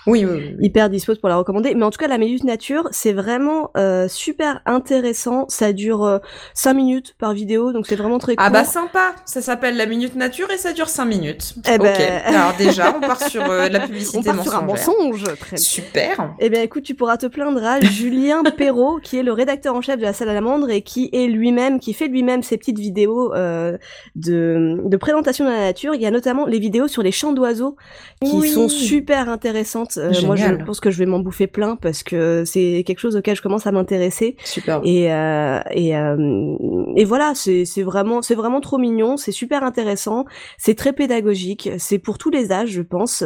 Oui, 0.07 0.23
oui, 0.25 0.31
oui, 0.37 0.55
hyper 0.65 0.89
dispose 0.89 1.17
pour 1.19 1.29
la 1.29 1.35
recommander. 1.37 1.73
Mais 1.75 1.83
en 1.83 1.89
tout 1.91 1.97
cas, 1.97 2.07
la 2.07 2.17
minute 2.17 2.43
nature, 2.43 2.87
c'est 2.91 3.13
vraiment 3.13 3.71
euh, 3.77 4.07
super 4.07 4.61
intéressant. 4.65 5.45
Ça 5.49 5.73
dure 5.73 6.19
5 6.53 6.73
minutes 6.73 7.15
par 7.17 7.33
vidéo, 7.33 7.71
donc 7.73 7.87
c'est 7.87 7.95
vraiment 7.95 8.19
très 8.19 8.35
court. 8.35 8.45
Ah 8.47 8.51
bah 8.51 8.63
sympa, 8.63 9.15
ça 9.25 9.41
s'appelle 9.41 9.77
la 9.77 9.85
minute 9.85 10.15
nature 10.15 10.49
et 10.51 10.57
ça 10.57 10.73
dure 10.73 10.89
5 10.89 11.05
minutes. 11.05 11.55
Eh 11.67 11.73
ok, 11.75 11.79
ben- 11.81 12.21
alors 12.25 12.53
déjà 12.57 12.95
on 12.95 12.99
part 12.99 13.21
sur 13.21 13.43
euh, 13.49 13.67
la 13.71 13.79
publicité 13.79 14.17
on 14.19 14.23
part 14.23 14.43
sur 14.43 14.55
un 14.55 14.61
mensonge. 14.61 15.23
Très 15.23 15.55
bien. 15.55 15.57
Super. 15.57 16.33
Eh 16.39 16.49
bien, 16.49 16.61
écoute, 16.61 16.83
tu 16.83 16.93
pourras 16.95 17.17
te 17.17 17.25
plaindre 17.25 17.63
à 17.65 17.79
Julien 17.81 18.43
Perrault, 18.43 18.99
qui 19.01 19.17
est 19.17 19.23
le 19.23 19.31
rédacteur 19.33 19.75
en 19.75 19.81
chef 19.81 19.97
de 19.97 20.03
la 20.03 20.13
Salamandre 20.13 20.69
et 20.69 20.81
qui 20.81 21.09
est 21.13 21.27
lui-même, 21.27 21.79
qui 21.79 21.93
fait 21.93 22.07
lui-même 22.07 22.43
ses 22.43 22.57
petites 22.57 22.79
vidéos 22.79 23.33
euh, 23.33 23.77
de, 24.15 24.77
de 24.83 24.97
présentation 24.97 25.45
de 25.45 25.49
la 25.49 25.59
nature. 25.59 25.95
Il 25.95 26.01
y 26.01 26.05
a 26.05 26.11
notamment 26.11 26.45
les 26.45 26.59
vidéos 26.59 26.87
sur 26.87 27.01
les 27.03 27.11
chants 27.11 27.33
d'oiseaux 27.33 27.75
qui 28.23 28.31
Oui. 28.35 28.49
sont 28.49 28.69
super 28.69 29.29
intéressantes. 29.29 29.94
Euh, 29.97 30.11
moi, 30.25 30.35
je 30.35 30.63
pense 30.65 30.79
que 30.79 30.91
je 30.91 30.97
vais 30.97 31.05
m'en 31.05 31.19
bouffer 31.19 31.47
plein 31.47 31.75
parce 31.75 32.03
que 32.03 32.43
c'est 32.45 32.83
quelque 32.85 32.99
chose 32.99 33.15
auquel 33.15 33.35
je 33.35 33.41
commence 33.41 33.67
à 33.67 33.71
m'intéresser. 33.71 34.35
Super. 34.43 34.81
Et 34.83 35.11
euh, 35.13 35.59
et 35.71 35.95
euh, 35.97 36.55
et 36.95 37.05
voilà, 37.05 37.33
c'est 37.35 37.65
c'est 37.65 37.83
vraiment 37.83 38.21
c'est 38.21 38.35
vraiment 38.35 38.61
trop 38.61 38.77
mignon, 38.77 39.17
c'est 39.17 39.31
super 39.31 39.63
intéressant, 39.63 40.25
c'est 40.57 40.75
très 40.75 40.93
pédagogique, 40.93 41.69
c'est 41.77 41.99
pour 41.99 42.17
tous 42.17 42.29
les 42.29 42.51
âges, 42.51 42.69
je 42.69 42.81
pense. 42.81 43.23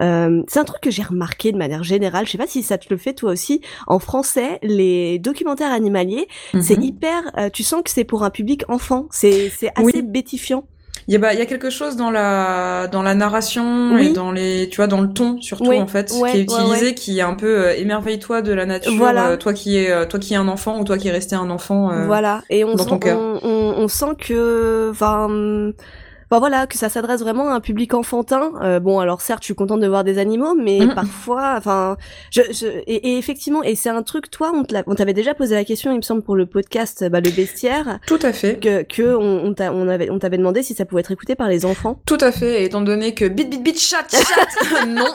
Euh, 0.00 0.42
c'est 0.48 0.58
un 0.60 0.64
truc 0.64 0.80
que 0.82 0.90
j'ai 0.90 1.02
remarqué 1.02 1.52
de 1.52 1.58
manière 1.58 1.82
générale. 1.82 2.26
Je 2.26 2.32
sais 2.32 2.38
pas 2.38 2.46
si 2.46 2.62
ça 2.62 2.78
te 2.78 2.86
le 2.90 2.96
fait 2.96 3.14
toi 3.14 3.32
aussi. 3.32 3.60
En 3.86 3.98
français, 3.98 4.58
les 4.62 5.18
documentaires 5.18 5.72
animaliers, 5.72 6.26
c'est 6.60 6.76
Mhm. 6.76 6.82
hyper. 6.84 7.22
euh, 7.38 7.48
tu 7.50 7.62
sens 7.62 7.82
que 7.82 7.90
c'est 7.90 8.04
pour 8.04 8.22
un 8.22 8.30
public 8.30 8.64
enfant. 8.68 9.06
C'est 9.10 9.50
c'est 9.50 9.68
assez 9.76 9.84
Oui. 9.98 10.02
bétifiant. 10.02 10.64
Il 11.10 11.14
y 11.14 11.16
a, 11.16 11.18
bah, 11.18 11.32
il 11.34 11.40
y 11.40 11.42
a 11.42 11.46
quelque 11.46 11.70
chose 11.70 11.96
dans 11.96 12.12
la 12.12 12.86
dans 12.86 13.02
la 13.02 13.16
narration 13.16 13.94
Oui. 13.94 14.06
et 14.06 14.12
dans 14.12 14.30
les 14.30 14.68
tu 14.70 14.76
vois 14.76 14.86
dans 14.86 15.00
le 15.00 15.12
ton 15.12 15.40
surtout 15.40 15.66
Oui, 15.70 15.80
en 15.80 15.88
fait 15.88 16.12
ouais, 16.20 16.30
qui 16.30 16.38
est 16.38 16.42
utilisé 16.42 16.84
ouais. 16.86 16.94
qui 16.94 17.18
est 17.18 17.22
un 17.22 17.34
peu 17.34 17.48
euh, 17.66 17.74
émerveille-toi 17.76 18.42
de 18.42 18.52
la 18.52 18.64
nature 18.64 18.92
Voilà. 18.96 19.30
euh, 19.30 19.36
toi 19.36 19.52
qui 19.52 19.76
es 19.76 19.90
euh, 19.90 20.04
toi 20.06 20.20
qui 20.20 20.34
es 20.34 20.36
un 20.36 20.46
enfant 20.46 20.78
ou 20.78 20.84
toi 20.84 20.98
qui 20.98 21.08
es 21.08 21.10
resté 21.10 21.34
un 21.34 21.50
enfant 21.50 21.90
euh, 21.90 22.06
Voilà, 22.06 22.42
et 22.48 22.62
on 22.62 22.76
dans 22.76 22.84
sent, 22.84 22.90
ton 23.00 23.00
on, 23.10 23.40
on, 23.42 23.74
on 23.82 23.88
sent 23.88 24.14
que, 24.20 24.88
enfin, 24.92 25.72
enfin, 26.30 26.38
voilà, 26.38 26.66
que 26.66 26.76
ça 26.78 26.88
s'adresse 26.88 27.20
vraiment 27.20 27.48
à 27.50 27.54
un 27.54 27.60
public 27.60 27.92
enfantin. 27.94 28.52
Euh, 28.62 28.80
bon, 28.80 28.98
alors 29.00 29.20
certes, 29.20 29.42
je 29.42 29.46
suis 29.46 29.54
contente 29.54 29.80
de 29.80 29.86
voir 29.88 30.04
des 30.04 30.18
animaux, 30.18 30.54
mais 30.54 30.78
Mhm. 30.80 30.94
parfois, 30.94 31.54
enfin, 31.58 31.96
je, 32.30 32.42
je, 32.52 32.66
et, 32.66 33.12
et 33.12 33.18
effectivement, 33.18 33.62
et 33.62 33.74
c'est 33.74 33.88
un 33.90 34.02
truc, 34.02 34.30
toi, 34.30 34.52
on 34.54 34.64
on 34.86 34.94
t'avait 34.94 35.12
déjà 35.14 35.34
posé 35.34 35.54
la 35.54 35.64
question, 35.64 35.90
il 35.92 35.96
me 35.96 36.02
semble, 36.02 36.22
pour 36.22 36.36
le 36.36 36.46
podcast, 36.46 37.04
bah, 37.10 37.20
le 37.20 37.30
bestiaire, 37.30 37.98
Tout 38.06 38.18
à 38.22 38.32
fait. 38.32 38.58
que, 38.60 38.82
que 38.82 39.14
on, 39.14 39.46
on 39.46 39.54
t'a- 39.54 39.72
on 39.72 39.88
avait, 39.88 40.10
on 40.10 40.18
t'avait 40.18 40.38
demandé 40.38 40.62
si 40.62 40.74
ça 40.74 40.84
pouvait 40.84 41.00
être 41.00 41.10
écouté 41.10 41.34
par 41.34 41.48
les 41.48 41.64
enfants. 41.64 42.00
Tout 42.06 42.18
à 42.20 42.30
fait, 42.32 42.62
et 42.62 42.64
étant 42.66 42.80
donné 42.82 43.14
que 43.14 43.24
bit 43.26 43.48
bit 43.50 43.62
bit 43.62 43.78
chat 43.80 44.04
chat 44.10 44.84
non 44.86 45.06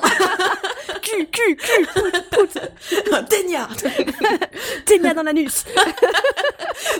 Cul, 1.01 1.27
cul, 1.31 1.55
cul, 1.55 1.85
pout, 1.93 2.11
pout, 2.31 3.25
Ténia 3.29 3.67
ténia 4.85 5.13
dans 5.13 5.21
l'anus. 5.23 5.63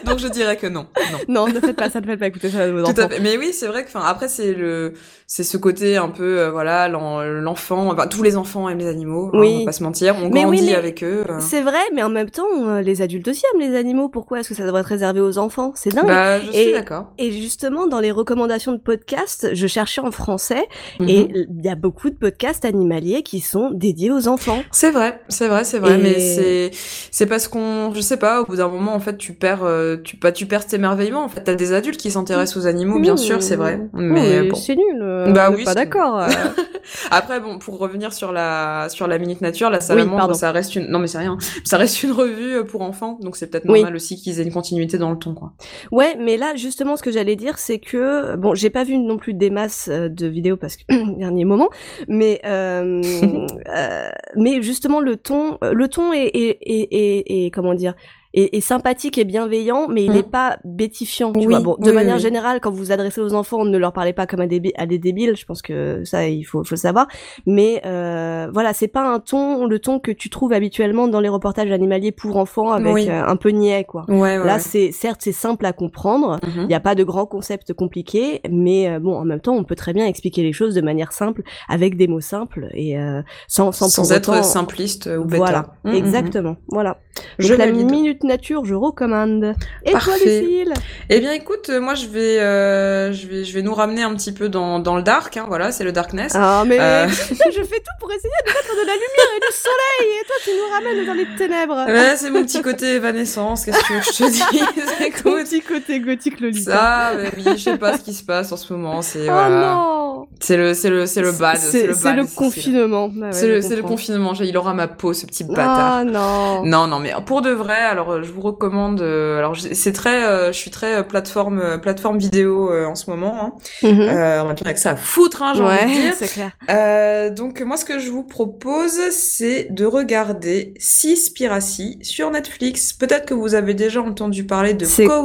Donc 0.03 0.19
je 0.19 0.27
dirais 0.27 0.57
que 0.57 0.67
non. 0.67 0.87
Non. 1.27 1.47
Non, 1.47 1.53
ne 1.53 1.59
faites 1.59 1.75
pas 1.75 1.89
ça, 1.89 2.01
ne 2.01 2.05
faites 2.05 2.19
pas 2.19 2.27
écouter 2.27 2.49
ça 2.49 2.59
à 2.63 2.71
vos 2.71 2.83
Tout 2.83 2.91
enfants. 2.91 3.01
à 3.03 3.09
fait. 3.09 3.19
Mais 3.19 3.37
oui, 3.37 3.51
c'est 3.53 3.67
vrai 3.67 3.83
que, 3.83 3.89
enfin, 3.89 4.01
Après, 4.07 4.27
c'est 4.27 4.53
le, 4.53 4.93
c'est 5.27 5.43
ce 5.43 5.57
côté 5.57 5.97
un 5.97 6.09
peu, 6.09 6.39
euh, 6.39 6.51
voilà, 6.51 6.87
l'en- 6.87 7.21
l'enfant. 7.23 7.91
Enfin, 7.91 8.07
tous 8.07 8.23
les 8.23 8.37
enfants 8.37 8.69
aiment 8.69 8.77
les 8.79 8.87
animaux. 8.87 9.29
hein, 9.33 9.39
Oui. 9.39 9.53
on 9.55 9.59
va 9.59 9.65
pas 9.65 9.71
se 9.71 9.83
mentir. 9.83 10.15
On 10.17 10.29
Mais 10.29 10.45
oui, 10.45 10.57
grandit 10.57 10.65
mais 10.71 10.75
avec 10.75 11.03
eux. 11.03 11.23
euh. 11.29 11.37
C'est 11.39 11.61
vrai, 11.61 11.79
mais 11.93 12.03
en 12.03 12.09
même 12.09 12.29
temps, 12.29 12.45
euh, 12.67 12.81
les 12.81 13.01
adultes 13.01 13.27
aussi 13.27 13.43
aiment 13.53 13.61
les 13.61 13.75
animaux. 13.77 14.09
Pourquoi 14.09 14.39
est-ce 14.39 14.49
que 14.49 14.55
ça 14.55 14.65
devrait 14.65 14.81
être 14.81 14.87
réservé 14.87 15.19
aux 15.21 15.37
enfants? 15.37 15.71
C'est 15.75 15.93
dingue. 15.93 16.07
Bah, 16.07 16.39
je 16.39 16.51
suis 16.51 16.61
Et- 16.69 16.71
d'accord. 16.73 17.07
Et 17.17 17.31
justement, 17.31 17.87
dans 17.87 17.99
les 17.99 18.11
recommandations 18.11 18.71
de 18.71 18.77
podcasts, 18.77 19.49
je 19.53 19.67
cherchais 19.67 20.01
en 20.01 20.11
français 20.11 20.67
Mhm. 20.99 21.09
et 21.09 21.27
il 21.33 21.65
y 21.65 21.69
a 21.69 21.75
beaucoup 21.75 22.09
de 22.09 22.15
podcasts 22.15 22.65
animaliers 22.65 23.23
qui 23.23 23.39
sont 23.39 23.71
dédiés 23.71 24.11
aux 24.11 24.27
enfants. 24.27 24.61
C'est 24.71 24.91
vrai, 24.91 25.19
c'est 25.29 25.47
vrai, 25.47 25.63
c'est 25.63 25.79
vrai, 25.79 25.95
Et- 25.95 26.01
mais 26.01 26.19
c'est 26.19 26.71
c'est 27.11 27.25
parce 27.25 27.47
qu'on, 27.47 27.93
je 27.93 28.01
sais 28.01 28.17
pas, 28.17 28.41
au 28.41 28.45
bout 28.45 28.57
d'un 28.57 28.67
moment, 28.67 28.93
en 28.93 28.99
fait, 28.99 29.17
tu 29.17 29.33
perds, 29.33 29.63
euh, 29.63 29.97
tu 30.03 30.17
pas, 30.17 30.31
tu 30.31 30.45
perds 30.45 30.63
cet 30.63 30.73
émerveillement. 30.73 31.23
En 31.23 31.29
fait, 31.29 31.41
t'as 31.43 31.55
des 31.55 31.73
adultes 31.73 31.99
qui 31.99 32.11
s'intéressent 32.11 32.57
aux 32.63 32.67
animaux, 32.67 32.99
bien 32.99 33.13
Mmh. 33.13 33.17
sûr, 33.17 33.41
c'est 33.43 33.55
vrai, 33.55 33.79
Mais 33.95 34.43
bon. 34.49 34.55
c'est 34.55 34.75
nul. 34.75 34.99
euh, 35.01 35.31
Bah 35.31 35.47
on 35.49 35.53
est 35.53 35.57
oui, 35.57 35.63
pas 35.63 35.73
d'accord. 35.73 36.19
euh. 36.19 36.27
Après, 37.11 37.39
bon, 37.39 37.57
pour 37.57 37.79
revenir 37.79 38.13
sur 38.13 38.31
la 38.31 38.87
sur 38.89 39.07
la 39.07 39.17
minute 39.17 39.41
nature, 39.41 39.69
la 39.71 39.79
pardon. 39.79 39.87
salamandre, 40.03 40.35
ça 40.35 40.51
reste 40.51 40.75
une, 40.75 40.85
non 40.87 40.99
mais 40.99 41.07
c'est 41.07 41.17
rien, 41.17 41.37
ça 41.63 41.77
reste 41.77 42.03
une 42.03 42.11
revue 42.11 42.57
euh, 42.57 42.63
pour 42.63 42.81
enfants, 42.81 43.17
donc 43.21 43.35
c'est 43.37 43.47
peut-être 43.49 43.65
Oui. 43.67 43.79
normal 43.79 43.95
aussi 43.95 44.17
qu'ils 44.17 44.39
aient 44.39 44.43
une 44.43 44.51
continuité 44.53 44.97
dans 44.99 45.09
le 45.11 45.17
ton, 45.17 45.33
quoi. 45.33 45.53
Ouais, 45.91 46.15
mais 46.19 46.37
là, 46.37 46.55
justement, 46.55 46.95
ce 46.95 47.01
que 47.03 47.11
j'allais 47.11 47.35
dire, 47.35 47.57
c'est 47.57 47.79
que 47.79 48.35
bon, 48.35 48.53
j'ai 48.53 48.69
pas 48.69 48.83
vu 48.83 48.97
non 48.99 49.17
plus 49.17 49.33
des 49.33 49.49
masses 49.49 49.89
de 49.89 50.27
vidéos 50.27 50.57
parce 50.57 50.75
que 50.77 50.83
dernier 51.17 51.45
moment, 51.45 51.69
mais 52.07 52.39
euh, 52.45 53.01
euh, 53.75 54.09
mais 54.35 54.61
justement 54.61 54.99
le 54.99 55.15
ton, 55.15 55.57
le 55.61 55.87
ton 55.87 56.13
est 56.13 56.25
est, 56.35 56.57
est- 56.61 57.45
est- 57.45 57.51
comment 57.51 57.73
dire. 57.73 57.95
Est, 58.37 58.53
est 58.57 58.59
sympathique 58.61 59.17
et 59.17 59.23
bienveillant, 59.23 59.87
mais 59.87 60.03
il 60.03 60.11
n'est 60.11 60.21
pas 60.23 60.57
bétifiant. 60.65 61.31
Tu 61.31 61.39
Oui, 61.39 61.45
vois. 61.47 61.59
Bon, 61.61 61.75
de 61.79 61.89
oui, 61.89 61.95
manière 61.95 62.15
oui. 62.17 62.21
générale, 62.21 62.59
quand 62.59 62.69
vous 62.69 62.77
vous 62.77 62.91
adressez 62.91 63.21
aux 63.21 63.33
enfants, 63.33 63.63
ne 63.63 63.77
leur 63.77 63.93
parlez 63.93 64.11
pas 64.11 64.27
comme 64.27 64.41
à 64.41 64.47
des, 64.47 64.73
à 64.77 64.85
des 64.85 64.99
débiles. 64.99 65.35
Je 65.37 65.45
pense 65.45 65.61
que 65.61 66.03
ça, 66.03 66.27
il 66.27 66.43
faut, 66.43 66.63
faut 66.65 66.75
le 66.75 66.79
savoir. 66.79 67.07
Mais 67.45 67.81
euh, 67.85 68.47
voilà, 68.53 68.73
c'est 68.73 68.89
pas 68.89 69.03
un 69.07 69.19
ton, 69.19 69.65
le 69.67 69.79
ton 69.79 69.99
que 69.99 70.11
tu 70.11 70.29
trouves 70.29 70.51
habituellement 70.51 71.07
dans 71.07 71.21
les 71.21 71.29
reportages 71.29 71.71
animaliers 71.71 72.11
pour 72.11 72.35
enfants, 72.35 72.71
avec 72.71 73.07
euh, 73.07 73.23
un 73.25 73.35
peu 73.37 73.49
niais, 73.51 73.85
quoi. 73.85 74.03
Ouais, 74.09 74.37
ouais. 74.37 74.45
Là, 74.45 74.59
c'est 74.59 74.91
certes 74.91 75.21
c'est 75.23 75.31
simple 75.31 75.65
à 75.65 75.71
comprendre. 75.71 76.39
Mhm. 76.43 76.63
Il 76.63 76.67
n'y 76.67 76.73
a 76.75 76.81
pas 76.81 76.95
de 76.95 77.03
grands 77.05 77.25
concepts 77.25 77.71
compliqués, 77.73 78.41
mais 78.49 78.89
euh, 78.89 78.99
bon, 78.99 79.15
en 79.15 79.23
même 79.23 79.39
temps, 79.39 79.55
on 79.55 79.63
peut 79.63 79.75
très 79.75 79.93
bien 79.93 80.05
expliquer 80.05 80.43
les 80.43 80.51
choses 80.53 80.75
de 80.75 80.81
manière 80.81 81.13
simple, 81.13 81.41
avec 81.69 81.95
des 81.95 82.07
mots 82.07 82.19
simples 82.19 82.67
et 82.73 82.97
euh, 82.99 83.21
sans 83.47 83.71
sans, 83.71 83.87
sans 83.87 84.03
pour 84.03 84.11
être 84.11 84.29
autant- 84.29 84.43
simpliste 84.43 85.05
ou 85.07 85.23
bêta. 85.23 85.37
Voilà, 85.37 85.65
mhm. 85.85 85.93
exactement. 85.95 86.57
Voilà. 86.67 86.97
Donc 87.39 87.47
Je 87.47 87.53
la 87.53 87.67
minute 87.71 88.23
nature, 88.25 88.65
je 88.65 88.73
recommande. 88.73 89.53
Et 89.85 89.91
toi. 89.91 90.13
Lucille? 90.23 90.73
Eh 91.09 91.19
bien, 91.19 91.31
écoute, 91.31 91.69
euh, 91.69 91.79
moi, 91.79 91.95
je 91.95 92.07
vais, 92.07 92.39
euh, 92.39 93.13
je 93.13 93.27
vais, 93.27 93.43
je 93.43 93.53
vais 93.53 93.61
nous 93.61 93.73
ramener 93.73 94.03
un 94.03 94.13
petit 94.15 94.31
peu 94.31 94.49
dans 94.49 94.79
dans 94.79 94.95
le 94.95 95.03
dark, 95.03 95.37
hein, 95.37 95.45
voilà, 95.47 95.71
c'est 95.71 95.83
le 95.83 95.91
darkness. 95.91 96.33
Ah 96.35 96.63
mais 96.65 96.79
Euh. 96.79 97.07
je 97.09 97.63
fais 97.63 97.79
tout 97.79 97.95
pour 97.99 98.11
essayer 98.11 98.29
de 98.45 98.51
mettre 98.51 98.73
de 98.73 98.85
la 98.87 98.93
lumière 98.93 99.31
et 99.35 99.39
du 99.39 99.55
soleil, 99.55 100.19
et 100.21 100.25
toi 100.25 100.35
tu 100.43 100.49
nous 100.51 100.73
ramènes 100.73 101.05
dans 101.05 101.13
les 101.13 101.27
ténèbres. 101.37 101.85
Ouais, 101.87 102.15
c'est 102.17 102.29
mon 102.31 102.43
petit 102.43 102.61
côté 102.61 102.95
évanescence, 102.95 103.65
qu'est-ce 103.65 103.79
que 103.79 104.01
je 104.01 104.09
te 104.09 104.95
Ton 104.95 105.05
Écoute, 105.05 105.43
petit 105.43 105.61
côté 105.61 105.99
gothique 105.99 106.39
Lolita. 106.39 106.71
ça, 106.71 107.11
bah 107.15 107.29
oui, 107.37 107.43
je 107.55 107.61
sais 107.61 107.77
pas 107.77 107.97
ce 107.97 108.03
qui 108.03 108.13
se 108.13 108.23
passe 108.23 108.51
en 108.51 108.57
ce 108.57 108.73
moment, 108.73 109.01
c'est 109.01 109.21
oh 109.29 109.31
voilà. 109.31 109.61
non 109.73 110.27
C'est 110.39 110.57
le, 110.57 110.73
c'est 110.73 110.89
le, 110.89 111.05
c'est 111.05 111.21
le 111.21 111.31
bad, 111.31 111.57
c'est 111.57 111.87
le 111.87 111.93
bad. 111.95 112.25
confinement. 112.35 113.07
Ouais, 113.07 113.31
C'est 113.31 113.47
le, 113.47 113.59
le 113.75 113.81
confinement. 113.83 114.33
Il 114.33 114.57
aura 114.57 114.73
ma 114.73 114.87
peau, 114.87 115.13
ce 115.13 115.25
petit 115.25 115.43
bâtard. 115.43 115.97
Ah 115.99 116.03
non. 116.03 116.63
Non, 116.65 116.87
non, 116.87 116.99
mais 116.99 117.13
pour 117.25 117.41
de 117.41 117.51
vrai, 117.51 117.77
alors 117.79 118.14
euh, 118.15 118.23
je 118.23 118.31
vous 118.31 118.41
recommande. 118.41 119.01
euh, 119.01 119.37
alors 119.37 119.55
c'est 119.57 119.91
très, 119.93 120.25
euh, 120.25 120.47
je 120.51 120.57
suis 120.57 120.71
très 120.71 121.05
plateforme, 121.07 121.79
plateforme 121.81 122.17
vidéo 122.17 122.71
en 122.85 122.95
ce 122.95 123.09
moment. 123.09 123.35
Hein. 123.41 123.53
Mhm. 123.87 124.01
On 124.01 124.45
va 124.47 124.53
dire 124.53 124.73
que 124.73 124.79
ça 124.79 124.91
à 124.91 124.95
foutre, 124.95 125.41
hein, 125.43 125.53
j'ai 125.55 125.63
envie 125.63 125.75
de 125.75 125.81
Ouais, 125.81 126.01
dire. 126.01 126.13
c'est 126.17 126.27
clair. 126.27 127.31
Donc 127.31 127.61
moi, 127.61 127.77
ce 127.77 127.85
que 127.85 127.99
je 127.99 128.09
vous 128.09 128.23
propose, 128.23 128.99
c'est 129.11 129.67
de 129.71 129.85
regarder 129.85 130.73
Seaspiracy 130.79 131.99
sur 132.01 132.29
Netflix. 132.31 132.93
Peut-être 132.93 133.25
que 133.25 133.33
vous 133.33 133.55
avez 133.55 133.73
déjà 133.73 134.01
entendu 134.01 134.43
parler 134.45 134.73
de 134.73 134.85
quoi 135.05 135.19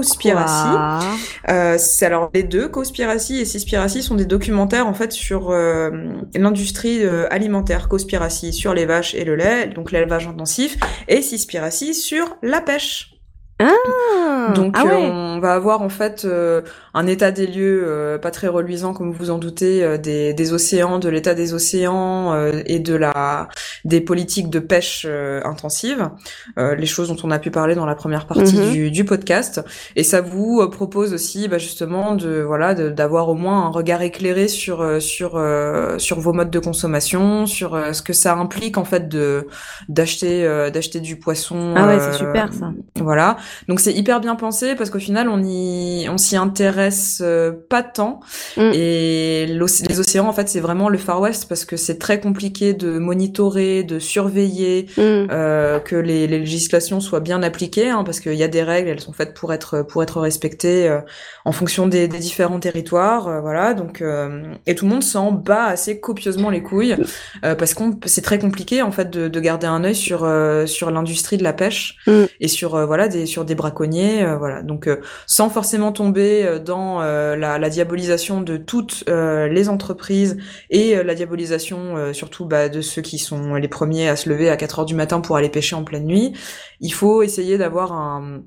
Euh, 1.48 1.76
c'est 1.78 2.06
alors 2.06 2.30
les 2.34 2.42
deux, 2.42 2.68
Cowspiracy 2.68 3.40
et 3.40 3.44
Seaspiracy, 3.44 4.02
sont 4.02 4.14
des 4.14 4.24
documentaires 4.24 4.86
en 4.86 4.94
fait 4.94 5.12
sur 5.12 5.50
euh, 5.50 5.90
l'industrie 6.34 7.04
euh, 7.04 7.26
alimentaire. 7.30 7.88
Cowspiracy 7.88 8.52
sur 8.52 8.74
les 8.74 8.86
vaches 8.86 9.14
et 9.14 9.24
le 9.24 9.36
lait, 9.36 9.66
donc 9.66 9.92
l'élevage 9.92 10.26
intensif, 10.26 10.76
et 11.08 11.22
Seaspiracy 11.22 11.94
sur 11.94 12.36
la 12.42 12.60
pêche. 12.60 12.79
Ah, 13.58 14.52
Donc 14.54 14.74
ah 14.76 14.82
euh, 14.82 14.88
ouais. 14.88 15.10
on 15.12 15.29
va 15.40 15.52
avoir 15.54 15.82
en 15.82 15.88
fait 15.88 16.24
euh, 16.24 16.62
un 16.94 17.06
état 17.08 17.32
des 17.32 17.46
lieux 17.48 17.82
euh, 17.84 18.18
pas 18.18 18.30
très 18.30 18.46
reluisant 18.46 18.92
comme 18.94 19.10
vous 19.10 19.18
vous 19.18 19.30
en 19.30 19.38
doutez 19.38 19.82
euh, 19.82 19.98
des, 19.98 20.32
des 20.34 20.52
océans, 20.52 20.98
de 21.00 21.08
l'état 21.08 21.34
des 21.34 21.52
océans 21.54 22.34
et 22.66 22.78
de 22.78 22.94
la 22.94 23.48
des 23.84 24.00
politiques 24.00 24.48
de 24.50 24.58
pêche 24.60 25.06
intensive, 25.44 26.10
les 26.56 26.86
choses 26.86 27.08
dont 27.08 27.16
on 27.24 27.30
a 27.30 27.38
pu 27.38 27.50
parler 27.50 27.74
dans 27.74 27.86
la 27.86 27.94
première 27.94 28.26
partie 28.26 28.56
Mhm. 28.58 28.72
du, 28.72 28.90
du 28.90 29.04
podcast. 29.04 29.60
Et 29.96 30.04
ça 30.04 30.20
vous 30.20 30.68
propose 30.70 31.12
aussi 31.14 31.48
bah, 31.48 31.58
justement 31.58 32.14
de 32.14 32.40
voilà 32.40 32.74
d'avoir 32.74 33.28
au 33.28 33.34
moins 33.34 33.66
un 33.66 33.70
regard 33.70 34.02
éclairé 34.02 34.48
sur 34.48 35.02
sur 35.02 35.40
sur 35.98 36.20
vos 36.20 36.32
modes 36.32 36.50
de 36.50 36.58
consommation, 36.58 37.46
sur 37.46 37.78
ce 37.94 38.02
que 38.02 38.12
ça 38.12 38.34
implique 38.34 38.76
en 38.78 38.84
fait 38.84 39.08
de 39.08 39.46
d'acheter 39.88 40.44
d'acheter 40.72 41.00
du 41.00 41.16
poisson. 41.18 41.74
Ah 41.76 41.86
ouais, 41.86 41.98
c'est 42.00 42.12
super 42.18 42.52
ça. 42.52 42.72
voilà. 43.00 43.36
Donc 43.68 43.80
c'est 43.80 43.92
hyper 43.92 44.20
bien 44.20 44.34
pensé 44.36 44.74
parce 44.74 44.90
qu'au 44.90 44.98
final 44.98 45.28
on 45.30 45.42
y 45.42 46.08
on 46.08 46.18
s'y 46.18 46.36
intéresse 46.36 47.20
euh, 47.24 47.52
pas 47.68 47.82
tant 47.82 48.20
Mm. 48.56 48.70
et 48.74 49.46
les 49.46 50.00
océans 50.00 50.26
en 50.28 50.32
fait 50.32 50.48
c'est 50.48 50.60
vraiment 50.60 50.88
le 50.88 50.98
Far 50.98 51.20
West 51.20 51.46
parce 51.48 51.64
que 51.64 51.76
c'est 51.76 51.98
très 51.98 52.20
compliqué 52.20 52.74
de 52.74 52.98
monitorer, 52.98 53.82
de 53.84 53.98
surveiller 53.98 54.86
Mm. 54.96 55.00
euh, 55.30 55.78
que 55.80 55.96
les, 55.96 56.26
les 56.26 56.38
législations 56.40 57.00
soient 57.00 57.20
bien 57.20 57.42
appliquées 57.42 57.88
hein, 57.90 58.02
parce 58.04 58.20
qu'il 58.20 58.34
y 58.34 58.42
a 58.42 58.48
des 58.48 58.62
règles, 58.62 58.88
elles 58.90 59.00
sont 59.00 59.12
faites 59.12 59.34
pour 59.34 59.52
être 59.52 59.82
pour 59.82 60.02
être 60.02 60.20
respectées 60.20 60.88
euh, 60.88 61.00
en 61.44 61.52
fonction 61.52 61.86
des, 61.86 62.08
des 62.08 62.18
différents 62.18 62.60
territoires, 62.60 63.28
euh, 63.28 63.40
voilà. 63.40 63.74
Donc 63.74 64.02
euh, 64.02 64.42
et 64.66 64.74
tout 64.74 64.84
le 64.86 64.90
monde 64.92 65.02
s'en 65.04 65.32
bat 65.32 65.64
assez 65.66 66.00
copieusement 66.00 66.50
les 66.50 66.62
couilles 66.62 66.96
euh, 67.44 67.54
parce 67.54 67.74
qu'on 67.74 67.98
c'est 68.06 68.22
très 68.22 68.38
compliqué 68.38 68.82
en 68.82 68.90
fait 68.92 69.10
de, 69.10 69.28
de 69.28 69.40
garder 69.40 69.66
un 69.66 69.84
œil 69.84 69.94
sur 69.94 70.24
euh, 70.24 70.66
sur 70.66 70.90
l'industrie 70.90 71.36
de 71.36 71.44
la 71.44 71.52
pêche 71.52 71.96
Mm. 72.06 72.24
et 72.40 72.48
sur 72.48 72.86
voilà 72.86 73.08
des 73.08 73.26
sur 73.26 73.44
des 73.44 73.54
braconniers, 73.54 74.24
voilà. 74.38 74.62
Donc 74.62 74.86
euh, 74.86 74.96
sans 75.26 75.50
forcément 75.50 75.92
tomber 75.92 76.44
euh, 76.44 76.58
dans 76.58 77.02
euh, 77.02 77.36
la, 77.36 77.58
la 77.58 77.70
diabolisation 77.70 78.40
de 78.42 78.56
toutes 78.56 79.04
euh, 79.08 79.48
les 79.48 79.68
entreprises 79.68 80.36
et 80.70 80.96
euh, 80.96 81.02
la 81.02 81.14
diabolisation 81.14 81.96
euh, 81.96 82.12
surtout 82.12 82.44
bah, 82.46 82.68
de 82.68 82.80
ceux 82.80 83.02
qui 83.02 83.18
sont 83.18 83.54
les 83.54 83.68
premiers 83.68 84.08
à 84.08 84.16
se 84.16 84.28
lever 84.28 84.50
à 84.50 84.56
4 84.56 84.80
heures 84.80 84.86
du 84.86 84.94
matin 84.94 85.20
pour 85.20 85.36
aller 85.36 85.48
pêcher 85.50 85.76
en 85.76 85.84
pleine 85.84 86.06
nuit. 86.06 86.32
Il 86.80 86.92
faut 86.92 87.22
essayer 87.22 87.58
d'avoir 87.58 87.92
un 87.92 88.42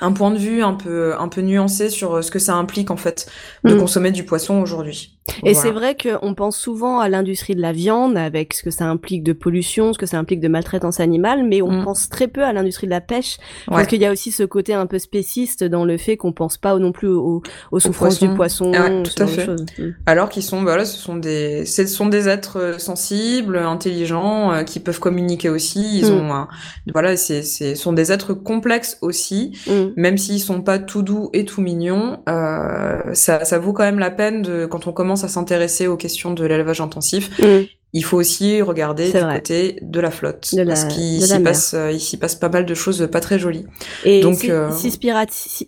un 0.00 0.12
point 0.12 0.30
de 0.30 0.38
vue 0.38 0.62
un 0.62 0.74
peu 0.74 1.14
un 1.18 1.28
peu 1.28 1.40
nuancé 1.40 1.90
sur 1.90 2.22
ce 2.22 2.30
que 2.30 2.38
ça 2.38 2.54
implique 2.54 2.90
en 2.90 2.96
fait 2.96 3.28
de 3.66 3.74
Mm. 3.74 3.78
consommer 3.78 4.12
du 4.12 4.24
poisson 4.24 4.60
aujourd'hui. 4.60 5.17
Et 5.44 5.52
Voilà. 5.52 5.58
c'est 5.60 5.70
vrai 5.70 5.96
qu'on 5.96 6.34
pense 6.34 6.56
souvent 6.56 7.00
à 7.00 7.08
l'industrie 7.08 7.54
de 7.54 7.60
la 7.60 7.72
viande 7.72 8.16
avec 8.16 8.54
ce 8.54 8.62
que 8.62 8.70
ça 8.70 8.86
implique 8.86 9.22
de 9.22 9.32
pollution, 9.32 9.92
ce 9.92 9.98
que 9.98 10.06
ça 10.06 10.18
implique 10.18 10.40
de 10.40 10.48
maltraitance 10.48 11.00
animale, 11.00 11.44
mais 11.46 11.62
on 11.62 11.70
Mm. 11.80 11.84
pense 11.84 12.08
très 12.08 12.28
peu 12.28 12.42
à 12.44 12.52
l'industrie 12.52 12.86
de 12.86 12.90
la 12.92 13.00
pêche 13.00 13.36
Ouais. 13.68 13.74
parce 13.76 13.86
qu'il 13.86 14.00
y 14.00 14.06
a 14.06 14.12
aussi 14.12 14.30
ce 14.32 14.42
côté 14.42 14.74
un 14.74 14.86
peu 14.86 14.98
spéciste 14.98 15.64
dans 15.64 15.84
le 15.84 15.96
fait 15.98 16.16
qu'on 16.16 16.32
pense 16.32 16.56
pas 16.56 16.76
non 16.78 16.92
plus 16.92 17.08
aux, 17.08 17.42
aux 17.72 17.78
souffrances 17.80 18.18
du 18.20 18.28
poisson, 18.30 18.72
Ah 18.74 18.82
ouais, 18.84 19.02
ce 19.04 19.14
tout 19.14 19.22
à 19.22 19.26
fait. 19.26 19.44
choses. 19.46 19.66
Mm. 19.78 19.82
Alors 20.06 20.28
qu'ils 20.28 20.42
sont, 20.42 20.62
voilà, 20.62 20.84
ce 20.84 20.96
sont 20.98 21.16
des, 21.16 21.64
ce 21.66 21.86
sont 21.86 22.06
des 22.06 22.28
êtres 22.28 22.58
euh, 22.58 22.78
sensibles, 22.78 23.56
intelligents, 23.58 24.52
euh, 24.52 24.62
qui 24.64 24.80
peuvent 24.80 25.00
communiquer 25.00 25.48
aussi. 25.50 25.98
Ils 26.00 26.10
Mm. 26.12 26.14
ont, 26.20 26.32
un- 26.34 26.48
voilà, 26.92 27.16
c'est, 27.16 27.42
c'est, 27.42 27.74
sont 27.74 27.92
des 27.92 28.12
êtres 28.12 28.34
complexes 28.34 28.98
aussi, 29.02 29.52
même 29.96 30.18
s'ils 30.18 30.40
sont 30.40 30.62
pas 30.62 30.78
tout 30.78 31.02
doux 31.02 31.30
et 31.32 31.44
tout 31.44 31.60
mignons. 31.60 32.18
Euh, 32.28 32.98
ça, 33.14 33.44
ça 33.44 33.58
vaut 33.58 33.72
quand 33.72 33.84
même 33.84 33.98
la 33.98 34.10
peine 34.10 34.42
de, 34.42 34.66
quand 34.66 34.86
on 34.86 34.92
commence 34.92 35.17
à 35.24 35.28
s'intéresser 35.28 35.86
aux 35.86 35.96
questions 35.96 36.32
de 36.34 36.44
l'élevage 36.44 36.80
intensif, 36.80 37.30
Mm. 37.40 37.64
il 37.94 38.04
faut 38.04 38.16
aussi 38.18 38.60
regarder 38.62 39.10
du 39.10 39.18
vrai. 39.18 39.34
côté 39.36 39.78
de 39.82 40.00
la 40.00 40.10
flotte, 40.10 40.50
De 40.54 40.62
la- 40.62 40.66
parce 40.66 40.84
qu'il 40.84 41.22
s'y 41.22 41.38
passe, 41.40 41.74
euh, 41.74 41.92
il 41.92 42.18
passe 42.18 42.34
pas 42.34 42.48
mal 42.48 42.66
de 42.66 42.74
choses 42.74 43.08
pas 43.10 43.20
très 43.20 43.38
jolies. 43.38 43.66
Et 44.04 44.20
Donc, 44.20 44.44
euh, 44.44 44.70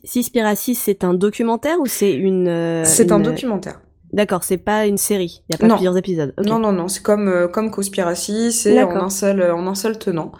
Seaspiracy, 0.04 0.74
c'est 0.74 1.04
un 1.04 1.14
documentaire 1.14 1.78
ou 1.80 1.86
c'est 1.86 2.12
une 2.12 2.48
euh, 2.48 2.84
c'est 2.84 3.12
un 3.12 3.20
documentaire. 3.20 3.80
D'accord, 4.12 4.42
c'est 4.42 4.58
pas 4.58 4.86
une 4.86 4.98
série. 4.98 5.42
Il 5.48 5.52
y 5.52 5.54
a 5.54 5.58
pas 5.58 5.68
Non. 5.68 5.76
plusieurs 5.76 5.96
épisodes. 5.96 6.34
Non, 6.44 6.58
non, 6.58 6.72
non, 6.72 6.88
c'est 6.88 7.00
comme, 7.02 7.28
euh, 7.28 7.46
comme 7.46 7.70
Conspiracy, 7.70 8.50
c'est 8.50 8.72
en 8.82 8.86
D'accord. 8.88 9.04
un 9.04 9.08
seul, 9.10 9.40
en 9.52 9.64
un 9.68 9.74
seul 9.76 9.98
tenant. 9.98 10.32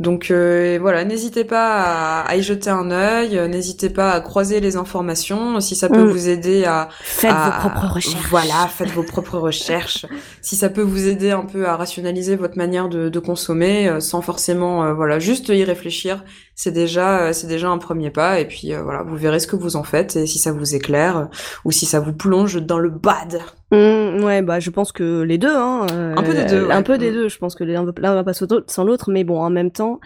Donc 0.00 0.32
euh, 0.32 0.76
voilà, 0.80 1.04
n'hésitez 1.04 1.44
pas 1.44 1.82
à, 1.82 2.20
à 2.22 2.34
y 2.36 2.42
jeter 2.42 2.68
un 2.68 2.90
œil, 2.90 3.38
euh, 3.38 3.46
n'hésitez 3.46 3.90
pas 3.90 4.10
à 4.10 4.20
croiser 4.20 4.58
les 4.58 4.76
informations 4.76 5.60
si 5.60 5.76
ça 5.76 5.88
peut 5.88 6.02
Mm. 6.04 6.10
vous 6.10 6.28
aider 6.28 6.64
à 6.64 6.88
Faites 7.00 7.30
à- 7.30 7.50
vos 7.62 7.68
propres 7.68 7.94
recherches. 7.94 8.26
Voilà, 8.28 8.66
faites 8.68 8.90
vos 8.90 9.04
propres 9.04 9.38
recherches. 9.38 10.04
Si 10.42 10.56
ça 10.56 10.68
peut 10.68 10.82
vous 10.82 11.06
aider 11.08 11.30
un 11.30 11.44
peu 11.46 11.66
à 11.66 11.76
rationaliser 11.76 12.36
votre 12.36 12.58
manière 12.58 12.88
de, 12.90 13.08
de 13.08 13.18
consommer, 13.18 13.88
euh, 13.88 14.00
sans 14.00 14.20
forcément, 14.20 14.84
euh, 14.84 14.92
voilà, 14.92 15.18
juste 15.18 15.48
y 15.48 15.64
réfléchir, 15.64 16.22
c'est 16.54 16.70
déjà, 16.72 17.18
euh, 17.28 17.32
c'est 17.32 17.46
déjà 17.46 17.68
un 17.68 17.78
premier 17.78 18.10
pas. 18.10 18.40
Et 18.40 18.46
puis 18.46 18.72
euh, 18.72 18.82
voilà, 18.82 19.02
vous 19.02 19.16
verrez 19.16 19.40
ce 19.40 19.46
que 19.46 19.56
vous 19.56 19.76
en 19.76 19.82
faites 19.82 20.16
et 20.16 20.26
si 20.26 20.38
ça 20.38 20.52
vous 20.52 20.74
éclaire 20.74 21.16
euh, 21.16 21.24
ou 21.64 21.72
si 21.72 21.86
ça 21.86 22.00
vous 22.00 22.12
plonge 22.12 22.62
dans 22.62 22.78
le 22.78 22.90
bad. 22.90 23.40
Mm, 23.72 24.22
ouais, 24.24 24.42
bah 24.42 24.60
je 24.60 24.70
pense 24.70 24.92
que 24.92 25.22
les 25.22 25.38
deux, 25.38 25.54
hein. 25.54 25.86
euh, 25.92 26.14
Un 26.16 26.22
peu 26.22 26.32
des 26.34 26.44
deux, 26.44 26.70
Un 26.70 26.82
peu 26.82 26.96
des 26.98 27.10
Mm. 27.10 27.14
deux. 27.14 27.28
Je 27.28 27.38
pense 27.38 27.54
que 27.54 27.64
l'un 27.64 27.84
va- 27.84 28.22
pas 28.24 28.32
sans 28.34 28.84
l'autre- 28.84 29.10
mais 29.10 29.24
bon, 29.24 29.40
en 29.40 29.50
même 29.50 29.70
temps, 29.72 29.98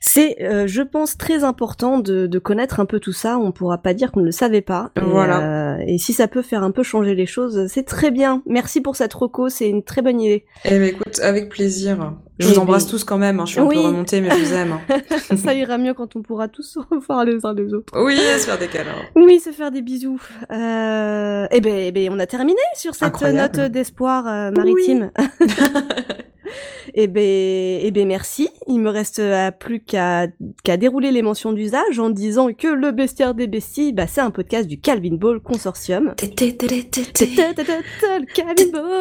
c'est, 0.00 0.36
euh, 0.42 0.66
je 0.66 0.82
pense, 0.82 1.16
très 1.16 1.42
important 1.44 1.98
de, 1.98 2.26
de 2.26 2.38
connaître 2.38 2.78
un 2.80 2.84
peu 2.84 3.00
tout 3.00 3.12
ça. 3.12 3.38
On 3.38 3.52
pourra 3.52 3.78
pas 3.78 3.94
dire 3.94 4.12
qu'on 4.12 4.20
ne 4.20 4.26
le 4.26 4.32
savait 4.32 4.60
pas. 4.60 4.90
Et, 4.96 5.00
Voilà. 5.00 5.78
et 5.86 5.96
si 5.98 6.12
ça 6.12 6.28
peut 6.28 6.42
faire 6.42 6.62
un 6.62 6.70
peu 6.72 6.82
changer 6.82 7.14
les 7.14 7.26
choses, 7.26 7.66
c'est 7.68 7.84
très 7.84 8.10
bien. 8.10 8.42
Merci 8.46 8.80
pour 8.82 8.96
cette 8.96 9.14
reco, 9.14 9.48
c'est 9.48 9.68
une 9.68 9.82
très 9.82 10.02
bonne 10.02 10.20
idée. 10.20 10.44
Eh 10.66 10.70
ben 10.78 10.82
écoute, 10.84 11.18
avec 11.22 11.48
plaisir. 11.48 12.12
Je 12.38 12.48
vous 12.48 12.58
embrasse 12.58 12.86
tous 12.86 13.02
quand 13.04 13.16
même. 13.18 13.40
hein. 13.40 13.46
Je 13.46 13.52
suis 13.52 13.60
un 13.60 13.66
peu 13.66 13.78
remontée, 13.80 14.20
mais 14.20 14.30
je 14.30 14.36
vous 14.44 14.52
aime. 14.54 14.72
hein. 14.90 15.36
ça 15.36 15.54
ira 15.54 15.78
mieux 15.78 15.94
quand 15.94 16.16
on 16.16 16.22
pourra 16.22 16.48
tous 16.48 16.62
se 16.74 16.78
revoir 16.78 17.24
les 17.24 17.44
uns 17.46 17.54
les 17.54 17.72
autres. 17.72 17.92
Oui, 17.98 18.16
se 18.16 18.44
faire 18.46 18.58
des 18.58 18.68
câlins. 18.68 18.92
Oui, 19.14 19.40
se 19.40 19.50
faire 19.50 19.70
des 19.70 19.82
bisous. 19.82 20.20
Euh... 20.52 21.46
Eh 21.50 21.60
ben, 21.60 21.74
eh 21.76 21.92
ben, 21.92 22.10
on 22.12 22.18
a 22.18 22.26
terminé 22.26 22.60
sur 22.74 22.94
cette 22.94 23.04
Incroyable. 23.04 23.56
note 23.58 23.70
d'espoir 23.70 24.26
euh, 24.26 24.50
maritime. 24.50 25.10
eh 26.94 27.06
ben, 27.06 27.80
eh 27.82 27.90
ben, 27.90 28.06
merci. 28.06 28.48
Il 28.66 28.80
me 28.80 28.90
reste 28.90 29.18
euh, 29.18 29.50
plus 29.50 29.80
qu'à 29.80 30.26
qu'à 30.64 30.76
dérouler 30.76 31.10
les 31.10 31.22
mentions 31.22 31.52
d'usage 31.52 31.98
en 31.98 32.10
disant 32.10 32.52
que 32.52 32.68
le 32.68 32.92
bestiaire 32.92 33.34
des 33.34 33.46
besties, 33.46 33.92
bah, 33.92 34.06
c'est 34.06 34.20
un 34.20 34.30
podcast 34.30 34.68
du 34.68 34.80
Calvin 34.80 35.16
Ball 35.16 35.40
Consortium. 35.40 36.14
Le 36.22 36.28
Calvin 38.34 38.70
Ball 38.72 38.98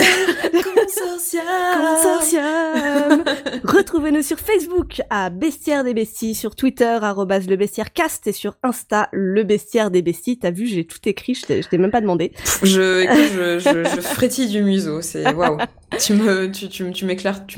Consortium. 1.96 3.24
Retrouvez-nous 3.64 4.22
sur 4.22 4.40
Facebook 4.40 5.02
à 5.10 5.30
Bestiaire 5.30 5.84
des 5.84 5.94
Besties, 5.94 6.36
sur 6.36 6.56
Twitter 6.56 6.98
arrobase 7.02 7.48
le 7.48 7.56
bestiaire 7.56 7.94
cast 7.94 8.28
et 8.28 8.32
sur 8.32 8.56
Insta 8.64 9.10
le 9.12 9.44
bestiaire 9.44 9.92
des 9.92 10.02
besties. 10.02 10.40
T'as 10.40 10.52
vu, 10.52 10.66
j'ai 10.66 10.86
tout 10.86 11.00
écrit, 11.06 11.36
je 11.36 11.68
t'ai 11.68 11.78
même 11.78 11.92
pas 11.92 12.02
demandé. 12.02 12.32
Je, 12.64 13.06
je, 13.34 13.60
je, 13.60 13.84
je 13.84 14.02
frétille 14.02 14.50
du 14.50 14.62
museau. 14.62 15.02
C'est 15.02 15.34
waouh. 15.34 15.58
Tu 16.00 16.14
me, 16.14 16.52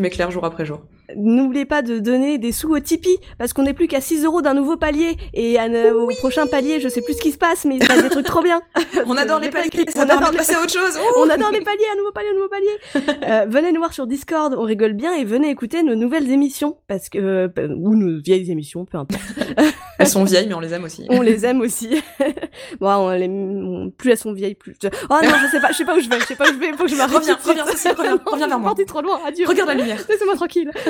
m'éclaires 0.01 0.31
jour 0.31 0.45
après 0.45 0.65
jour. 0.65 0.81
N'oubliez 1.15 1.65
pas 1.65 1.81
de 1.81 1.99
donner 1.99 2.37
des 2.37 2.51
sous 2.51 2.69
au 2.75 2.79
Tipeee, 2.79 3.17
parce 3.37 3.53
qu'on 3.53 3.63
n'est 3.63 3.73
plus 3.73 3.87
qu'à 3.87 4.01
6 4.01 4.25
euros 4.25 4.41
d'un 4.41 4.53
nouveau 4.53 4.77
palier. 4.77 5.15
Et 5.33 5.57
à 5.57 5.67
au 5.95 6.07
prochain 6.19 6.47
palier, 6.47 6.79
je 6.79 6.89
sais 6.89 7.01
plus 7.01 7.13
ce 7.13 7.21
qui 7.21 7.31
se 7.31 7.37
passe, 7.37 7.65
mais 7.65 7.75
il 7.77 7.83
se 7.83 7.87
passe 7.87 8.03
des 8.03 8.09
trucs 8.09 8.25
trop 8.25 8.41
bien. 8.41 8.61
On 9.05 9.15
adore 9.15 9.39
les 9.39 9.49
paliers. 9.49 9.69
Ça 9.89 9.99
On 9.99 10.09
adore 10.09 10.31
de 10.31 10.37
passer 10.37 10.55
à 10.55 10.61
autre 10.61 10.71
chose. 10.73 10.97
Ouh 10.97 11.19
On 11.21 11.29
adore 11.29 11.51
les 11.51 11.61
paliers, 11.61 11.85
un 11.93 11.97
nouveau 11.97 12.11
palier, 12.11 12.29
un 12.29 12.33
nouveau 12.33 12.49
palier. 12.49 13.17
Euh, 13.23 13.45
venez 13.47 13.71
nous 13.71 13.79
voir 13.79 13.93
sur 13.93 14.07
Discord, 14.07 14.53
on 14.57 14.63
rigole 14.63 14.93
bien 14.93 15.13
et 15.13 15.23
venez 15.23 15.49
écouter 15.49 15.83
nos 15.83 15.95
nouvelles 15.95 16.29
émissions 16.31 16.77
parce 16.87 17.09
que 17.09 17.17
euh, 17.19 17.49
ou 17.77 17.95
nos 17.95 18.21
vieilles 18.21 18.51
émissions, 18.51 18.85
peu 18.85 18.97
importe. 18.97 19.21
Elles 19.99 20.07
sont 20.07 20.23
vieilles, 20.23 20.47
mais 20.47 20.53
on 20.53 20.59
les 20.59 20.73
aime 20.73 20.83
aussi. 20.83 21.05
On 21.09 21.21
les 21.21 21.43
aime 21.45 21.59
aussi. 21.61 21.89
bon, 22.79 22.87
on 22.89 23.09
les... 23.11 23.27
on- 23.27 23.89
plus 23.97 24.11
elles 24.11 24.17
sont 24.17 24.31
vieilles, 24.33 24.53
plus. 24.53 24.75
Oh 25.09 25.15
non, 25.23 25.29
je 25.43 25.47
sais 25.49 25.59
pas, 25.59 25.71
je 25.71 25.77
sais 25.77 25.85
pas 25.85 25.95
où 25.95 25.99
je 25.99 26.07
vais, 26.07 26.19
je 26.19 26.25
sais 26.25 26.35
pas 26.35 26.43
où 26.47 26.53
je 26.53 26.59
vais, 26.59 26.71
faut 26.73 26.83
que 26.83 26.89
je 26.91 26.95
m'arrête. 26.95 27.17
Reviens, 27.17 27.35
reviens, 27.43 27.63
reviens, 27.65 28.19
reviens 28.25 28.47
vers 28.47 28.59
moi. 28.59 28.75
Trop 28.85 29.01
loin, 29.01 29.19
adieu. 29.25 29.45
Regarde 29.47 29.69
la 29.69 29.75
lumière. 29.75 29.97
Laissez-moi 30.07 30.35
tranquille. 30.35 30.69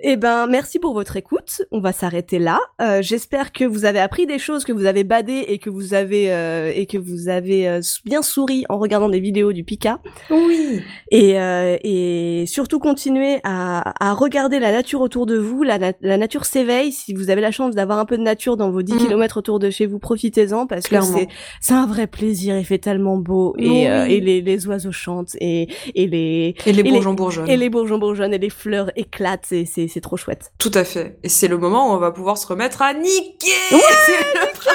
Eh 0.00 0.16
ben, 0.16 0.46
merci 0.46 0.78
pour 0.78 0.94
votre 0.94 1.16
écoute. 1.16 1.62
On 1.72 1.80
va 1.80 1.92
s'arrêter 1.92 2.38
là. 2.38 2.60
Euh, 2.80 3.02
J'espère 3.02 3.50
que 3.50 3.64
vous 3.64 3.84
avez 3.84 3.98
appris 3.98 4.26
des 4.26 4.38
choses, 4.38 4.64
que 4.64 4.70
vous 4.72 4.84
avez 4.86 5.02
badé 5.02 5.44
et 5.48 5.58
que 5.58 5.70
vous 5.70 5.92
avez 5.92 6.32
euh, 6.32 6.70
et 6.72 6.86
que 6.86 6.98
vous 6.98 7.28
avez 7.28 7.68
euh, 7.68 7.80
bien 8.04 8.22
souri 8.22 8.64
en 8.68 8.78
regardant 8.78 9.08
des 9.08 9.18
vidéos 9.18 9.52
du 9.52 9.64
Pika. 9.64 9.98
Oui. 10.30 10.80
Et, 11.10 11.40
euh, 11.40 11.76
et 11.82 12.44
surtout 12.46 12.78
continuez 12.78 13.40
à, 13.42 13.92
à 13.98 14.14
regarder 14.14 14.60
la 14.60 14.70
nature 14.70 15.00
autour 15.00 15.26
de 15.26 15.36
vous. 15.36 15.64
La, 15.64 15.78
la 16.00 16.16
nature 16.16 16.44
s'éveille. 16.44 16.92
Si 16.92 17.12
vous 17.12 17.28
avez 17.30 17.40
la 17.40 17.50
chance 17.50 17.74
d'avoir 17.74 17.98
un 17.98 18.04
peu 18.04 18.16
de 18.16 18.22
nature 18.22 18.56
dans 18.56 18.70
vos 18.70 18.82
10 18.82 18.92
Mhm. 18.94 19.00
km 19.00 19.36
autour 19.38 19.58
de 19.58 19.68
chez 19.70 19.86
vous, 19.86 19.98
profitez-en 19.98 20.68
parce 20.68 20.86
Clairement. 20.86 21.12
que 21.14 21.20
c'est 21.22 21.28
c'est 21.60 21.74
un 21.74 21.86
vrai 21.86 22.06
plaisir. 22.06 22.56
Il 22.56 22.64
fait 22.64 22.78
tellement 22.78 23.16
beau 23.16 23.54
et, 23.58 23.68
Oui. 23.68 23.86
euh, 23.88 24.04
et 24.04 24.20
les, 24.20 24.42
les 24.42 24.66
oiseaux 24.68 24.92
chantent 24.92 25.34
et, 25.40 25.66
et 25.96 26.06
les 26.06 26.54
Et 26.66 26.72
les 26.72 26.84
bourgeons 26.84 27.14
bourgeonnent. 27.14 27.48
et 27.50 27.56
les 27.56 27.68
bourgeons 27.68 27.98
bourgeonnent 27.98 28.34
et 28.34 28.38
les 28.38 28.50
fleurs 28.50 28.92
éclatent. 28.94 29.46
C'est 29.48 29.87
c'est 29.88 30.00
trop 30.00 30.16
chouette. 30.16 30.52
Tout 30.58 30.70
à 30.74 30.84
fait. 30.84 31.18
Et 31.22 31.28
c'est 31.28 31.48
le 31.48 31.58
moment 31.58 31.90
où 31.90 31.94
on 31.94 31.98
va 31.98 32.10
pouvoir 32.10 32.38
se 32.38 32.46
remettre 32.46 32.82
à 32.82 32.94
niquer. 32.94 33.50
Ouais, 33.72 33.80
c'est 34.06 34.34
le 34.34 34.52
printemps. 34.52 34.74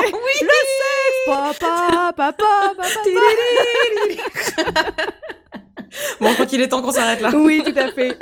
Oui. 0.12 0.46
Papa, 1.26 2.12
papa, 2.16 2.72
papa, 2.76 2.88
Bon, 6.20 6.28
je 6.28 6.34
crois 6.34 6.46
qu'il 6.46 6.60
est 6.60 6.68
temps 6.68 6.82
qu'on 6.82 6.92
s'arrête 6.92 7.20
là. 7.20 7.30
Oui, 7.34 7.62
tout 7.64 7.78
à 7.78 7.88
fait. 7.88 8.16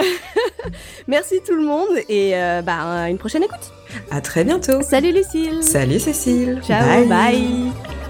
Merci 1.06 1.40
tout 1.46 1.54
le 1.54 1.64
monde 1.64 1.98
et 2.08 2.36
euh, 2.36 2.62
bah, 2.62 3.08
une 3.08 3.18
prochaine 3.18 3.42
écoute. 3.42 3.72
À 4.10 4.20
très 4.20 4.44
bientôt. 4.44 4.82
Salut 4.82 5.12
Lucille. 5.12 5.62
Salut 5.62 6.00
Cécile. 6.00 6.60
Ciao, 6.66 7.06
bye. 7.06 7.72
Ah, 7.84 8.05